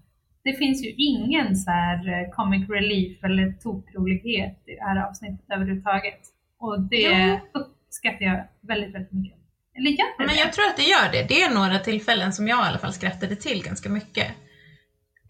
det 0.45 0.53
finns 0.53 0.85
ju 0.85 0.91
ingen 0.97 1.57
så 1.57 1.71
här 1.71 1.97
eh, 2.09 2.31
comic 2.31 2.69
relief 2.71 3.25
eller 3.25 3.53
tokrolighet 3.53 4.59
i 4.67 4.75
det 4.75 4.83
här 4.85 5.09
avsnittet 5.09 5.47
överhuvudtaget. 5.55 6.21
Och 6.61 6.81
det 6.81 6.97
Jo. 6.97 7.39
uppskattar 7.61 8.25
jag 8.25 8.45
väldigt, 8.61 8.95
väldigt 8.95 9.12
mycket. 9.12 9.39
Eller 9.77 9.91
gör 9.91 10.19
det 10.19 10.25
Men 10.27 10.35
det? 10.35 10.41
jag 10.41 10.53
tror 10.53 10.65
att 10.67 10.77
det 10.77 10.83
gör 10.83 11.12
det. 11.12 11.23
Det 11.29 11.43
är 11.43 11.55
några 11.55 11.79
tillfällen 11.79 12.33
som 12.33 12.49
jag 12.49 12.65
i 12.65 12.69
alla 12.69 12.79
fall 12.79 12.93
skrattade 12.93 13.37
till 13.37 13.62
ganska 13.65 13.89
mycket. 13.89 14.27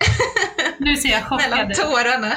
Nu 0.78 0.96
ser 0.96 1.08
jag 1.08 1.22
chockad 1.22 1.50
Mellan 1.50 1.72
tårarna. 1.72 2.32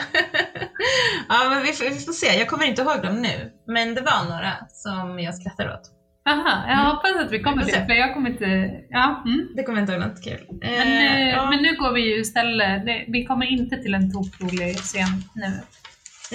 ja, 1.30 1.50
men 1.50 1.62
vi 1.64 1.72
får, 1.74 1.86
vi 1.90 2.00
får 2.00 2.14
se. 2.14 2.40
Jag 2.40 2.48
kommer 2.48 2.66
inte 2.66 2.82
ihåg 2.82 3.02
dem 3.02 3.22
nu. 3.22 3.52
Men 3.68 3.96
det 3.96 4.02
var 4.02 4.24
några 4.30 4.52
som 4.70 5.20
jag 5.20 5.36
skrattade 5.36 5.74
åt. 5.74 5.92
Aha, 6.26 6.64
jag 6.68 6.74
Mm. 6.80 6.86
hoppas 6.86 7.16
att 7.26 7.32
vi 7.32 7.40
kommer 7.44 7.64
till 7.64 7.74
det, 7.74 7.86
för 7.86 7.94
jag 7.94 8.14
kommer 8.14 8.30
inte... 8.30 8.46
Ja, 8.90 9.24
mm. 9.26 9.48
Det 9.56 9.64
kommer 9.64 9.82
inte 9.82 9.94
ihåg 9.94 10.02
något 10.02 10.24
kul. 10.24 10.48
Men, 10.62 10.70
Eh, 10.74 11.22
eh, 11.22 11.30
ja. 11.30 11.50
men 11.50 11.62
nu 11.64 11.76
går 11.78 11.94
vi 11.94 12.02
ju 12.02 12.22
istället, 12.22 12.86
det, 12.86 13.06
vi 13.08 13.26
kommer 13.26 13.46
inte 13.46 13.78
till 13.78 13.94
en 13.94 14.12
tokrolig 14.14 14.76
scen 14.78 15.08
nu. 15.36 15.52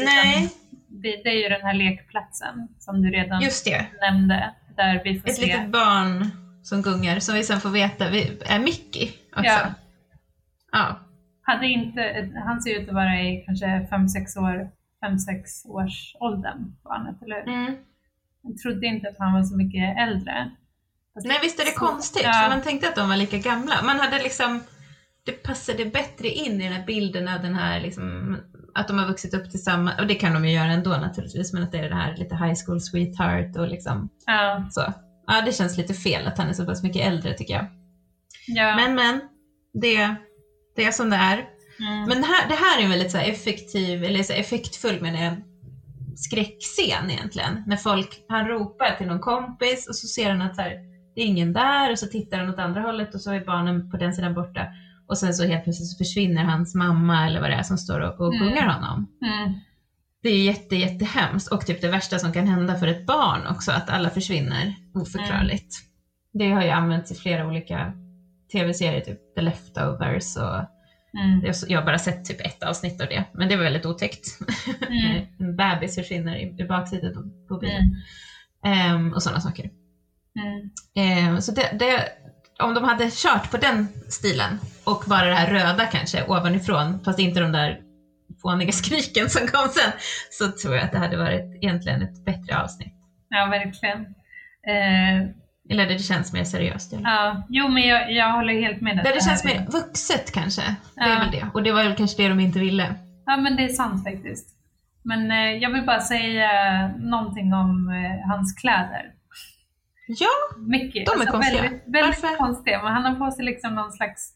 Nej, 0.05 0.49
Det, 0.89 1.21
det 1.25 1.29
är 1.29 1.43
ju 1.43 1.49
den 1.49 1.61
här 1.63 1.75
lekplatsen 1.75 2.69
som 2.79 3.03
du 3.03 3.11
redan 3.11 3.43
nämnde, 4.01 4.55
där 4.77 5.01
vi 5.05 5.21
får 5.21 5.29
Ett 5.29 5.37
se... 5.37 5.47
litet 5.47 5.69
barn 5.69 6.27
som 6.63 6.83
gungar 6.83 7.19
som 7.19 7.35
vi 7.35 7.43
sen 7.45 7.61
får 7.61 7.71
veta 7.71 8.11
vi, 8.11 8.39
är 8.47 8.59
Mickey 8.59 9.09
också. 9.37 9.45
Ja. 9.45 9.61
Ja. 10.73 11.01
Hade 11.43 11.67
inte, 11.67 12.31
han 12.47 12.61
ser 12.63 12.81
ut 12.81 12.89
att 12.89 12.95
vara 12.95 13.21
i 13.21 13.43
kanske 13.47 13.67
5-6 13.67 14.39
år, 14.39 14.71
5-6 15.05 15.69
års 15.69 16.15
åldern, 16.21 16.73
barnet, 16.85 17.23
eller 17.23 17.37
hur? 17.37 17.49
Mm. 17.55 17.77
Jag 18.43 18.57
trodde 18.59 18.87
inte 18.87 19.09
att 19.09 19.17
han 19.19 19.33
var 19.33 19.43
så 19.43 19.57
mycket 19.57 19.99
äldre. 19.99 20.51
Fast 21.15 21.27
Nej 21.27 21.39
visst 21.43 21.61
är 21.61 21.65
det 21.65 21.71
så- 21.71 21.79
konstigt, 21.87 22.23
Ja. 22.25 22.33
för 22.33 22.49
man 22.49 22.63
tänkte 22.63 22.89
att 22.89 22.97
de 22.97 23.09
var 23.09 23.17
lika 23.17 23.39
gamla. 23.39 23.75
Man 23.83 24.01
hade 24.01 24.23
liksom, 24.23 24.61
det 25.27 25.33
passade 25.33 25.85
bättre 25.85 26.29
in 26.29 26.61
i 26.61 26.65
den 26.65 26.73
här 26.73 26.87
bilden 26.87 27.29
av 27.29 27.43
den 27.43 27.55
här 27.55 27.81
liksom, 27.81 28.37
att 28.75 28.89
de 28.89 28.99
har 28.99 29.07
vuxit 29.07 29.35
upp 29.35 29.51
tillsammans, 29.51 30.01
och 30.01 30.07
det 30.07 30.15
kan 30.15 30.35
de 30.35 30.45
ju 30.45 30.53
göra 30.53 30.73
ändå 30.73 30.91
naturligtvis, 30.91 31.53
men 31.53 31.63
att 31.63 31.73
det 31.73 31.79
är 31.79 31.89
det 31.89 31.95
här 31.95 32.17
lite 32.17 32.35
high 32.37 32.55
school 32.67 32.81
sweetheart 32.81 33.57
och 33.57 33.69
liksom 33.69 34.09
Ja, 34.27 34.67
så. 34.71 34.93
Ja, 35.27 35.43
det 35.47 35.53
känns 35.53 35.77
lite 35.77 35.95
fel 35.95 36.27
att 36.27 36.39
han 36.39 36.49
är 36.49 36.53
så 36.53 36.65
pass 36.67 36.83
mycket 36.83 37.07
äldre 37.07 37.35
tycker 37.35 37.55
jag. 37.55 37.67
ja. 38.47 38.77
Men 38.77 38.95
men, 38.95 39.21
det, 39.83 40.15
det 40.77 40.85
är 40.85 40.91
som 40.93 41.11
det 41.11 41.17
är. 41.17 41.37
mm. 41.81 42.05
Men 42.09 42.21
det 42.21 42.27
här, 42.27 42.49
det 42.49 42.55
här 42.55 42.79
är 42.81 42.85
en 42.85 42.91
väldigt 42.91 43.13
så 43.13 43.19
effektiv, 43.19 44.05
eller 44.05 44.23
så 44.23 44.33
effektfull 44.33 45.01
menar 45.01 45.23
jag, 45.25 45.35
skräckscen 46.25 47.11
egentligen. 47.11 47.63
När 47.67 47.77
folk, 47.77 48.25
han 48.29 48.47
ropar 48.49 48.95
till 48.99 49.07
någon 49.07 49.21
kompis 49.21 49.89
och 49.89 49.97
så 49.97 50.07
ser 50.07 50.31
han 50.31 50.43
att 50.43 50.57
så 50.57 50.63
här, 50.63 50.73
det 51.15 51.21
är 51.21 51.27
ingen 51.27 51.53
där 51.53 51.93
och 51.93 51.99
så 51.99 52.07
tittar 52.07 52.39
han 52.39 52.49
åt 52.49 52.59
andra 52.59 52.81
hållet 52.81 53.15
och 53.15 53.21
så 53.21 53.31
är 53.33 53.45
barnen 53.45 53.91
på 53.91 53.97
den 53.97 54.13
sidan 54.13 54.35
borta. 54.35 54.67
Och 55.09 55.19
sen 55.19 55.35
så 55.35 55.45
helt 55.45 55.65
plötsligt 55.65 55.89
så 55.89 55.99
försvinner 55.99 56.45
hans 56.45 56.75
mamma 56.75 57.27
eller 57.27 57.41
vad 57.41 57.51
det 57.51 57.55
är 57.57 57.63
som 57.63 57.79
står 57.79 58.01
och, 58.01 58.21
och 58.21 58.35
Mm. 58.35 58.49
gungar 58.49 58.67
honom. 58.75 59.07
Mm. 59.27 59.53
det 60.23 60.29
är 60.29 60.35
ju 60.37 60.43
jätte, 60.43 60.77
jättehemskt 60.77 61.53
och 61.53 61.67
typ 61.67 61.81
det 61.81 61.89
värsta 61.89 62.19
som 62.19 62.33
kan 62.33 62.47
hända 62.47 62.75
för 62.77 62.87
ett 62.87 63.07
barn 63.07 63.47
också, 63.51 63.73
att 63.73 63.91
alla 63.91 64.11
försvinner 64.11 64.75
oförklarligt. 64.95 65.75
Det 66.33 66.51
har 66.53 66.63
ju 66.63 66.71
använts 66.71 67.13
i 67.13 67.15
flera 67.15 67.47
olika 67.47 67.93
tv-serier, 68.53 69.01
typ 69.01 69.35
The 69.35 69.41
Leftovers 69.41 70.37
och 70.37 70.65
Mm. 71.15 71.45
jag 71.45 71.55
jag 71.69 71.81
har 71.81 71.87
bara 71.87 71.99
sett 71.99 72.25
typ 72.25 72.41
ett 72.41 72.63
avsnitt 72.63 73.01
av 73.01 73.09
det, 73.09 73.25
men 73.33 73.49
det 73.49 73.57
var 73.57 73.65
väldigt 73.65 73.87
otäckt. 73.87 74.27
Mm. 74.89 75.27
en 75.39 75.57
bebis 75.57 75.95
försvinner 75.95 76.37
i, 76.37 76.55
i 76.59 76.65
baksidan 76.65 77.15
på, 77.15 77.23
på 77.49 77.61
bilen. 77.61 77.97
Ehm, 78.65 79.13
och 79.13 79.23
sådana 79.23 79.41
saker. 79.41 79.71
Ehm, 80.95 81.41
så 81.41 81.53
det, 81.53 81.77
det, 81.79 82.09
om 82.59 82.75
de 82.75 82.85
hade 82.85 83.11
kört 83.11 83.51
på 83.51 83.57
den 83.57 83.89
stilen 84.09 84.59
och 84.85 85.05
bara 85.07 85.27
det 85.27 85.35
här 85.35 85.51
röda 85.51 85.87
kanske 85.87 86.25
ovanifrån, 86.27 87.01
fast 87.05 87.19
inte 87.19 87.41
de 87.41 87.53
där 87.53 87.81
fåniga 88.43 88.73
skriken 88.83 89.31
som 89.31 89.47
kom 89.47 89.69
sen, 89.69 89.93
så 90.31 90.53
tror 90.53 90.75
jag 90.75 90.85
att 90.85 90.93
det 90.93 90.99
hade 90.99 91.17
varit 91.17 91.55
egentligen 91.63 92.03
ett 92.03 92.25
bättre 92.25 92.63
avsnitt. 92.63 92.95
Ja, 93.29 93.47
verkligen. 93.47 94.01
Eh, 94.69 95.31
Eller 95.71 95.87
det 95.87 95.99
känns 95.99 96.33
mer 96.33 96.45
seriöst. 96.45 96.93
Eller? 96.93 97.03
ja. 97.11 97.43
Jo, 97.49 97.69
men 97.69 97.83
jag, 97.83 98.13
jag 98.13 98.33
håller 98.33 98.53
helt 98.61 98.81
med. 98.81 98.97
Där 98.97 99.03
det 99.15 99.25
känns 99.25 99.45
här 99.45 99.55
är- 99.55 99.61
mer 99.61 99.67
vuxet 99.67 100.33
kanske. 100.33 100.63
Det 100.95 101.01
är 101.01 101.09
Ja. 101.09 101.19
väl 101.19 101.31
det. 101.31 101.47
Och 101.55 101.63
det 101.63 101.73
var 101.73 101.85
väl 101.85 101.97
kanske 101.97 102.23
det 102.23 102.29
de 102.29 102.41
inte 102.41 102.59
ville. 102.59 102.95
Ja, 103.27 103.37
men 103.37 103.57
det 103.57 103.65
är 103.65 103.69
sant 103.69 104.05
faktiskt. 104.05 104.49
Men 105.03 105.31
eh, 105.31 105.37
jag 105.63 105.71
vill 105.73 105.87
bara 105.87 106.01
säga 106.01 106.51
någonting 106.99 107.53
om 107.53 107.89
eh, 107.89 108.29
hans 108.31 108.53
kläder. 108.53 109.13
Ja, 110.09 110.29
Mycket. 110.59 111.07
De 111.07 111.21
är 111.23 111.27
konstiga. 111.27 111.63
Väldigt, 111.63 111.83
väldigt 111.87 112.23
Varför? 112.23 112.37
konstiga. 112.37 112.83
Men 112.83 112.93
han 112.93 113.05
har 113.05 113.15
på 113.15 113.31
sig 113.31 113.45
liksom 113.45 113.75
någon 113.75 113.93
slags 113.93 114.35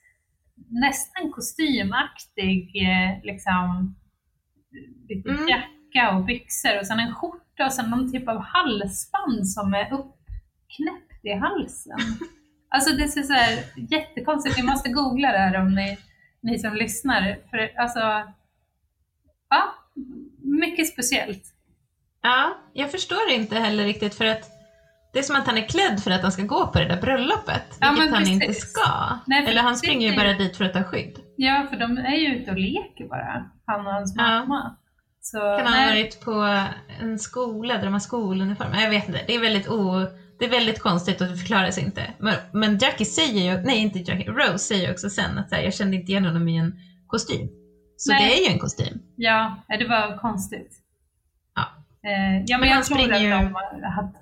nästan 0.69 1.31
kostymaktig 1.33 2.83
eh, 2.89 3.25
liksom, 3.25 3.95
lite 5.09 5.29
Mm. 5.31 5.49
jacka 5.49 6.17
och 6.17 6.25
byxor 6.25 6.79
och 6.81 6.87
sen 6.87 7.01
en 7.01 7.15
skjorta 7.15 7.67
och 7.67 7.73
sen 7.73 7.91
någon 7.91 8.13
typ 8.13 8.29
av 8.29 8.39
halsband 8.39 9.49
som 9.49 9.75
är 9.75 9.85
uppknäppt 9.93 11.02
i 11.23 11.33
halsen. 11.33 11.99
Alltså 12.71 12.97
det 12.97 13.09
ser 13.09 13.23
så 13.23 13.33
här 13.33 13.59
jättekonstigt 13.77 14.57
Ni 14.57 14.63
måste 14.63 14.89
googla 14.89 15.33
det 15.33 15.39
här 15.39 15.61
om 15.61 15.75
ni, 15.75 15.99
ni 16.41 16.59
som 16.59 16.75
lyssnar. 16.75 17.39
För 17.51 17.73
alltså, 17.79 18.01
ja, 19.51 19.75
mycket 20.43 20.89
speciellt. 20.89 21.43
ja, 22.23 22.57
jag 22.73 22.91
förstår 22.91 23.31
inte 23.31 23.57
heller 23.59 23.85
riktigt 23.85 24.15
för 24.15 24.25
att 24.25 24.51
det 25.13 25.19
är 25.19 25.23
som 25.23 25.37
att 25.37 25.47
han 25.47 25.59
är 25.59 25.69
klädd 25.69 26.03
för 26.03 26.11
att 26.11 26.23
han 26.23 26.33
ska 26.33 26.43
gå 26.43 26.67
på 26.67 26.79
det 26.79 26.85
där 26.85 27.01
bröllopet, 27.01 27.77
Ja, 27.81 27.91
vilket 27.93 28.15
han 28.15 28.27
inte 28.27 28.55
ska. 28.55 29.19
Nej, 29.27 29.47
Eller 29.47 29.63
han 29.63 29.77
springer 29.77 30.11
ju 30.11 30.17
bara 30.17 30.33
dit 30.33 30.57
för 30.57 30.65
att 30.65 30.73
ta 30.73 30.83
skydd. 30.85 31.19
Ja, 31.37 31.67
för 31.71 31.77
de 31.77 31.99
är 31.99 32.17
ju 32.17 32.27
ute 32.27 32.51
och 32.51 32.59
leker 32.59 33.09
bara, 33.09 33.51
han 33.67 33.87
och 33.87 33.93
hans 33.93 34.15
Ja. 34.17 34.23
mamma. 34.23 34.77
Så, 35.21 35.39
Kan 35.39 35.67
han 35.67 35.83
ha 35.83 35.87
varit 35.91 36.25
på 36.25 36.65
en 37.01 37.19
skola 37.19 37.75
där 37.75 37.85
de 37.85 37.93
har 37.93 38.01
skoluniform? 38.01 38.75
Jag 38.75 38.91
vet 38.91 39.09
inte, 39.09 39.25
det 39.27 39.35
är 39.35 39.41
väldigt 39.41 39.69
o... 39.69 40.07
Det 40.43 40.47
är 40.47 40.51
väldigt 40.51 40.81
konstigt 40.81 41.21
och 41.21 41.27
det 41.27 41.37
förklaras 41.37 41.79
inte. 41.79 42.11
Men, 42.19 42.35
men 42.53 42.79
Jackie 42.79 43.07
säger 43.07 43.53
ju, 43.53 43.63
nej 43.63 43.79
inte 43.79 43.99
Jackie, 43.99 44.31
Rose 44.31 44.59
säger 44.59 44.87
ju 44.87 44.93
också 44.93 45.11
sen 45.11 45.39
att 45.39 45.49
så 45.49 45.55
här, 45.55 45.63
jag 45.63 45.75
kände 45.75 45.97
inte 45.97 46.13
igen 46.13 46.25
honom 46.25 46.49
i 46.49 46.57
en 46.57 46.81
kostym. 47.07 47.49
Så 47.97 48.13
Nej. 48.13 48.29
det 48.29 48.35
är 48.35 48.47
ju 48.47 48.53
en 48.53 48.59
kostym. 48.59 49.03
ja, 49.17 49.57
det 49.79 49.89
var 49.89 50.19
konstigt. 50.19 50.73
Ja. 51.55 51.63
Eh, 52.11 52.45
ja, 52.47 52.59
men, 52.59 52.69
jag 52.69 52.85
tror 52.85 53.13
att, 53.13 53.21
ju- 53.21 53.33
att 53.33 54.15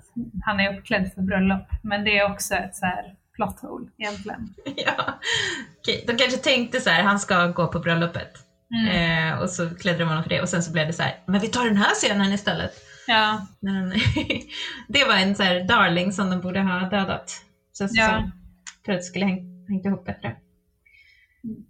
han 0.45 0.59
är 0.59 0.77
uppklädd 0.77 1.11
för 1.15 1.21
bröllop. 1.21 1.67
Men 1.83 2.03
det 2.03 2.17
är 2.19 2.31
också 2.31 2.55
ett 2.55 2.75
så 2.75 2.85
här 2.85 3.15
plot 3.35 3.59
hole 3.59 3.87
egentligen. 3.97 4.53
ja. 4.75 5.19
Okej, 5.79 6.03
de 6.07 6.17
kanske 6.17 6.37
tänkte 6.37 6.81
så 6.81 6.89
här, 6.89 7.03
han 7.03 7.19
ska 7.19 7.47
gå 7.47 7.67
på 7.67 7.79
bröllopet. 7.79 8.33
Mm. 8.73 9.33
Eh, 9.33 9.39
och 9.39 9.49
så 9.49 9.75
klädde 9.75 9.99
de 9.99 10.07
honom 10.07 10.23
för 10.23 10.29
det 10.29 10.41
och 10.41 10.49
sen 10.49 10.63
så 10.63 10.71
blev 10.71 10.87
det 10.87 10.93
så 10.93 11.03
här, 11.03 11.15
men 11.25 11.41
vi 11.41 11.47
tar 11.47 11.65
den 11.65 11.77
här 11.77 11.93
scenen 11.93 12.33
istället. 12.33 12.71
Ja, 13.07 13.47
han- 13.67 13.93
det 14.87 15.03
var 15.05 15.15
en 15.15 15.35
så 15.35 15.43
här 15.43 15.67
darling 15.67 16.11
som 16.11 16.29
de 16.29 16.39
borde 16.41 16.61
ha 16.61 16.85
dödat. 16.89 17.41
Känns 17.77 17.91
det 17.91 17.99
Ja. 18.01 18.23
För 18.85 18.91
att 18.91 18.99
det 18.99 19.03
skulle 19.03 19.25
häng, 19.25 19.65
hängt 19.69 19.85
ihop 19.85 20.05
bättre. 20.05 20.27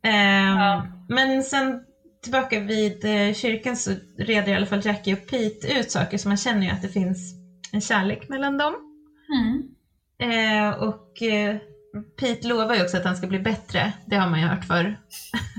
Ehm, 0.03 0.57
Ja. 0.57 0.85
Men 1.07 1.43
sen 1.43 1.85
tillbaka 2.23 2.59
vid 2.59 3.05
eh, 3.05 3.33
kyrkan 3.33 3.75
så 3.75 3.91
reder 4.17 4.51
i 4.51 4.55
alla 4.55 4.65
fall 4.65 4.85
Jackie 4.85 5.13
och 5.13 5.27
Pete 5.29 5.73
ut 5.73 5.91
saker 5.91 6.17
så 6.17 6.27
man 6.27 6.37
känner 6.37 6.61
ju 6.67 6.69
att 6.73 6.81
det 6.81 6.89
finns 6.89 7.33
en 7.71 7.81
kärlek 7.81 8.29
mellan 8.29 8.57
dem. 8.57 8.73
mm. 9.35 9.63
Eh, 10.19 10.69
och 10.79 11.21
eh, 11.21 11.57
Pete 12.19 12.47
lovar 12.47 12.75
ju 12.75 12.81
också 12.81 12.97
att 12.97 13.03
han 13.05 13.15
ska 13.15 13.27
bli 13.27 13.39
bättre, 13.39 13.91
det 14.05 14.15
har 14.15 14.27
man 14.27 14.39
ju 14.39 14.45
hört 14.45 14.65
förr. 14.65 14.97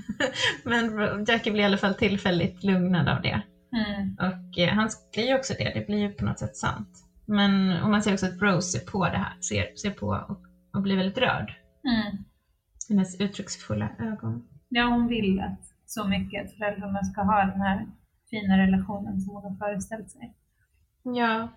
Men 0.65 1.24
Jackie 1.28 1.53
blir 1.53 1.62
i 1.62 1.65
alla 1.65 1.77
fall 1.77 1.94
tillfälligt 1.94 2.62
lugnad 2.65 3.09
av 3.09 3.23
det. 3.23 3.43
Mm. 3.77 4.16
Och 4.20 4.59
eh, 4.59 4.74
han 4.74 4.90
blir 5.12 5.27
ju 5.27 5.35
också 5.35 5.55
det, 5.59 5.73
det 5.74 5.86
blir 5.86 5.99
ju 5.99 6.09
på 6.09 6.24
något 6.24 6.39
sätt 6.39 6.57
sant. 6.57 6.89
Men 7.27 7.82
och 7.82 7.90
man 7.90 8.03
ser 8.03 8.12
också 8.12 8.27
att 8.27 8.43
Rose 8.43 8.78
ser 8.78 8.86
på 8.90 9.05
det 9.05 9.19
här, 9.19 9.40
ser, 9.40 9.77
ser 9.77 9.90
på 9.90 10.07
och, 10.07 10.40
och 10.77 10.82
blir 10.82 10.97
väldigt 10.97 11.19
rörd. 11.19 11.55
Mm. 11.85 12.24
Hennes 12.89 13.20
uttrycksfulla 13.20 13.89
ögon. 13.99 14.49
Ja, 14.69 14.85
hon 14.85 15.09
vill 15.09 15.40
att 15.40 15.61
så 15.86 16.05
mycket 16.05 16.44
att 16.44 16.57
föräldrarna 16.57 17.05
ska 17.05 17.23
ha 17.23 17.44
den 17.44 17.61
här 17.61 17.86
fina 18.31 18.59
relationen 18.59 19.20
som 19.20 19.35
hon 19.35 19.44
har 19.44 19.57
föreställt 19.57 20.11
sig. 20.11 20.35
Ja. 21.03 21.49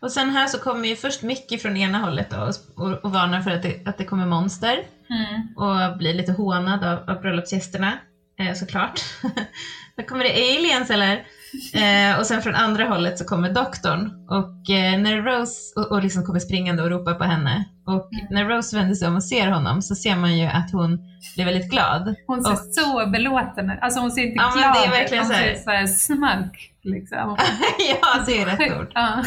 Och 0.00 0.12
sen 0.12 0.30
här 0.30 0.46
så 0.46 0.58
kommer 0.58 0.88
ju 0.88 0.96
först 0.96 1.22
Mickey 1.22 1.58
från 1.58 1.76
ena 1.76 1.98
hållet 1.98 2.30
då 2.30 2.36
och, 2.36 2.84
och, 2.84 3.04
och 3.04 3.12
varnar 3.12 3.40
för 3.40 3.50
att 3.50 3.62
det, 3.62 3.86
att 3.88 3.98
det 3.98 4.04
kommer 4.04 4.26
monster. 4.26 4.84
Mm. 5.10 5.56
och 5.56 5.98
blir 5.98 6.14
lite 6.14 6.32
hånad 6.32 6.84
av, 6.84 7.10
av 7.10 7.20
bröllopsgästerna, 7.20 7.98
eh, 8.38 8.54
såklart. 8.54 9.00
Då 9.96 10.02
kommer 10.02 10.24
det 10.24 10.56
aliens 10.56 10.90
eller? 10.90 11.26
Eh, 11.74 12.18
och 12.18 12.26
sen 12.26 12.42
från 12.42 12.54
andra 12.54 12.84
hållet 12.84 13.18
så 13.18 13.24
kommer 13.24 13.52
doktorn 13.52 14.10
och 14.30 14.70
eh, 14.70 15.00
när 15.00 15.22
Rose, 15.22 15.80
och, 15.80 15.92
och 15.92 16.02
liksom 16.02 16.24
kommer 16.24 16.40
springande 16.40 16.82
och 16.82 16.90
ropar 16.90 17.14
på 17.14 17.24
henne. 17.24 17.64
Och 17.86 18.12
Mm. 18.12 18.26
när 18.30 18.44
Rose 18.44 18.76
vänder 18.76 18.94
sig 18.94 19.08
om 19.08 19.16
och 19.16 19.24
ser 19.24 19.48
honom 19.50 19.82
så 19.82 19.94
ser 19.94 20.16
man 20.16 20.38
ju 20.38 20.46
att 20.46 20.72
hon 20.72 20.98
blir 21.34 21.44
väldigt 21.44 21.70
glad. 21.70 22.14
Hon 22.26 22.44
ser 22.44 22.52
Och- 22.52 22.58
så 22.58 23.06
belåten 23.10 23.70
ut. 23.70 23.78
Alltså 23.82 24.00
hon 24.00 24.10
ser 24.10 24.22
inte 24.22 24.34
Ja, 24.36 24.52
glad 24.56 24.74
det 24.74 24.96
är 24.98 25.04
ut, 25.04 25.10
hon 25.10 25.26
så 25.26 25.32
här- 25.32 25.54
ser 25.54 25.62
så 25.62 25.70
här 25.70 25.86
smug 25.86 26.50
liksom. 26.82 27.36
ja, 28.02 28.24
det 28.26 28.42
är 28.42 28.46
rätt 28.46 28.80
ord. 28.80 28.92
Ja. 28.94 29.24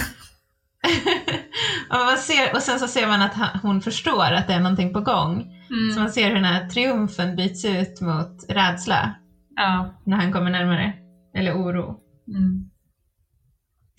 och, 1.90 2.06
man 2.06 2.18
ser, 2.18 2.56
och 2.56 2.62
sen 2.62 2.80
så 2.80 2.88
ser 2.88 3.08
man 3.08 3.22
att 3.22 3.34
han, 3.34 3.60
hon 3.62 3.82
förstår 3.82 4.32
att 4.34 4.48
det 4.48 4.54
är 4.54 4.60
någonting 4.60 4.94
på 4.94 5.00
gång. 5.02 5.48
Så 5.68 5.74
Mm. 5.92 5.96
man 6.04 6.12
ser 6.12 6.28
hur 6.28 6.36
den 6.36 6.46
här 6.46 6.68
triumfen 6.70 7.36
byts 7.36 7.66
ut 7.66 8.02
mot 8.02 8.46
rädsla 8.50 9.16
Ja. 9.56 9.94
när 10.06 10.18
han 10.18 10.34
kommer 10.34 10.52
närmare. 10.52 10.94
Eller 11.38 11.54
oro. 11.54 11.96
Mm. 12.36 12.70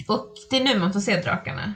Och 0.08 0.34
det 0.50 0.56
är 0.56 0.64
nu 0.64 0.78
man 0.80 0.92
får 0.92 1.00
se 1.00 1.20
drakarna. 1.20 1.74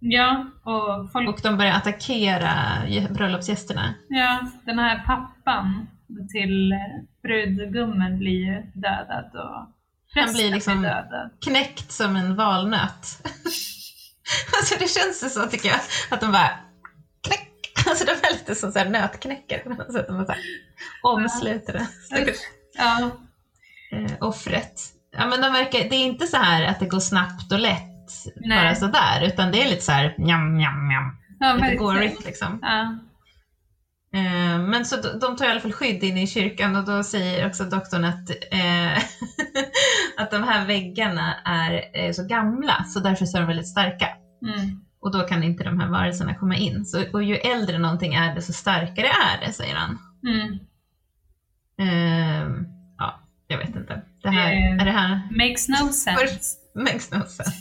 ja, 0.00 0.46
och 0.64 1.12
folk 1.12 1.28
Och 1.28 1.40
de 1.42 1.56
börjar 1.56 1.72
attackera 1.74 2.50
gä- 2.86 3.12
bröllopsgästerna. 3.14 3.94
Ja, 4.08 4.50
den 4.66 4.78
här 4.78 5.04
pappan 5.06 5.86
till 6.32 6.72
eh, 6.72 6.78
brudgummen 7.22 8.18
blir 8.18 8.46
ju 8.46 8.62
dödad 8.74 9.30
och 9.34 9.68
Han 10.14 10.32
blir 10.34 10.50
liksom- 10.50 10.82
dödad. 10.82 11.30
Knäckt 11.44 11.92
som 11.92 12.16
en 12.16 12.36
valnöt. 12.36 13.22
alltså 14.58 14.78
det 14.78 14.88
känns 14.90 15.24
ju 15.24 15.28
så 15.28 15.46
tycker 15.46 15.68
jag. 15.68 15.80
Att 16.10 16.20
de 16.20 16.32
bara 16.32 16.50
knäck. 17.20 17.50
Alltså 17.88 18.04
de 18.04 18.10
är 18.10 18.32
lite 18.32 18.54
som 18.54 18.72
så 18.72 18.78
här 18.78 18.90
nötknäckare. 18.90 19.60
De 19.64 19.74
bara 19.76 19.86
så 19.92 19.98
här 19.98 20.38
omsluter 21.02 21.72
det. 21.72 21.86
Ja, 22.78 23.10
eh, 23.92 24.12
offret. 24.20 24.80
Ja 25.16 25.26
men 25.26 25.40
de 25.40 25.52
verkar, 25.52 25.78
det 25.78 25.96
är 25.96 26.04
inte 26.04 26.26
så 26.26 26.36
här 26.36 26.64
att 26.64 26.80
det 26.80 26.86
går 26.86 27.00
snabbt 27.00 27.52
och 27.52 27.58
lätt 27.58 27.90
Nej. 28.36 28.58
bara 28.58 28.74
sådär. 28.74 29.26
Utan 29.26 29.52
det 29.52 29.62
är 29.62 29.68
lite 29.68 29.82
så 29.82 29.92
här 29.92 30.14
njam 30.18 30.56
njam 30.56 30.88
njam. 30.88 31.16
ja 31.40 31.54
Lite 31.54 31.76
gorigt 31.76 32.24
liksom. 32.24 32.58
Ja. 32.62 32.98
Eh, 34.14 34.58
Men 34.58 34.84
så 34.84 34.96
de, 35.20 35.36
tar 35.36 35.44
i 35.44 35.48
alla 35.48 35.60
fall 35.60 35.72
skydd 35.72 36.02
inne 36.02 36.22
i 36.22 36.26
kyrkan 36.26 36.76
och 36.76 36.84
då 36.84 37.02
säger 37.02 37.46
också 37.46 37.64
doktorn 37.64 38.04
att, 38.04 38.30
eh, 38.50 38.96
att 40.16 40.30
de 40.30 40.42
här 40.42 40.66
väggarna 40.66 41.34
är 41.44 41.84
eh, 41.94 42.12
så 42.12 42.26
gamla 42.26 42.84
så 42.84 43.00
därför 43.00 43.26
så 43.26 43.36
är 43.36 43.40
de 43.40 43.46
väldigt 43.46 43.68
starka. 43.68 44.08
Mm. 44.46 44.80
Och 45.00 45.12
då 45.12 45.20
kan 45.20 45.42
inte 45.42 45.64
de 45.64 45.80
här 45.80 45.88
varelserna 45.88 46.34
komma 46.34 46.56
in. 46.56 46.84
Så, 46.84 47.04
och 47.12 47.22
ju 47.22 47.34
äldre 47.34 47.78
någonting 47.78 48.14
är 48.14 48.34
desto 48.34 48.52
starkare 48.52 49.06
är 49.06 49.46
det, 49.46 49.52
säger 49.52 49.74
han. 49.74 49.98
Mm. 50.26 50.58
Eh, 51.78 52.73
jag 53.46 53.58
vet 53.58 53.76
inte. 53.76 54.00
Det 54.22 54.28
här, 54.30 54.52
Eh. 54.52 54.72
är 54.80 54.84
det 54.84 54.90
här 54.90 55.20
Makes 55.30 55.68
no 55.68 55.88
sense. 55.92 56.56
makes 56.74 57.10
no 57.10 57.18
sense. 57.20 57.52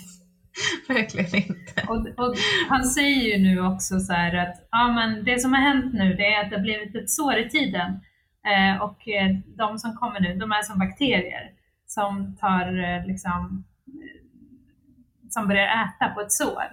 Verkligen 0.87 1.35
inte. 1.35 1.81
Och, 1.87 1.97
och 2.27 2.35
han 2.69 2.83
säger 2.85 3.37
ju 3.37 3.43
nu 3.43 3.61
också 3.61 3.99
så 3.99 4.13
här 4.13 4.35
att 4.35 4.67
ja, 4.71 4.87
men 4.91 5.23
det 5.23 5.39
som 5.39 5.53
har 5.53 5.61
hänt 5.61 5.93
nu 5.93 6.13
det 6.13 6.33
är 6.33 6.43
att 6.43 6.49
det 6.49 6.55
har 6.55 6.63
blivit 6.63 6.95
ett 6.95 7.09
sår 7.09 7.37
i 7.37 7.49
tiden. 7.49 7.99
Eh, 8.47 8.81
och 8.81 9.07
eh, 9.07 9.29
de 9.57 9.77
som 9.79 9.95
kommer 9.97 10.19
nu, 10.19 10.35
de 10.35 10.51
är 10.51 10.61
som 10.61 10.79
bakterier 10.79 11.49
som 11.87 12.35
tar 12.37 12.83
eh, 12.83 13.05
liksom 13.07 13.63
eh, 13.87 15.29
som 15.29 15.47
börjar 15.47 15.67
äta 15.85 16.09
på 16.13 16.21
ett 16.21 16.31
sår. 16.31 16.63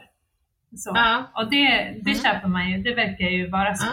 Så. 0.76 0.92
Ja, 0.94 1.30
Och 1.34 1.50
det, 1.50 1.66
det 2.02 2.10
Mm. 2.10 2.22
köper 2.22 2.48
man 2.48 2.70
ju, 2.70 2.82
det 2.82 2.94
verkar 2.94 3.24
ju 3.26 3.50
vara 3.50 3.74
så. 3.74 3.86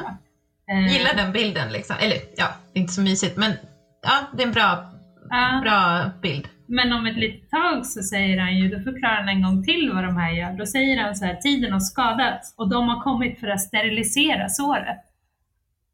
Ja. 0.65 0.73
Gillar 0.73 1.13
den 1.15 1.31
bilden 1.31 1.71
liksom. 1.71 1.95
Eller 1.99 2.17
ja, 2.37 2.47
det 2.73 2.79
är 2.79 2.81
inte 2.81 2.93
så 2.93 3.01
mysigt 3.01 3.37
men 3.37 3.51
ja, 4.03 4.19
det 4.37 4.43
är 4.43 4.47
en 4.47 4.53
bra, 4.53 4.85
ja, 5.29 5.59
bra 5.63 6.11
bild. 6.21 6.47
Men 6.65 6.93
om 6.93 7.05
ett 7.05 7.17
litet 7.17 7.49
tag 7.49 7.85
så 7.85 8.03
säger 8.03 8.37
han 8.39 8.57
ju, 8.57 8.69
då 8.69 8.79
förklarar 8.79 9.15
han 9.15 9.29
en 9.29 9.41
gång 9.41 9.63
till 9.63 9.91
vad 9.93 10.03
de 10.03 10.17
här 10.17 10.31
gör. 10.31 10.53
Då 10.57 10.65
säger 10.65 11.01
han 11.03 11.15
så 11.15 11.25
här, 11.25 11.35
tiden 11.35 11.73
har 11.73 11.79
skadats 11.79 12.53
och 12.57 12.69
de 12.69 12.87
har 12.89 13.01
kommit 13.03 13.39
för 13.39 13.47
att 13.47 13.61
sterilisera 13.61 14.49
såret. 14.49 14.97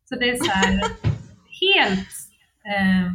Så 0.10 0.16
det 0.16 0.30
är 0.30 0.36
så 0.36 0.52
här 0.52 0.74
helt 1.62 2.10
eh, 2.66 3.12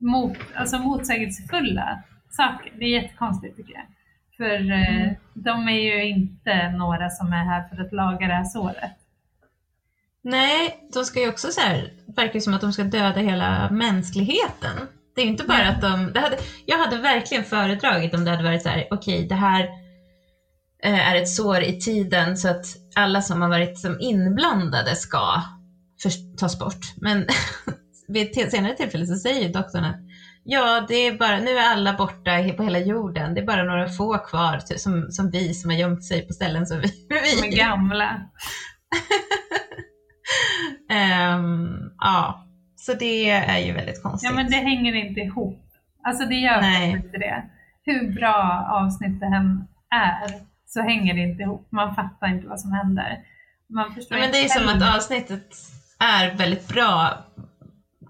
mot, 0.00 0.36
alltså 0.54 0.78
motsägelsefulla 0.78 2.02
saker. 2.30 2.72
Det 2.78 2.84
är 2.84 3.02
jättekonstigt 3.02 3.56
tycker 3.56 3.72
jag. 3.74 3.86
För 4.36 4.70
eh, 4.72 5.02
Mm. 5.02 5.14
de 5.34 5.68
är 5.68 5.80
ju 5.80 6.04
inte 6.08 6.70
några 6.70 7.10
som 7.10 7.32
är 7.32 7.44
här 7.44 7.68
för 7.68 7.82
att 7.84 7.92
laga 7.92 8.26
det 8.26 8.34
här 8.34 8.44
såret. 8.44 8.92
Nej, 10.24 10.88
de 10.92 11.04
ska 11.04 11.20
ju 11.20 11.28
också 11.28 11.48
så 11.48 11.60
här, 11.60 11.92
verkar 12.16 12.40
som 12.40 12.54
att 12.54 12.60
de 12.60 12.72
ska 12.72 12.84
döda 12.84 13.20
hela 13.20 13.70
mänskligheten. 13.70 14.76
Det 15.14 15.20
är 15.20 15.24
ju 15.24 15.30
inte 15.30 15.44
bara 15.44 15.58
Nej. 15.58 15.68
att 15.68 15.80
de, 15.80 16.12
det 16.12 16.20
hade, 16.20 16.38
jag 16.66 16.78
hade 16.78 16.96
verkligen 16.96 17.44
föredragit 17.44 18.14
om 18.14 18.24
det 18.24 18.30
hade 18.30 18.42
varit 18.42 18.62
så 18.62 18.68
här, 18.68 18.88
okej 18.90 19.26
det 19.28 19.34
här 19.34 19.68
eh, 20.82 21.10
är 21.10 21.16
ett 21.16 21.28
sår 21.28 21.60
i 21.60 21.80
tiden 21.80 22.36
så 22.36 22.48
att 22.48 22.64
alla 22.94 23.22
som 23.22 23.42
har 23.42 23.48
varit 23.48 23.78
som 23.78 24.00
inblandade 24.00 24.96
ska 24.96 25.42
för, 26.02 26.36
tas 26.36 26.58
bort. 26.58 26.94
Men 26.96 27.26
vid 28.08 28.38
ett 28.38 28.50
senare 28.50 28.76
tillfälle 28.76 29.06
så 29.06 29.16
säger 29.16 29.42
ju 29.42 29.48
doktorn 29.48 29.84
att 29.84 30.00
ja, 30.44 30.84
det 30.88 30.94
är 30.94 31.18
bara, 31.18 31.38
nu 31.38 31.50
är 31.50 31.72
alla 31.72 31.92
borta 31.92 32.52
på 32.56 32.62
hela 32.62 32.78
jorden. 32.78 33.34
Det 33.34 33.40
är 33.40 33.46
bara 33.46 33.64
några 33.64 33.88
få 33.88 34.18
kvar 34.18 34.62
som, 34.76 35.10
som 35.10 35.30
vi 35.30 35.54
som 35.54 35.70
har 35.70 35.76
gömt 35.76 36.04
sig 36.04 36.26
på 36.26 36.32
ställen 36.32 36.66
som 36.66 36.80
vi. 36.80 36.88
De 37.08 37.14
är 37.14 37.56
gamla. 37.56 38.20
Ehm, 40.90 41.90
ja, 41.98 42.46
så 42.76 42.94
det 42.94 43.30
är 43.30 43.58
ju 43.58 43.72
väldigt 43.72 44.02
konstigt. 44.02 44.30
Ja 44.30 44.36
men 44.36 44.50
det 44.50 44.56
hänger 44.56 44.94
inte 44.94 45.20
ihop. 45.20 45.64
Alltså 46.04 46.24
det 46.24 46.34
gör 46.34 46.60
Nej. 46.60 46.90
inte 46.90 47.18
det. 47.18 47.44
Hur 47.82 48.14
bra 48.14 48.66
avsnittet 48.70 49.22
än 49.22 49.68
är 49.90 50.48
så 50.66 50.82
hänger 50.82 51.14
det 51.14 51.20
inte 51.20 51.42
ihop. 51.42 51.68
Man 51.72 51.94
fattar 51.94 52.28
inte 52.28 52.48
vad 52.48 52.60
som 52.60 52.72
händer. 52.72 53.18
Man 53.68 53.94
förstår 53.94 54.18
Ja, 54.18 54.24
men 54.24 54.32
det 54.32 54.44
är 54.44 54.48
som 54.48 54.68
att 54.68 54.96
avsnittet 54.96 55.56
är 55.98 56.34
väldigt 56.34 56.68
bra 56.68 57.24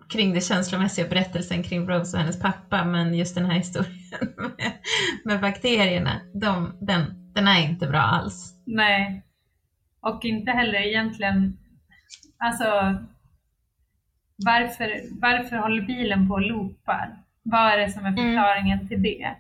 kring 0.08 0.34
det 0.34 0.40
känslomässiga 0.40 1.08
berättelsen 1.08 1.62
kring 1.62 1.88
Rose 1.88 2.16
och 2.16 2.22
hennes 2.22 2.40
pappa, 2.40 2.84
men 2.84 3.14
just 3.14 3.34
den 3.34 3.44
här 3.44 3.54
historien 3.54 3.94
med, 4.36 4.72
med 5.24 5.40
bakterierna, 5.40 6.20
de, 6.34 6.78
den, 6.80 7.32
den 7.34 7.48
är 7.48 7.62
inte 7.62 7.86
bra 7.86 8.00
alls. 8.00 8.54
Nej. 8.66 9.22
Och 10.00 10.24
inte 10.24 10.50
heller 10.50 10.78
egentligen, 10.78 11.58
alltså 12.38 12.64
varför, 14.36 15.00
varför 15.20 15.56
håller 15.56 15.82
bilen 15.82 16.28
på 16.28 16.34
och 16.34 16.40
loopar? 16.42 17.16
Vad 17.42 17.72
är 17.72 17.78
det 17.78 17.90
som 17.90 18.06
är 18.06 18.10
förklaringen 18.12 18.88
till 18.88 19.02
det? 19.02 19.34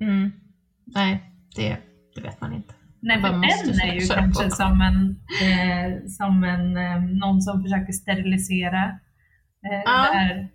Mm. 0.00 0.32
Nej, 0.84 1.22
det, 1.56 1.76
det 2.14 2.20
vet 2.20 2.40
man 2.40 2.52
inte. 2.52 2.74
Nej, 3.00 3.20
för 3.20 3.28
den 3.28 3.44
är 3.90 3.94
ju 3.94 4.06
kanske 4.08 4.44
på. 4.44 4.50
som 4.50 4.80
en, 4.80 5.16
eh, 5.42 6.06
som 6.08 6.44
en 6.44 6.76
eh, 6.76 7.00
någon 7.02 7.42
som 7.42 7.62
försöker 7.62 7.92
sterilisera 7.92 8.84
eh, 9.64 9.82
Ja. 9.84 9.92
det 10.12 10.18
här, 10.18 10.34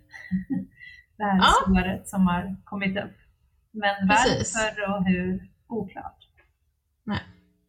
det 1.16 1.24
här 1.24 1.36
Ja. 1.38 1.52
såret 1.66 2.08
som 2.08 2.26
har 2.26 2.56
kommit 2.64 2.98
upp. 2.98 3.16
Men 3.72 4.08
Precis. 4.08 4.54
varför 4.56 4.94
och 4.96 5.04
hur, 5.06 5.48
oklart. 5.66 6.14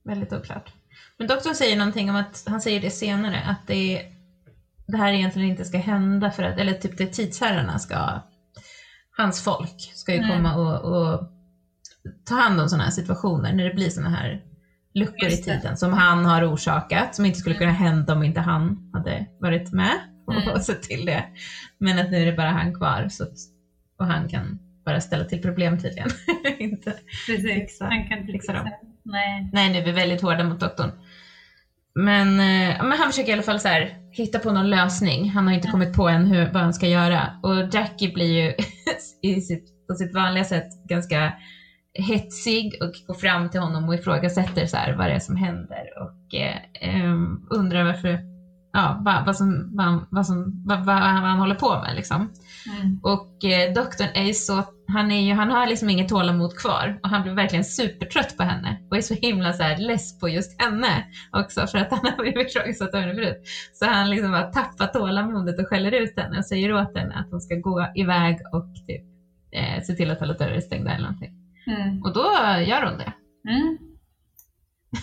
Väldigt 0.03 0.33
oklart. 0.33 0.73
Men 1.19 1.27
doktorn 1.27 1.55
säger 1.55 1.77
någonting 1.77 2.09
om 2.09 2.15
att, 2.15 2.43
han 2.47 2.61
säger 2.61 2.79
det 2.81 2.89
senare, 2.91 3.41
att 3.41 3.67
det, 3.67 4.01
det 4.87 4.97
här 4.97 5.13
egentligen 5.13 5.49
inte 5.49 5.65
ska 5.65 5.77
hända 5.77 6.31
för 6.31 6.43
att, 6.43 6.57
eller 6.57 6.73
typ 6.73 6.97
det 6.97 7.05
tidsherrarna 7.07 7.79
ska, 7.79 8.21
hans 9.17 9.43
folk 9.43 9.91
ska 9.95 10.11
ju 10.13 10.17
Mm. 10.17 10.29
komma 10.29 10.55
och, 10.55 10.81
och 10.85 11.29
ta 12.29 12.35
hand 12.35 12.61
om 12.61 12.69
sådana 12.69 12.83
här 12.83 12.91
situationer 12.91 13.53
när 13.53 13.63
det 13.63 13.71
blir 13.75 13.89
sådana 13.89 14.09
här 14.17 14.41
luckor 14.93 15.27
i 15.29 15.37
tiden 15.37 15.77
som 15.77 15.93
han 15.93 16.25
har 16.25 16.53
orsakat, 16.53 17.15
som 17.15 17.25
inte 17.25 17.39
skulle 17.39 17.55
kunna 17.55 17.71
hända 17.71 18.13
om 18.13 18.23
inte 18.23 18.39
han 18.39 18.89
hade 18.93 19.25
varit 19.39 19.71
med 19.71 19.99
och 20.27 20.33
Mm. 20.33 20.59
sett 20.61 20.81
till 20.81 21.05
det. 21.05 21.23
Men 21.79 21.99
att 21.99 22.11
nu 22.11 22.17
är 22.21 22.25
det 22.25 22.33
bara 22.33 22.51
han 22.51 22.73
kvar 22.75 23.07
så 23.09 23.23
att, 23.23 23.33
och 23.99 24.05
han 24.05 24.29
kan 24.29 24.59
bara 24.85 25.01
ställa 25.01 25.25
till 25.25 25.41
problem 25.41 25.79
tydligen. 25.79 26.09
inte 26.59 26.91
Precis, 27.27 27.45
Fixa- 27.45 27.83
han 27.89 28.07
kan 28.09 28.17
inte 28.19 28.31
fixa 28.31 28.53
dem. 28.53 28.69
Nej. 29.03 29.49
Nej, 29.53 29.71
nu 29.71 29.77
är 29.77 29.85
vi 29.85 29.91
väldigt 29.91 30.21
hårda 30.21 30.43
mot 30.43 30.59
doktorn. 30.59 30.91
Men, 32.05 32.27
eh, 32.39 32.83
men 32.83 32.97
han 32.99 33.07
försöker 33.09 33.29
i 33.29 33.33
alla 33.33 33.41
fall 33.41 33.59
så 33.59 33.67
här, 33.67 33.93
hitta 34.11 34.39
på 34.39 34.51
någon 34.51 34.69
lösning. 34.69 35.29
Han 35.29 35.47
har 35.47 35.53
inte 35.53 35.67
Ja. 35.67 35.71
kommit 35.71 35.93
på 35.93 36.09
än 36.09 36.25
hur, 36.25 36.45
vad 36.53 36.63
han 36.63 36.73
ska 36.73 36.87
göra. 36.87 37.21
Och 37.43 37.73
Jackie 37.73 38.13
blir 38.13 38.43
ju 38.45 38.53
i 39.31 39.41
sitt, 39.41 39.87
på 39.87 39.95
sitt 39.95 40.13
vanliga 40.15 40.43
sätt 40.43 40.67
ganska 40.89 41.33
hetsig 41.93 42.77
och 42.81 42.91
går 43.07 43.13
fram 43.13 43.49
till 43.49 43.59
honom 43.59 43.89
och 43.89 43.95
ifrågasätter 43.95 44.65
så 44.65 44.77
här, 44.77 44.93
vad 44.93 45.07
det 45.07 45.13
är 45.13 45.19
som 45.19 45.35
händer 45.35 45.83
och 46.01 46.35
eh, 46.39 46.57
ehm, 46.81 47.37
undrar 47.49 47.83
varför, 47.83 48.19
ja, 48.73 49.01
vad, 49.05 49.25
vad, 49.25 49.35
som, 49.35 49.69
vad, 49.75 49.85
han- 49.85 50.07
vad, 50.11 50.25
som, 50.25 50.63
vad, 50.65 50.85
vad 50.85 50.95
han 50.95 51.39
håller 51.39 51.55
på 51.55 51.79
med 51.81 51.95
liksom. 51.95 52.29
Mm. 52.67 52.99
Och 53.03 53.45
eh, 53.45 53.73
doktorn 53.73 54.07
är 54.13 54.33
så, 54.33 54.63
han, 54.87 55.11
är 55.11 55.21
ju, 55.21 55.33
han 55.33 55.51
har 55.51 55.67
liksom 55.67 55.89
inget 55.89 56.09
tålamod 56.09 56.57
kvar 56.57 56.99
och 57.03 57.09
han 57.09 57.23
blir 57.23 57.33
verkligen 57.33 57.65
supertrött 57.65 58.37
på 58.37 58.43
henne 58.43 58.79
och 58.89 58.97
är 58.97 59.01
så 59.01 59.13
himla 59.13 59.53
så 59.53 59.63
här 59.63 59.77
less 59.77 60.19
på 60.19 60.29
just 60.29 60.61
henne 60.61 61.05
också 61.31 61.67
för 61.67 61.77
att 61.77 61.91
han 61.91 61.99
har 62.17 62.21
blivit 62.23 62.49
ifrågasatt 62.49 62.93
av 62.93 63.01
henne 63.01 63.15
förut. 63.15 63.41
Så 63.73 63.85
han 63.85 64.09
liksom 64.09 64.31
bara 64.31 64.51
tappar 64.51 64.87
tålamodet 64.87 65.59
och 65.59 65.67
skäller 65.67 65.91
ut 65.91 66.19
henne 66.19 66.37
och 66.37 66.45
säger 66.45 66.73
åt 66.73 66.97
henne 66.97 67.15
att 67.15 67.31
hon 67.31 67.41
ska 67.41 67.55
gå 67.55 67.87
iväg 67.95 68.37
och 68.53 68.75
typ 68.87 69.05
eh, 69.51 69.83
se 69.83 69.93
till 69.93 70.11
att 70.11 70.21
alla 70.21 70.33
dörrar 70.33 70.51
är 70.51 70.61
stängda 70.61 70.91
eller 70.91 71.03
någonting. 71.03 71.33
Mm. 71.67 72.01
Och 72.01 72.13
då 72.13 72.23
gör 72.67 72.85
hon 72.85 72.97
det. 72.97 73.13
Mm. 73.49 73.77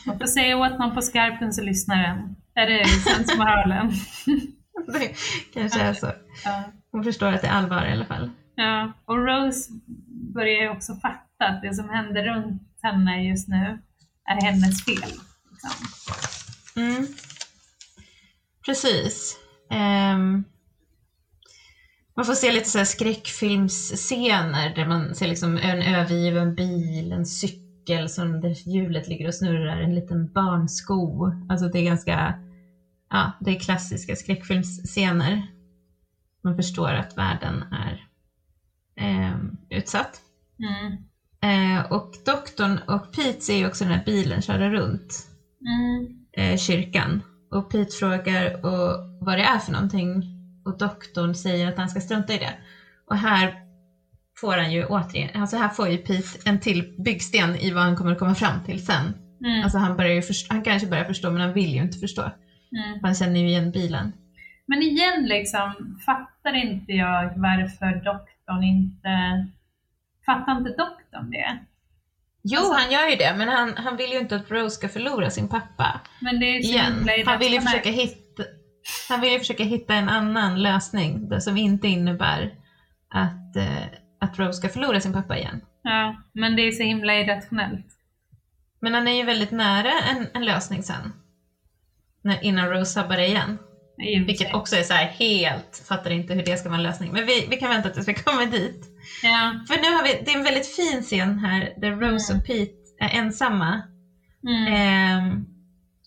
Man 0.06 0.18
får 0.18 0.26
säga 0.26 0.56
åt 0.56 0.78
någon 0.78 0.94
på 0.94 1.02
skarpen 1.02 1.52
så 1.52 1.62
lyssnar 1.62 2.02
den. 2.02 2.36
Är 2.54 2.66
det 2.66 2.84
sensmoralen? 2.84 3.90
det 4.86 5.16
kanske 5.54 5.80
är 5.80 5.92
så. 5.92 6.12
ja. 6.44 6.64
Hon 6.96 7.04
förstår 7.04 7.32
att 7.32 7.40
det 7.40 7.46
är 7.46 7.52
allvar 7.52 7.86
i 7.86 7.92
alla 7.92 8.04
fall. 8.04 8.30
ja. 8.54 8.92
Och 9.04 9.26
Rose 9.26 9.70
börjar 10.34 10.62
ju 10.62 10.68
också 10.68 10.94
fatta 10.94 11.44
att 11.44 11.62
det 11.62 11.74
som 11.74 11.88
händer 11.88 12.24
runt 12.24 12.62
henne 12.82 13.28
just 13.28 13.48
nu 13.48 13.78
är 14.24 14.42
hennes 14.42 14.84
fel. 14.84 15.10
Liksom. 15.50 15.70
Mm. 16.76 17.06
Precis. 18.66 19.36
Ehm, 19.70 20.44
man 22.16 22.24
får 22.24 22.34
se 22.34 22.52
lite 22.52 22.68
så 22.68 22.78
här 22.78 22.84
skräckfilmsscener 22.84 24.74
där 24.74 24.86
man 24.86 25.14
ser 25.14 25.26
liksom 25.26 25.56
en 25.56 25.82
övergiven 25.82 26.54
bil, 26.54 27.12
en 27.12 27.26
cykel 27.26 28.08
som 28.08 28.40
där 28.40 28.68
hjulet 28.68 29.08
ligger 29.08 29.28
och 29.28 29.34
snurrar, 29.34 29.80
en 29.80 29.94
liten 29.94 30.32
barnsko. 30.32 31.32
Alltså 31.48 31.68
det 31.68 31.78
är 31.78 31.84
ganska, 31.84 32.34
ja, 33.10 33.32
det 33.40 33.50
är 33.50 33.60
klassiska 33.60 34.16
skräckfilmsscener. 34.16 35.55
Man 36.46 36.56
förstår 36.56 36.88
att 36.88 37.18
världen 37.18 37.64
är 37.72 38.04
ehm, 38.96 39.56
utsatt. 39.70 40.20
Mm. 40.58 40.92
Eh, 41.42 41.92
och 41.92 42.14
doktorn 42.26 42.78
och 42.86 43.12
Pete 43.12 43.40
ser 43.40 43.56
ju 43.56 43.66
också 43.66 43.84
den 43.84 43.92
här 43.92 44.04
bilen 44.06 44.42
köra 44.42 44.70
runt 44.70 45.26
Mm. 45.66 46.08
eh, 46.32 46.58
kyrkan. 46.58 47.22
Och 47.50 47.70
Pete 47.70 47.96
frågar 47.96 48.64
och, 48.66 48.96
vad 49.20 49.38
det 49.38 49.42
är 49.42 49.58
för 49.58 49.72
någonting 49.72 50.22
och 50.64 50.78
doktorn 50.78 51.34
säger 51.34 51.66
att 51.68 51.76
han 51.78 51.88
ska 51.88 52.00
strunta 52.00 52.34
i 52.34 52.38
det. 52.38 52.54
Och 53.10 53.16
här 53.16 53.54
får 54.40 54.56
han 54.56 54.72
ju 54.72 54.84
återigen, 54.84 55.40
alltså 55.40 55.56
här 55.56 55.68
får 55.68 55.88
ju 55.88 55.98
Pete 55.98 56.38
en 56.44 56.60
till 56.60 56.94
byggsten 57.04 57.56
i 57.56 57.70
vad 57.70 57.82
han 57.82 57.96
kommer 57.96 58.12
att 58.12 58.18
komma 58.18 58.34
fram 58.34 58.64
till 58.64 58.84
sen. 58.86 59.14
Mm. 59.44 59.62
Alltså 59.62 59.78
han, 59.78 59.96
börjar 59.96 60.14
ju 60.14 60.22
förstå, 60.22 60.54
han 60.54 60.62
kanske 60.62 60.88
börjar 60.88 61.04
förstå 61.04 61.30
men 61.30 61.40
han 61.40 61.52
vill 61.52 61.74
ju 61.74 61.82
inte 61.82 61.98
förstå. 61.98 62.22
Mm. 62.22 62.98
Han 63.02 63.14
känner 63.14 63.40
ju 63.40 63.48
igen 63.48 63.70
bilen. 63.70 64.12
Men 64.66 64.82
igen 64.82 65.24
liksom, 65.24 65.98
fattar 66.06 66.54
inte 66.54 66.92
jag 66.92 67.32
varför 67.36 68.04
doktorn 68.04 68.62
inte... 68.64 69.46
Fattar 70.26 70.56
inte 70.56 70.70
doktorn 70.70 71.30
det? 71.30 71.58
Jo, 72.42 72.58
Alltså- 72.60 72.72
han 72.74 72.92
gör 72.92 73.08
ju 73.08 73.16
det, 73.16 73.34
men 73.36 73.48
han, 73.48 73.76
han 73.76 73.96
vill 73.96 74.10
ju 74.12 74.18
inte 74.18 74.36
att 74.36 74.50
Rose 74.50 74.76
ska 74.76 74.88
förlora 74.88 75.30
sin 75.30 75.48
pappa. 75.48 76.00
Men 76.20 76.40
det 76.40 76.56
är 76.56 76.62
så 76.62 76.72
Igen. 76.72 77.08
Han 77.26 77.38
vill 77.38 77.52
ju 77.52 77.60
försöka 77.60 77.90
hitta, 77.90 78.42
han 79.08 79.20
vill 79.20 79.32
ju 79.32 79.38
försöka 79.38 79.64
hitta 79.64 79.94
en 79.94 80.08
annan 80.08 80.62
lösning 80.62 81.40
som 81.40 81.56
inte 81.56 81.88
innebär 81.88 82.54
att, 83.08 83.56
eh, 83.56 83.86
att 84.20 84.38
Rose 84.38 84.52
ska 84.52 84.68
förlora 84.68 85.00
sin 85.00 85.12
pappa 85.12 85.38
igen. 85.38 85.60
Ja, 85.82 86.16
men 86.32 86.56
det 86.56 86.62
är 86.62 86.72
så 86.72 86.82
himla 86.82 87.14
irrationellt. 87.14 87.86
Men 88.80 88.94
han 88.94 89.08
är 89.08 89.12
ju 89.16 89.22
väldigt 89.22 89.50
nära 89.50 89.92
en, 90.10 90.26
en 90.34 90.44
lösning 90.44 90.82
sen. 90.82 91.12
När, 92.22 92.44
innan 92.44 92.68
Rose 92.70 92.92
sabbar 92.92 93.18
igen. 93.18 93.58
Vilket 94.26 94.54
också 94.54 94.76
är 94.76 94.82
så 94.82 94.94
här 94.94 95.06
helt, 95.06 95.84
fattar 95.88 96.10
inte 96.10 96.34
hur 96.34 96.42
det 96.42 96.56
ska 96.56 96.68
vara 96.68 96.76
en 96.76 96.82
lösning. 96.82 97.12
Men 97.12 97.26
vi, 97.26 97.46
vi 97.50 97.56
kan 97.56 97.70
vänta 97.70 97.90
tills 97.90 98.08
vi 98.08 98.14
kommer 98.14 98.46
dit. 98.46 98.86
Ja. 99.22 99.64
För 99.68 99.74
nu 99.82 99.96
har 99.96 100.02
vi, 100.04 100.22
det 100.24 100.30
är 100.32 100.36
en 100.38 100.44
väldigt 100.44 100.76
fin 100.76 101.02
scen 101.02 101.38
här 101.38 101.72
där 101.76 101.92
Rose 101.92 102.32
Mm. 102.32 102.40
och 102.40 102.46
Pete 102.46 102.72
är 103.00 103.18
ensamma. 103.18 103.82
Mm. 104.48 104.72
Ehm, 104.72 105.44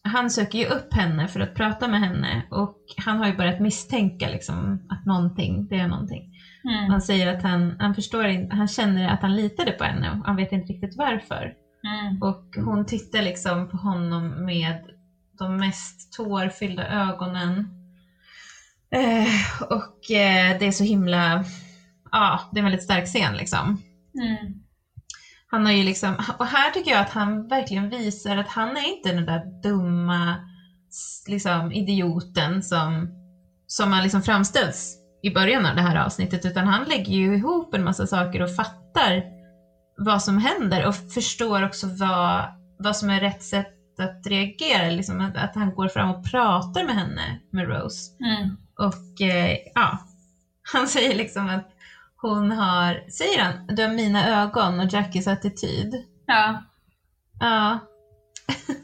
han 0.04 0.30
söker 0.30 0.60
ju 0.60 0.66
upp 0.66 0.94
henne 0.94 1.28
för 1.28 1.40
att 1.40 1.56
prata 1.56 1.88
med 1.88 2.00
henne 2.00 2.44
och 2.52 2.78
han 2.98 3.18
har 3.18 3.28
ju 3.28 3.38
börjat 3.38 3.60
misstänka 3.60 4.28
liksom 4.30 4.80
att 4.90 5.06
någonting, 5.06 5.68
det 5.70 5.80
är 5.80 5.88
någonting. 5.88 6.24
Mm. 6.70 6.90
Han 6.90 7.02
säger 7.02 7.28
att 7.36 7.44
han, 7.44 7.76
han 7.80 7.96
förstår 7.96 8.26
inte, 8.28 8.56
han 8.56 8.68
känner 8.68 9.08
att 9.08 9.22
han 9.22 9.36
litade 9.36 9.72
på 9.72 9.84
henne 9.84 10.12
och 10.12 10.26
han 10.26 10.36
vet 10.36 10.52
inte 10.52 10.74
riktigt 10.74 10.98
varför. 10.98 11.54
Mm. 11.84 12.22
Och 12.22 12.64
hon 12.66 12.86
tittar 12.86 13.22
liksom 13.22 13.70
på 13.70 13.78
honom 13.78 14.46
med 14.46 14.80
de 15.40 15.58
mest 15.58 16.14
tårfyllda 16.18 16.88
ögonen. 16.88 17.68
Eh, 18.92 19.62
och 19.70 20.12
eh, 20.12 20.60
det 20.60 20.66
är 20.66 20.72
så 20.72 20.84
himla, 20.84 21.46
ja, 22.12 22.50
det 22.52 22.58
är 22.58 22.60
en 22.60 22.66
väldigt 22.66 22.84
stark 22.84 23.06
scen 23.06 23.34
liksom. 23.38 23.82
Mm. 24.22 24.54
Han 25.52 25.66
har 25.66 25.74
ju 25.74 25.84
liksom, 25.84 26.16
och 26.40 26.48
här 26.48 26.72
tycker 26.72 26.92
jag 26.92 27.00
att 27.00 27.10
han 27.10 27.48
verkligen 27.48 27.90
visar 27.90 28.38
att 28.38 28.48
han 28.48 28.78
är 28.78 28.96
inte 28.98 29.14
den 29.14 29.26
där 29.26 29.62
dumma 29.64 30.36
liksom, 31.28 31.72
idioten 31.72 32.64
som, 32.64 33.10
som 33.68 33.92
har 33.92 34.02
liksom 34.02 34.22
framställts 34.22 34.96
i 35.24 35.30
början 35.30 35.66
av 35.66 35.76
det 35.76 35.82
här 35.82 36.06
avsnittet, 36.06 36.46
utan 36.46 36.68
han 36.68 36.84
lägger 36.84 37.14
ju 37.14 37.36
ihop 37.36 37.74
en 37.74 37.84
massa 37.84 38.08
saker 38.08 38.42
och 38.42 38.56
fattar 38.56 39.24
vad 39.98 40.24
som 40.24 40.38
händer 40.38 40.88
och 40.88 40.96
förstår 40.96 41.64
också 41.64 41.88
vad, 41.88 42.46
vad 42.80 42.98
som 42.98 43.10
är 43.10 43.20
rätt 43.20 43.44
sätt 43.44 43.76
att 44.00 44.28
reagera, 44.28 44.90
liksom 44.90 45.22
att, 45.22 45.38
att 45.38 45.56
han 45.56 45.76
går 45.76 45.88
fram 45.88 46.10
och 46.10 46.32
pratar 46.32 46.84
med 46.84 46.96
henne, 46.96 47.40
med 47.52 47.68
Rose. 47.68 48.12
Mm. 48.26 48.58
Och 48.80 49.22
eh, 49.22 49.58
ja, 49.76 49.98
han 50.74 50.88
säger 50.88 51.16
liksom 51.16 51.50
att 51.50 51.70
hon 52.22 52.52
har, 52.52 53.10
säger 53.10 53.44
han, 53.44 53.76
du 53.76 53.82
har 53.84 53.90
mina 53.94 54.42
ögon 54.42 54.80
och 54.80 54.94
Jackies 54.94 55.28
attityd. 55.28 56.06
Ja. 56.26 56.64
Ja. 57.40 57.80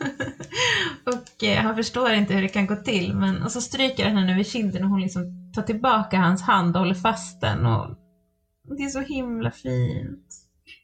och 1.06 1.44
eh, 1.44 1.64
han 1.64 1.76
förstår 1.76 2.12
inte 2.12 2.34
hur 2.34 2.42
det 2.42 2.48
kan 2.48 2.68
gå 2.68 2.76
till, 2.76 3.14
men 3.16 3.44
och 3.44 3.52
så 3.52 3.62
stryker 3.62 4.06
han 4.08 4.18
henne 4.18 4.34
över 4.34 4.44
kinden 4.44 4.84
och 4.84 4.90
hon 4.90 5.02
liksom 5.02 5.52
tar 5.56 5.62
tillbaka 5.62 6.18
hans 6.20 6.42
hand 6.42 6.76
och 6.76 6.82
håller 6.82 6.96
fast 6.96 7.42
den 7.42 7.66
och 7.66 7.96
det 8.78 8.84
är 8.84 8.90
så 8.90 9.02
himla 9.02 9.52
fint. 9.52 10.36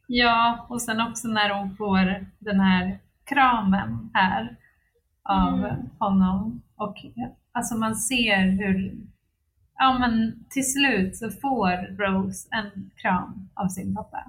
ja, 0.08 0.66
och 0.70 0.82
sen 0.82 1.02
också 1.02 1.28
när 1.28 1.50
hon 1.50 1.76
får 1.76 2.26
den 2.40 2.60
här 2.60 3.00
kramen 3.26 4.10
här 4.14 4.58
av 5.30 5.54
Mm. 5.58 5.90
honom. 6.00 6.62
Och 6.76 6.96
alltså 7.52 7.76
man 7.76 7.96
ser 7.96 8.42
hur, 8.42 8.98
ja 9.78 10.00
men 10.00 10.44
till 10.50 10.72
slut 10.74 11.16
så 11.18 11.30
får 11.32 11.98
Rose 11.98 12.48
en 12.52 12.92
kram 12.96 13.50
av 13.54 13.68
sin 13.68 13.96
pappa. 13.96 14.24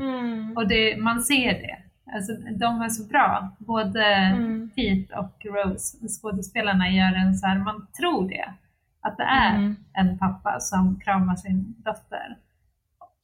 Mm. 0.00 0.56
Och 0.56 0.68
det, 0.68 0.96
man 0.96 1.22
ser 1.22 1.52
det. 1.52 1.78
Alltså, 2.14 2.32
de 2.32 2.80
är 2.82 2.88
så 2.88 3.04
bra. 3.04 3.48
Både 3.58 4.04
Mm. 4.04 4.70
Pete 4.76 5.14
och 5.14 5.44
Rose, 5.44 6.08
skådespelarna, 6.08 6.90
gör 6.90 7.12
en 7.14 7.34
så 7.34 7.46
här, 7.46 7.58
man 7.58 7.86
tror 8.00 8.28
det. 8.28 8.52
Att 9.00 9.16
det 9.16 9.22
är 9.22 9.54
Mm. 9.54 9.76
en 9.92 10.18
pappa 10.18 10.60
som 10.60 11.00
kramar 11.00 11.36
sin 11.36 11.74
dotter. 11.78 12.36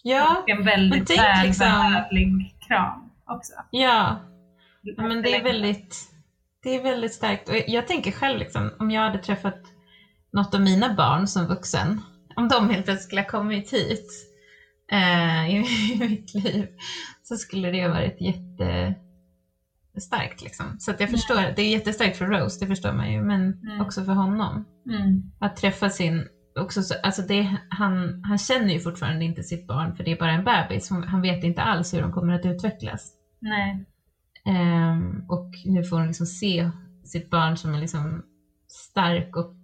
Ja, 0.03 0.36
Och 0.43 0.48
en 0.51 0.65
väldigt 0.65 1.09
liksom- 1.09 1.24
välbehövlig 1.66 2.55
kram 2.61 3.11
också. 3.24 3.53
Ja, 3.70 4.16
men 4.97 5.23
det 5.23 5.36
är 5.36 5.43
väldigt, 5.44 5.97
det 6.66 6.76
är 6.76 6.82
väldigt 6.82 7.14
starkt. 7.14 7.48
Och 7.48 7.55
jag 7.66 7.86
tänker 7.86 8.10
själv, 8.10 8.38
liksom, 8.38 8.70
om 8.78 8.90
jag 8.90 9.01
hade 9.01 9.18
träffat 9.18 9.60
något 10.32 10.55
av 10.55 10.60
mina 10.60 10.94
barn 10.94 11.26
som 11.26 11.47
vuxen, 11.47 12.01
om 12.36 12.48
de 12.48 12.70
helt 12.70 12.84
plötsligt 12.84 13.06
skulle 13.06 13.20
ha 13.20 13.28
kommit 13.28 13.72
hit 13.72 14.06
eh, 14.93 15.51
i, 15.51 15.56
i 15.93 15.98
mitt 15.98 16.34
liv, 16.34 16.68
så 17.22 17.36
skulle 17.36 17.70
det 17.70 17.82
ha 17.82 17.88
varit 17.93 18.20
jättestarkt. 18.20 20.43
Liksom. 20.43 20.76
Så 20.78 20.90
att 20.90 21.01
jag 21.01 21.10
förstår, 21.10 21.52
det 21.56 21.62
är 21.62 21.70
jättestarkt 21.70 22.16
för 22.16 22.26
Rose, 22.26 22.56
det 22.60 22.66
förstår 22.66 22.93
man 22.93 23.12
ju, 23.12 23.22
men 23.22 23.40
Mm. 23.62 23.80
också 23.80 24.05
för 24.05 24.12
honom. 24.12 24.64
Mm. 24.90 25.22
Att 25.40 25.56
träffa 25.56 25.90
sin, 25.90 26.28
också 26.59 26.82
så, 26.82 26.94
alltså 27.02 27.22
det, 27.22 27.56
han, 27.70 28.20
han 28.24 28.38
känner 28.38 28.72
ju 28.72 28.80
fortfarande 28.80 29.24
inte 29.24 29.43
sitt 29.43 29.66
barn, 29.66 29.97
för 29.97 30.05
det 30.05 30.10
är 30.10 30.16
bara 30.16 30.32
en 30.32 30.44
bebis. 30.44 30.90
Han 30.90 31.22
vet 31.22 31.44
inte 31.44 31.62
alls 31.62 31.94
hur 31.94 32.02
de 32.02 32.12
kommer 32.12 32.32
att 32.32 32.47
utvecklas. 32.47 33.12
Nej. 33.40 33.86
Ehm, 34.47 35.24
och 35.28 35.51
nu 35.64 35.85
får 35.85 35.97
hon 35.98 36.06
liksom 36.06 36.27
se 36.27 36.70
sitt 37.05 37.31
barn 37.31 37.56
som 37.56 37.74
är 37.74 37.78
liksom 37.81 38.23
stark 38.68 39.36
och 39.36 39.55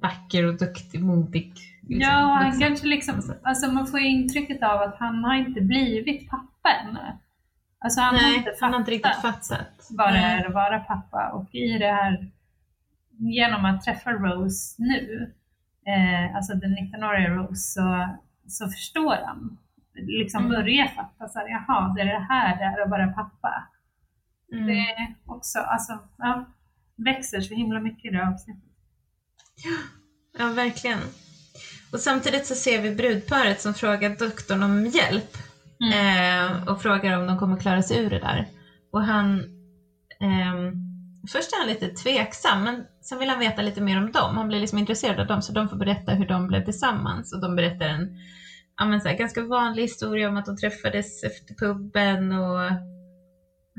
vacker 0.00 0.46
och 0.46 0.58
duktig, 0.58 1.02
modig. 1.02 1.52
Liksom, 1.82 2.00
Ja, 2.00 2.10
han 2.34 2.44
vuxen. 2.44 2.60
kanske 2.68 2.86
liksom, 2.86 3.34
alltså 3.42 3.72
man 3.72 3.86
får 3.86 4.00
ju 4.00 4.06
intrycket 4.08 4.62
av 4.62 4.82
att 4.82 4.96
han 4.98 5.24
har 5.24 5.34
inte 5.34 5.60
blivit 5.60 6.30
pappa 6.30 6.68
ännu. 6.84 7.18
Alltså 7.84 8.00
han 8.00 8.14
har 8.14 8.22
Nej, 8.22 8.36
inte 8.36 8.52
han 8.60 8.72
har 8.72 8.80
inte 8.80 8.90
riktigt 8.90 9.16
fattat 9.16 9.88
vad 9.90 10.12
det 10.12 10.18
är 10.18 10.46
att 10.46 10.54
vara 10.54 10.80
pappa. 10.80 11.30
Och 11.32 11.54
i 11.54 11.78
det 11.78 11.92
här, 11.92 12.30
genom 13.18 13.64
att 13.64 13.82
träffa 13.84 14.12
Rose 14.12 14.82
nu, 14.82 15.32
eh, 15.86 16.36
alltså 16.36 16.54
den 16.54 16.76
19-åriga 16.78 17.28
Rose, 17.28 17.54
så, 17.72 18.08
så 18.48 18.68
förstår 18.68 19.16
han. 19.26 19.58
Liksom 19.94 20.46
Mm. 20.46 20.50
börjar 20.52 20.86
fatta 20.86 21.28
så 21.28 21.38
här, 21.38 21.48
jaha, 21.48 21.94
det 21.94 22.00
är 22.00 22.06
det 22.06 22.26
här 22.28 22.56
det 22.56 22.64
är 22.64 22.82
att 22.84 22.90
vara 22.90 23.06
pappa. 23.12 23.68
Mm. 24.52 24.66
Det 24.66 24.72
är 24.72 25.14
också, 25.26 25.58
alltså, 25.58 25.98
ja, 26.18 26.54
växer 26.96 27.40
så 27.40 27.54
himla 27.54 27.80
mycket 27.80 28.04
i 28.04 28.16
det 28.16 28.28
avsnittet. 28.28 28.70
Ja, 30.38 30.48
verkligen. 30.48 30.98
Och 31.92 32.00
samtidigt 32.00 32.46
så 32.46 32.54
ser 32.54 32.82
vi 32.82 32.94
brudparet 32.94 33.60
som 33.60 33.74
frågar 33.74 34.16
doktorn 34.16 34.62
om 34.62 34.86
hjälp. 34.86 35.36
Eh, 35.94 36.68
och 36.68 36.82
frågar 36.82 37.18
om 37.18 37.26
de 37.26 37.38
kommer 37.38 37.56
klara 37.56 37.82
sig 37.82 37.98
ur 38.04 38.10
det 38.10 38.18
där. 38.18 38.48
Och 38.92 39.02
han, 39.02 39.40
ehm, 40.20 40.72
först 41.32 41.52
är 41.52 41.58
han 41.58 41.68
lite 41.68 41.88
tveksam, 41.88 42.64
men 42.64 42.84
sen 43.02 43.18
vill 43.18 43.28
han 43.28 43.38
veta 43.38 43.62
lite 43.62 43.80
mer 43.80 43.98
om 43.98 44.12
dem. 44.12 44.36
Han 44.36 44.48
blir 44.48 44.60
liksom 44.60 44.78
intresserad 44.78 45.20
av 45.20 45.26
dem, 45.26 45.42
så 45.42 45.52
de 45.52 45.68
får 45.68 45.76
berätta 45.76 46.12
hur 46.12 46.26
de 46.26 46.48
blev 46.48 46.64
tillsammans. 46.64 47.32
Och 47.32 47.40
de 47.40 47.56
berättar 47.56 47.86
en 47.86 48.16
ja, 48.76 48.84
men 48.84 49.00
så 49.00 49.08
här, 49.08 49.16
ganska 49.16 49.42
vanlig 49.42 49.82
historia 49.82 50.28
om 50.28 50.36
att 50.36 50.46
de 50.46 50.56
träffades 50.56 51.24
efter 51.24 51.54
puben 51.54 52.32
och 52.32 52.70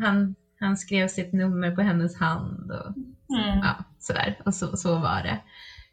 han, 0.01 0.35
han 0.63 0.77
skrev 0.77 1.07
sitt 1.07 1.33
nummer 1.33 1.71
på 1.71 1.81
hennes 1.81 2.15
hand 2.19 2.71
och 2.71 2.93
Mm. 3.35 3.59
ja, 3.59 3.75
sådär. 3.99 4.37
Och 4.45 4.53
så, 4.53 4.77
så 4.77 4.97
var 4.97 5.21
det. 5.23 5.39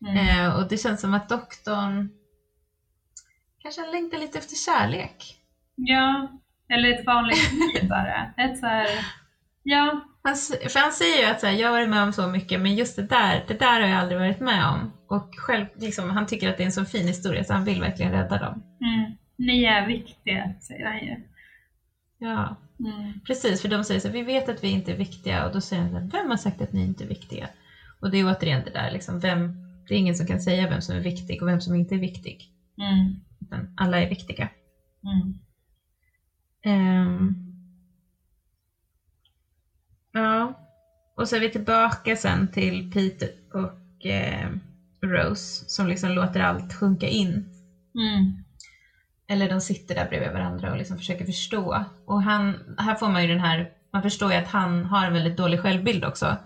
Mm. 0.09 0.17
Eh, 0.47 0.57
och 0.57 0.69
det 0.69 0.77
känns 0.77 1.01
som 1.01 1.15
att 1.15 1.29
doktorn 1.29 2.09
kanske 3.59 3.87
längtar 3.93 4.19
lite 4.19 4.39
efter 4.39 4.57
kärlek. 4.57 5.37
Ja, 5.75 6.29
eller 6.69 6.95
ett 6.95 7.07
vanligt 7.07 7.53
liv 7.53 7.89
bara. 7.89 8.33
Ett 8.37 8.59
så 8.59 8.67
här, 8.67 8.89
ja, 9.63 10.01
Han, 10.23 10.37
för 10.71 10.81
han 10.81 10.93
säger 10.93 11.19
ju 11.19 11.25
att 11.25 11.41
så 11.41 11.47
här, 11.47 11.55
jag 11.55 11.67
har 11.69 11.73
varit 11.73 11.89
med 11.89 12.03
om 12.03 12.13
så 12.13 12.27
mycket 12.27 12.61
men 12.61 12.75
just 12.75 12.97
det 12.97 13.03
där, 13.03 13.45
det 13.49 13.59
där 13.59 13.81
har 13.81 13.89
jag 13.89 13.99
aldrig 13.99 14.19
varit 14.19 14.41
med 14.41 14.67
om. 14.67 14.93
Och 15.07 15.29
själv, 15.37 15.67
liksom, 15.75 16.11
han 16.11 16.27
tycker 16.27 16.49
att 16.49 16.57
det 16.57 16.63
är 16.63 16.67
en 16.67 16.73
så 16.73 16.85
fin 16.85 17.07
historia 17.07 17.45
så 17.45 17.53
han 17.53 17.65
vill 17.65 17.81
verkligen 17.81 18.13
rädda 18.13 18.39
dem. 18.39 18.63
mm, 18.81 19.13
ni 19.39 19.65
är 19.65 19.87
viktiga, 19.87 20.53
säger 20.61 20.87
han 20.87 20.99
ju. 20.99 21.17
Ja, 22.19 22.57
Mm. 22.85 23.21
precis. 23.27 23.61
För 23.63 23.69
de 23.69 23.85
säger 23.85 24.01
så 24.01 24.09
här, 24.09 24.13
vi 24.15 24.23
vet 24.23 24.49
att 24.49 24.65
vi 24.65 24.69
inte 24.69 24.93
är 24.93 24.97
viktiga 24.97 25.47
och 25.47 25.53
då 25.53 25.61
säger 25.61 25.83
han 25.83 25.91
så 25.91 25.99
här, 25.99 26.09
vem 26.13 26.31
har 26.31 26.37
sagt 26.37 26.61
att 26.63 26.73
ni 26.73 26.85
inte 26.85 27.05
är 27.05 27.09
viktiga? 27.09 27.49
Och 28.01 28.11
det 28.11 28.19
är 28.19 28.27
återigen 28.27 28.63
det 28.65 28.71
där, 28.71 28.91
liksom, 28.91 29.19
vem, 29.19 29.53
det 29.89 29.95
är 29.95 29.99
ingen 29.99 30.15
som 30.15 30.27
kan 30.27 30.41
säga 30.41 30.67
vem 30.67 30.81
som 30.81 30.95
är 30.95 31.01
viktig 31.01 31.43
och 31.43 31.49
vem 31.49 31.61
som 31.61 31.75
inte 31.75 31.95
är 31.95 31.99
viktig. 31.99 32.49
Mm. 32.81 33.15
Utan 33.41 33.75
alla 33.77 34.01
är 34.03 34.09
viktiga. 34.09 34.49
Mm. 35.05 35.35
Ehm. 36.63 37.35
ja, 40.13 40.55
och 41.15 41.29
så 41.29 41.37
är 41.37 41.41
vi 41.41 41.49
tillbaka 41.49 42.17
sen 42.17 42.49
till 42.53 42.91
Peter 42.91 43.29
och 43.53 44.07
eh, 44.07 44.51
Rose 45.03 45.65
som 45.69 45.87
liksom 45.87 46.11
låter 46.11 46.41
allt 46.41 46.73
sjunka 46.73 47.09
in. 47.09 47.45
Mm. 47.95 48.45
Eller 49.31 49.49
de 49.49 49.61
sitter 49.61 49.95
där 49.95 50.09
bredvid 50.09 50.33
varandra 50.33 50.71
och 50.71 50.77
liksom 50.77 50.99
försöker 50.99 51.25
förstå. 51.25 51.85
Och 52.07 52.23
han, 52.23 52.59
här 52.79 52.95
får 52.95 53.09
man 53.09 53.23
ju 53.23 53.29
den 53.29 53.41
här, 53.41 53.69
man 53.93 54.03
förstår 54.03 54.33
ju 54.33 54.39
att 54.39 54.49
han 54.49 54.85
har 54.85 55.07
en 55.07 55.13
väldigt 55.13 55.37
dålig 55.37 55.61
självbild 55.61 56.05
också. 56.05 56.37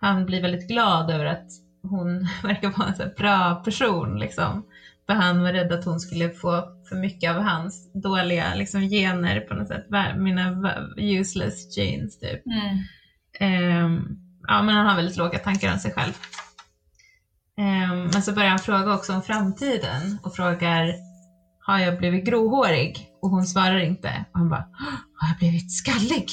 Han 0.00 0.26
blir 0.26 0.42
väldigt 0.42 0.68
glad 0.68 1.10
över 1.10 1.24
att 1.24 1.46
hon 1.82 2.28
verkar 2.42 2.70
vara 2.70 2.88
en 2.88 2.96
så 2.96 3.06
bra 3.16 3.54
person 3.54 4.18
liksom. 4.18 4.66
För 5.06 5.12
han 5.12 5.42
var 5.42 5.52
rädd 5.52 5.72
att 5.72 5.84
hon 5.84 6.00
skulle 6.00 6.30
få 6.30 6.64
för 6.88 6.96
mycket 6.96 7.30
av 7.30 7.42
hans 7.42 7.90
dåliga 7.92 8.54
liksom, 8.54 8.80
gener 8.80 9.40
på 9.40 9.54
något 9.54 9.68
sätt. 9.68 9.84
Mina 10.16 10.74
useless 10.96 11.76
genes 11.76 12.18
typ. 12.18 12.40
Mm. 12.46 12.78
Ehm, 13.40 14.16
ja, 14.48 14.62
men 14.62 14.74
han 14.74 14.86
har 14.86 14.96
väldigt 14.96 15.16
låga 15.16 15.38
tankar 15.38 15.72
om 15.72 15.78
sig 15.78 15.92
själv. 15.92 16.12
Ehm, 17.58 18.02
men 18.12 18.22
så 18.22 18.32
börjar 18.32 18.50
han 18.50 18.58
fråga 18.58 18.94
också 18.94 19.14
om 19.14 19.22
framtiden 19.22 20.18
och 20.22 20.34
frågar 20.34 21.05
har 21.66 21.78
jag 21.78 21.98
blivit 21.98 22.24
gråhårig? 22.24 23.08
Och 23.22 23.30
hon 23.30 23.46
svarar 23.46 23.78
inte. 23.78 24.24
Och 24.32 24.38
han 24.38 24.48
bara, 24.48 24.68
har 25.20 25.28
jag 25.28 25.38
blivit 25.38 25.72
skallig? 25.72 26.28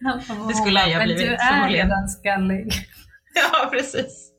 Det 0.48 0.54
skulle 0.54 0.80
jag 0.80 0.86
ha 0.88 0.98
Men 0.98 1.04
blivit, 1.06 1.22
du 1.22 1.34
är 1.34 1.68
redan 1.68 2.08
skallig. 2.08 2.72
ja, 3.34 3.70
precis. 3.72 4.32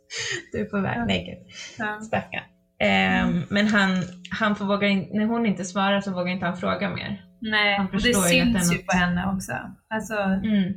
Du 0.51 0.61
är 0.61 0.65
på 0.65 0.81
väg, 0.81 0.97
Ja. 0.97 1.01
naked. 1.01 1.37
Ja. 1.77 2.01
Stackarn. 2.01 2.43
Ehm, 2.79 3.43
men 3.49 3.67
han, 3.67 3.89
han 4.39 4.55
får 4.55 4.65
våga 4.65 4.87
in, 4.87 5.09
när 5.13 5.25
hon 5.25 5.45
inte 5.45 5.65
svarar 5.65 6.01
så 6.01 6.11
vågar 6.11 6.27
inte 6.31 6.45
han 6.45 6.57
fråga 6.57 6.89
mer. 6.89 7.21
Nej, 7.41 7.77
Han 7.77 7.85
och 7.85 8.01
det 8.01 8.07
ju 8.07 8.13
syns 8.13 8.73
ju 8.73 8.77
på 8.77 8.97
henne 8.97 9.31
också. 9.35 9.51
Alltså, 9.89 10.13
Mm. 10.23 10.73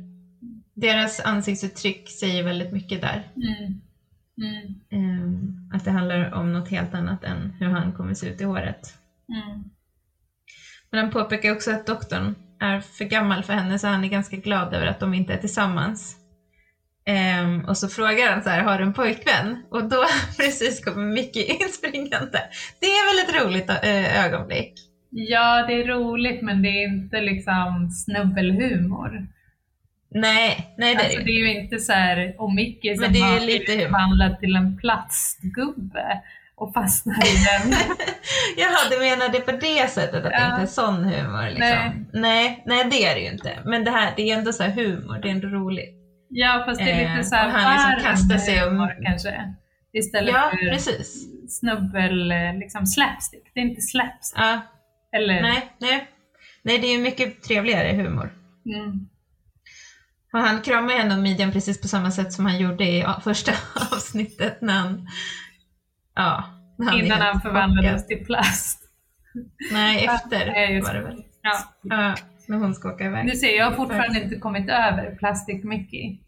Deras 0.75 1.19
ansiktsuttryck 1.19 2.09
säger 2.09 2.43
väldigt 2.43 2.71
mycket 2.71 3.01
där. 3.01 3.23
mm. 3.35 3.81
Mm. 4.41 4.75
Ehm, 4.91 5.69
att 5.73 5.85
det 5.85 5.91
handlar 5.91 6.33
om 6.33 6.53
något 6.53 6.69
helt 6.69 6.93
annat 6.93 7.23
än 7.23 7.51
hur 7.59 7.67
han 7.69 7.93
kommer 7.93 8.13
se 8.13 8.27
ut 8.29 8.41
i 8.41 8.43
håret. 8.43 8.93
Mm. 9.29 9.63
Men 10.91 10.99
han 10.99 11.11
påpekar 11.11 11.51
också 11.51 11.71
att 11.71 11.87
doktorn 11.87 12.35
är 12.59 12.79
för 12.79 13.05
gammal 13.05 13.43
för 13.43 13.53
henne 13.53 13.79
så 13.79 13.87
han 13.87 14.03
är 14.03 14.09
ganska 14.09 14.37
glad 14.37 14.73
över 14.73 14.87
att 14.87 14.99
de 14.99 15.13
inte 15.13 15.33
är 15.33 15.37
tillsammans. 15.37 16.15
Ehm, 17.05 17.65
och 17.65 17.77
så 17.77 17.87
frågar 17.87 18.31
han 18.31 18.43
så 18.43 18.49
här, 18.49 18.63
har 18.63 18.77
du 18.77 18.83
en 18.83 18.93
pojkvän? 18.93 19.65
Och 19.69 19.89
då 19.89 20.05
precis 20.37 20.85
kommer 20.85 21.05
Mickey 21.05 21.43
inspringande. 21.63 22.41
Det 22.79 22.85
är 22.85 23.05
väl 23.07 23.29
ett 23.29 23.45
roligt 23.45 23.69
äh, 23.69 24.25
ögonblick? 24.25 24.73
Ja, 25.09 25.65
det 25.67 25.73
är 25.73 25.87
roligt 25.87 26.41
men 26.41 26.61
det 26.61 26.69
är 26.69 26.87
inte 26.87 27.21
liksom 27.21 27.89
snubbelhumor. 27.89 29.27
Nej, 30.11 30.75
nej 30.77 30.95
det 30.95 31.03
alltså, 31.03 31.19
är 31.19 31.23
det. 31.23 31.31
är 31.31 31.39
ju 31.39 31.61
inte 31.61 31.77
så 31.77 31.93
här, 31.93 32.35
och 32.37 32.53
Mickey 32.53 32.95
som 32.95 33.01
Men 33.01 33.13
det 33.13 33.19
är 33.19 33.33
ju 33.33 33.39
har 33.39 33.45
lite 33.45 33.65
blivit 33.65 33.83
förvandlad 33.83 34.39
till 34.39 34.55
en 34.55 34.77
plastgubbe 34.77 36.21
och 36.55 36.73
fastnar 36.73 37.15
i 37.15 37.35
den. 37.45 37.77
Jaha, 38.57 38.77
du 38.91 38.99
menar 38.99 39.29
det 39.29 39.39
på 39.39 39.51
det 39.51 39.89
sättet 39.91 40.15
att 40.15 40.23
det 40.23 40.37
Ja. 40.39 40.49
inte 40.51 40.61
är 40.61 40.65
sån 40.65 41.03
humor? 41.03 41.43
Liksom. 41.49 41.59
Nej. 41.59 42.05
nej. 42.13 42.63
Nej, 42.65 42.87
det 42.91 43.05
är 43.05 43.15
det 43.15 43.21
ju 43.21 43.31
inte. 43.31 43.59
Men 43.65 43.83
det 43.83 43.91
här, 43.91 44.13
det 44.15 44.31
är 44.31 44.37
ändå 44.37 44.53
så 44.53 44.63
här 44.63 44.71
humor, 44.71 45.19
det 45.21 45.27
är 45.27 45.31
ändå 45.31 45.47
roligt. 45.47 45.95
ja, 46.29 46.63
fast 46.67 46.79
det 46.79 46.91
är 46.91 47.03
Eh, 47.05 47.17
lite 47.17 47.29
så 47.29 47.35
här 47.35 47.45
och 47.47 47.53
han 47.53 47.93
liksom 47.95 48.11
kastar 48.11 48.37
sig 48.37 48.63
om- 48.63 48.69
humor 48.69 48.95
kanske. 49.05 49.53
Istället 49.93 50.33
Ja, 50.33 50.49
för 50.51 50.69
precis. 50.71 51.25
snubbel, 51.59 52.31
eh, 52.31 52.57
liksom 52.57 52.85
slapstick. 52.85 53.51
Det 53.53 53.59
är 53.59 53.63
inte 53.63 53.81
slapstick. 53.81 54.39
Ja, 54.39 54.61
Eller? 55.15 55.41
nej, 55.41 55.69
nej. 55.79 56.07
Nej, 56.63 56.79
det 56.79 56.87
är 56.87 56.91
ju 56.91 56.99
mycket 57.03 57.43
trevligare 57.43 57.95
humor. 57.95 58.33
Mm. 58.65 59.07
Och 60.33 60.39
han 60.39 60.61
kramar 60.61 60.93
ju 60.93 60.99
ändå 60.99 61.15
midjan 61.15 61.51
precis 61.51 61.81
på 61.81 61.87
samma 61.87 62.11
sätt 62.11 62.33
som 62.33 62.45
han 62.45 62.57
gjorde 62.57 62.83
i 62.83 63.05
första 63.23 63.51
avsnittet 63.91 64.61
när 64.61 64.73
han... 64.73 65.07
Ja. 66.15 66.43
är 66.91 67.03
Innan 67.03 67.21
han 67.21 67.41
förvandlades 67.41 67.91
chockad. 67.91 68.07
till 68.07 68.25
plast. 68.25 68.81
Nej, 69.71 70.05
efter 70.05 70.45
Ja, 70.45 70.83
var 70.83 70.93
det 70.93 71.01
väl. 71.01 71.23
Ja. 71.83 72.15
När 72.47 72.57
hon 72.57 72.75
ska 72.75 72.93
åka 72.93 73.05
iväg. 73.05 73.27
Du 73.27 73.31
ser, 73.37 73.57
jag 73.57 73.65
har 73.65 73.71
fortfarande 73.71 74.23
inte 74.23 74.35
kommit 74.35 74.69
över 74.69 75.15
Plastic 75.15 75.63
Mickey. 75.63 76.19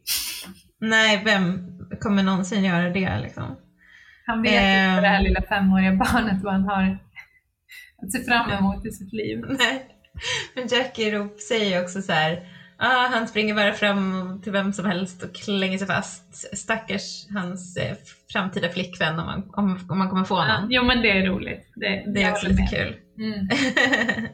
Nej, 0.80 1.22
vem 1.26 1.70
kommer 2.02 2.24
någonsin 2.24 2.64
göra 2.64 2.90
det 2.90 3.20
liksom? 3.20 3.56
Han 4.26 4.42
vet 4.42 4.52
Ehm. 4.54 4.90
inte 4.90 5.02
det 5.02 5.08
här 5.08 5.22
lilla 5.22 5.42
femåriga 5.42 5.94
barnet 5.94 6.44
vad 6.44 6.54
han 6.54 6.64
har 6.64 7.00
att 8.04 8.12
se 8.12 8.24
fram 8.24 8.52
emot 8.52 8.86
i 8.86 8.92
sitt 8.92 9.14
liv. 9.14 9.46
Nej. 9.60 9.86
Men 10.56 10.68
Jackie 10.68 11.12
Roop 11.18 11.40
säger 11.40 11.84
också 11.84 12.02
så 12.02 12.12
här. 12.12 12.48
Ah, 12.80 13.08
han 13.08 13.28
springer 13.28 13.56
bara 13.56 13.74
fram 13.74 14.40
till 14.44 14.52
vem 14.52 14.74
som 14.74 14.86
helst 14.86 15.24
och 15.24 15.36
klänger 15.36 15.78
sig 15.78 15.88
fast. 15.88 16.58
Stackars 16.58 17.26
hans 17.34 17.78
eh, 17.78 17.98
framtida 18.32 18.70
flickvän 18.70 19.20
om 19.20 19.26
man, 19.26 19.44
om, 19.54 19.80
om 19.90 19.98
man 19.98 20.10
kommer 20.10 20.24
få 20.24 20.36
Ja, 20.36 20.60
någon. 20.62 20.72
jo 20.72 20.84
men 20.84 21.02
det 21.02 21.12
är 21.12 21.26
roligt. 21.26 21.72
Det, 21.76 22.04
Det 22.14 22.24
är 22.24 22.32
också 22.32 22.48
lite 22.48 22.62
med. 22.62 22.70
kul. 22.70 22.96
Mm. 23.20 23.48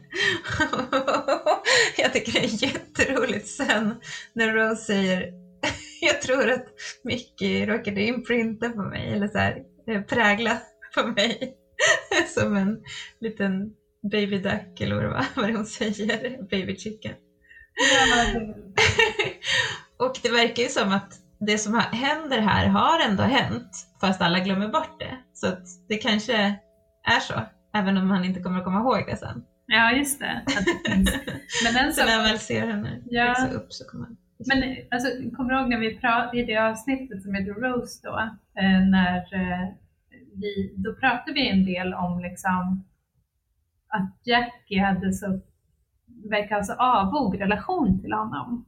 jag 1.98 2.12
tycker 2.12 2.32
det 2.32 2.44
är 2.44 2.62
jätteroligt 2.64 3.46
sen 3.48 3.94
när 4.32 4.52
Rose 4.52 4.84
säger 4.84 5.32
jag 6.00 6.22
tror 6.22 6.50
att 6.50 6.66
Mickey 7.04 7.66
råkade 7.66 8.02
imprinta 8.02 8.68
på 8.68 8.82
mig 8.82 9.12
eller 9.12 9.28
så 9.28 9.38
här, 9.38 9.56
eh, 9.88 10.02
prägla 10.02 10.58
på 10.94 11.06
mig 11.06 11.54
som 12.34 12.56
en 12.56 12.78
liten 13.20 13.70
baby 14.10 14.38
duck 14.38 14.80
eller 14.80 14.94
vad 14.94 15.04
det 15.04 15.08
var 15.36 15.52
hon 15.52 15.66
säger, 15.66 16.48
baby 16.50 16.76
chicken. 16.76 17.14
Och 19.98 20.18
det 20.22 20.28
verkar 20.30 20.62
ju 20.62 20.68
som 20.68 20.92
att 20.92 21.12
det 21.40 21.58
som 21.58 21.82
händer 21.92 22.40
här 22.40 22.66
har 22.66 23.00
ändå 23.10 23.22
hänt 23.22 23.70
fast 24.00 24.22
alla 24.22 24.38
glömmer 24.40 24.68
bort 24.68 24.98
det. 25.00 25.18
Så 25.32 25.46
att 25.48 25.62
det 25.88 25.96
kanske 25.96 26.34
är 27.04 27.20
så, 27.20 27.34
även 27.74 27.96
om 27.98 28.10
han 28.10 28.24
inte 28.24 28.40
kommer 28.40 28.58
att 28.58 28.64
komma 28.64 28.80
ihåg 28.80 29.04
det 29.06 29.16
sen. 29.16 29.44
Ja, 29.66 29.92
just 29.92 30.20
det. 30.20 30.42
Men 31.64 31.76
en 31.86 31.92
Så 31.92 32.00
sak 32.00 32.08
när 32.08 32.14
han 32.16 32.24
väl 32.24 32.38
ser 32.38 32.66
henne 32.66 33.00
Ja. 33.06 33.24
växa 33.24 33.50
upp 33.50 33.72
så 33.72 33.84
kommer 33.84 34.04
han... 34.04 34.16
Men 34.46 34.76
alltså, 34.90 35.08
kommer 35.36 35.50
du 35.54 35.60
ihåg 35.60 35.68
när 35.70 35.78
vi 35.78 35.98
pratade 35.98 36.40
i 36.40 36.44
det 36.44 36.56
avsnittet 36.56 37.22
som 37.22 37.34
heter 37.34 37.52
Rose 37.52 38.00
då? 38.02 38.18
Eh, 38.60 38.80
när 38.90 39.16
eh, 39.16 39.68
vi, 40.34 40.74
då 40.76 40.94
pratade 40.94 41.32
vi 41.32 41.48
en 41.48 41.64
del 41.64 41.94
om 41.94 42.20
liksom 42.20 42.84
att 43.88 44.20
Jackie 44.24 44.84
hade 44.84 45.12
så, 45.12 45.40
verkar 46.30 46.56
alltså 46.56 46.72
avog 46.72 47.40
relation 47.40 48.00
till 48.00 48.12
honom. 48.12 48.64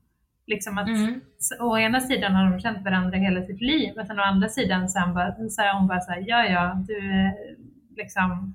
Liksom 0.46 0.78
att 0.78 0.88
Mm. 0.88 1.20
så, 1.38 1.66
å 1.70 1.78
ena 1.78 2.00
sidan 2.00 2.34
har 2.34 2.50
de 2.50 2.60
känt 2.60 2.84
varandra 2.84 3.18
hela 3.18 3.42
sitt 3.42 3.60
liv, 3.60 3.92
men 3.96 4.06
sen 4.06 4.18
å 4.18 4.22
andra 4.22 4.48
sidan 4.48 4.88
så, 4.88 4.98
han 4.98 5.14
bara, 5.14 5.34
så 5.50 5.62
hon 5.78 5.86
bara 5.86 6.00
såhär, 6.00 6.24
ja 6.28 6.44
ja, 6.44 6.74
du 6.86 7.00
liksom, 7.96 8.54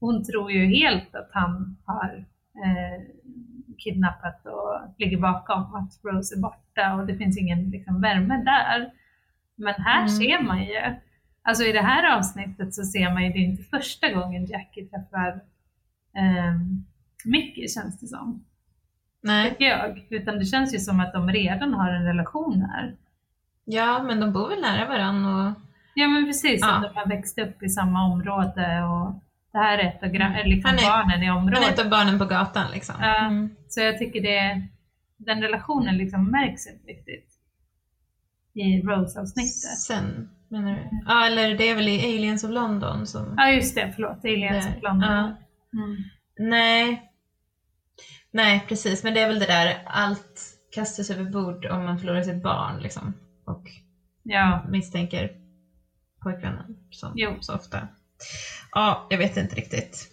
hon 0.00 0.24
tror 0.24 0.52
ju 0.52 0.66
helt 0.66 1.14
att 1.14 1.30
han 1.32 1.76
har 1.84 2.24
eh, 2.64 3.02
kidnappat 3.78 4.46
och 4.46 4.94
ligger 4.98 5.18
bakom 5.18 5.74
att 5.74 5.92
Rose 6.04 6.34
är 6.36 6.40
borta 6.40 6.94
och 6.94 7.06
det 7.06 7.16
finns 7.16 7.38
ingen 7.38 7.70
liksom, 7.70 8.00
värme 8.00 8.42
där. 8.44 8.90
Men 9.56 9.74
här 9.74 9.98
Mm. 9.98 10.08
ser 10.08 10.42
man 10.42 10.62
ju, 10.64 10.96
alltså 11.42 11.64
i 11.64 11.72
det 11.72 11.82
här 11.82 12.16
avsnittet 12.18 12.74
så 12.74 12.84
ser 12.84 13.12
man 13.12 13.24
ju, 13.24 13.32
det 13.32 13.38
är 13.38 13.44
inte 13.50 13.62
första 13.62 14.12
gången 14.12 14.46
Jackie 14.46 14.86
träffar 14.88 15.28
eh, 16.16 16.54
Mickey 17.24 17.68
känns 17.68 18.00
det 18.00 18.06
som 18.06 18.44
Nej. 19.22 19.50
tycker 19.50 19.64
jag. 19.64 20.06
Utan 20.10 20.38
det 20.38 20.44
känns 20.44 20.74
ju 20.74 20.78
som 20.78 21.00
att 21.00 21.12
de 21.12 21.28
redan 21.30 21.74
har 21.74 21.88
en 21.90 22.04
relation 22.04 22.62
här. 22.62 22.96
Ja, 23.64 24.02
men 24.02 24.20
de 24.20 24.32
bor 24.32 24.48
väl 24.48 24.60
nära 24.60 24.88
varandra 24.88 25.48
och... 25.48 25.52
Ja 25.94 26.08
men 26.08 26.26
precis, 26.26 26.60
Ja. 26.60 26.80
de 26.88 26.96
har 27.00 27.06
växt 27.08 27.38
upp 27.38 27.62
i 27.62 27.68
samma 27.68 28.04
område 28.12 28.82
och 28.82 29.22
det 29.52 29.58
här 29.58 29.78
är 29.78 29.84
ett 29.88 30.02
av 30.02 30.08
Mm. 30.08 30.48
liksom 30.48 30.70
Han 30.70 30.78
är- 30.78 30.82
barnen 30.82 31.22
i 31.22 31.26
Han 31.26 31.36
är 31.36 31.40
området. 31.40 31.68
ett 31.72 31.84
av 31.84 31.90
barnen 31.90 32.18
på 32.18 32.24
gatan 32.24 32.70
liksom. 32.70 32.94
Ja. 33.00 33.26
Mm. 33.26 33.50
Så 33.68 33.80
jag 33.80 33.98
tycker 33.98 34.20
det, 34.22 34.62
den 35.16 35.42
relationen 35.42 35.96
liksom 35.96 36.30
märks 36.30 36.66
inte 36.66 36.86
riktigt 36.86 37.24
i 38.54 38.80
Rose-avsnittet. 38.82 39.78
Sen, 39.86 40.28
menar 40.48 40.70
du? 40.74 40.88
Ja, 41.06 41.26
eller 41.26 41.54
det 41.58 41.68
är 41.70 41.74
väl 41.74 41.88
i 41.88 42.14
Aliens 42.16 42.44
of 42.44 42.50
London 42.50 43.06
som... 43.06 43.34
Ja 43.36 43.50
just 43.50 43.74
det, 43.74 43.92
förlåt, 43.94 44.24
Aliens 44.24 44.64
Nej. 44.66 44.76
of 44.76 44.82
London. 44.82 45.10
Ja. 45.10 45.36
Mm. 45.78 45.96
Nej. 46.38 47.02
Nej, 48.30 48.64
precis. 48.68 49.02
Men 49.02 49.14
det 49.14 49.20
är 49.20 49.26
väl 49.26 49.38
det 49.38 49.46
där, 49.46 49.82
allt 49.86 50.54
kastas 50.74 51.10
över 51.10 51.24
bord 51.24 51.66
om 51.66 51.84
man 51.84 51.98
förlorar 51.98 52.22
sitt 52.22 52.42
barn 52.42 52.78
liksom. 52.82 53.14
Och 53.46 53.62
Ja, 54.22 54.64
misstänker 54.68 55.30
pojkvännen 56.22 56.76
som 56.90 57.12
Jo. 57.16 57.36
så 57.40 57.54
ofta. 57.54 57.88
Ja, 58.72 59.06
jag 59.10 59.18
vet 59.18 59.36
inte 59.36 59.54
riktigt. 59.54 60.08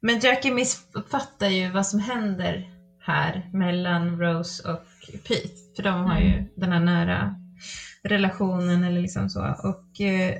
Men 0.00 0.18
Jackie 0.20 0.50
missuppfattar 0.52 1.48
ju 1.48 1.70
vad 1.70 1.86
som 1.86 2.00
händer 2.00 2.70
här 3.00 3.50
mellan 3.52 4.18
Rose 4.20 4.72
och 4.72 4.82
Pete. 5.28 5.54
För 5.76 5.82
de 5.82 6.04
har 6.04 6.18
ju 6.18 6.32
Mm. 6.32 6.46
den 6.56 6.72
här 6.72 6.80
nära 6.80 7.34
relationen 8.02 8.84
eller 8.84 9.00
liksom 9.00 9.28
så. 9.28 9.40
Och 9.64 10.00
eh, 10.00 10.34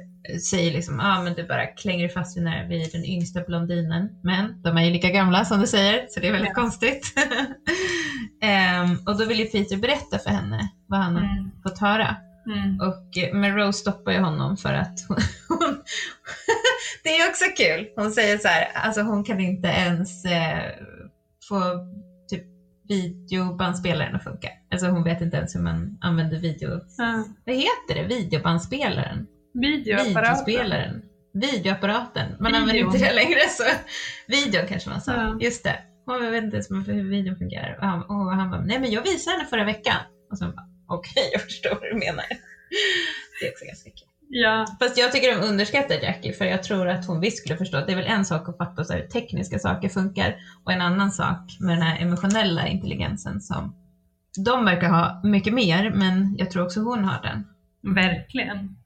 säger 0.51 0.73
liksom, 0.73 0.99
ja 0.99 1.17
ah, 1.19 1.23
men 1.23 1.35
du 1.35 1.47
bara 1.47 1.67
klänger 1.67 2.09
fast 2.09 2.37
vid, 2.37 2.69
vid 2.69 2.93
den 2.93 3.05
yngsta 3.05 3.41
blondinen. 3.41 4.09
Men 4.23 4.63
de 4.63 4.77
är 4.77 4.85
ju 4.85 4.91
lika 4.91 5.11
gamla 5.11 5.45
som 5.45 5.61
du 5.61 5.67
säger, 5.67 6.07
så 6.09 6.21
det 6.21 6.29
är 6.29 6.33
väldigt 6.33 6.53
Ja. 6.57 6.63
konstigt. 6.63 7.13
Ehm, 8.43 8.97
och 9.07 9.19
då 9.19 9.25
vill 9.25 9.39
ju 9.39 9.47
Peter 9.47 9.77
berätta 9.77 10.19
för 10.19 10.31
henne 10.31 10.69
vad 10.87 11.01
han 11.01 11.17
har 11.17 11.23
mm. 11.23 11.51
fått 11.63 11.79
höra. 11.79 12.17
Mm. 12.47 12.81
Och, 12.81 13.19
eh, 13.19 13.35
men 13.35 13.57
Rose 13.57 13.79
stoppar 13.79 14.13
ju 14.13 14.19
honom 14.19 14.57
för 14.57 14.73
att 14.73 15.05
hon, 15.09 15.19
hon 15.49 15.83
Det 17.03 17.09
är 17.09 17.29
också 17.29 17.45
kul. 17.57 17.89
Hon 17.97 18.11
säger 18.11 18.39
så 18.39 18.49
här, 18.49 18.69
alltså 18.75 19.03
hon 19.03 19.25
kan 19.25 19.41
inte 19.41 19.69
ens 19.69 20.25
eh, 20.25 20.73
få 21.49 21.59
typ 22.31 22.45
videobandspelaren 22.89 24.17
att 24.17 24.25
funka. 24.25 24.49
Alltså 24.71 24.87
hon 24.87 25.05
vet 25.05 25.21
inte 25.21 25.37
ens 25.37 25.55
hur 25.55 25.61
man 25.61 25.99
använder 26.01 26.39
video... 26.39 26.81
Ja. 26.99 27.25
Vad 27.47 27.55
heter 27.55 27.95
det? 27.95 28.03
Videobandspelaren? 28.03 29.27
Videoapparaten. 29.61 30.45
Videospelaren? 30.47 31.03
Videoapparaten. 31.33 32.29
Man 32.41 32.47
Video. 32.53 32.61
använder 32.61 32.83
inte 32.85 32.99
det 32.99 33.13
längre 33.13 33.41
så. 33.49 33.63
Videon 34.29 34.67
kanske 34.69 34.91
man 34.91 35.01
sa. 35.01 35.13
Ja. 35.13 35.39
Just 35.41 35.65
det. 35.65 35.79
Hon 36.07 36.31
vet 36.31 36.45
inte 36.45 36.57
ens 36.57 36.71
hur 36.71 37.11
videon 37.11 37.37
fungerar. 37.37 37.77
Och 37.81 37.87
han, 37.87 38.03
och 38.03 38.33
han 38.37 38.51
bara, 38.51 38.61
nej 38.61 38.79
men 38.79 38.91
jag 38.91 39.03
visade 39.03 39.37
henne 39.37 39.49
förra 39.49 39.65
veckan. 39.65 39.97
Och 40.31 40.39
sen 40.39 40.51
bara, 40.55 40.67
okej 40.89 41.31
jag 41.33 41.43
förstår 41.43 41.71
vad 41.71 41.83
du 41.83 41.95
menar. 41.95 42.25
Det 43.41 43.47
är 43.47 43.51
också 43.53 43.65
ganska 43.65 43.91
kul. 43.91 44.09
Ja, 44.29 44.67
Fast 44.81 44.99
jag 44.99 45.13
tycker 45.13 45.37
de 45.41 45.47
underskattar 45.47 45.95
Jackie 46.03 46.33
för 46.33 46.45
jag 46.45 46.63
tror 46.63 46.89
att 46.89 47.07
hon 47.07 47.21
visst 47.21 47.39
skulle 47.39 47.57
förstå. 47.57 47.81
Det 47.87 47.93
är 47.93 47.97
väl 47.97 48.07
en 48.07 48.25
sak 48.25 48.49
att 48.49 48.59
fatta 48.59 48.85
så 48.85 48.93
hur 48.93 49.07
tekniska 49.07 49.59
saker 49.59 49.89
funkar 49.89 50.37
och 50.65 50.73
en 50.73 50.81
annan 50.81 51.11
sak 51.13 51.57
med 51.61 51.77
den 51.77 51.83
här 51.83 52.03
emotionella 52.03 52.67
intelligensen 52.67 53.41
som 53.41 53.75
de 54.45 54.65
verkar 54.65 54.89
ha 54.89 55.21
mycket 55.25 55.55
mer 55.55 55.91
men 55.91 56.35
jag 56.39 56.51
tror 56.51 56.65
också 56.65 56.81
hon 56.81 57.05
har 57.05 57.23
den. 57.23 57.47
verkligen. 57.95 58.77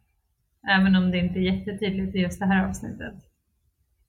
Även 0.68 0.96
om 0.96 1.10
det 1.10 1.18
inte 1.18 1.38
är 1.38 1.42
jättetydligt 1.42 2.16
i 2.16 2.18
just 2.18 2.40
det 2.40 2.46
här 2.46 2.68
avsnittet. 2.68 3.14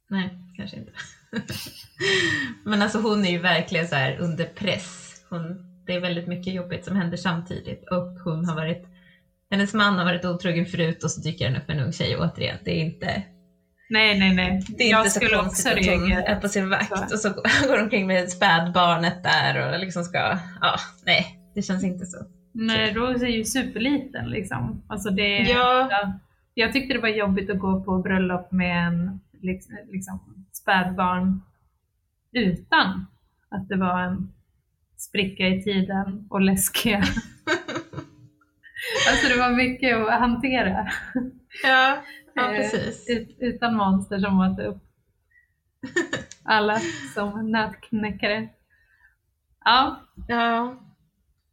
Nej, 0.09 0.29
kanske 0.57 0.77
inte. 0.77 0.91
men 2.65 2.81
alltså 2.81 2.99
hon 2.99 3.25
är 3.25 3.31
ju 3.31 3.37
verkligen 3.37 3.87
så 3.87 3.95
här 3.95 4.17
under 4.19 4.45
press. 4.45 5.21
Hon, 5.29 5.41
det 5.85 5.93
är 5.93 5.99
väldigt 5.99 6.27
mycket 6.27 6.53
jobbigt 6.53 6.85
som 6.85 6.95
händer 6.95 7.17
samtidigt 7.17 7.89
och 7.91 8.19
hon 8.23 8.45
har 8.45 8.55
varit 8.55 8.87
hennes 9.51 9.73
man 9.73 9.97
har 9.97 10.05
varit 10.05 10.25
otrogen 10.25 10.65
förut 10.65 11.03
och 11.03 11.11
så 11.11 11.21
dyker 11.21 11.47
han 11.49 11.61
upp 11.61 11.69
en 11.69 11.79
ung 11.79 11.91
tjej 11.91 12.17
återigen. 12.17 12.57
Det 12.63 12.71
är 12.71 12.85
inte, 12.85 13.23
Nej, 13.89 14.19
nej, 14.19 14.35
nej. 14.35 14.63
Det 14.67 14.83
är 14.83 14.91
jag 14.91 14.99
inte 15.05 15.19
så 15.19 15.19
konstigt 15.19 15.71
att 15.71 15.85
hon 15.85 16.11
är 16.11 16.39
på 16.39 16.49
sin 16.49 16.69
vakt 16.69 17.09
Så. 17.09 17.15
och 17.15 17.19
så 17.19 17.29
går 17.67 17.75
hon 17.75 17.83
omkring 17.83 18.07
med 18.07 18.29
spädbarnet 18.29 19.23
där 19.23 19.73
och 19.73 19.79
liksom 19.79 20.03
ska, 20.03 20.37
ja, 20.61 20.75
nej, 21.05 21.39
det 21.55 21.61
känns 21.61 21.83
inte 21.83 22.05
så. 22.05 22.17
Nej, 22.53 22.93
Rose 22.93 23.25
är 23.25 23.29
ju 23.29 23.43
superliten 23.43 24.29
liksom. 24.29 24.83
Alltså 24.89 25.09
det, 25.09 25.37
Ja. 25.37 25.87
ja, 25.91 26.19
jag 26.53 26.73
tyckte 26.73 26.93
det 26.93 26.99
var 26.99 27.09
jobbigt 27.09 27.49
att 27.49 27.59
gå 27.59 27.83
på 27.83 27.97
bröllop 27.97 28.51
med 28.51 28.87
en 28.87 29.19
liksom, 29.41 29.77
liksom, 29.89 30.45
spädbarn 30.51 31.41
utan 32.31 33.05
att 33.49 33.69
det 33.69 33.75
var 33.75 34.01
en 34.01 34.33
spricka 34.97 35.47
i 35.47 35.63
tiden 35.63 36.27
och 36.29 36.41
läskiga. 36.41 36.97
alltså 39.09 39.27
det 39.29 39.39
var 39.39 39.55
mycket 39.55 39.97
att 39.97 40.19
hantera. 40.19 40.87
Ja, 41.63 42.03
ja 42.35 42.51
Eh, 42.51 42.57
precis. 42.57 43.09
Ut, 43.09 43.37
utan 43.39 43.75
monster 43.75 44.19
som 44.19 44.39
åt 44.39 44.59
upp 44.59 44.83
alla 46.43 46.79
som 47.13 47.51
nötknäckare. 47.51 48.49
Ja, 49.65 50.01
Ja. 50.27 50.75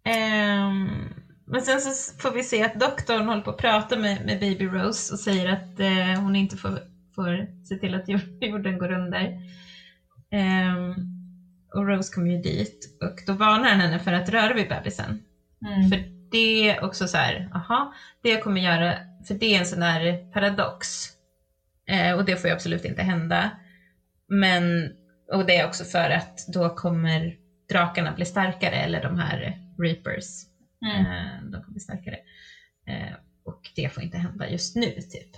Ehm, 0.05 1.09
men 1.51 1.63
sen 1.63 1.81
så 1.81 2.19
får 2.19 2.31
vi 2.31 2.43
se 2.43 2.63
att 2.63 2.81
doktorn 2.81 3.29
håller 3.29 3.43
på 3.43 3.51
att 3.51 3.57
prata 3.57 3.97
med, 3.97 4.25
med 4.27 4.41
Baby 4.41 4.65
Rose 4.65 5.13
och 5.13 5.19
säger 5.19 5.47
att 5.47 5.81
eh, 5.81 6.23
hon 6.23 6.37
inte 6.37 6.57
får, 6.57 6.79
får 7.15 7.47
se 7.69 7.77
till 7.77 7.95
att 7.95 8.09
jord- 8.09 8.39
jorden 8.41 8.79
går 8.79 8.91
under. 8.91 9.33
Ehm, 10.31 10.95
och 11.75 11.87
Rose 11.87 12.15
kommer 12.15 12.31
ju 12.31 12.41
dit 12.41 12.97
och 13.03 13.15
då 13.27 13.33
varnar 13.33 13.69
han 13.69 13.81
henne 13.81 13.99
för 13.99 14.13
att 14.13 14.29
röra 14.29 14.55
vid 14.55 14.69
bebisen. 14.69 15.23
mm. 15.67 15.89
För 15.89 15.99
det 16.31 16.69
är 16.71 16.85
också 16.85 17.09
så 17.09 17.17
här, 17.17 17.51
aha, 17.55 17.95
det 18.23 18.29
jag 18.31 18.43
kommer 18.43 18.61
göra, 18.61 18.99
för 19.29 19.35
det 19.35 19.55
är 19.55 19.59
en 19.59 19.67
sån 19.67 19.81
där 19.81 20.33
paradox. 20.33 20.89
Eh, 21.91 22.17
och 22.17 22.25
det 22.25 22.37
får 22.37 22.49
ju 22.49 22.55
absolut 22.55 22.85
inte 22.85 23.03
hända. 23.03 23.51
Men, 24.29 24.91
och 25.33 25.47
det 25.47 25.57
är 25.57 25.67
också 25.67 25.85
för 25.85 26.11
att 26.11 26.45
då 26.53 26.75
kommer 26.77 27.35
drakarna 27.73 28.13
bli 28.13 28.25
starkare, 28.25 28.75
eller 28.75 29.03
de 29.03 29.19
här 29.19 29.55
reapers, 29.83 30.25
Mm. 30.87 31.07
eh, 31.07 31.51
de 31.53 31.63
kommer 31.63 31.79
starkare. 31.79 32.17
Eh, 32.89 33.15
och 33.45 33.61
det 33.77 33.89
får 33.95 34.03
inte 34.03 34.19
hända 34.19 34.49
just 34.49 34.77
nu, 34.77 34.91
typ. 34.91 35.31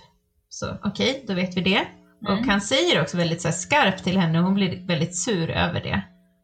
Så 0.49 0.77
okej, 0.83 1.23
då 1.27 1.33
vet 1.33 1.57
vi 1.57 1.61
det. 1.61 1.87
Mm. 2.27 2.39
Och 2.39 2.45
han 2.45 2.61
säger 2.61 3.01
också 3.01 3.17
väldigt 3.17 3.41
så 3.41 3.51
skarpt 3.51 4.03
till 4.03 4.17
henne, 4.17 4.39
och 4.39 4.45
hon 4.45 4.53
blir 4.53 4.87
väldigt 4.87 5.15
sur 5.15 5.49
över 5.49 5.81
det. 5.81 6.01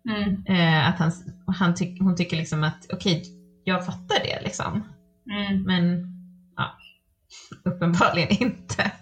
Mm. 0.09 0.45
Eh, 0.45 0.87
att 0.89 0.99
han, 0.99 1.11
han 1.57 1.75
tyck, 1.75 2.01
hon 2.01 2.15
tycker 2.15 2.37
liksom 2.37 2.63
att 2.63 2.85
okej, 2.93 3.23
jag 3.63 3.85
fattar 3.85 4.19
det 4.23 4.41
liksom. 4.43 4.83
Mm. 5.31 5.63
Men 5.63 6.05
ja, 6.55 6.77
uppenbarligen 7.65 8.29
inte. 8.29 8.91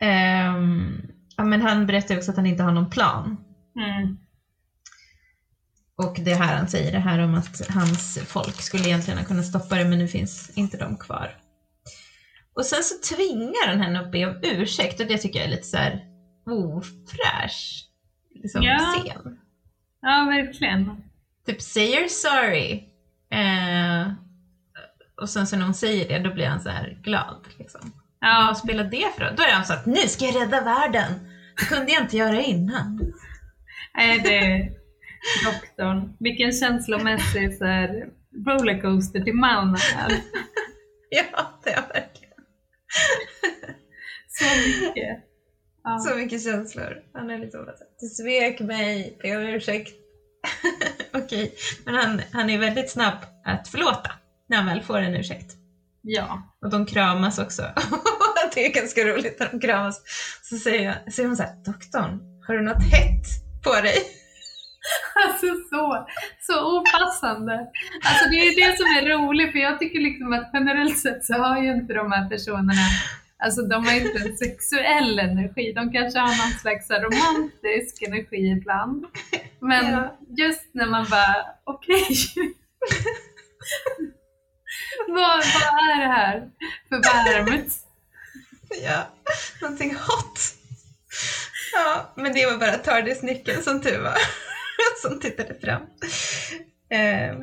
Ehm, 0.00 1.02
ja, 1.36 1.44
men 1.44 1.60
han 1.62 1.86
berättar 1.86 2.16
också 2.16 2.30
att 2.30 2.36
han 2.36 2.46
inte 2.46 2.62
har 2.62 2.72
någon 2.72 2.90
plan. 2.90 3.36
Mm. 3.80 4.16
Och 6.02 6.16
det 6.24 6.34
här 6.34 6.56
han 6.56 6.68
säger, 6.68 6.92
det 6.92 6.98
här 6.98 7.18
om 7.18 7.34
att 7.34 7.60
hans 7.68 8.18
folk 8.26 8.62
skulle 8.62 8.84
egentligen 8.88 9.18
ha 9.18 9.26
kunnat 9.26 9.46
stoppa 9.46 9.76
det 9.76 9.84
men 9.84 9.98
nu 9.98 10.08
finns 10.08 10.50
inte 10.54 10.76
de 10.76 10.96
kvar. 10.96 11.36
Och 12.56 12.66
sen 12.66 12.82
så 12.82 13.14
tvingar 13.14 13.66
han 13.68 13.80
henne 13.80 14.00
att 14.00 14.12
be 14.12 14.26
om 14.26 14.38
ursäkt 14.42 15.00
och 15.00 15.06
det 15.06 15.18
tycker 15.18 15.38
jag 15.38 15.46
är 15.46 15.50
lite 15.50 15.66
så 15.66 15.76
här 15.76 16.00
ofräsch 16.46 17.84
liksom, 18.34 18.62
Ja. 18.62 18.78
scen. 18.78 19.38
Ja, 20.00 20.24
verkligen. 20.24 21.02
Typ 21.46 21.62
say 21.62 21.86
you're 21.96 22.08
sorry. 22.08 22.88
Eh, 23.30 24.12
och 25.20 25.28
sen 25.28 25.46
så 25.46 25.56
när 25.56 25.64
hon 25.64 25.74
säger 25.74 26.08
det 26.08 26.28
då 26.28 26.34
blir 26.34 26.46
han 26.46 26.60
så 26.60 26.68
här 26.68 26.98
glad. 27.02 27.46
Liksom. 27.58 27.92
Ja, 28.20 28.44
Vad 28.48 28.58
spelar 28.58 28.84
det 28.84 29.06
för 29.16 29.24
roll? 29.24 29.36
Då 29.36 29.42
är 29.42 29.52
han 29.52 29.64
så 29.64 29.72
att 29.72 29.86
nu 29.86 29.96
ska 30.08 30.24
jag 30.24 30.36
rädda 30.36 30.60
världen. 30.64 31.12
Det 31.58 31.64
kunde 31.64 31.92
jag 31.92 32.02
inte 32.02 32.16
göra 32.16 32.40
innan. 32.42 33.12
Nej, 33.96 34.20
det 34.20 34.70
doktorn. 35.44 36.16
Vilken 36.20 36.52
känslomässig 36.52 37.58
så 37.58 37.64
här, 37.64 38.08
rollercoaster 38.46 39.20
till 39.20 39.34
man 39.34 39.74
är. 39.74 40.12
Ja, 41.10 41.60
det 41.64 41.70
är 41.70 41.82
verkligen. 41.82 42.34
Så 44.28 44.44
mycket. 44.68 45.18
Ja. 45.84 45.98
Så 45.98 46.16
mycket 46.16 46.42
känslor. 46.44 47.02
Han 47.12 47.30
är 47.30 47.50
så 47.50 47.58
här, 47.58 47.74
du 48.00 48.06
svek 48.06 48.60
mig, 48.60 49.18
be 49.22 49.36
om 49.36 49.42
ursäkt. 49.42 49.92
Okej, 51.12 51.54
men 51.84 51.94
han, 51.94 52.20
han 52.32 52.50
är 52.50 52.58
väldigt 52.58 52.90
snabb 52.90 53.18
att 53.44 53.68
förlåta 53.68 54.10
när 54.48 54.56
han 54.56 54.66
väl 54.66 54.82
får 54.82 54.98
en 54.98 55.14
ursäkt. 55.14 55.52
ja. 56.02 56.42
Och 56.64 56.70
de 56.70 56.86
kramas 56.86 57.38
också. 57.38 57.62
det 58.54 58.66
är 58.66 58.72
ganska 58.72 59.04
roligt 59.04 59.40
när 59.40 59.48
de 59.50 59.60
kramas. 59.60 60.02
Så 60.42 60.56
säger, 60.56 60.84
jag, 60.84 61.12
säger 61.12 61.28
hon 61.28 61.36
så 61.36 61.42
här, 61.42 61.64
doktorn, 61.64 62.20
har 62.46 62.54
du 62.54 62.62
något 62.62 62.82
hett 62.82 63.26
på 63.64 63.80
dig? 63.80 63.96
Alltså 65.26 65.46
så, 65.70 66.06
så 66.40 66.78
opassande. 66.78 67.52
Alltså 68.04 68.28
det 68.30 68.36
är 68.36 68.56
det 68.70 68.76
som 68.76 68.86
är 68.86 69.18
roligt 69.18 69.52
för 69.52 69.58
jag 69.58 69.78
tycker 69.78 70.00
liksom 70.00 70.32
att 70.32 70.50
generellt 70.52 70.98
sett 70.98 71.24
så 71.24 71.34
har 71.34 71.62
ju 71.62 71.70
inte 71.72 71.94
de 71.94 72.12
här 72.12 72.28
personerna 72.28 72.82
Alltså 73.44 73.62
de 73.62 73.86
har 73.86 73.94
inte 73.94 74.18
en 74.28 74.36
sexuell 74.36 75.18
energi, 75.18 75.72
de 75.72 75.92
kanske 75.92 76.18
har 76.18 76.26
någon 76.28 76.58
slags 76.60 76.90
romantisk 76.90 78.02
energi 78.02 78.50
ibland. 78.58 79.04
Men 79.60 79.92
Ja. 79.92 80.18
just 80.36 80.74
när 80.74 80.86
man 80.86 81.06
bara, 81.10 81.36
okej. 81.64 82.06
vad, 85.08 85.16
vad 85.54 85.90
är 85.90 86.00
det 86.00 86.12
här 86.14 86.48
för 86.88 86.96
varmt? 86.96 87.74
Ja, 88.84 89.06
någonting 89.60 89.94
hot. 89.94 90.38
Ja, 91.72 92.12
men 92.16 92.32
det 92.32 92.46
var 92.46 92.58
bara 92.58 92.76
TARDIS-nyckeln 92.78 93.62
som 93.62 93.82
tur 93.82 94.00
var, 94.02 94.16
som 95.02 95.20
tittade 95.20 95.54
fram. 95.54 95.82
Ehm, 96.90 97.36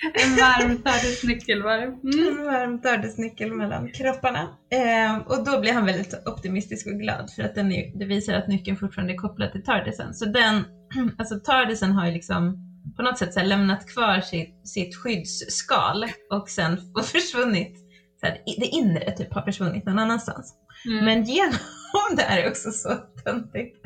En 0.14 0.36
varm 0.36 1.28
nyckelvarv. 1.28 1.88
Mm. 1.88 2.38
En 2.38 2.44
varm 2.44 2.80
TARDIS-nyckel 2.80 3.52
mellan 3.52 3.92
kropparna. 3.92 4.48
Ehm, 4.70 5.20
och 5.20 5.44
då 5.44 5.60
blir 5.60 5.72
han 5.72 5.84
väldigt 5.84 6.14
optimistisk 6.26 6.86
och 6.86 7.00
glad 7.00 7.30
för 7.36 7.42
att 7.42 7.54
den 7.54 7.72
är, 7.72 7.98
det 7.98 8.04
visar 8.04 8.34
att 8.34 8.48
nyckeln 8.48 8.76
fortfarande 8.76 9.12
är 9.12 9.16
kopplad 9.16 9.52
till 9.52 9.62
TARDISen. 9.62 10.14
Så 10.14 10.24
den, 10.24 10.64
alltså 11.18 11.38
TARDISen 11.44 11.92
har 11.92 12.06
ju 12.06 12.12
liksom 12.12 12.56
på 12.96 13.02
något 13.02 13.18
sätt 13.18 13.34
så 13.34 13.42
lämnat 13.42 13.86
kvar 13.86 14.20
sitt, 14.20 14.68
sitt 14.68 14.96
skyddsskal 14.96 16.04
och 16.32 16.48
sen 16.48 16.78
och 16.98 17.04
försvunnit, 17.14 17.72
så 18.20 18.26
här, 18.26 18.38
det 18.58 18.66
inre 18.66 19.10
typ 19.12 19.34
har 19.34 19.42
försvunnit 19.42 19.86
någon 19.86 19.98
annanstans. 19.98 20.54
Mm. 20.86 21.04
Men 21.04 21.24
genom, 21.24 21.58
det 22.16 22.22
här 22.22 22.42
är 22.42 22.48
också 22.50 22.70
så 22.70 22.94
töntigt, 23.24 23.76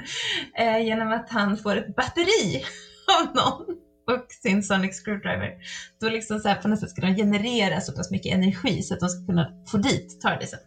eh, 0.58 0.86
genom 0.86 1.12
att 1.12 1.30
han 1.30 1.56
får 1.56 1.76
ett 1.76 1.96
batteri 1.96 2.64
av 3.20 3.34
någon 3.34 3.76
och 4.06 4.26
sin 4.42 4.62
Sonic 4.62 5.04
Screwdriver, 5.04 5.54
då 6.00 6.08
liksom 6.08 6.38
så 6.38 6.48
här 6.48 6.62
på 6.62 6.68
något 6.68 6.80
sätt 6.80 6.90
ska 6.90 7.00
de 7.00 7.16
generera 7.16 7.80
så 7.80 7.92
pass 7.92 8.10
mycket 8.10 8.34
energi 8.34 8.82
så 8.82 8.94
att 8.94 9.00
de 9.00 9.08
ska 9.08 9.26
kunna 9.26 9.64
få 9.70 9.76
dit 9.76 10.20
TARDISen. 10.20 10.58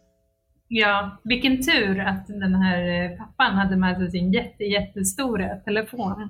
Ja, 0.68 1.22
vilken 1.24 1.64
tur 1.64 2.00
att 2.00 2.28
den 2.28 2.56
här 2.56 3.04
eh, 3.04 3.18
pappan 3.18 3.56
hade 3.56 3.76
med 3.76 3.98
sig 3.98 4.12
sin 4.12 4.34
jätte, 4.34 4.64
jättestora 4.64 5.56
telefon. 5.56 6.30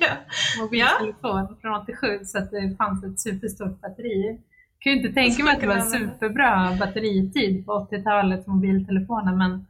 Ja, 0.00 0.10
Mobiltelefon 0.58 1.56
från 1.60 1.82
87 1.82 2.24
så 2.24 2.38
att 2.38 2.50
det 2.50 2.76
fanns 2.78 3.04
ett 3.04 3.20
superstort 3.20 3.80
batteri. 3.80 4.40
Kan 4.80 4.92
ju 4.92 4.98
inte 4.98 5.12
tänka 5.12 5.44
mig 5.44 5.54
att 5.54 5.60
det 5.60 5.66
var 5.66 5.74
kunna 5.74 5.86
superbra 5.86 6.76
batteritid 6.80 7.66
på 7.66 7.88
80-talets 7.90 8.46
mobiltelefoner 8.46 9.32
men 9.36 9.66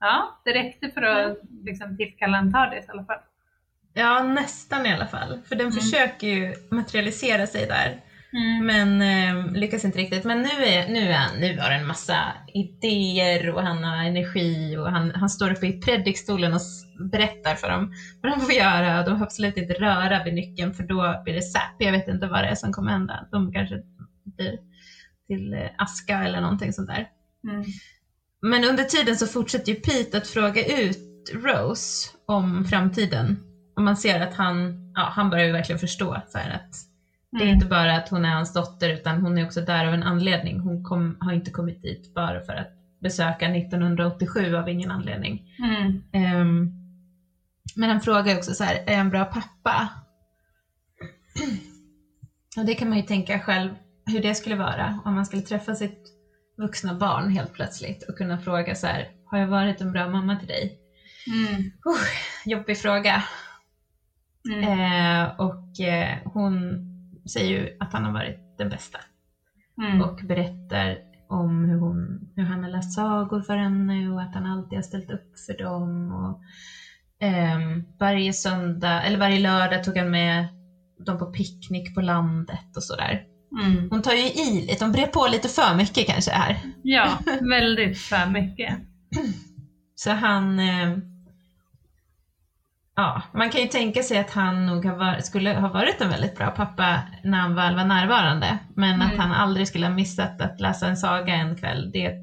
ja, 0.00 0.40
det 0.44 0.52
räckte 0.52 0.88
för 0.90 1.02
att 1.02 1.38
liksom, 1.64 1.96
tillkalla 1.96 2.38
en 2.38 2.52
TARDIS 2.52 2.84
i 2.88 2.90
alla 2.90 3.04
fall. 3.04 3.18
ja, 3.94 4.22
nästan 4.22 4.86
i 4.86 4.92
alla 4.92 5.06
fall. 5.06 5.38
För 5.48 5.54
den 5.56 5.66
Mm. 5.66 5.72
försöker 5.72 6.26
ju 6.26 6.54
materialisera 6.70 7.46
sig 7.46 7.66
där. 7.66 8.00
Mm. 8.32 8.66
Men 8.66 9.02
eh, 9.02 9.52
lyckas 9.52 9.84
inte 9.84 9.98
riktigt. 9.98 10.24
Men 10.24 10.38
nu, 10.42 10.64
är, 10.64 10.88
nu, 10.88 11.00
är 11.10 11.16
han, 11.18 11.40
nu 11.40 11.58
har 11.58 11.70
han 11.70 11.80
en 11.80 11.86
massa 11.86 12.16
idéer 12.54 13.50
och 13.50 13.62
han 13.62 13.84
har 13.84 13.96
energi 14.04 14.76
och 14.76 14.90
han, 14.90 15.10
han 15.14 15.30
står 15.30 15.50
uppe 15.52 15.66
i 15.66 15.80
predikstolen 15.80 16.52
och 16.54 16.60
berättar 17.12 17.54
för 17.54 17.70
dem 17.70 17.92
vad 18.22 18.32
de 18.32 18.40
får 18.40 18.52
göra. 18.54 19.02
De 19.02 19.18
får 19.18 19.24
absolut 19.24 19.56
inte 19.56 19.72
röra 19.74 20.24
vid 20.24 20.34
nyckeln 20.34 20.74
för 20.74 20.82
då 20.82 21.20
blir 21.24 21.34
det 21.34 21.42
säp. 21.42 21.74
Jag 21.78 21.92
vet 21.92 22.08
inte 22.08 22.26
vad 22.26 22.42
det 22.44 22.48
är 22.48 22.54
som 22.54 22.72
kommer 22.72 22.90
hända. 22.90 23.26
De 23.30 23.52
kanske 23.52 23.82
till 25.26 25.52
eh, 25.54 25.68
aska 25.78 26.22
eller 26.24 26.40
någonting 26.40 26.72
sånt 26.72 26.88
där. 26.88 27.08
Mm. 27.48 27.64
Men 28.42 28.64
under 28.64 28.84
tiden 28.84 29.16
så 29.16 29.26
fortsätter 29.26 29.72
ju 29.72 29.80
Pete 29.80 30.16
att 30.16 30.26
fråga 30.26 30.80
ut 30.80 30.98
Rose 31.34 32.10
om 32.26 32.64
framtiden. 32.64 33.36
Och 33.76 33.82
man 33.82 33.96
ser 33.96 34.20
att 34.20 34.34
han, 34.34 34.74
ja, 34.94 35.08
han 35.12 35.30
börjar 35.30 35.46
ju 35.46 35.52
verkligen 35.52 35.78
förstå 35.78 36.22
så 36.28 36.38
här 36.38 36.50
att 36.50 36.70
det 37.32 37.38
är 37.38 37.42
Mm. 37.42 37.54
inte 37.54 37.66
bara 37.66 37.96
att 37.96 38.08
hon 38.08 38.24
är 38.24 38.34
hans 38.34 38.52
dotter 38.52 38.88
utan 38.88 39.20
hon 39.20 39.38
är 39.38 39.44
också 39.44 39.60
där 39.60 39.84
av 39.84 39.94
en 39.94 40.02
anledning. 40.02 40.60
Hon 40.60 40.84
kom, 40.84 41.16
har 41.20 41.32
inte 41.32 41.50
kommit 41.50 41.82
dit 41.82 42.14
bara 42.14 42.40
för 42.40 42.52
att 42.52 42.68
besöka 43.02 43.48
1987 43.56 44.54
av 44.54 44.68
ingen 44.68 44.90
anledning. 44.90 45.42
Mm. 45.58 46.02
Ehm, 46.12 46.70
men 47.76 47.90
han 47.90 48.00
frågar 48.00 48.36
också 48.36 48.54
så 48.54 48.64
här, 48.64 48.74
är 48.74 48.92
jag 48.92 49.00
en 49.00 49.10
bra 49.10 49.24
pappa? 49.24 49.88
Och 52.56 52.64
det 52.66 52.74
kan 52.74 52.88
man 52.88 52.98
ju 52.98 53.04
tänka 53.04 53.38
själv 53.40 53.70
hur 54.10 54.20
det 54.20 54.34
skulle 54.34 54.56
vara 54.56 55.00
om 55.04 55.14
man 55.14 55.26
skulle 55.26 55.42
träffa 55.42 55.74
sitt 55.74 56.00
vuxna 56.56 56.94
barn 56.94 57.30
helt 57.30 57.52
plötsligt 57.52 58.02
och 58.08 58.18
kunna 58.18 58.38
fråga 58.38 58.74
så 58.74 58.86
här, 58.86 59.08
har 59.24 59.38
jag 59.38 59.46
varit 59.46 59.80
en 59.80 59.92
bra 59.92 60.08
mamma 60.08 60.36
till 60.36 60.48
dig? 60.48 60.78
Mm. 61.26 61.60
Uh, 61.62 62.06
jobbig 62.44 62.78
fråga. 62.78 63.22
Mm. 64.50 64.64
Eh, 64.64 65.30
och 65.40 65.80
eh, 65.80 66.18
hon 66.24 66.80
säger 67.32 67.60
ju 67.60 67.76
att 67.80 67.92
han 67.92 68.04
har 68.04 68.12
varit 68.12 68.58
den 68.58 68.68
bästa 68.68 68.98
Mm. 69.82 70.00
och 70.00 70.20
berättar 70.24 70.98
om 71.28 71.64
hur, 71.64 71.78
hon, 71.78 72.20
hur 72.36 72.44
han 72.44 72.62
har 72.62 72.70
läst 72.70 72.94
sagor 72.94 73.42
för 73.42 73.56
henne 73.56 74.08
och 74.10 74.22
att 74.22 74.34
han 74.34 74.46
alltid 74.46 74.78
har 74.78 74.82
ställt 74.82 75.10
upp 75.10 75.38
för 75.46 75.58
dem. 75.58 76.12
Och, 76.12 76.40
ehm, 77.26 77.84
varje 77.98 78.32
söndag, 78.32 79.02
eller 79.02 79.18
varje 79.18 79.38
lördag 79.38 79.84
tog 79.84 79.96
han 79.96 80.10
med 80.10 80.46
dem 81.06 81.18
på 81.18 81.26
picknick 81.26 81.94
på 81.94 82.00
landet 82.00 82.76
och 82.76 82.84
sådär. 82.84 83.24
Mm. 83.60 83.90
Hon 83.90 84.02
tar 84.02 84.12
ju 84.12 84.22
i 84.26 84.66
lite, 84.66 84.84
hon 84.84 84.92
brer 84.92 85.06
på 85.06 85.26
lite 85.26 85.48
för 85.48 85.76
mycket 85.76 86.06
kanske 86.06 86.30
här. 86.30 86.58
Ja, 86.82 87.18
väldigt 87.40 87.98
för 87.98 88.30
mycket. 88.30 88.74
Så 89.94 90.10
han... 90.10 90.58
Eh, 90.58 90.98
ja, 92.96 93.22
man 93.34 93.50
kan 93.50 93.60
ju 93.60 93.66
tänka 93.66 94.02
sig 94.02 94.18
att 94.18 94.30
han 94.30 94.66
nog 94.66 94.84
har 94.84 94.96
varit, 94.96 95.26
skulle 95.26 95.54
ha 95.54 95.68
varit 95.68 96.00
en 96.00 96.10
väldigt 96.10 96.36
bra 96.38 96.50
pappa 96.50 96.98
när 97.24 97.38
han 97.38 97.54
väl 97.54 97.74
var 97.76 97.84
närvarande. 97.84 98.58
Men 98.74 99.02
att 99.02 99.12
Mm. 99.12 99.20
han 99.20 99.32
aldrig 99.32 99.68
skulle 99.68 99.86
ha 99.86 99.94
missat 99.94 100.40
att 100.40 100.60
läsa 100.60 100.86
en 100.88 100.96
saga 100.96 101.34
en 101.34 101.56
kväll, 101.56 101.90
det 101.92 102.14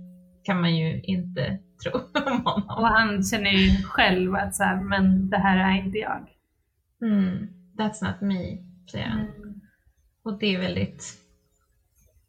kan 0.44 0.62
man 0.62 0.76
ju 0.76 1.02
inte 1.02 1.60
tro 1.84 1.92
om 2.32 2.46
honom. 2.46 2.70
Och 2.78 2.88
han 2.88 3.24
känner 3.24 3.52
ju 3.52 3.84
själv 3.84 4.36
att 4.36 4.56
så 4.56 4.64
här, 4.64 4.76
men 4.76 5.30
det 5.30 5.38
här 5.38 5.58
är 5.58 5.78
inte 5.86 5.98
jag. 5.98 6.28
Mm, 7.02 7.48
that's 7.78 8.04
not 8.08 8.22
me, 8.22 8.58
säger 8.92 9.08
han. 9.08 9.20
Mm. 9.20 9.47
Och 10.28 10.40
det 10.40 10.56
är 10.56 10.60
väldigt... 10.60 11.04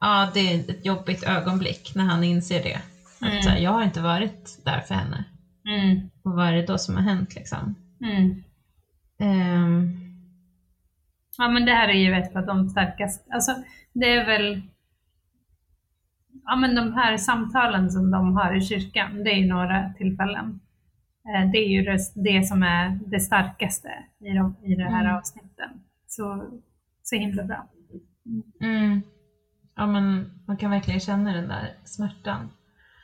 Ja, 0.01 0.31
det 0.35 0.41
är 0.41 0.59
ett 0.71 0.87
jobbigt 0.87 1.23
ögonblick 1.23 1.93
när 1.95 2.05
han 2.05 2.25
inser 2.25 2.63
det. 2.63 2.75
Att 3.21 3.31
Mm. 3.31 3.43
så 3.43 3.49
här, 3.51 3.59
jag 3.59 3.71
har 3.71 3.83
inte 3.85 4.01
varit 4.01 4.59
där 4.65 4.81
för 4.81 4.95
henne. 4.95 5.25
Mm. 5.69 6.11
Och 6.23 6.33
vad 6.33 6.49
är 6.49 6.53
det 6.53 6.67
då 6.67 6.79
som 6.79 6.95
har 6.95 7.03
hänt 7.03 7.35
liksom? 7.35 7.75
Mm. 8.01 8.43
Ehm, 9.19 9.97
Ja 11.39 11.49
men 11.49 11.65
det 11.65 11.73
här 11.73 11.89
är 11.89 11.93
ju 11.93 12.15
ett 12.15 12.37
av 12.37 12.47
de 12.47 12.69
starkaste, 12.69 13.25
alltså 13.35 13.55
det 13.93 14.07
är 14.13 14.27
väl 14.27 14.63
Ja 16.45 16.57
men 16.57 16.75
de 16.75 16.93
här 16.95 17.17
samtalen 17.17 17.91
som 17.91 18.11
de 18.11 18.37
har 18.37 18.57
i 18.57 18.61
kyrkan, 18.61 19.25
det 19.25 19.31
är 19.31 19.37
ju 19.37 19.47
några 19.47 19.93
tillfällen. 19.99 20.61
Eh, 21.29 21.51
Det 21.51 21.59
är 21.59 21.69
ju 21.69 21.83
det, 21.83 21.99
det 22.15 22.47
som 22.49 22.63
är 22.63 22.99
det 23.07 23.21
starkaste 23.21 23.89
i 24.21 24.29
de, 24.33 24.57
i 24.65 24.75
de 24.75 24.83
här 24.83 25.05
Mm. 25.05 25.17
avsnitten. 25.17 25.71
Så, 26.07 26.49
så 27.03 27.17
himla 27.17 27.45
bra. 27.45 27.67
Mm. 28.61 29.03
Ja, 29.75 29.87
men 29.87 30.31
man 30.47 30.57
kan 30.57 30.71
verkligen 30.71 31.01
känna 31.01 31.33
den 31.33 31.49
där 31.49 31.75
smärtan. 31.85 32.51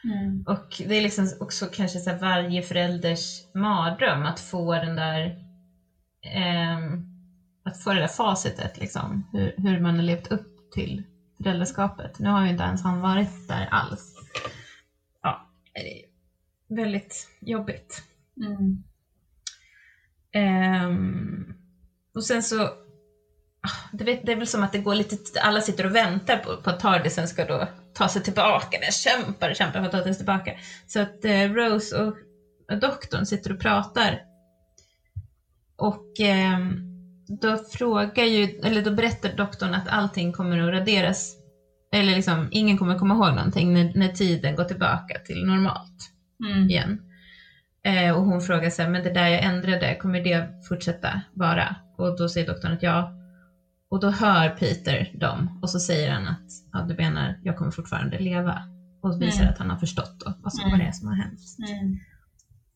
Mm. 0.04 0.44
Och 0.46 0.66
det 0.78 0.94
är 0.94 1.00
liksom 1.00 1.32
också 1.40 1.66
kanske 1.72 1.98
så 1.98 2.12
varje 2.12 2.62
förälders 2.62 3.40
mardröm 3.54 4.26
att 4.26 4.40
få 4.40 4.72
den 4.78 4.96
där 4.96 5.36
ehm, 6.22 7.04
att 7.62 7.82
få 7.82 7.92
det 7.92 8.00
där 8.00 8.06
facitet 8.06 8.78
liksom, 8.78 9.24
hur, 9.32 9.54
hur 9.56 9.78
man 9.78 9.94
har 9.94 10.02
levt 10.02 10.26
upp 10.26 10.70
till 10.70 11.02
föräldraskapet. 11.36 12.18
Nu 12.18 12.28
har 12.28 12.42
ju 12.42 12.48
inte 12.48 12.62
ens 12.62 12.82
han 12.82 13.00
varit 13.00 13.48
där 13.48 13.68
alls. 13.70 14.14
Ja, 15.22 15.42
det 15.74 15.98
är 15.98 16.04
väldigt 16.68 17.28
jobbigt. 17.40 18.02
Mm. 18.36 18.82
Ehm, 20.32 21.54
och 22.14 22.24
sen 22.24 22.42
så, 22.42 22.70
det, 23.92 24.04
vet, 24.04 24.26
det 24.26 24.32
är 24.32 24.36
väl 24.36 24.46
som 24.46 24.62
att 24.62 24.72
det 24.72 24.78
går 24.78 24.94
lite, 24.94 25.40
alla 25.40 25.60
sitter 25.60 25.86
och 25.86 25.94
väntar 25.94 26.36
på, 26.36 26.56
på 26.56 26.70
att 26.70 26.80
Tardisen 26.80 27.28
ska 27.28 27.44
då 27.44 27.68
ta 27.92 28.08
sig 28.08 28.22
tillbaka. 28.22 28.78
Den 28.80 28.92
kämpar 28.92 29.50
och 29.50 29.56
kämpar 29.56 29.80
för 29.80 29.86
att 29.86 29.92
ta 29.92 30.02
sig 30.02 30.14
tillbaka. 30.14 30.54
Så 30.86 31.00
att 31.00 31.24
eh, 31.24 31.52
Rose 31.52 31.96
och, 31.96 32.16
och 32.72 32.78
doktorn 32.78 33.26
sitter 33.26 33.52
och 33.52 33.60
pratar. 33.60 34.18
Och 35.76 36.20
ehm, 36.20 36.76
då 37.40 37.56
frågar 37.56 38.24
ju, 38.24 38.42
eller 38.42 38.82
då 38.82 38.90
berättar 38.90 39.36
doktorn 39.36 39.74
att 39.74 39.88
allting 39.88 40.32
kommer 40.32 40.58
att 40.58 40.72
raderas. 40.72 41.36
Eller 41.94 42.14
liksom, 42.14 42.48
ingen 42.50 42.78
kommer 42.78 42.98
komma 42.98 43.14
ihåg 43.14 43.34
någonting 43.34 43.72
när, 43.72 43.92
när 43.94 44.08
tiden 44.08 44.56
går 44.56 44.64
tillbaka 44.64 45.18
till 45.24 45.46
normalt 45.46 46.10
Mm. 46.44 46.70
igen. 46.70 46.98
Eh, 47.84 48.16
och 48.16 48.24
hon 48.24 48.40
frågar 48.40 48.70
sig, 48.70 48.88
men 48.88 49.02
det 49.02 49.10
där 49.10 49.28
jag 49.28 49.42
ändrade, 49.42 49.94
kommer 49.94 50.20
det 50.20 50.48
fortsätta 50.68 51.20
vara? 51.32 51.76
Och 51.98 52.16
då 52.16 52.28
säger 52.28 52.46
doktorn 52.46 52.72
att 52.72 52.82
ja. 52.82 53.12
Och 53.94 54.00
då 54.00 54.10
hör 54.10 54.48
Peter 54.48 55.10
dem 55.20 55.58
och 55.62 55.70
så 55.70 55.80
säger 55.80 56.12
han 56.12 56.26
att 56.26 56.42
ja, 56.72 56.82
du 56.82 56.94
menar, 56.94 57.34
jag 57.42 57.56
kommer 57.56 57.70
fortfarande 57.70 58.18
leva. 58.18 58.62
Och 59.02 59.22
visar 59.22 59.40
Mm. 59.42 59.52
att 59.52 59.58
han 59.58 59.70
har 59.70 59.76
förstått 59.76 60.22
då, 60.24 60.32
vad 60.42 60.52
som 60.52 60.66
Mm. 60.66 60.78
det 60.78 60.84
är 60.84 60.92
som 60.92 61.08
har 61.08 61.14
hänt. 61.14 61.40
Mm. 61.68 61.98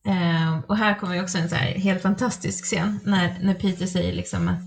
Eh, 0.07 0.63
och 0.67 0.77
här 0.77 0.93
kommer 0.99 1.15
ju 1.15 1.21
också 1.21 1.37
en 1.37 1.49
så 1.49 1.55
här 1.55 1.73
helt 1.79 2.01
fantastisk 2.01 2.65
scen 2.65 2.99
när, 3.03 3.37
när 3.41 3.53
Peter 3.53 3.85
säger 3.85 4.13
liksom 4.13 4.47
att 4.47 4.63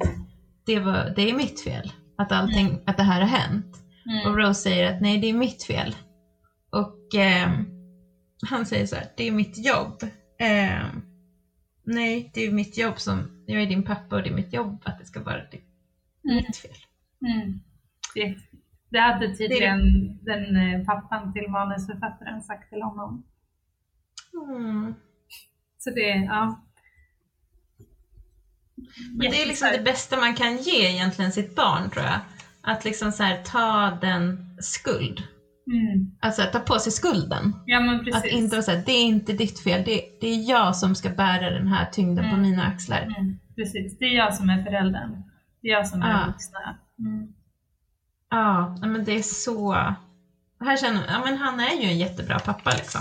det, 0.66 0.78
var, 0.78 1.12
det 1.16 1.30
är 1.30 1.32
mitt 1.34 1.60
fel. 1.60 1.92
Att, 2.18 2.32
allting, 2.32 2.78
att 2.86 2.96
det 2.96 3.02
här 3.02 3.20
har 3.20 3.28
hänt. 3.28 3.66
Och 4.24 4.30
Mm. 4.32 4.36
Rose 4.38 4.60
säger 4.62 4.92
att 4.94 5.00
nej, 5.00 5.18
det 5.18 5.26
är 5.26 5.32
mitt 5.32 5.62
fel. 5.62 5.96
Och 6.70 7.14
ehm, 7.14 7.66
han 8.46 8.66
säger 8.66 8.86
så 8.86 8.94
här, 8.96 9.06
det 9.16 9.28
är 9.28 9.32
mitt 9.32 9.58
jobb. 9.66 10.02
Ehm, 10.38 11.02
nej, 11.86 12.30
det 12.34 12.40
är 12.40 12.50
mitt 12.50 12.78
jobb 12.78 12.98
som, 13.00 13.28
jag 13.46 13.62
är 13.62 13.66
din 13.66 13.82
pappa 13.82 14.16
och 14.16 14.22
det 14.22 14.28
är 14.28 14.34
mitt 14.34 14.52
jobb 14.52 14.82
att 14.84 14.98
det 14.98 15.04
ska 15.04 15.20
vara 15.22 15.36
det, 15.50 15.58
Mm. 16.24 16.36
mitt 16.36 16.56
fel. 16.56 16.70
Mm. 17.26 17.60
Det, 18.14 18.36
det 18.90 18.98
hade 18.98 19.36
tydligen 19.36 19.80
den 20.24 20.56
eh, 20.56 20.84
pappan 20.84 21.32
till 21.32 21.50
manusförfattaren 21.50 22.42
sagt 22.42 22.70
till 22.70 22.82
honom. 22.82 23.24
Mm. 24.50 24.94
Så 25.78 25.90
det, 25.90 26.08
ja. 26.08 26.62
Men 29.18 29.30
det 29.30 29.42
är 29.42 29.46
liksom 29.46 29.68
det 29.72 29.82
bästa 29.84 30.16
man 30.16 30.34
kan 30.34 30.56
ge 30.56 30.86
egentligen 30.90 31.32
sitt 31.32 31.56
barn 31.56 31.90
tror 31.90 32.04
jag. 32.04 32.20
Att 32.62 32.84
liksom 32.84 33.12
så 33.12 33.22
här, 33.22 33.42
ta 33.42 33.98
den 34.00 34.56
skuld. 34.60 35.22
Mm. 35.66 36.16
Alltså 36.20 36.42
ta 36.52 36.58
på 36.58 36.78
sig 36.78 36.92
skulden. 36.92 37.54
Ja. 37.66 38.00
Att 38.14 38.26
inte 38.26 38.56
vara 38.56 38.62
såhär, 38.62 38.82
det 38.86 38.92
är 38.92 39.04
inte 39.04 39.32
ditt 39.32 39.60
fel, 39.60 39.84
det, 39.84 40.02
det 40.20 40.26
är 40.26 40.50
jag 40.50 40.76
som 40.76 40.94
ska 40.94 41.10
bära 41.10 41.50
den 41.50 41.66
här 41.66 41.90
tyngden 41.90 42.24
på 42.24 42.36
Mm. 42.36 42.42
mina 42.42 42.62
axlar. 42.66 43.02
Mm, 43.02 43.38
precis, 43.56 43.98
det 43.98 44.04
är 44.04 44.16
jag 44.16 44.34
som 44.34 44.50
är 44.50 44.64
föräldern. 44.64 45.22
Jag 45.62 45.88
som 45.88 46.02
är 46.02 46.18
den 46.18 46.32
vuxna. 46.32 46.78
Mm. 46.98 47.34
Ja, 48.30 48.76
men 48.80 49.04
det 49.04 49.12
är 49.12 49.22
så... 49.22 49.72
Här 50.60 50.76
känner 50.76 51.06
ja, 51.08 51.22
men 51.24 51.38
han 51.38 51.60
är 51.60 51.74
ju 51.82 51.88
en 51.88 51.98
jättebra 51.98 52.38
pappa 52.38 52.70
liksom. 52.70 53.00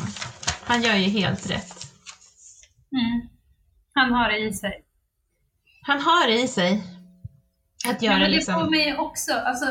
Han 0.64 0.82
gör 0.82 0.96
ju 0.96 1.10
helt 1.10 1.50
rätt. 1.50 1.74
Mm. 2.92 3.30
Han 3.94 4.12
har 4.12 4.30
det 4.30 4.40
i 4.40 4.54
sig. 4.54 4.84
Han 5.82 6.02
har 6.02 6.28
det 6.28 6.42
i 6.42 6.48
sig 6.48 6.84
att 7.90 8.02
göra 8.02 8.14
ja, 8.14 8.20
men 8.20 8.30
det 8.30 8.36
liksom... 8.36 8.54
får 8.54 8.70
mig 8.70 8.98
också, 8.98 9.34
alltså, 9.34 9.66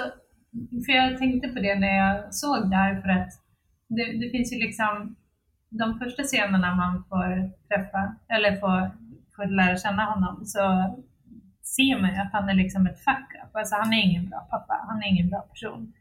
för 0.87 0.93
jag 0.93 1.19
tänkte 1.19 1.49
på 1.49 1.61
det 1.61 1.75
när 1.75 1.97
jag 1.97 2.35
såg 2.35 2.71
det 2.71 2.77
här 2.77 3.01
för 3.01 3.09
att 3.09 3.33
det, 3.89 4.19
det 4.21 4.31
finns 4.31 4.53
ju 4.53 4.57
liksom 4.57 5.17
de 5.69 5.99
första 5.99 6.23
scenerna 6.23 6.75
man 6.75 7.05
får 7.09 7.51
träffa 7.69 8.17
eller 8.29 8.61
får, 8.61 8.91
får 9.37 9.57
lära 9.57 9.79
känna 9.79 10.05
honom 10.05 10.47
så 10.47 10.95
ser 11.81 12.01
man 12.01 12.11
ju 12.15 12.17
att 12.17 12.33
han 12.33 12.49
är 12.49 12.55
liksom 12.55 12.87
ett 12.87 13.05
fuck 13.05 13.29
up. 13.45 13.57
Alltså 13.57 13.75
han 13.77 13.93
är 13.93 14.03
ingen 14.03 14.29
bra 14.31 14.41
pappa, 14.51 14.75
han 14.89 15.03
är 15.03 15.07
ingen 15.09 15.29
bra 15.29 15.41
person. 15.41 15.93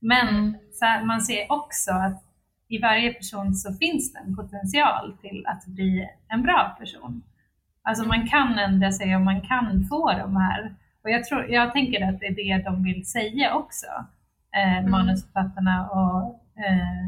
Men 0.00 0.28
Mm. 0.28 0.54
här, 0.80 1.04
man 1.04 1.20
ser 1.20 1.52
också 1.52 1.92
att 1.92 2.24
i 2.68 2.78
varje 2.78 3.12
person 3.12 3.54
så 3.54 3.74
finns 3.74 4.12
det 4.12 4.18
en 4.18 4.36
potential 4.36 5.16
till 5.22 5.46
att 5.46 5.66
bli 5.66 6.08
en 6.28 6.42
bra 6.42 6.76
person. 6.78 7.22
Alltså 7.82 8.04
man 8.08 8.26
kan 8.28 8.58
ändra 8.58 8.92
sig 8.92 9.16
och 9.16 9.22
man 9.22 9.40
kan 9.40 9.84
få 9.90 10.12
de 10.12 10.36
här. 10.36 10.74
Och 11.04 11.10
jag, 11.10 11.24
tror, 11.24 11.50
jag 11.50 11.72
tänker 11.72 12.08
att 12.08 12.20
det 12.20 12.26
är 12.26 12.34
det 12.58 12.64
de 12.64 12.82
vill 12.82 13.06
säga 13.06 13.54
också. 13.54 13.86
Eh, 14.56 14.78
Mm. 14.78 14.90
Manusförfattarna 14.90 15.88
och 15.90 16.22
eh, 16.64 17.04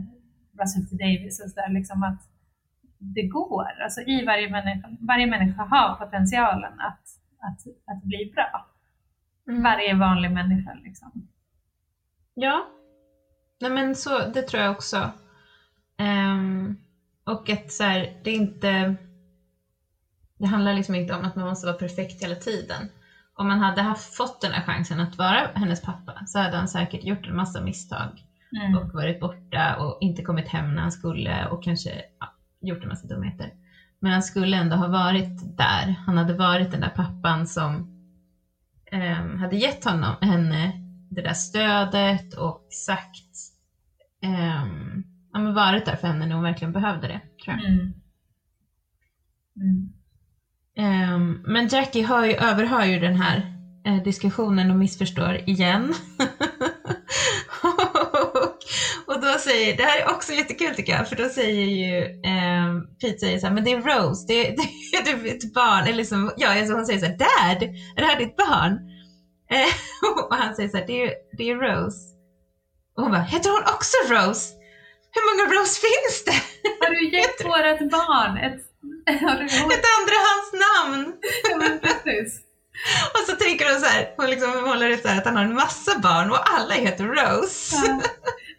Russell 0.60 0.86
T 0.86 0.96
Davis 0.96 1.44
och 1.44 1.50
sådär. 1.50 1.68
Liksom 1.68 2.02
att 2.02 2.20
det 2.98 3.22
går. 3.22 3.66
Alltså 3.84 4.00
i 4.00 4.24
varje 4.24 4.50
människa, 4.50 4.88
varje 5.00 5.26
människa 5.26 5.62
har 5.64 5.94
potentialen 5.94 6.80
att, 6.80 7.00
att, 7.40 7.60
att 7.86 8.02
bli 8.02 8.32
bra. 8.34 8.66
Mm. 9.48 9.62
Varje 9.62 9.94
vanlig 9.94 10.30
människa 10.30 10.74
liksom. 10.74 11.28
Ja. 12.34 12.66
Nej 13.60 13.70
men 13.70 13.94
så, 13.94 14.18
det 14.18 14.42
tror 14.42 14.62
jag 14.62 14.72
också. 14.72 15.10
Ehm, 15.96 16.76
och 17.24 17.50
att 17.50 17.72
så 17.72 17.84
här, 17.84 18.20
det 18.24 18.30
är 18.30 18.34
inte... 18.34 18.94
Det 20.38 20.46
handlar 20.46 20.74
liksom 20.74 20.94
inte 20.94 21.14
om 21.14 21.24
att 21.24 21.36
man 21.36 21.48
måste 21.48 21.66
vara 21.66 21.76
perfekt 21.76 22.22
hela 22.22 22.34
tiden. 22.34 22.88
Om 23.34 23.48
man 23.48 23.58
hade 23.58 23.82
haft, 23.82 24.14
fått 24.14 24.40
den 24.40 24.52
här 24.52 24.62
chansen 24.62 25.00
att 25.00 25.18
vara 25.18 25.50
hennes 25.54 25.82
pappa 25.82 26.26
så 26.26 26.38
hade 26.38 26.56
han 26.56 26.68
säkert 26.68 27.04
gjort 27.04 27.26
en 27.26 27.36
massa 27.36 27.60
misstag 27.60 28.26
Mm. 28.56 28.78
och 28.78 28.94
varit 28.94 29.20
borta 29.20 29.76
och 29.76 29.98
inte 30.00 30.22
kommit 30.22 30.48
hem 30.48 30.74
när 30.74 30.82
han 30.82 30.92
skulle 30.92 31.46
och 31.46 31.62
kanske 31.62 31.90
ja, 32.20 32.34
gjort 32.60 32.82
en 32.82 32.88
massa 32.88 33.06
dumheter. 33.06 33.52
Men 34.00 34.12
han 34.12 34.22
skulle 34.22 34.56
ändå 34.56 34.76
ha 34.76 34.88
varit 34.88 35.56
där. 35.56 35.96
Han 36.06 36.16
hade 36.16 36.34
varit 36.34 36.70
den 36.70 36.80
där 36.80 36.88
pappan 36.88 37.46
som 37.46 37.86
ehm, 38.92 39.38
hade 39.38 39.56
gett 39.56 39.84
honom, 39.84 40.16
henne 40.20 40.72
det 41.10 41.22
där 41.22 41.32
stödet 41.32 42.34
och 42.34 42.66
sagt 42.86 43.34
ehm, 44.22 45.04
ja, 45.32 45.38
men 45.38 45.54
varit 45.54 45.84
där 45.84 45.96
för 45.96 46.06
henne 46.06 46.26
när 46.26 46.34
hon 46.34 46.42
verkligen 46.44 46.72
behövde 46.72 47.08
det. 47.08 47.20
Tror 47.44 47.56
jag. 47.56 47.64
Mm. 47.68 47.92
Mm. 49.56 49.92
Ehm, 50.76 51.38
men 51.44 51.68
Jackie 51.68 52.06
hör 52.06 52.24
ju, 52.24 52.32
överhör 52.32 52.84
ju 52.84 52.98
den 52.98 53.14
här 53.16 53.54
eh, 53.84 54.02
diskussionen 54.02 54.70
och 54.70 54.76
missförstår 54.76 55.40
igen. 55.46 55.94
säger, 59.40 59.76
det 59.76 59.82
här 59.82 60.00
är 60.00 60.10
också 60.10 60.32
jättekul 60.32 60.74
tycker 60.74 60.92
jag, 60.92 61.08
för 61.08 61.16
då 61.16 61.28
säger 61.28 61.64
ju 61.64 62.20
ehm, 62.24 62.86
Pete 63.00 63.18
säger 63.18 63.38
så 63.38 63.46
här, 63.46 63.54
men 63.54 63.64
det 63.64 63.72
är 63.72 63.80
Rose, 63.80 64.26
det, 64.28 64.42
det, 64.42 64.68
det 65.04 65.10
är 65.10 65.36
ett 65.36 65.54
barn, 65.54 65.84
eller 65.84 65.96
liksom, 65.96 66.32
ja, 66.36 66.58
alltså 66.58 66.74
hon 66.74 66.86
säger 66.86 67.00
så 67.00 67.06
här, 67.06 67.18
Dad, 67.18 67.62
är 67.96 68.00
det 68.00 68.06
här 68.06 68.18
ditt 68.18 68.36
barn? 68.36 68.72
Eh, 69.50 69.74
och 70.28 70.34
han 70.36 70.54
säger 70.54 70.68
så 70.68 70.76
här, 70.76 70.86
det 70.86 71.02
är, 71.02 71.14
det 71.38 71.50
är 71.50 71.56
Rose. 71.56 71.98
Och 72.96 73.02
hon 73.02 73.12
bara, 73.12 73.22
heter 73.22 73.50
hon 73.50 73.74
också 73.74 73.96
Rose? 74.08 74.54
Hur 75.14 75.24
många 75.28 75.60
Rose 75.60 75.80
finns 75.80 76.24
det? 76.24 76.38
Har 76.80 76.90
du 76.90 77.10
gett 77.16 77.44
vårt 77.50 77.90
barn 77.90 78.36
ett... 78.36 78.60
Ett 79.76 79.86
andrahandsnamn! 79.98 81.14
Ja, 81.50 81.56
men 81.56 81.80
precis. 81.80 82.40
Och 83.14 83.20
så 83.26 83.36
tänker 83.36 83.72
hon 83.72 83.80
så 83.80 83.86
här, 83.86 84.14
hon 84.16 84.30
liksom 84.30 84.62
målar 84.64 84.90
upp 84.90 85.00
så 85.00 85.08
här 85.08 85.18
att 85.18 85.24
han 85.24 85.36
har 85.36 85.44
en 85.44 85.54
massa 85.54 85.98
barn 85.98 86.30
och 86.30 86.58
alla 86.58 86.74
heter 86.74 87.04
Rose. 87.04 87.76
Ja. 87.86 88.00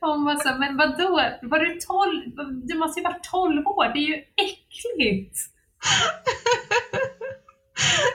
Hon 0.02 0.26
var 0.26 0.36
så 0.36 0.48
här, 0.49 0.60
men 0.60 0.78
vadå? 0.78 1.22
Var 1.41 1.60
du 1.60 1.80
12? 1.80 2.68
Du 2.68 2.78
måste 2.78 2.99
ju 2.99 3.03
vara 3.03 3.18
12 3.32 3.68
år, 3.68 3.94
det 3.94 3.99
är 3.99 4.07
ju 4.07 4.15
äckligt! 4.15 5.38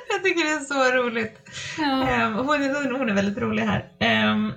Jag 0.09 0.25
tycker 0.25 0.45
det 0.45 0.51
är 0.51 0.61
så 0.61 0.97
roligt. 0.97 1.39
Ja. 1.79 2.09
Ehm, 2.09 2.35
hon, 2.35 2.63
är, 2.63 2.99
hon 2.99 3.11
är 3.11 3.15
väldigt 3.15 3.39
rolig 3.39 3.63
här. 3.63 3.85
Ehm, 4.01 4.53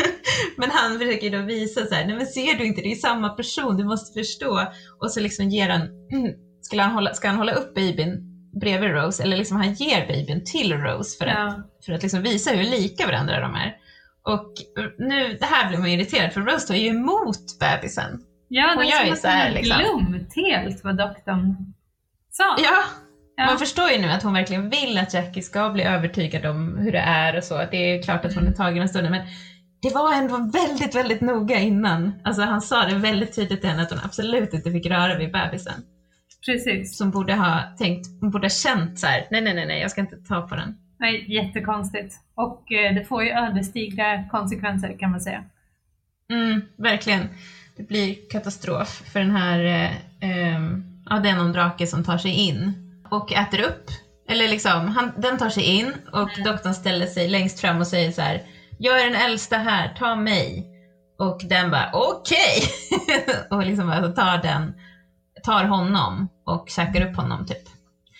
men 0.56 0.70
han 0.70 0.98
försöker 0.98 1.30
då 1.30 1.42
visa 1.42 1.86
så 1.86 1.94
här, 1.94 2.06
nej 2.06 2.16
men 2.16 2.26
ser 2.26 2.58
du 2.58 2.64
inte, 2.64 2.80
det 2.80 2.92
är 2.92 2.96
samma 2.96 3.28
person, 3.28 3.76
du 3.76 3.84
måste 3.84 4.20
förstå. 4.20 4.60
Och 5.00 5.12
så 5.12 5.20
liksom 5.20 5.48
ger 5.48 5.68
han, 5.68 5.80
skulle 6.62 6.82
han 6.82 6.92
hålla, 6.92 7.14
ska 7.14 7.28
han 7.28 7.36
hålla 7.36 7.52
upp 7.52 7.74
babyn 7.74 8.24
bredvid 8.60 8.90
Rose, 8.90 9.22
eller 9.22 9.36
liksom 9.36 9.56
han 9.56 9.72
ger 9.74 10.06
babyn 10.06 10.44
till 10.44 10.72
Rose 10.72 11.18
för 11.18 11.26
att, 11.26 11.34
Ja. 11.38 11.62
för 11.86 11.92
att 11.92 12.02
liksom 12.02 12.22
visa 12.22 12.50
hur 12.50 12.64
lika 12.64 13.06
varandra 13.06 13.40
de 13.40 13.54
är. 13.54 13.76
Och 14.22 14.52
nu, 14.98 15.36
det 15.40 15.46
här 15.46 15.68
blir 15.68 15.78
man 15.78 15.88
irriterad 15.88 16.32
för 16.32 16.40
Rose 16.40 16.66
tar 16.66 16.74
ju 16.74 16.88
emot 16.88 17.58
bebisen. 17.60 18.20
Ja, 18.48 18.72
Hon 18.76 18.84
det 18.84 18.92
är 18.92 19.14
som 19.14 19.30
att 19.30 19.44
hon 19.44 19.54
liksom. 19.54 19.78
glömt 19.78 20.36
helt 20.36 20.84
vad 20.84 20.96
doktorn 20.96 21.74
sa. 22.30 22.56
Ja, 22.58 22.84
Ja. 23.38 23.46
Man 23.46 23.58
förstår 23.58 23.90
ju 23.90 23.98
nu 23.98 24.08
att 24.08 24.22
hon 24.22 24.32
verkligen 24.32 24.70
vill 24.70 24.98
att 24.98 25.14
Jackie 25.14 25.42
ska 25.42 25.70
bli 25.70 25.82
övertygad 25.82 26.46
om 26.46 26.78
hur 26.78 26.92
det 26.92 26.98
är 26.98 27.36
och 27.36 27.44
så. 27.44 27.54
Att 27.54 27.70
det 27.70 27.76
är 27.76 28.02
klart 28.02 28.24
att 28.24 28.34
hon 28.34 28.46
är 28.46 28.52
tagen 28.52 28.82
en 28.82 28.88
stund 28.88 29.10
men 29.10 29.26
det 29.82 29.94
var 29.94 30.14
ändå 30.14 30.50
väldigt, 30.52 30.94
väldigt 30.94 31.20
noga 31.20 31.58
innan. 31.58 32.12
Alltså 32.24 32.42
han 32.42 32.60
sa 32.60 32.84
det 32.84 32.94
väldigt 32.94 33.34
tydligt 33.34 33.60
till 33.60 33.70
henne 33.70 33.82
att 33.82 33.90
hon 33.90 34.00
absolut 34.04 34.54
inte 34.54 34.70
fick 34.70 34.86
röra 34.86 35.18
vid 35.18 35.32
bebisen. 35.32 35.82
Precis. 36.46 36.98
Som 36.98 37.10
borde 37.10 37.34
ha 37.34 37.62
tänkt, 37.78 38.06
hon 38.20 38.30
borde 38.30 38.44
ha 38.44 38.50
känt 38.50 38.98
så 38.98 39.06
här: 39.06 39.26
nej, 39.30 39.40
nej, 39.40 39.54
nej, 39.54 39.66
nej, 39.66 39.80
jag 39.80 39.90
ska 39.90 40.00
inte 40.00 40.16
ta 40.16 40.40
på 40.42 40.54
den. 40.54 40.76
Nej, 41.00 41.24
jättekonstigt. 41.34 42.14
Och 42.34 42.72
eh, 42.72 42.94
det 42.94 43.04
får 43.04 43.24
ju 43.24 43.30
ödesdigra 43.30 44.24
konsekvenser 44.30 44.98
kan 44.98 45.10
man 45.10 45.20
säga. 45.20 45.44
Mm, 46.30 46.62
verkligen. 46.76 47.28
Det 47.76 47.82
blir 47.88 48.16
katastrof 48.30 49.02
för 49.12 49.20
den 49.20 49.30
här, 49.30 49.64
eh, 49.64 49.90
ehm, 50.30 50.84
ja 51.10 51.16
det 51.18 51.28
är 51.28 51.36
någon 51.36 51.52
drake 51.52 51.86
som 51.86 52.04
tar 52.04 52.18
sig 52.18 52.30
in 52.30 52.72
och 53.10 53.32
äter 53.32 53.60
upp. 53.60 53.90
Eller 54.28 54.48
liksom, 54.48 54.88
han, 54.88 55.12
den 55.16 55.38
tar 55.38 55.50
sig 55.50 55.62
in 55.64 55.92
och 56.12 56.38
Mm. 56.38 56.52
doktorn 56.52 56.74
ställer 56.74 57.06
sig 57.06 57.28
längst 57.28 57.60
fram 57.60 57.78
och 57.78 57.86
säger 57.86 58.12
så 58.12 58.22
här: 58.22 58.42
jag 58.78 59.00
är 59.00 59.04
den 59.10 59.22
äldsta 59.22 59.56
här, 59.58 59.94
ta 59.98 60.16
mig. 60.16 60.66
Och 61.18 61.40
den 61.44 61.70
bara 61.70 61.90
okej! 61.92 62.62
och 63.50 63.66
liksom 63.66 63.90
alltså 63.90 64.12
tar 64.12 64.42
den, 64.42 64.74
tar 65.44 65.64
honom 65.64 66.28
och 66.46 66.68
käkar 66.68 67.10
upp 67.10 67.16
honom 67.16 67.46
typ. 67.46 67.68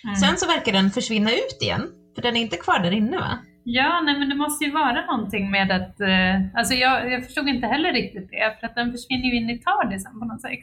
Mm. 0.03 0.15
Sen 0.15 0.37
så 0.37 0.47
verkar 0.47 0.71
den 0.71 0.91
försvinna 0.91 1.31
ut 1.31 1.57
igen, 1.61 1.87
för 2.15 2.21
den 2.21 2.35
är 2.35 2.41
inte 2.41 2.57
kvar 2.57 2.79
där 2.79 2.91
inne 2.91 3.17
va? 3.17 3.37
Ja, 3.63 4.01
nej 4.01 4.19
men 4.19 4.29
det 4.29 4.35
måste 4.35 4.65
ju 4.65 4.71
vara 4.71 5.05
någonting 5.05 5.51
med 5.51 5.71
att... 5.71 5.99
Eh, 5.99 6.57
alltså 6.59 6.73
jag, 6.73 7.11
jag 7.11 7.25
förstod 7.25 7.47
inte 7.47 7.67
heller 7.67 7.93
riktigt 7.93 8.29
det, 8.29 8.57
för 8.59 8.67
att 8.67 8.75
den 8.75 8.91
försvinner 8.91 9.25
ju 9.25 9.35
in 9.35 9.49
i 9.49 9.59
tardisen 9.59 10.19
på 10.19 10.25
något 10.25 10.41
sätt. 10.41 10.59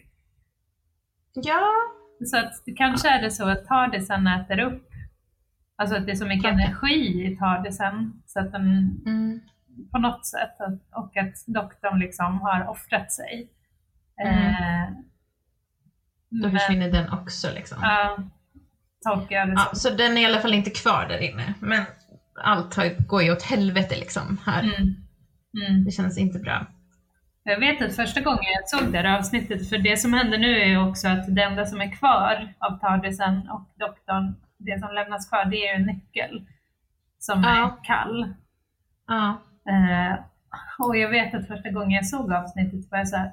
Ja, 1.34 1.72
Så 2.24 2.38
att 2.38 2.52
det 2.66 2.72
kanske 2.72 3.08
är 3.08 3.22
det 3.22 3.30
så 3.30 3.48
att 3.48 3.66
tardisen 3.66 4.26
äter 4.26 4.60
upp, 4.60 4.88
alltså 5.76 5.96
att 5.96 6.06
det 6.06 6.12
är 6.12 6.16
så 6.16 6.26
mycket 6.26 6.52
Okej. 6.52 6.64
energi 6.64 7.24
i 7.26 7.36
tardisen, 7.36 8.22
så 8.26 8.40
att 8.40 8.52
den 8.52 9.00
mm. 9.06 9.40
på 9.92 9.98
något 9.98 10.26
sätt, 10.26 10.56
och 10.94 11.16
att 11.16 11.46
doktorn 11.46 11.98
liksom 11.98 12.40
har 12.40 12.68
offrat 12.68 13.12
sig. 13.12 13.50
Mm. 14.24 14.38
Eh, 14.38 14.90
då 16.30 16.48
men- 16.48 16.50
försvinner 16.50 16.90
den 16.90 17.12
också 17.12 17.48
liksom. 17.54 17.78
Ja, 17.82 18.18
det 19.14 19.34
Ja, 19.56 19.70
så 19.72 19.90
den 19.90 20.16
är 20.16 20.20
i 20.22 20.24
alla 20.24 20.40
fall 20.40 20.54
inte 20.54 20.70
kvar 20.70 21.06
där 21.08 21.18
inne. 21.18 21.54
Men 21.60 21.82
allt 22.42 22.74
har- 22.74 23.06
går 23.06 23.22
ju 23.22 23.32
åt 23.32 23.42
helvete 23.42 23.96
liksom 23.96 24.38
här. 24.46 24.62
Mm. 24.62 24.76
Mm. 25.66 25.84
Det 25.84 25.90
känns 25.90 26.18
inte 26.18 26.38
bra. 26.38 26.66
Jag 27.42 27.60
vet 27.60 27.82
att 27.82 27.96
första 27.96 28.20
gången 28.20 28.44
jag 28.44 28.68
såg 28.68 28.92
det 28.92 28.98
här 28.98 29.18
avsnittet, 29.18 29.68
för 29.68 29.78
det 29.78 29.96
som 29.96 30.12
händer 30.14 30.38
nu 30.38 30.60
är 30.60 30.66
ju 30.66 30.88
också 30.88 31.08
att 31.08 31.34
det 31.36 31.42
enda 31.42 31.66
som 31.66 31.80
är 31.80 31.92
kvar 31.96 32.54
av 32.58 32.78
Tardisen 32.78 33.48
och 33.50 33.68
doktorn, 33.78 34.34
det 34.58 34.80
som 34.80 34.94
lämnas 34.94 35.28
kvar, 35.28 35.44
det 35.44 35.68
är 35.68 35.74
en 35.74 35.82
nyckel 35.86 36.46
som 37.18 37.42
Ja. 37.42 37.50
är 37.80 37.84
kall. 37.84 38.34
Ja. 39.06 39.28
Eh, 39.72 40.18
och 40.78 40.96
jag 40.96 41.08
vet 41.08 41.34
att 41.34 41.46
första 41.48 41.70
gången 41.70 41.90
jag 41.90 42.06
såg 42.06 42.32
avsnittet 42.32 42.90
var 42.90 42.98
jag 42.98 43.08
såhär, 43.08 43.32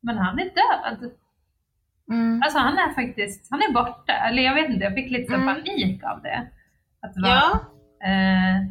men 0.00 0.18
han 0.18 0.38
är 0.38 0.44
död. 0.44 1.10
Mm. 2.10 2.42
Alltså 2.44 2.58
han 2.58 2.78
är 2.78 2.94
faktiskt, 2.94 3.46
han 3.50 3.60
är 3.60 3.72
borta. 3.72 4.12
Eller 4.12 4.42
jag 4.42 4.54
vet 4.54 4.70
inte, 4.70 4.84
jag 4.84 4.94
fick 4.94 5.10
lite 5.10 5.26
så 5.32 5.34
Mm. 5.34 5.54
panik 5.54 6.04
av 6.04 6.22
det. 6.22 6.50
Att 7.02 7.14
det 7.14 7.20
var, 7.22 7.28
ja, 7.28 7.52
eh, 8.04 8.68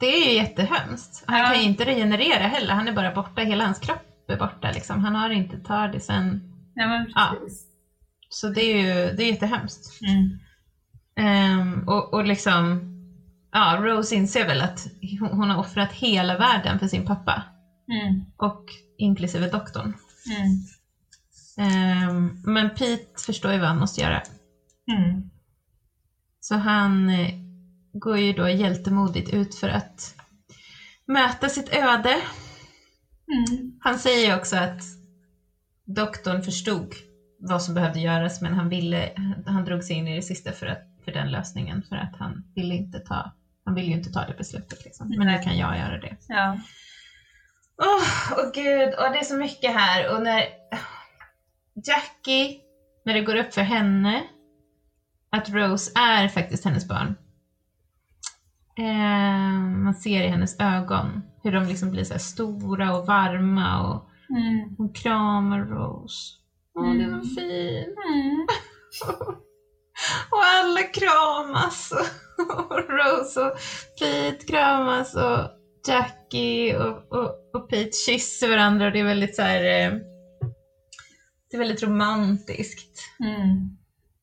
det 0.00 0.06
är 0.06 0.28
ju 0.30 0.36
jättehemskt. 0.36 1.24
Han 1.26 1.38
Ja. 1.38 1.46
kan 1.46 1.58
ju 1.58 1.62
inte 1.68 1.84
regenerera 1.84 2.42
heller. 2.46 2.74
Han 2.74 2.88
är 2.88 2.92
bara 2.92 3.14
borta. 3.14 3.42
Hela 3.42 3.64
hans 3.64 3.78
kropp 3.78 4.30
är 4.30 4.36
borta 4.36 4.70
liksom. 4.74 5.04
Han 5.04 5.14
har 5.14 5.30
inte 5.30 5.58
tardisen. 5.58 6.40
ja 6.74 6.88
men 6.88 7.12
Ja. 7.14 7.36
precis. 7.40 7.66
Så 8.28 8.48
det 8.48 8.60
är 8.60 8.76
ju 8.76 9.16
det 9.16 9.22
är 9.22 9.30
jättehemskt. 9.32 10.00
Mm. 10.02 10.38
Ehm, 11.16 11.88
och, 11.88 12.14
och 12.14 12.24
liksom, 12.24 12.80
ja, 13.52 13.78
Rose 13.80 14.14
inser 14.14 14.46
väl 14.46 14.60
att 14.60 14.86
hon, 15.20 15.28
hon 15.28 15.50
har 15.50 15.58
offrat 15.58 15.92
hela 15.92 16.38
världen 16.38 16.78
för 16.78 16.86
sin 16.86 17.06
pappa. 17.06 17.42
Mm. 17.92 18.24
Och 18.36 18.64
inklusive 18.98 19.48
doktorn. 19.48 19.84
Mm. 20.38 20.48
Ehm, 21.58 22.42
men 22.44 22.70
Pete 22.70 23.22
förstår 23.26 23.52
ju 23.52 23.58
vad 23.58 23.68
han 23.68 23.78
måste 23.78 24.00
göra. 24.00 24.22
Mm. 24.92 25.30
Så 26.40 26.54
han 26.54 27.10
eh, 27.10 27.34
går 27.92 28.18
ju 28.18 28.32
då 28.32 28.48
hjältemodigt 28.48 29.30
ut 29.30 29.54
för 29.54 29.68
att 29.68 30.14
möta 31.06 31.48
sitt 31.48 31.68
öde. 31.68 32.20
Mm. 33.32 33.78
Han 33.80 33.98
säger 33.98 34.36
också 34.36 34.56
att 34.56 34.82
doktorn 35.84 36.42
förstod 36.42 36.94
vad 37.38 37.62
som 37.62 37.74
behövde 37.74 38.00
göras 38.00 38.40
men 38.40 38.54
han 38.54 38.68
ville, 38.68 39.12
han 39.46 39.64
drog 39.64 39.84
sig 39.84 39.96
in 39.96 40.08
i 40.08 40.16
det 40.16 40.22
sista 40.22 40.52
för, 40.52 40.66
att, 40.66 40.82
för 41.04 41.12
den 41.12 41.30
lösningen 41.30 41.82
för 41.88 41.96
att 41.96 42.16
han 42.18 42.44
ville 42.54 42.74
inte 42.74 42.98
ta, 42.98 43.32
han 43.64 43.74
ville 43.74 43.88
ju 43.88 43.94
inte 43.94 44.12
ta 44.12 44.26
det 44.26 44.34
beslutet 44.38 44.84
liksom. 44.84 45.08
Men 45.08 45.18
nu 45.18 45.24
Nej. 45.24 45.42
kan 45.42 45.58
jag 45.58 45.78
göra 45.78 45.98
det. 45.98 46.16
Ja. 46.28 46.58
Åh, 47.76 48.38
åh 48.38 48.50
gud, 48.54 48.94
och 48.94 49.12
det 49.12 49.18
är 49.18 49.24
så 49.24 49.36
mycket 49.36 49.74
här 49.74 50.14
och 50.14 50.22
när 50.22 50.44
Jackie, 51.86 52.58
när 53.04 53.14
det 53.14 53.20
går 53.20 53.36
upp 53.36 53.54
för 53.54 53.60
henne 53.62 54.22
att 55.30 55.48
Rose 55.50 55.92
är 55.94 56.28
faktiskt 56.28 56.64
hennes 56.64 56.88
barn. 56.88 57.14
Eh, 58.78 59.60
man 59.84 59.94
ser 59.94 60.22
i 60.22 60.28
hennes 60.28 60.60
ögon 60.60 61.22
hur 61.42 61.52
de 61.52 61.64
liksom 61.64 61.90
blir 61.90 62.04
så 62.04 62.18
stora 62.18 62.96
och 62.96 63.06
varma 63.06 63.80
och 63.90 64.08
Mm. 64.30 64.74
hon 64.78 64.92
kramar 64.92 65.58
Rose. 65.60 66.34
Åh, 66.78 66.84
det 66.92 67.02
är 67.02 67.08
Mm. 67.08 67.24
så 67.24 67.34
fin. 67.34 67.94
Mm. 68.08 68.46
Och 70.30 70.44
alla 70.44 70.82
kramas. 70.82 71.92
Och 72.68 72.88
Rose 72.88 73.40
och 73.40 73.52
Pete 74.00 74.46
kramas 74.46 75.14
och 75.14 75.48
Jackie 75.88 76.76
och, 76.78 77.12
och, 77.12 77.30
och 77.54 77.70
Pete 77.70 77.96
kysser 78.06 78.48
varandra 78.48 78.86
och 78.86 78.92
det 78.92 78.98
är 79.00 79.04
väldigt 79.04 79.36
så 79.36 79.42
här. 79.42 79.62
eh, 79.86 79.92
Det 81.52 81.56
är 81.56 81.58
väldigt 81.58 81.82
romantiskt. 81.82 82.98
Mm. 83.20 83.76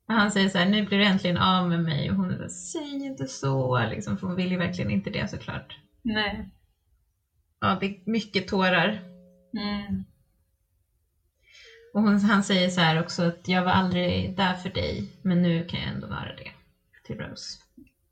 Och 0.07 0.13
han 0.13 0.31
säger 0.31 0.49
så 0.49 0.57
här, 0.57 0.65
nu 0.65 0.85
blir 0.85 0.97
du 0.97 1.05
äntligen 1.05 1.37
av 1.37 1.69
med 1.69 1.83
mig 1.83 2.09
och 2.09 2.15
hon 2.15 2.31
är 2.31 2.35
så 2.35 2.41
här, 2.41 2.49
säg 2.49 3.05
inte 3.05 3.27
så 3.27 3.85
liksom, 3.89 4.17
för 4.17 4.27
hon 4.27 4.35
vill 4.35 4.51
ju 4.51 4.57
verkligen 4.57 4.91
inte 4.91 5.09
det 5.09 5.29
såklart. 5.29 5.77
Nej. 6.01 6.49
Ja, 7.59 7.77
det 7.79 7.85
är 7.85 7.99
mycket 8.05 8.47
tårar. 8.47 8.87
Mm. 9.57 10.03
Och 11.93 12.01
hon, 12.01 12.19
han 12.19 12.43
säger 12.43 12.69
så 12.69 12.81
här 12.81 12.99
också 12.99 13.23
att 13.23 13.47
jag 13.47 13.63
var 13.63 13.71
aldrig 13.71 14.37
där 14.37 14.53
för 14.53 14.69
dig, 14.69 15.11
men 15.21 15.41
nu 15.41 15.65
kan 15.65 15.79
jag 15.79 15.89
ändå 15.89 16.07
vara 16.07 16.35
det. 16.35 16.51
Till 17.05 17.17
Rose. 17.17 17.59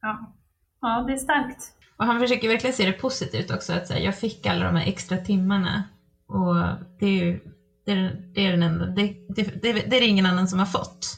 Ja. 0.02 0.35
ja, 0.81 1.03
det 1.07 1.14
är 1.14 1.18
starkt. 1.18 1.73
Och 1.98 2.06
han 2.06 2.19
försöker 2.19 2.48
verkligen 2.48 2.76
se 2.76 2.85
det 2.85 2.94
positivt 2.94 3.52
också, 3.52 3.73
att 3.73 3.88
så 3.88 3.94
här, 3.94 4.02
jag 4.02 4.18
fick 4.18 4.45
alla 4.45 4.65
de 4.65 4.76
här 4.76 4.88
extra 4.88 5.18
timmarna. 5.18 5.84
Och 6.27 6.56
det 6.99 7.06
är 7.06 7.26
ju 7.26 7.39
Det 7.88 7.93
är, 7.93 8.22
det 8.34 8.41
är, 8.45 8.51
den 8.51 8.64
enda, 8.64 8.85
det, 8.85 9.14
det, 9.35 9.43
det, 9.43 9.73
det 9.73 9.95
är 9.95 9.99
det 9.99 10.05
ingen 10.05 10.26
annan 10.26 10.47
som 10.47 10.59
har 10.59 10.65
fått. 10.65 11.18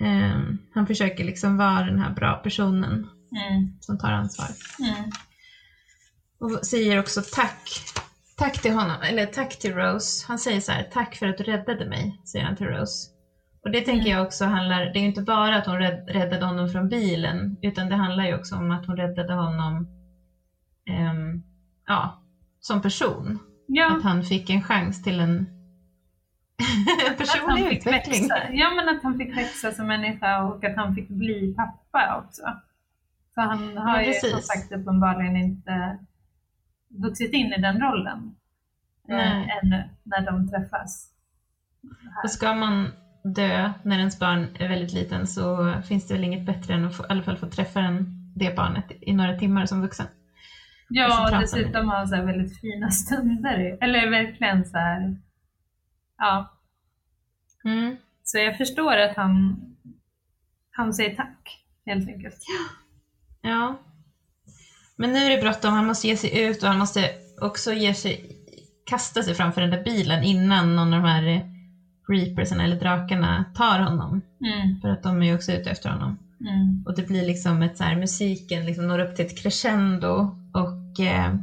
Ehm, 0.00 0.58
han 0.74 0.86
försöker 0.86 1.24
liksom 1.24 1.56
vara 1.56 1.82
den 1.82 1.98
här 1.98 2.10
bra 2.10 2.36
personen 2.36 3.06
Mm. 3.36 3.76
som 3.80 3.98
tar 3.98 4.12
ansvar. 4.12 4.46
Mm. 4.80 5.10
Och 6.38 6.66
säger 6.66 6.98
också 6.98 7.22
tack. 7.32 7.70
Tack 8.36 8.62
till 8.62 8.72
honom, 8.72 8.96
eller 9.02 9.26
tack 9.26 9.58
till 9.58 9.74
Rose. 9.74 10.24
Han 10.28 10.38
säger 10.38 10.60
så 10.60 10.72
här, 10.72 10.82
tack 10.92 11.14
för 11.16 11.26
att 11.26 11.38
du 11.38 11.44
räddade 11.44 11.86
mig, 11.86 12.20
säger 12.24 12.44
han 12.44 12.56
till 12.56 12.66
Rose. 12.66 13.08
Och 13.62 13.70
det 13.70 13.80
tänker 13.80 14.06
Mm. 14.06 14.12
jag 14.18 14.26
också 14.26 14.44
handlar, 14.44 14.80
det 14.82 14.98
är 14.98 15.00
ju 15.00 15.06
inte 15.06 15.22
bara 15.22 15.56
att 15.56 15.66
hon 15.66 15.78
rädd, 15.78 16.04
räddade 16.08 16.44
honom 16.46 16.68
från 16.68 16.88
bilen, 16.88 17.58
utan 17.62 17.88
det 17.88 17.96
handlar 17.96 18.24
ju 18.24 18.34
också 18.34 18.54
om 18.56 18.70
att 18.70 18.86
hon 18.86 18.96
räddade 18.96 19.34
honom 19.34 19.86
ehm, 20.90 21.42
ja, 21.86 22.22
som 22.60 22.82
person. 22.82 23.38
Ja, 23.66 23.96
Att 23.96 24.02
han 24.02 24.22
fick 24.22 24.50
en 24.50 24.62
chans 24.62 25.02
till 25.02 25.20
en 25.20 25.46
personlig 27.18 27.68
fick 27.68 27.78
utveckling. 27.78 28.22
växa. 28.28 28.52
Ja, 28.52 28.70
men 28.70 28.88
att 28.96 29.02
han 29.02 29.18
fick 29.18 29.36
växa 29.36 29.72
som 29.72 29.86
människa 29.86 30.42
och 30.42 30.64
att 30.64 30.76
han 30.76 30.94
fick 30.94 31.08
bli 31.08 31.54
pappa 31.56 32.22
också. 32.24 32.42
Så 33.34 33.40
han 33.40 33.76
har 33.76 34.00
Ja, 34.00 34.06
ju 34.06 34.12
som 34.12 34.40
sagt 34.40 34.72
uppenbarligen 34.72 35.36
inte 35.36 35.98
vuxit 36.88 37.32
in 37.32 37.46
i 37.52 37.60
den 37.60 37.80
rollen 37.80 38.34
eh, 39.08 39.16
Nej. 39.16 39.58
ännu 39.62 39.84
när 40.02 40.20
de 40.26 40.48
träffas. 40.48 41.12
Och 42.24 42.30
ska 42.30 42.54
man 42.54 42.92
dö 43.24 43.72
när 43.82 43.98
ens 43.98 44.18
barn 44.18 44.46
är 44.58 44.68
väldigt 44.68 44.92
liten 44.92 45.26
så 45.26 45.72
finns 45.88 46.08
det 46.08 46.14
väl 46.14 46.24
inget 46.24 46.46
bättre 46.46 46.74
än 46.74 46.84
att 46.84 46.96
få, 46.96 47.02
i 47.02 47.06
alla 47.08 47.22
fall 47.22 47.36
få 47.36 47.46
träffa 47.46 47.80
den, 47.80 48.06
det 48.34 48.56
barnet 48.56 48.84
i 49.00 49.12
några 49.12 49.38
timmar 49.38 49.66
som 49.66 49.82
vuxen. 49.82 50.06
Ja, 50.88 51.24
och 51.34 51.40
dessutom 51.40 51.88
ha 51.88 52.06
så 52.06 52.16
väldigt 52.22 52.60
fina 52.60 52.90
stunder. 52.90 53.78
Eller 53.80 54.10
verkligen 54.10 54.64
så 54.64 54.78
här, 54.78 55.16
ja. 56.18 56.52
Mm. 57.64 57.96
Så 58.22 58.38
jag 58.38 58.56
förstår 58.58 58.96
att 58.96 59.16
han, 59.16 59.56
han 60.70 60.94
säger 60.94 61.16
tack, 61.16 61.64
helt 61.86 62.08
enkelt. 62.08 62.36
Ja. 63.42 63.78
Men 64.96 65.12
nu 65.12 65.18
är 65.18 65.30
det 65.30 65.42
bråttom, 65.42 65.72
han 65.72 65.86
måste 65.86 66.06
ge 66.08 66.16
sig 66.16 66.42
ut 66.42 66.62
och 66.62 66.68
han 66.68 66.78
måste 66.78 67.10
också 67.40 67.72
ge 67.72 67.94
sig, 67.94 68.30
kasta 68.86 69.22
sig 69.22 69.34
framför 69.34 69.60
den 69.60 69.70
där 69.70 69.84
bilen 69.84 70.24
innan 70.24 70.76
någon 70.76 70.94
av 70.94 71.02
de 71.02 71.08
här 71.08 71.50
reapersen 72.08 72.60
eller 72.60 72.76
drakarna 72.76 73.44
tar 73.56 73.78
honom. 73.78 74.22
Mm, 74.44 74.80
För 74.80 74.88
att 74.88 75.02
de 75.02 75.22
är 75.22 75.26
ju 75.26 75.34
också 75.34 75.52
ute 75.52 75.70
efter 75.70 75.90
honom. 75.90 76.18
mm, 76.40 76.84
Och 76.86 76.96
det 76.96 77.02
blir 77.08 77.26
liksom 77.26 77.62
ett 77.62 77.76
så 77.76 77.84
här, 77.84 77.96
musiken 77.96 78.66
liksom 78.66 78.86
når 78.88 78.98
upp 78.98 79.16
till 79.16 79.26
ett 79.26 79.42
crescendo 79.42 80.36
och 80.54 81.00
eh, 81.00 81.34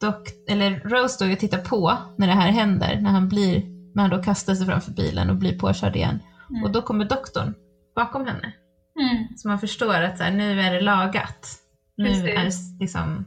dock, 0.00 0.28
eller 0.48 0.80
Rose 0.80 1.14
står 1.14 1.28
ju 1.28 1.32
och 1.34 1.40
tittar 1.40 1.58
på 1.58 1.98
när 2.16 2.26
det 2.26 2.32
här 2.34 2.50
händer, 2.50 3.00
när 3.00 3.10
han 3.10 3.28
blir, 3.28 3.77
när 3.98 4.08
han 4.08 4.18
då 4.18 4.22
kastar 4.22 4.54
sig 4.54 4.66
framför 4.66 4.92
bilen 4.92 5.30
och 5.30 5.36
blir 5.36 5.58
påkörd 5.58 5.96
igen. 5.96 6.18
mm. 6.50 6.62
Och 6.62 6.72
då 6.72 6.82
kommer 6.82 7.04
doktorn 7.04 7.54
bakom 7.94 8.26
henne. 8.26 8.52
Mm. 9.00 9.26
Så 9.36 9.48
man 9.48 9.58
förstår 9.58 9.94
att 10.02 10.18
så 10.18 10.24
här, 10.24 10.30
nu 10.30 10.60
är 10.60 10.74
det 10.74 10.80
lagat. 10.80 11.48
Nu 11.96 12.04
Precis. 12.04 12.24
är 12.24 12.44
det 12.44 12.80
liksom 12.80 13.26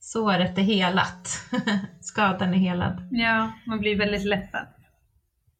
såret 0.00 0.58
är 0.58 0.62
helat. 0.62 1.28
Skadan 2.00 2.54
är 2.54 2.58
helad. 2.58 3.08
Ja, 3.10 3.52
man 3.66 3.78
blir 3.78 3.98
väldigt 3.98 4.24
lättad. 4.24 4.66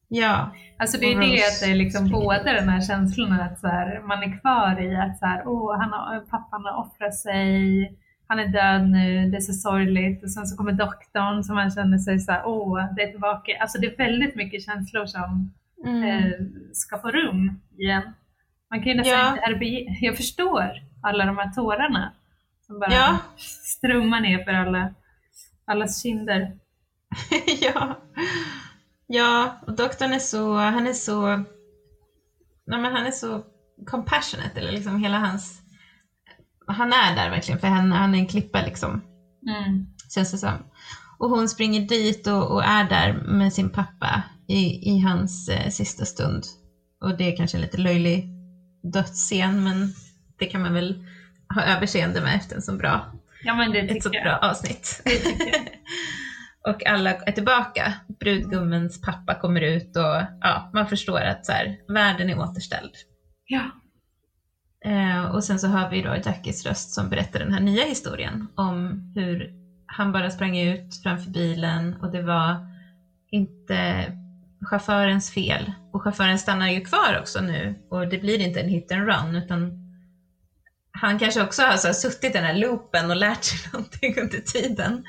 Ja, 0.08 0.50
Alltså 0.78 0.98
det 0.98 1.12
är 1.12 1.20
det 1.20 1.34
att 1.34 1.60
det 1.60 1.70
är 1.70 1.74
liksom 1.74 2.08
båda 2.10 2.52
den 2.52 2.68
här 2.68 2.80
känslan 2.80 3.32
att 3.32 3.58
så 3.60 3.66
här, 3.66 4.00
man 4.00 4.22
är 4.22 4.40
kvar 4.40 4.80
i 4.82 4.96
att 4.96 5.18
så 5.18 5.26
här, 5.26 5.42
åh, 5.46 5.80
han 5.80 5.92
har, 5.92 6.20
pappan 6.20 6.64
har 6.64 6.84
offrat 6.84 7.14
sig, 7.14 7.98
han 8.32 8.38
är 8.38 8.48
död 8.48 8.90
nu, 8.90 9.30
det 9.30 9.36
är 9.36 9.40
så 9.40 9.52
sorgligt. 9.52 10.22
Och 10.22 10.30
sen 10.30 10.46
så 10.46 10.56
kommer 10.56 10.72
doktorn 10.72 11.42
som 11.42 11.54
man 11.54 11.70
känner 11.70 11.98
sig 11.98 12.18
så 12.18 12.32
här, 12.32 12.42
åh, 12.46 12.94
det 12.96 13.02
är 13.02 13.10
tillbaka. 13.10 13.58
Alltså 13.60 13.78
det 13.78 13.86
är 13.86 13.96
väldigt 13.96 14.34
mycket 14.34 14.64
känslor 14.64 15.06
som 15.06 15.52
mm. 15.86 16.04
eh, 16.04 16.32
ska 16.72 16.98
få 16.98 17.10
rum 17.10 17.60
igen. 17.78 18.02
Man 18.70 18.82
kan 18.82 18.88
ju 18.92 18.94
nästan 18.94 19.18
Ja. 19.18 19.30
inte 19.30 19.42
RBG. 19.42 19.98
Jag 20.00 20.16
förstår 20.16 20.70
alla 21.02 21.24
de 21.26 21.38
här 21.38 21.50
tårarna 21.50 22.12
som 22.66 22.78
bara 22.78 22.92
Ja. 22.92 23.18
strömmar 23.76 24.20
ner 24.20 24.44
för 24.44 24.52
alla, 24.52 24.94
allas 25.64 26.02
kinder. 26.02 26.52
ja. 27.60 27.98
ja, 29.06 29.56
och 29.66 29.76
doktorn 29.76 30.12
är 30.12 30.18
så, 30.18 30.54
han 30.56 30.86
är 30.86 30.92
så, 30.92 31.26
nej 32.66 32.80
men 32.80 32.92
han 32.92 33.06
är 33.06 33.10
så 33.10 33.42
compassionate, 33.86 34.60
eller 34.60 34.72
liksom 34.72 34.98
hela 35.02 35.18
hans, 35.18 35.61
han 36.66 36.92
är 36.92 37.16
där 37.16 37.30
verkligen 37.30 37.60
för 37.60 37.68
henne, 37.68 37.94
han 37.94 38.14
är 38.14 38.18
en 38.18 38.26
klippa 38.26 38.62
liksom. 38.62 39.02
Mm. 39.48 39.86
känns 40.14 40.30
det 40.30 40.38
som. 40.38 40.64
Och 41.18 41.30
hon 41.30 41.48
springer 41.48 41.80
dit 41.80 42.26
och, 42.26 42.50
och 42.50 42.64
är 42.64 42.84
där 42.84 43.12
med 43.12 43.52
sin 43.52 43.70
pappa 43.70 44.22
i, 44.48 44.90
i 44.90 44.98
hans 45.00 45.48
eh, 45.48 45.70
sista 45.70 46.04
stund. 46.04 46.44
Och 47.00 47.16
det 47.16 47.32
är 47.32 47.36
kanske 47.36 47.56
en 47.56 47.60
lite 47.60 47.76
löjlig 47.76 48.28
dödsscen, 48.92 49.62
men 49.62 49.92
det 50.38 50.46
kan 50.46 50.62
man 50.62 50.72
väl 50.72 51.04
ha 51.54 51.62
överseende 51.62 52.20
med 52.20 52.36
efter 52.36 52.56
en 52.56 52.62
så 52.62 52.76
bra, 52.76 53.12
Ja 53.44 53.54
men 53.54 53.72
det 53.72 53.78
ett 53.78 54.02
så 54.02 54.10
bra 54.10 54.38
avsnitt. 54.42 55.02
Och 56.68 56.86
alla 56.86 57.14
är 57.14 57.32
tillbaka. 57.32 57.92
Brudgummens 58.20 59.00
pappa 59.00 59.34
kommer 59.34 59.60
ut 59.60 59.96
och 59.96 60.22
ja, 60.40 60.70
man 60.74 60.86
förstår 60.86 61.20
att 61.20 61.46
så 61.46 61.52
här, 61.52 61.76
världen 61.88 62.30
är 62.30 62.38
återställd. 62.38 62.90
Ja. 63.46 63.70
Eh, 64.84 65.24
och 65.24 65.44
sen 65.44 65.58
så 65.58 65.66
hör 65.66 65.90
vi 65.90 66.02
då 66.02 66.16
Jackies 66.24 66.66
röst 66.66 66.90
som 66.90 67.08
berättar 67.08 67.38
den 67.38 67.52
här 67.52 67.60
nya 67.60 67.84
historien 67.84 68.46
om 68.54 69.02
hur 69.14 69.54
han 69.86 70.12
bara 70.12 70.30
sprang 70.30 70.58
ut 70.58 71.00
framför 71.02 71.30
bilen 71.30 71.94
och 71.94 72.10
det 72.12 72.22
var 72.22 72.56
inte 73.30 74.12
chaufförens 74.70 75.30
fel. 75.30 75.72
Och 75.92 76.02
chauffören 76.02 76.38
stannar 76.38 76.68
ju 76.68 76.80
kvar 76.80 77.18
också 77.20 77.40
nu 77.40 77.74
och 77.90 78.08
det 78.08 78.18
blir 78.18 78.40
inte 78.40 78.60
en 78.60 78.68
hit 78.68 78.92
and 78.92 79.06
run 79.06 79.36
utan 79.36 79.82
han 80.92 81.18
kanske 81.18 81.42
också 81.42 81.62
har 81.62 81.76
så 81.76 81.86
här 81.86 81.94
suttit 81.94 82.24
i 82.24 82.38
den 82.38 82.44
här 82.44 82.54
loopen 82.54 83.10
och 83.10 83.16
lärt 83.16 83.44
sig 83.44 83.58
någonting 83.72 84.20
under 84.20 84.38
tiden. 84.38 85.04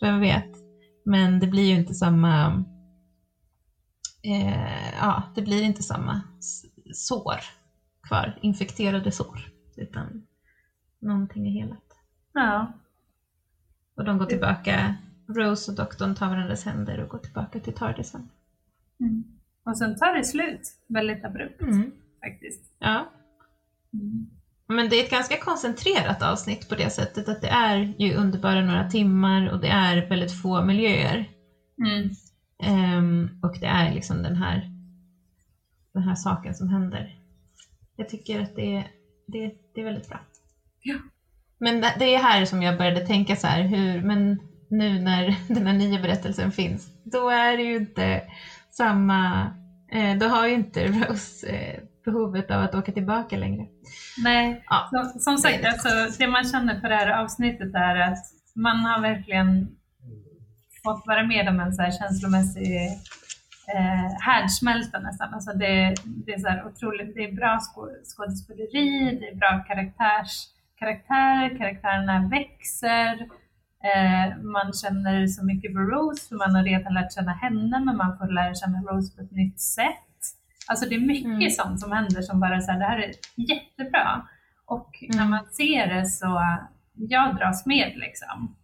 Vem 0.00 0.20
vet. 0.20 0.50
Men 1.04 1.40
det 1.40 1.46
blir 1.46 1.64
ju 1.64 1.74
inte 1.74 1.94
samma 1.94 2.64
eh, 4.22 4.94
ja, 5.00 5.22
det 5.34 5.42
blir 5.42 5.62
inte 5.62 5.82
samma 5.82 6.20
sår 6.94 7.59
kvar, 8.10 8.38
infekterade 8.42 9.12
sår, 9.12 9.40
utan 9.76 10.22
någonting 10.98 11.46
är 11.46 11.50
helat. 11.52 11.84
ja. 12.32 12.72
Och 13.94 14.04
de 14.04 14.18
går 14.18 14.26
tillbaka, 14.26 14.96
Rose 15.28 15.70
och 15.70 15.76
doktorn 15.76 16.14
tar 16.14 16.28
varandras 16.28 16.64
händer 16.64 17.00
och 17.00 17.08
går 17.08 17.18
tillbaka 17.18 17.60
till 17.60 17.72
Tardisen. 17.72 18.28
Mm. 19.00 19.24
Och 19.64 19.78
sen 19.78 19.98
tar 19.98 20.14
det 20.16 20.24
slut 20.24 20.60
väldigt 20.86 21.24
abrupt 21.24 21.60
Mm. 21.62 21.90
faktiskt. 22.24 22.72
Ja, 22.78 23.08
Mm. 23.92 24.26
men 24.66 24.88
det 24.88 24.96
är 25.00 25.04
ett 25.04 25.10
ganska 25.10 25.36
koncentrerat 25.36 26.22
avsnitt 26.22 26.68
på 26.68 26.74
det 26.74 26.90
sättet 26.90 27.28
att 27.28 27.40
det 27.40 27.48
är 27.48 27.76
ju 27.98 28.14
underbara 28.14 28.60
några 28.64 28.90
timmar 28.90 29.50
och 29.52 29.60
det 29.60 29.68
är 29.68 30.08
väldigt 30.08 30.42
få 30.42 30.64
miljöer. 30.64 31.28
Ehm, 32.62 33.28
och 33.42 33.56
det 33.60 33.66
är 33.66 33.94
liksom 33.94 34.22
den 34.22 34.36
här, 34.36 34.70
den 35.92 36.02
här 36.02 36.14
saken 36.14 36.54
som 36.54 36.68
händer. 36.68 37.19
Jag 38.00 38.08
tycker 38.08 38.40
att 38.40 38.56
det 38.56 38.76
är, 38.76 38.86
det, 39.26 39.52
det 39.74 39.80
är 39.80 39.84
väldigt 39.84 40.08
bra. 40.08 40.18
Ja. 40.82 40.94
Men 41.58 41.80
det, 41.80 42.14
är 42.14 42.18
här 42.18 42.44
som 42.44 42.62
jag 42.62 42.78
började 42.78 43.06
tänka 43.06 43.36
så 43.36 43.46
här, 43.46 43.62
hur, 43.62 44.02
men 44.02 44.40
nu 44.70 45.00
när 45.00 45.36
den 45.54 45.66
här 45.66 45.74
nya 45.74 46.02
berättelsen 46.02 46.52
finns, 46.52 46.88
då 47.04 47.28
är 47.28 47.56
det 47.56 47.62
ju 47.62 47.76
inte 47.76 48.22
samma, 48.70 49.50
eh, 49.92 50.16
då 50.18 50.26
har 50.26 50.46
ju 50.46 50.54
inte 50.54 50.86
Rose 50.86 51.46
eh, 51.46 51.82
behovet 52.04 52.50
av 52.50 52.62
att 52.62 52.74
åka 52.74 52.92
tillbaka 52.92 53.36
längre. 53.36 53.66
Nej, 54.24 54.64
Ja, 54.66 54.88
som, 54.90 55.20
som 55.20 55.38
sagt, 55.38 55.62
det 55.62 55.68
alltså, 55.68 56.18
det 56.18 56.26
man 56.26 56.44
känner 56.44 56.80
på 56.80 56.88
det 56.88 56.94
här 56.94 57.22
avsnittet 57.22 57.74
är 57.74 57.96
att 57.96 58.24
man 58.54 58.76
har 58.76 59.00
verkligen 59.00 59.68
fått 60.84 61.06
vara 61.06 61.26
med 61.26 61.48
om 61.48 61.60
en 61.60 61.72
så 61.72 61.82
här 61.82 61.90
känslomässig 61.90 62.78
eh, 63.74 64.12
härdsmälta 64.20 64.98
nästan. 64.98 65.34
Alltså 65.34 65.52
det, 65.52 65.94
det 66.04 66.32
är 66.32 66.38
så 66.38 66.48
här 66.48 66.66
otroligt, 66.66 67.14
det 67.14 67.24
är 67.24 67.32
bra 67.32 67.58
skå- 67.58 68.04
skådespeleri, 68.04 69.18
det 69.20 69.28
är 69.28 69.34
bra 69.36 69.64
karaktärs, 69.68 70.46
karaktär, 70.78 71.58
karaktärerna 71.58 72.28
växer, 72.28 73.12
eh, 73.90 74.36
man 74.42 74.72
känner 74.72 75.26
så 75.26 75.44
mycket 75.44 75.72
för 75.72 75.80
Rose, 75.80 76.28
för 76.28 76.36
man 76.36 76.54
har 76.54 76.62
redan 76.64 76.94
lärt 76.94 77.14
känna 77.14 77.32
henne, 77.32 77.80
men 77.80 77.96
man 77.96 78.18
får 78.18 78.28
lära 78.32 78.54
känna 78.54 78.78
Rose 78.82 79.16
på 79.16 79.22
ett 79.22 79.30
nytt 79.32 79.60
sätt. 79.60 80.06
Alltså 80.68 80.88
det 80.88 80.94
är 80.94 81.00
mycket 81.00 81.26
Mm. 81.26 81.50
sånt 81.50 81.80
som 81.80 81.92
händer 81.92 82.22
som 82.22 82.40
bara 82.40 82.60
så 82.60 82.72
här, 82.72 82.78
det 82.78 82.84
här 82.84 82.98
är 82.98 83.12
jättebra. 83.36 84.22
Och 84.66 84.90
när 85.08 85.18
Mm. 85.18 85.30
man 85.30 85.44
ser 85.46 85.86
det 85.94 86.06
så, 86.06 86.58
jag 86.94 87.36
dras 87.36 87.66
med 87.66 87.92
liksom. 87.96 88.56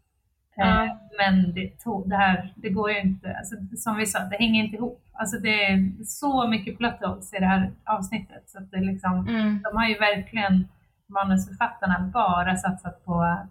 Eh, 0.60 0.92
men 1.18 1.54
det, 1.54 1.80
tog, 1.84 2.08
det 2.08 2.16
här, 2.16 2.52
det 2.56 2.68
går 2.70 2.90
ju 2.90 3.00
inte, 3.00 3.36
alltså, 3.38 3.56
som 3.76 3.96
vi 3.96 4.06
sa, 4.06 4.18
det 4.18 4.36
hänger 4.36 4.64
inte 4.64 4.76
ihop. 4.76 5.02
Alltså 5.12 5.36
det 5.38 5.64
är 5.64 6.04
så 6.04 6.48
mycket 6.48 6.78
plot 6.78 7.00
holes 7.04 7.34
i 7.34 7.38
det 7.38 7.46
här 7.46 7.72
avsnittet. 7.84 8.42
Så 8.50 8.58
att 8.58 8.70
det 8.70 8.80
liksom, 8.80 9.28
Mm. 9.28 9.60
de 9.62 9.76
har 9.76 9.88
ju 9.88 9.98
verkligen, 9.98 10.68
manusförfattarna, 11.08 12.10
bara 12.14 12.56
satsat 12.56 13.04
på 13.04 13.46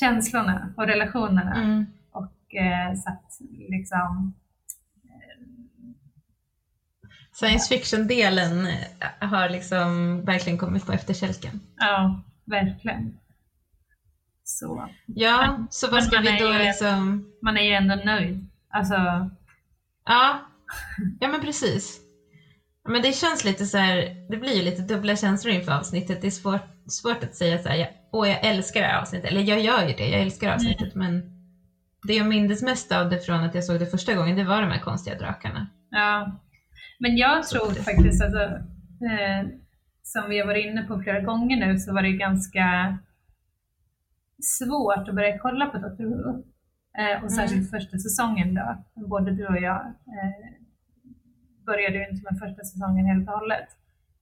känslorna 0.00 0.72
och 0.76 0.86
relationerna 0.86 1.54
Mm. 1.62 1.86
och 2.12 2.54
eh, 2.54 2.94
satt 2.94 3.38
liksom 3.68 4.34
Science 7.32 7.68
fiction-delen 7.74 8.66
eh, 8.66 9.28
har 9.28 9.48
liksom 9.48 10.20
verkligen 10.24 10.58
kommit 10.58 10.86
på 10.86 10.92
efterkälken. 10.92 11.60
Ja, 11.76 12.20
verkligen. 12.44 13.18
Så. 14.50 14.88
Ja, 15.06 15.66
så 15.70 15.90
vad 15.90 16.04
ska 16.04 16.20
vi 16.20 16.38
då 16.38 16.52
ju- 16.52 16.58
liksom... 16.58 17.24
Man 17.42 17.56
är 17.56 17.62
ju 17.62 17.72
ändå 17.72 17.94
nöjd. 17.94 18.46
Alltså, 18.70 18.94
Ja, 20.04 20.40
ja 21.20 21.28
men 21.28 21.40
precis. 21.40 22.00
Men 22.88 23.02
det 23.02 23.12
känns 23.12 23.44
lite 23.44 23.66
så 23.66 23.78
här, 23.78 24.26
det 24.30 24.36
blir 24.36 24.54
ju 24.56 24.62
lite 24.62 24.82
dubbla 24.82 25.16
känslor 25.16 25.54
inför 25.54 25.72
avsnittet. 25.72 26.20
Det 26.20 26.26
är 26.26 26.30
svårt, 26.30 26.66
svårt 26.86 27.24
att 27.24 27.34
säga 27.34 27.58
så 27.58 27.68
här, 27.68 27.76
jag, 27.76 27.88
åh 28.12 28.28
jag 28.28 28.44
älskar 28.44 28.80
det 28.80 28.86
här 28.86 29.00
avsnittet. 29.00 29.30
Eller 29.30 29.40
jag 29.42 29.60
gör 29.60 29.88
ju 29.88 29.94
det, 29.94 30.08
jag 30.08 30.20
älskar 30.20 30.54
avsnittet 30.54 30.94
men 30.94 31.22
det 32.06 32.14
jag 32.14 32.26
mindes 32.26 32.62
mest 32.62 32.92
av 32.92 33.10
det 33.10 33.20
från 33.20 33.40
att 33.40 33.54
jag 33.54 33.64
såg 33.64 33.80
det 33.80 33.86
första 33.86 34.14
gången, 34.14 34.36
det 34.36 34.44
var 34.44 34.62
de 34.62 34.70
här 34.70 34.80
konstiga 34.80 35.18
drakarna. 35.18 35.66
Ja, 35.90 36.40
men 36.98 37.16
jag 37.16 37.48
tror 37.48 37.70
faktiskt 37.70 38.22
alltså, 38.22 38.42
eh, 39.08 39.48
som 40.02 40.30
vi 40.30 40.38
har 40.38 40.46
varit 40.46 40.66
inne 40.66 40.82
på 40.82 41.00
flera 41.02 41.20
gånger 41.20 41.66
nu 41.66 41.78
så 41.78 41.94
var 41.94 42.02
det 42.02 42.12
ganska 42.12 42.98
svårt 44.42 45.08
att 45.08 45.14
börja 45.14 45.38
kolla 45.38 45.66
på 45.66 45.78
Doctor 45.78 46.04
Who. 46.04 46.42
Eh, 46.98 47.24
och 47.24 47.32
särskilt 47.32 47.70
första 47.70 47.98
säsongen 47.98 48.54
då. 48.54 48.84
Både 49.08 49.30
du 49.30 49.46
och 49.46 49.58
jag 49.58 49.80
eh, 49.86 50.48
började 51.66 51.96
ju 51.98 52.08
inte 52.08 52.22
med 52.30 52.38
första 52.40 52.62
säsongen 52.64 53.06
helt 53.06 53.28
och 53.28 53.34
hållet. 53.38 53.68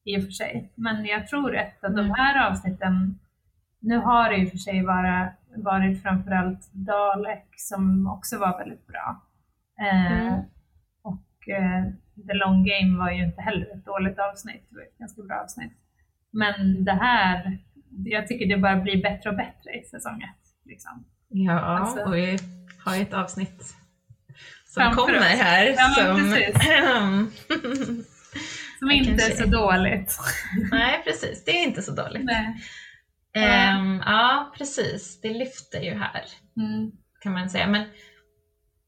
I 0.05 0.19
och 0.19 0.23
för 0.23 0.31
sig. 0.31 0.73
Men 0.75 1.05
jag 1.05 1.27
tror 1.29 1.57
att 1.57 1.85
av 1.85 1.91
de 1.95 2.01
Mm. 2.01 2.15
här 2.15 2.51
avsnitten, 2.51 3.19
nu 3.81 3.97
har 3.99 4.31
det 4.31 4.37
i 4.37 4.47
och 4.47 4.51
för 4.51 4.59
sig 4.59 4.83
bara 4.83 5.33
varit 5.57 6.03
framförallt 6.03 6.73
Dalek 6.73 7.47
som 7.57 8.07
också 8.07 8.39
var 8.39 8.59
väldigt 8.59 8.87
bra. 8.87 9.23
Eh, 9.81 10.23
Mm. 10.23 10.43
och 11.03 11.49
eh, 11.49 11.85
The 12.27 12.35
Long 12.35 12.65
Game 12.65 12.99
var 12.99 13.11
ju 13.11 13.25
inte 13.25 13.41
heller 13.43 13.67
ett 13.77 13.85
dåligt 13.85 14.19
avsnitt, 14.19 14.67
det 14.71 14.77
var 14.77 14.83
ett 14.83 14.99
ganska 14.99 15.23
bra 15.23 15.37
avsnitt. 15.37 15.73
Men 16.31 16.85
det 16.85 16.93
här, 16.93 17.59
jag 18.05 18.27
tycker 18.27 18.47
det 18.47 18.57
bara 18.57 18.77
blir 18.77 19.03
bättre 19.03 19.31
och 19.31 19.37
bättre 19.37 19.71
i 19.71 19.85
säsong 19.85 20.23
ett. 20.23 20.47
Liksom. 20.65 21.05
Ja, 21.29 21.61
Alltså- 21.61 22.01
och 22.05 22.15
vi 22.17 22.39
har 22.85 22.97
ett 22.97 23.15
avsnitt 23.15 23.75
som 24.67 24.95
kommer 24.95 25.19
oss. 25.19 25.25
här. 25.25 25.67
Ja, 25.67 25.95
som... 25.95 27.31
Som 28.79 28.91
inte 28.91 29.25
är 29.25 29.37
så 29.37 29.47
dåligt. 29.47 30.19
Nej, 30.71 31.03
precis. 31.05 31.45
Det 31.45 31.51
är 31.51 31.63
inte 31.63 31.83
så 31.83 31.93
dåligt. 31.93 32.25
Nej. 32.25 32.57
Ehm, 33.37 34.03
ja, 34.07 34.53
precis. 34.59 35.21
Det 35.21 35.29
lyfter 35.35 35.81
ju 35.81 35.95
här. 35.95 36.25
Mm. 36.57 36.91
kan 37.21 37.33
man 37.33 37.51
säga. 37.51 37.67
Men 37.67 37.85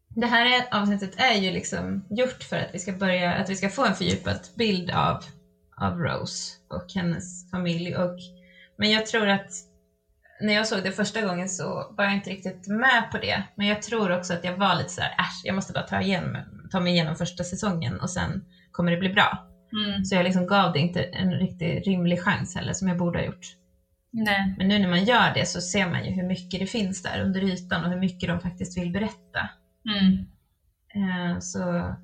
det 0.09 0.27
här 0.27 0.47
är- 0.47 0.81
avsnittet 0.81 1.21
är 1.21 1.35
ju 1.35 1.51
liksom 1.51 2.07
gjort 2.11 2.43
för 2.43 2.57
att 2.57 2.71
vi 2.75 2.79
ska 2.79 2.93
börja, 2.93 3.35
att 3.35 3.51
vi 3.51 3.57
ska 3.57 3.69
få 3.69 3.85
en 3.87 3.95
fördjupad 3.95 4.41
bild 4.57 4.91
av, 4.91 5.25
av 5.77 5.99
Rose 5.99 6.55
och 6.71 6.87
hennes 6.95 7.51
familj. 7.51 7.97
Och, 7.97 8.19
men 8.79 8.91
jag 8.91 9.07
tror 9.07 9.29
att 9.29 9.51
när 10.41 10.55
jag 10.55 10.67
såg 10.67 10.83
det 10.83 10.93
första 10.93 11.23
gången 11.23 11.49
så 11.49 11.95
var 11.97 12.05
jag 12.05 12.15
inte 12.15 12.31
riktigt 12.31 12.67
med 12.67 13.11
på 13.11 13.19
det. 13.19 13.43
Men 13.55 13.67
jag 13.67 13.83
tror 13.83 14.17
också 14.17 14.33
att 14.35 14.45
jag 14.45 14.57
var 14.57 14.75
lite 14.75 14.89
så 14.89 15.01
här, 15.01 15.11
äsch, 15.11 15.41
jag 15.45 15.55
måste 15.55 15.73
bara 15.73 15.87
ta, 15.87 16.01
igen, 16.01 16.37
ta 16.71 16.81
mig 16.81 16.93
igenom 16.93 17.17
första 17.17 17.45
säsongen 17.45 18.01
och 18.01 18.11
sen 18.11 18.45
kommer 18.71 18.91
det 18.91 18.97
bli 18.97 19.09
bra. 19.09 19.49
Mm. 19.73 20.05
Så 20.05 20.15
jag 20.15 20.25
liksom 20.25 20.47
gav 20.47 20.73
det 20.73 20.79
inte 20.79 21.03
en 21.03 21.33
riktigt 21.33 21.87
rimlig 21.87 22.23
chans 22.23 22.55
heller, 22.55 22.73
som 22.73 22.89
jag 22.89 22.97
borde 22.97 23.19
ha 23.19 23.27
gjort. 23.27 23.47
Nej. 24.11 24.55
Men 24.59 24.69
nu 24.69 24.79
när 24.79 24.89
man 24.89 25.05
gör 25.05 25.35
det 25.35 25.47
så 25.47 25.61
ser 25.61 25.87
man 25.87 26.05
ju 26.05 26.11
hur 26.11 26.23
mycket 26.23 26.61
det 26.61 26.67
finns 26.67 27.03
där 27.03 27.21
under 27.21 27.45
ytan 27.45 27.85
och 27.85 27.91
hur 27.91 27.99
mycket 27.99 28.29
de 28.29 28.41
faktiskt 28.41 28.79
vill 28.79 28.93
berätta. 28.93 29.51
Mm. 29.91 30.27
Eh, 30.95 31.39
Så 31.41 31.95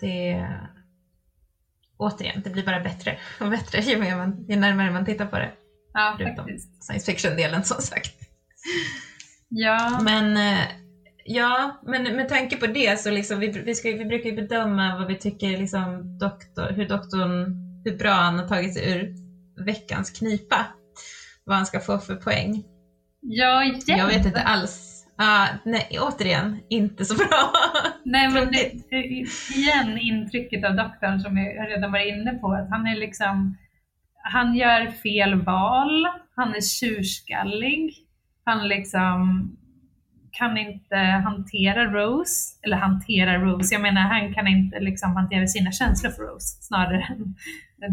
det... 0.00 0.48
Återigen, 1.96 2.42
det 2.44 2.50
blir 2.50 2.64
bara 2.64 2.80
bättre 2.80 3.18
och 3.40 3.50
bättre 3.50 3.80
ju, 3.80 3.98
mer 3.98 4.16
man, 4.16 4.46
ju 4.48 4.56
närmare 4.56 4.90
man 4.90 5.04
tittar 5.04 5.26
på 5.26 5.38
det. 5.38 5.50
Ja, 5.94 6.14
Förutom 6.18 6.36
faktiskt. 6.36 6.84
science 6.84 7.12
fiction-delen 7.12 7.62
som 7.62 7.82
sagt. 7.82 8.14
Ja. 9.48 10.00
Men 10.02 10.36
eh, 10.36 10.64
ja, 11.24 11.80
men 11.86 12.02
med 12.02 12.28
tanke 12.28 12.56
på 12.56 12.66
det 12.66 13.00
så 13.00 13.10
liksom, 13.10 13.40
vi, 13.40 13.48
vi, 13.48 13.74
ska, 13.74 13.88
vi 13.88 14.04
brukar 14.04 14.30
ju 14.30 14.36
bedöma 14.36 14.98
vad 14.98 15.08
vi 15.08 15.14
tycker 15.14 15.48
liksom 15.48 16.18
doktor, 16.18 16.72
hur 16.72 16.88
doktorn, 16.88 17.56
hur 17.84 17.98
bra 17.98 18.12
han 18.12 18.38
har 18.38 18.48
tagit 18.48 18.74
sig 18.74 18.92
ur 18.92 19.14
veckans 19.64 20.10
knipa. 20.10 20.66
Vad 21.44 21.56
han 21.56 21.66
ska 21.66 21.80
få 21.80 21.98
för 21.98 22.14
poäng. 22.16 22.64
Ja, 23.20 23.64
igen. 23.64 23.98
Jag 23.98 24.06
vet 24.06 24.26
inte 24.26 24.42
alls. 24.42 24.90
Ja, 25.16 25.46
nej, 25.64 25.98
återigen, 26.00 26.60
inte 26.68 27.04
så 27.04 27.14
bra. 27.14 27.52
Nej, 28.04 28.28
men 28.30 28.52
det, 28.52 28.72
igen 29.56 29.98
intrycket 29.98 30.64
av 30.64 30.76
doktorn 30.76 31.20
som 31.20 31.36
jag 31.36 31.68
redan 31.68 31.92
var 31.92 32.08
inne 32.08 32.32
på, 32.32 32.52
att 32.52 32.70
han 32.70 32.86
är 32.86 32.96
liksom, 32.96 33.56
han 34.26 34.54
gör 34.54 34.90
fel 34.90 35.42
val, 35.42 36.06
han 36.36 36.54
är 36.54 36.60
tjurskallig, 36.60 37.94
han 38.44 38.68
liksom 38.68 39.50
kan 40.30 40.58
inte 40.58 40.96
hantera 40.96 41.84
Rose, 41.84 42.58
eller 42.62 42.76
hantera 42.76 43.38
Rose, 43.38 43.74
jag 43.74 43.82
menar 43.82 44.00
han 44.00 44.34
kan 44.34 44.46
inte 44.46 44.80
liksom 44.80 45.16
hantera 45.16 45.46
sina 45.46 45.72
känslor 45.72 46.10
för 46.10 46.22
Rose 46.22 46.62
snarare 46.62 47.02
än, 47.10 47.34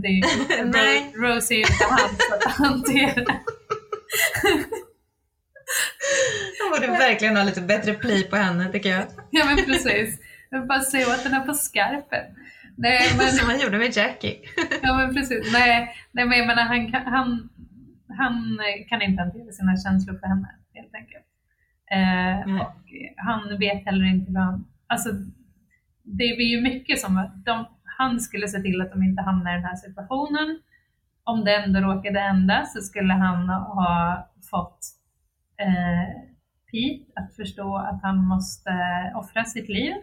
det 0.02 0.08
är 0.08 0.12
ju, 0.12 0.66
Nej. 0.72 1.14
Rose 1.16 1.53
är 1.53 1.56
ju 1.56 1.62
inte 1.62 1.86
han 1.90 2.10
att 2.34 2.53
hantera. 2.53 3.36
Jag 6.60 6.72
borde 6.72 6.88
verkligen 6.88 7.38
ha 7.38 7.44
lite 7.44 7.62
bättre 7.62 7.94
pli 7.94 8.24
på 8.24 8.36
henne 8.36 8.72
tycker 8.72 8.90
jag. 8.90 9.03
Ja 9.32 9.45
men 9.45 9.66
precis, 9.66 10.20
jag 10.49 10.60
vill 10.60 10.68
bara 10.68 10.80
se 10.82 11.06
åt 11.06 11.24
den 11.24 11.34
här 11.34 11.45
på 11.45 11.53
skarpen. 11.53 12.26
Nej 12.82 12.99
men 13.18 13.28
Som 13.28 13.49
han 13.49 13.60
gjorde 13.60 13.78
med 13.78 13.98
Jackie. 13.98 14.36
Ja 14.84 14.98
men 14.98 15.14
precis. 15.16 15.53
Nej, 15.53 15.95
nej 16.12 16.26
men 16.26 16.38
jag 16.38 16.48
menar 16.48 16.64
han 16.64 16.94
han, 16.94 17.49
han 18.18 18.60
kan 18.90 19.02
inte 19.02 19.22
hantera 19.22 19.52
sina 19.52 19.78
känslor 19.78 20.20
för 20.20 20.28
henne 20.28 20.49
helt 20.74 20.95
enkelt. 20.95 21.26
Eh, 21.98 22.62
och 22.62 22.84
han 23.18 23.60
vet 23.60 23.86
heller 23.86 24.06
inte 24.06 24.32
vad 24.32 24.44
han... 24.44 24.66
Alltså, 24.88 25.10
det 26.03 26.36
blir 26.36 26.56
ju 26.56 26.62
mycket 26.62 26.99
som 26.99 27.18
att 27.18 27.45
de, 27.45 27.66
han 27.84 28.20
skulle 28.20 28.48
se 28.48 28.60
till 28.60 28.82
att 28.82 28.91
de 28.91 29.03
inte 29.03 29.22
hamnar 29.22 29.52
i 29.52 29.56
den 29.56 29.66
här 29.66 29.76
situationen. 29.76 30.60
Om 31.24 31.45
det 31.45 31.56
ändå 31.56 31.80
råkade 31.80 32.20
hända 32.20 32.66
så 32.66 32.82
skulle 32.82 33.14
han 33.14 33.49
ha 33.49 34.28
fått 34.52 34.80
eh, 35.58 36.32
Pete 36.72 37.12
att 37.16 37.36
förstå 37.36 37.78
att 37.78 38.02
han 38.02 38.18
måste 38.26 38.72
offra 39.16 39.44
sitt 39.44 39.70
liv. 39.70 39.94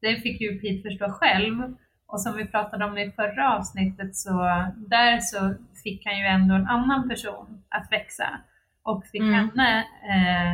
Det 0.00 0.16
fick 0.16 0.40
ju 0.40 0.60
Pete 0.60 0.88
förstå 0.88 1.10
själv. 1.10 1.76
Och 2.12 2.20
som 2.20 2.36
vi 2.36 2.46
pratade 2.46 2.84
om 2.84 2.98
i 2.98 3.10
förra 3.10 3.56
avsnittet 3.56 4.16
så 4.16 4.32
där 4.76 5.20
så 5.20 5.54
fick 5.84 6.06
han 6.06 6.18
ju 6.18 6.24
ändå 6.26 6.54
en 6.54 6.66
annan 6.66 7.08
person 7.08 7.62
att 7.68 7.92
växa 7.92 8.28
och 8.82 9.04
fick 9.06 9.20
Mm. 9.20 9.34
henne 9.34 9.84
eh, 10.08 10.52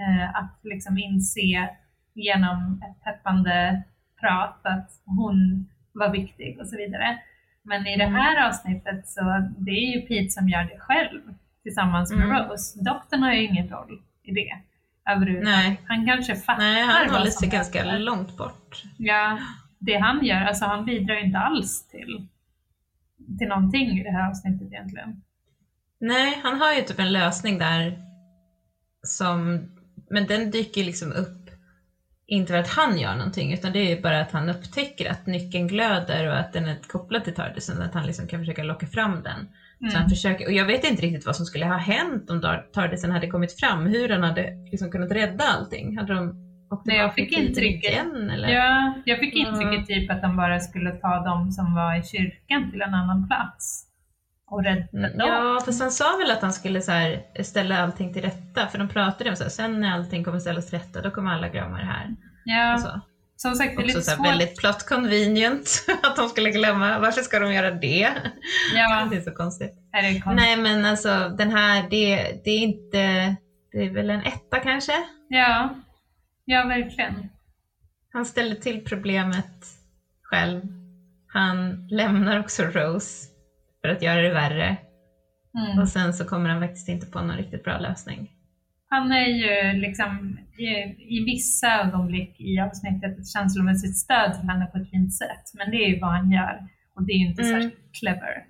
eh, 0.00 0.28
att 0.34 0.58
liksom 0.62 0.98
inse 0.98 1.68
genom 2.14 2.82
ett 2.90 3.04
peppande 3.04 3.82
prat 4.20 4.60
att 4.62 4.90
hon 5.04 5.66
var 5.92 6.08
viktig 6.10 6.58
och 6.60 6.66
så 6.66 6.76
vidare. 6.76 7.18
Men 7.64 7.86
i 7.86 7.96
det 7.96 8.04
Mm. 8.04 8.14
här 8.20 8.48
avsnittet 8.48 9.08
så 9.08 9.20
det 9.58 9.70
är 9.70 9.94
ju 9.96 10.00
Pete 10.00 10.30
som 10.30 10.48
gör 10.48 10.62
det 10.64 10.78
själv 10.78 11.20
tillsammans 11.62 12.12
med 12.12 12.24
Mm. 12.24 12.36
Rose. 12.48 12.84
Doktorn 12.84 13.22
har 13.22 13.32
ju 13.32 13.42
ingen 13.44 13.68
roll 13.68 14.02
i 14.22 14.30
det 14.34 14.52
överhuvudtaget. 15.10 15.58
Nej. 15.58 15.80
Han 15.88 16.06
kanske 16.06 16.36
fattar 16.36 16.62
Nej, 16.62 16.82
han 16.82 17.10
håller 17.10 17.30
sig 17.30 17.48
ganska 17.48 17.84
långt 17.98 18.36
bort. 18.38 18.82
Ja, 18.98 19.38
det 19.84 19.98
han 19.98 20.24
gör, 20.24 20.40
alltså 20.40 20.64
han 20.64 20.84
bidrar 20.84 21.14
ju 21.14 21.24
inte 21.26 21.38
alls 21.38 21.88
till, 21.88 22.26
till 23.38 23.48
någonting 23.48 23.98
i 23.98 24.02
det 24.02 24.10
här 24.10 24.28
avsnittet 24.30 24.72
egentligen. 24.72 25.22
Nej, 25.98 26.40
han 26.42 26.60
har 26.60 26.72
ju 26.72 26.82
typ 26.82 26.98
en 26.98 27.12
lösning 27.12 27.58
där 27.58 27.98
som, 29.02 29.60
men 30.10 30.26
den 30.26 30.50
dyker 30.50 30.84
liksom 30.84 31.12
upp 31.12 31.38
inte 32.26 32.52
för 32.52 32.58
att 32.60 32.68
han 32.68 32.98
gör 32.98 33.16
någonting 33.16 33.52
utan 33.52 33.72
det 33.72 33.78
är 33.78 33.96
ju 33.96 34.02
bara 34.02 34.20
att 34.20 34.32
han 34.32 34.48
upptäcker 34.48 35.10
att 35.10 35.26
nyckeln 35.26 35.66
glöder 35.68 36.28
och 36.28 36.38
att 36.38 36.52
den 36.52 36.68
är 36.68 36.76
kopplad 36.86 37.24
till 37.24 37.34
TARDISen, 37.34 37.82
att 37.82 37.94
han 37.94 38.06
liksom 38.06 38.26
kan 38.26 38.40
försöka 38.40 38.62
locka 38.62 38.86
fram 38.86 39.22
den. 39.22 39.48
Så 39.78 39.86
han 39.86 39.96
Mm. 39.96 40.08
försöker, 40.08 40.46
och 40.46 40.52
jag 40.52 40.64
vet 40.64 40.84
inte 40.84 41.02
riktigt 41.02 41.26
vad 41.26 41.36
som 41.36 41.46
skulle 41.46 41.66
ha 41.66 41.76
hänt 41.76 42.30
om 42.30 42.40
TARDISen 42.74 43.10
hade 43.10 43.26
kommit 43.26 43.60
fram, 43.60 43.86
hur 43.86 44.08
han 44.08 44.22
hade 44.22 44.54
liksom 44.70 44.90
kunnat 44.90 45.10
rädda 45.10 45.44
allting. 45.44 45.98
Hade 45.98 46.14
de 46.14 46.51
åkt 46.72 46.86
Nej, 46.86 46.96
jag 46.96 47.14
fick 47.14 47.34
tiden 47.34 47.54
riktigt- 47.54 47.90
igen 47.90 48.30
eller? 48.30 48.48
Ja, 48.48 48.94
jag 49.04 49.18
fick 49.18 49.34
intrycket 49.34 49.86
typ 49.86 50.10
att 50.10 50.22
de 50.22 50.36
bara 50.36 50.60
skulle 50.60 50.90
ta 50.90 51.18
dem 51.24 51.50
som 51.50 51.74
var 51.74 51.98
i 51.98 52.02
kyrkan 52.02 52.70
till 52.70 52.82
en 52.82 52.94
annan 52.94 53.28
plats 53.28 53.86
och 54.50 54.64
rädda 54.64 54.86
Mm, 54.92 55.18
dem. 55.18 55.28
Ja, 55.28 55.62
fast 55.64 55.80
han 55.82 55.90
sa 55.90 56.16
väl 56.18 56.30
att 56.30 56.42
han 56.42 56.52
skulle 56.52 56.80
så 56.80 56.92
här, 56.92 57.22
ställa 57.42 57.82
allting 57.82 58.12
till 58.12 58.22
rätta, 58.22 58.66
för 58.66 58.78
de 58.78 58.88
pratade 58.88 59.30
om 59.30 59.36
så 59.36 59.42
här, 59.42 59.50
sen 59.50 59.80
när 59.80 59.92
allting 59.92 60.24
kommer 60.24 60.38
ställas 60.38 60.70
till 60.70 60.78
rätta, 60.78 61.02
då 61.02 61.10
kommer 61.10 61.30
alla 61.30 61.48
glömma 61.48 61.78
det 61.78 61.84
här. 61.84 62.16
Ja, 62.44 62.74
Och 62.74 62.80
så. 62.80 63.00
som 63.36 63.54
sagt, 63.54 63.76
det 63.76 63.82
är 63.82 63.86
lite 63.86 64.02
så 64.02 64.10
här, 64.10 64.16
svårt. 64.16 64.26
väldigt 64.26 64.58
plot 64.60 64.86
convenient 64.88 65.84
att 66.02 66.16
de 66.16 66.28
skulle 66.28 66.50
glömma. 66.50 66.98
Varför 66.98 67.20
ska 67.20 67.38
de 67.38 67.52
göra 67.54 67.70
det? 67.70 68.08
Ja, 68.74 69.06
Det 69.10 69.16
är 69.16 69.20
så 69.20 69.30
konstigt. 69.32 69.72
är 69.92 70.02
det 70.02 70.20
konstigt? 70.20 70.36
Nej, 70.46 70.56
men 70.56 70.84
alltså 70.84 71.28
den 71.38 71.50
här, 71.50 71.82
det, 71.90 72.40
det 72.44 72.50
är 72.50 72.58
inte, 72.62 73.36
det 73.72 73.78
är 73.86 73.90
väl 73.90 74.10
en 74.10 74.20
etta 74.20 74.58
kanske? 74.62 74.92
Ja, 75.28 75.68
ja 76.44 76.64
verkligen. 76.66 77.28
Han 78.12 78.24
ställer 78.26 78.54
till 78.54 78.84
problemet 78.84 79.66
själv. 80.22 80.62
Han 81.26 81.88
lämnar 81.88 82.40
också 82.40 82.62
Rose 82.62 83.28
för 83.80 83.88
att 83.88 84.02
göra 84.02 84.20
det 84.22 84.34
värre 84.34 84.76
Mm. 85.66 85.78
och 85.78 85.88
sen 85.88 86.14
så 86.14 86.24
kommer 86.24 86.50
han 86.50 86.60
faktiskt 86.60 86.88
inte 86.88 87.06
på 87.06 87.20
någon 87.20 87.36
riktigt 87.36 87.64
bra 87.64 87.78
lösning. 87.78 88.30
Han 88.88 89.12
är 89.12 89.26
ju 89.26 89.80
liksom 89.80 90.38
i, 90.58 90.66
i 91.18 91.24
vissa 91.24 91.80
ögonblick 91.82 92.40
i 92.40 92.58
avsnittet 92.60 93.18
ett 93.18 93.28
känslomässigt 93.28 93.96
stöd 93.98 94.32
till 94.40 94.48
henne 94.48 94.66
på 94.66 94.78
ett 94.78 94.90
fint 94.90 95.14
sätt. 95.14 95.44
Men 95.54 95.70
det 95.70 95.76
är 95.76 95.88
ju 95.88 96.00
vad 96.00 96.10
han 96.10 96.32
gör 96.32 96.68
och 96.94 97.02
det 97.02 97.12
är 97.12 97.16
ju 97.16 97.26
inte 97.26 97.42
Mm. 97.42 97.52
särskilt 97.62 97.92
clever. 98.00 98.44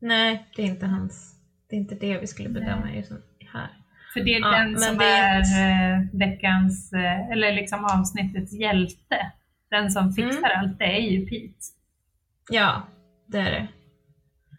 Nej, 0.00 0.46
det 0.56 0.62
är 0.62 0.66
inte 0.66 0.86
hans. 0.86 1.34
Det 1.70 1.76
är 1.76 1.80
inte 1.80 1.94
det 1.94 2.18
vi 2.20 2.26
skulle 2.26 2.48
bedöma 2.48 2.92
just 2.94 3.12
här. 3.52 3.68
För 4.12 4.20
det 4.20 4.34
är 4.34 4.40
Ja, 4.40 4.50
den 4.50 4.78
som 4.78 4.98
det 4.98 5.04
är 5.04 5.40
eh, 5.40 6.00
veckans, 6.12 6.92
eh, 6.92 7.30
eller 7.32 7.52
liksom 7.52 7.84
avsnittets 7.84 8.52
hjälte. 8.52 9.32
Den 9.70 9.90
som 9.90 10.12
fixar 10.12 10.50
Mm. 10.50 10.60
allt, 10.60 10.78
det 10.78 10.84
är 10.84 11.00
ju 11.00 11.26
Pete. 11.26 11.54
Ja, 12.50 12.86
det 13.26 13.38
är 13.38 13.50
det. 13.50 13.66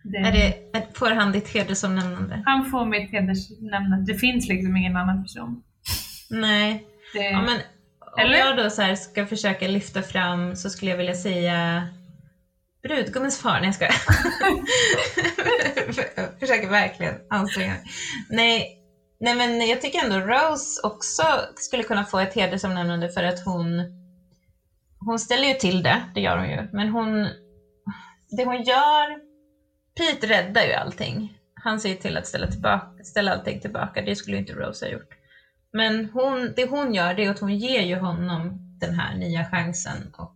Det, 0.03 0.17
Är 0.17 0.31
det 0.73 0.97
får 0.97 1.09
han 1.11 1.31
ditt 1.31 1.53
hedersomnämnande? 1.53 2.43
Han 2.45 2.65
får 2.65 2.85
mitt 2.85 3.11
hedersnämnande. 3.11 4.13
Det 4.13 4.19
finns 4.19 4.47
liksom 4.49 4.77
ingen 4.77 4.95
annan 4.97 5.23
person. 5.23 5.63
Nej. 6.30 6.85
Det, 7.13 7.19
Ja, 7.23 7.41
men 7.41 7.59
om 7.99 8.19
Eller? 8.19 8.38
jag 8.38 8.57
då 8.57 8.69
så 8.69 8.95
ska 8.95 9.26
försöka 9.26 9.67
lyfta 9.67 10.01
fram 10.01 10.55
så 10.55 10.69
skulle 10.69 10.91
jag 10.91 10.97
vilja 10.97 11.13
säga 11.15 11.88
brudgummens 12.84 13.41
far. 13.41 13.53
Nej, 13.61 13.65
jag 13.65 13.76
skojar. 13.76 13.93
Försöker 16.39 16.69
verkligen 16.69 17.13
anstränga 17.30 17.73
mig. 17.73 17.84
Nej, 18.30 18.78
nej, 19.19 19.35
men 19.35 19.67
jag 19.67 19.81
tycker 19.81 20.03
ändå 20.03 20.19
Rose 20.19 20.81
också 20.83 21.23
skulle 21.55 21.83
kunna 21.83 22.03
få 22.03 22.19
ett 22.19 22.33
hedersomnämnande 22.33 23.09
för 23.09 23.23
att 23.23 23.45
hon 23.45 23.83
hon 24.99 25.19
ställer 25.19 25.47
ju 25.47 25.53
till 25.53 25.83
det, 25.83 26.01
det 26.15 26.21
gör 26.21 26.37
hon 26.37 26.49
ju, 26.49 26.69
men 26.71 26.89
hon 26.89 27.29
det 28.37 28.45
hon 28.45 28.63
gör 28.63 29.29
Pete 29.97 30.27
räddar 30.27 30.63
ju 30.63 30.73
allting. 30.73 31.37
Han 31.63 31.79
ser 31.79 31.89
ju 31.89 31.95
till 31.95 32.17
att 32.17 32.27
ställa, 32.27 32.47
tillbaka, 32.47 33.03
ställa 33.03 33.31
allting 33.31 33.59
tillbaka, 33.59 34.01
det 34.01 34.15
skulle 34.15 34.35
ju 34.35 34.41
inte 34.41 34.53
Rose 34.53 34.85
ha 34.85 34.91
gjort. 34.91 35.13
Men 35.73 36.05
hon, 36.05 36.53
det 36.55 36.65
hon 36.65 36.93
gör 36.93 37.13
det 37.13 37.25
är 37.25 37.29
att 37.29 37.39
hon 37.39 37.57
ger 37.57 37.81
ju 37.81 37.95
honom 37.95 38.59
den 38.79 38.93
här 38.93 39.15
nya 39.15 39.45
chansen 39.45 40.13
och 40.17 40.35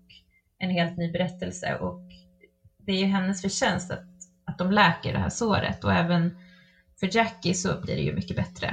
en 0.60 0.70
helt 0.70 0.98
ny 0.98 1.12
berättelse. 1.12 1.76
Och 1.76 2.02
det 2.78 2.92
är 2.92 2.98
ju 2.98 3.06
hennes 3.06 3.42
förtjänst 3.42 3.92
att, 3.92 4.06
att 4.46 4.58
de 4.58 4.72
läker 4.72 5.14
det 5.14 5.20
här 5.20 5.30
såret. 5.30 5.84
Och 5.84 5.94
även 5.94 6.38
för 7.04 7.16
Jackie 7.18 7.54
så 7.54 7.82
blir 7.82 7.96
det 7.96 8.02
ju 8.02 8.14
mycket 8.16 8.36
bättre. 8.38 8.68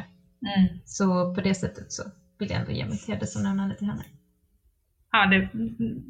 mm. 0.57 0.79
Så 0.85 1.35
på 1.35 1.41
det 1.41 1.55
sättet 1.55 1.93
så 1.93 2.03
vill 2.39 2.51
jag 2.51 2.61
ändå 2.61 2.73
ge 2.73 2.87
mitt 2.87 3.09
hedersomnämnande 3.09 3.75
till 3.77 3.87
henne. 3.87 4.05
Ja, 5.13 5.27
det, 5.27 5.49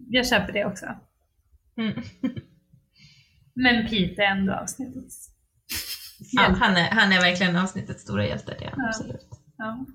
jag 0.08 0.26
köper 0.26 0.52
det 0.52 0.64
också. 0.64 0.86
Mm. 1.76 2.02
Men 3.54 3.86
Pete 3.86 4.22
är 4.22 4.30
ändå 4.30 4.52
avsnittets 4.54 5.30
Ja, 6.32 6.42
han, 6.60 6.76
är, 6.76 6.90
han 6.90 7.12
är 7.12 7.20
verkligen 7.20 7.56
avsnittets 7.56 8.02
stora 8.02 8.26
hjälte, 8.26 8.56
det 8.58 8.64
är 8.64 8.70
han 8.70 8.80
Ja. 8.80 8.88
absolut. 8.88 9.28
Ja. 9.56 9.86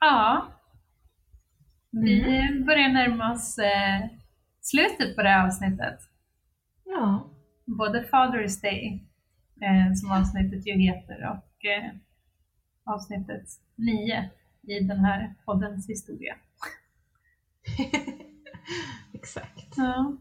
ja. 0.00 0.52
Vi 1.90 2.20
Mm. 2.20 2.64
börjar 2.64 2.88
närma 2.88 3.32
oss 3.32 3.58
eh, 3.58 4.00
slutet 4.60 5.16
på 5.16 5.22
det 5.22 5.28
här 5.28 5.46
avsnittet. 5.46 5.98
Ja. 6.84 7.30
Både 7.66 8.02
Father's 8.12 8.62
Day, 8.62 9.08
eh, 9.62 9.92
som 9.94 10.10
avsnittet 10.10 10.66
ju 10.66 10.72
heter, 10.72 11.30
och 11.30 11.64
eh, 11.64 11.90
avsnittet 12.84 13.42
9 13.74 14.30
i 14.62 14.80
den 14.80 14.98
här 14.98 15.34
poddens 15.44 15.88
historia. 15.88 16.36
Exakt. 19.14 19.74
Ja. 19.76 20.16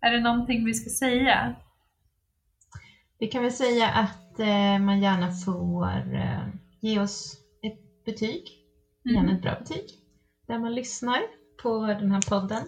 Är 0.00 0.12
det 0.12 0.20
någonting 0.20 0.64
vi 0.64 0.74
ska 0.74 0.90
säga? 0.90 1.54
Vi 3.18 3.26
kan 3.28 3.42
väl 3.42 3.52
säga 3.52 3.88
att 3.88 4.40
eh, 4.40 4.78
man 4.78 5.00
gärna 5.00 5.32
får 5.32 6.14
eh, 6.14 6.48
ge 6.80 7.00
oss 7.00 7.36
ett 7.62 8.04
betyg, 8.04 8.42
gärna 9.04 9.20
Mm. 9.20 9.36
ett 9.36 9.42
bra 9.42 9.56
betyg, 9.58 9.84
där 10.46 10.58
man 10.58 10.74
lyssnar 10.74 11.20
på 11.62 11.86
den 11.86 12.12
här 12.12 12.20
podden 12.28 12.62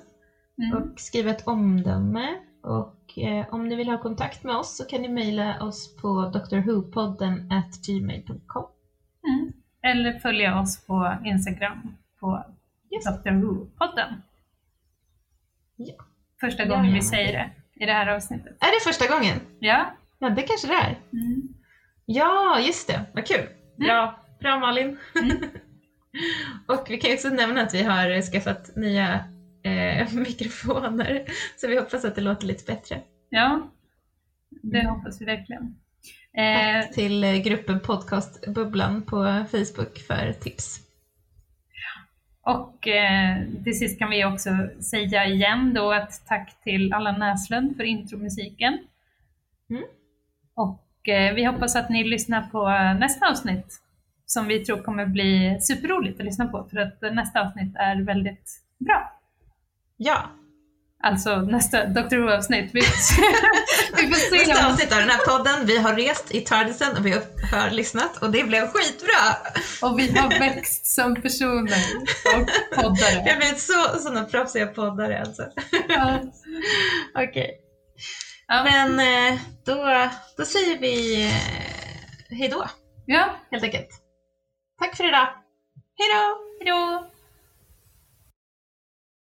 Mm. 0.59 0.72
och 0.82 1.01
skriva 1.01 1.31
ett 1.31 1.47
omdöme. 1.47 2.36
Och 2.64 3.18
eh, 3.18 3.46
om 3.54 3.68
ni 3.68 3.76
vill 3.76 3.88
ha 3.88 3.98
kontakt 3.98 4.44
med 4.44 4.56
oss 4.56 4.76
så 4.76 4.84
kan 4.84 5.02
ni 5.02 5.08
mejla 5.08 5.62
oss 5.62 5.96
på 5.96 6.32
drwhopodden 6.50 7.52
at 7.52 7.86
gmail.com. 7.86 8.66
Mm. 9.26 9.52
Eller 9.82 10.18
följa 10.18 10.60
oss 10.60 10.86
på 10.86 11.16
Instagram 11.24 11.96
på 12.20 12.44
Yes. 12.94 13.04
Dr. 13.04 13.30
Who-podden. 13.30 14.14
Ja. 15.76 15.94
Första 16.40 16.62
Ja, 16.62 16.68
gången 16.68 16.92
vi 16.92 16.98
ja. 16.98 17.02
säger 17.02 17.32
det 17.32 17.50
i 17.84 17.86
det 17.86 17.92
här 17.92 18.06
avsnittet. 18.06 18.56
Är 18.60 18.66
det 18.80 18.84
första 18.90 19.14
gången? 19.16 19.40
Ja. 19.58 19.86
Ja, 20.18 20.30
det 20.30 20.42
kanske 20.42 20.68
det 20.68 20.74
är. 20.74 20.98
Mm. 21.12 21.48
Ja, 22.06 22.60
just 22.60 22.88
det. 22.88 23.04
Vad 23.14 23.26
kul. 23.26 23.48
Bra, 23.76 24.20
bra 24.40 24.58
Malin. 24.58 24.98
Mm. 25.22 25.36
och 26.68 26.86
vi 26.88 26.98
kan 26.98 27.10
ju 27.10 27.16
också 27.16 27.28
nämna 27.28 27.62
att 27.62 27.74
vi 27.74 27.82
har 27.82 28.22
skaffat 28.22 28.76
nya 28.76 29.24
eh, 29.64 30.12
mikrofoner, 30.14 31.24
så 31.56 31.68
vi 31.68 31.78
hoppas 31.78 32.04
att 32.04 32.14
det 32.14 32.20
låter 32.20 32.46
lite 32.46 32.72
bättre. 32.72 33.00
Ja, 33.30 33.70
det 34.62 34.88
hoppas 34.88 35.20
vi 35.20 35.24
verkligen. 35.24 35.74
Eh, 36.36 36.82
Tack 36.82 36.94
till 36.94 37.24
eh, 37.24 37.36
gruppen 37.36 37.80
Podcastbubblan 37.80 39.02
på 39.02 39.44
Facebook 39.50 39.98
för 39.98 40.32
tips. 40.32 40.80
och 42.42 42.88
eh, 42.88 43.38
till 43.64 43.78
sist 43.78 43.98
kan 43.98 44.10
vi 44.10 44.24
också 44.24 44.50
säga 44.80 45.26
igen 45.26 45.74
då 45.74 45.92
att 45.92 46.26
tack 46.26 46.62
till 46.62 46.92
Allan 46.92 47.18
Näslund 47.18 47.76
för 47.76 47.84
intromusiken. 47.84 48.78
Mm. 49.70 49.82
Och 50.54 51.08
eh, 51.08 51.34
vi 51.34 51.44
hoppas 51.44 51.76
att 51.76 51.90
ni 51.90 52.04
lyssnar 52.04 52.42
på 52.42 52.68
nästa 53.00 53.30
avsnitt 53.30 53.80
som 54.26 54.46
vi 54.46 54.64
tror 54.64 54.82
kommer 54.82 55.06
bli 55.06 55.58
superroligt 55.60 56.20
att 56.20 56.26
lyssna 56.26 56.46
på 56.46 56.64
för 56.70 56.76
att 56.76 57.00
nästa 57.14 57.40
avsnitt 57.40 57.76
är 57.76 58.02
väldigt 58.02 58.50
bra. 58.78 59.13
Ja, 60.05 60.31
Alltså 61.02 61.36
nästa 61.36 61.86
Dr. 61.86 62.16
Who-avsnitt. 62.16 62.70
Vi, 62.72 62.81
vi 63.97 64.06
får 64.06 64.14
se 64.14 64.47
nästa 64.47 64.66
avsnitt 64.66 64.93
av 64.93 64.98
den 64.98 65.10
här 65.10 65.26
podden. 65.26 65.66
Vi 65.66 65.78
har 65.78 65.94
rest 65.94 66.35
i 66.35 66.40
Tardisen 66.40 66.97
och 66.97 67.06
vi 67.06 67.12
har 67.52 67.70
lyssnat 67.70 68.22
och 68.22 68.31
det 68.31 68.44
blev 68.44 68.66
skitbra! 68.66 69.36
Och 69.82 69.98
vi 69.98 70.18
har 70.18 70.28
växt 70.28 70.86
som 70.86 71.14
personer 71.14 71.78
och 72.35 72.40
Vi 72.40 72.76
poddare. 72.76 73.31
har 73.31 73.36
blivit 73.36 73.60
så, 73.60 73.98
sådana 73.98 74.24
proffsiga 74.24 74.66
poddare 74.66 75.20
alltså. 75.20 75.43
Ja. 75.89 76.20
Okej. 77.28 77.51
Ja. 78.48 78.64
Men 78.64 79.01
eh, 79.01 79.40
då, 79.66 80.09
då 80.36 80.44
säger 80.44 80.78
vi 80.78 81.24
eh, 81.24 82.39
hej 82.39 82.48
då, 82.48 82.68
ja, 83.06 83.36
helt 83.51 83.64
enkelt. 83.64 83.89
Tack 84.81 84.97
för 84.97 85.09
idag. 85.09 85.28
Hej 85.98 86.09
då! 86.14 86.39
hejdå! 86.64 87.13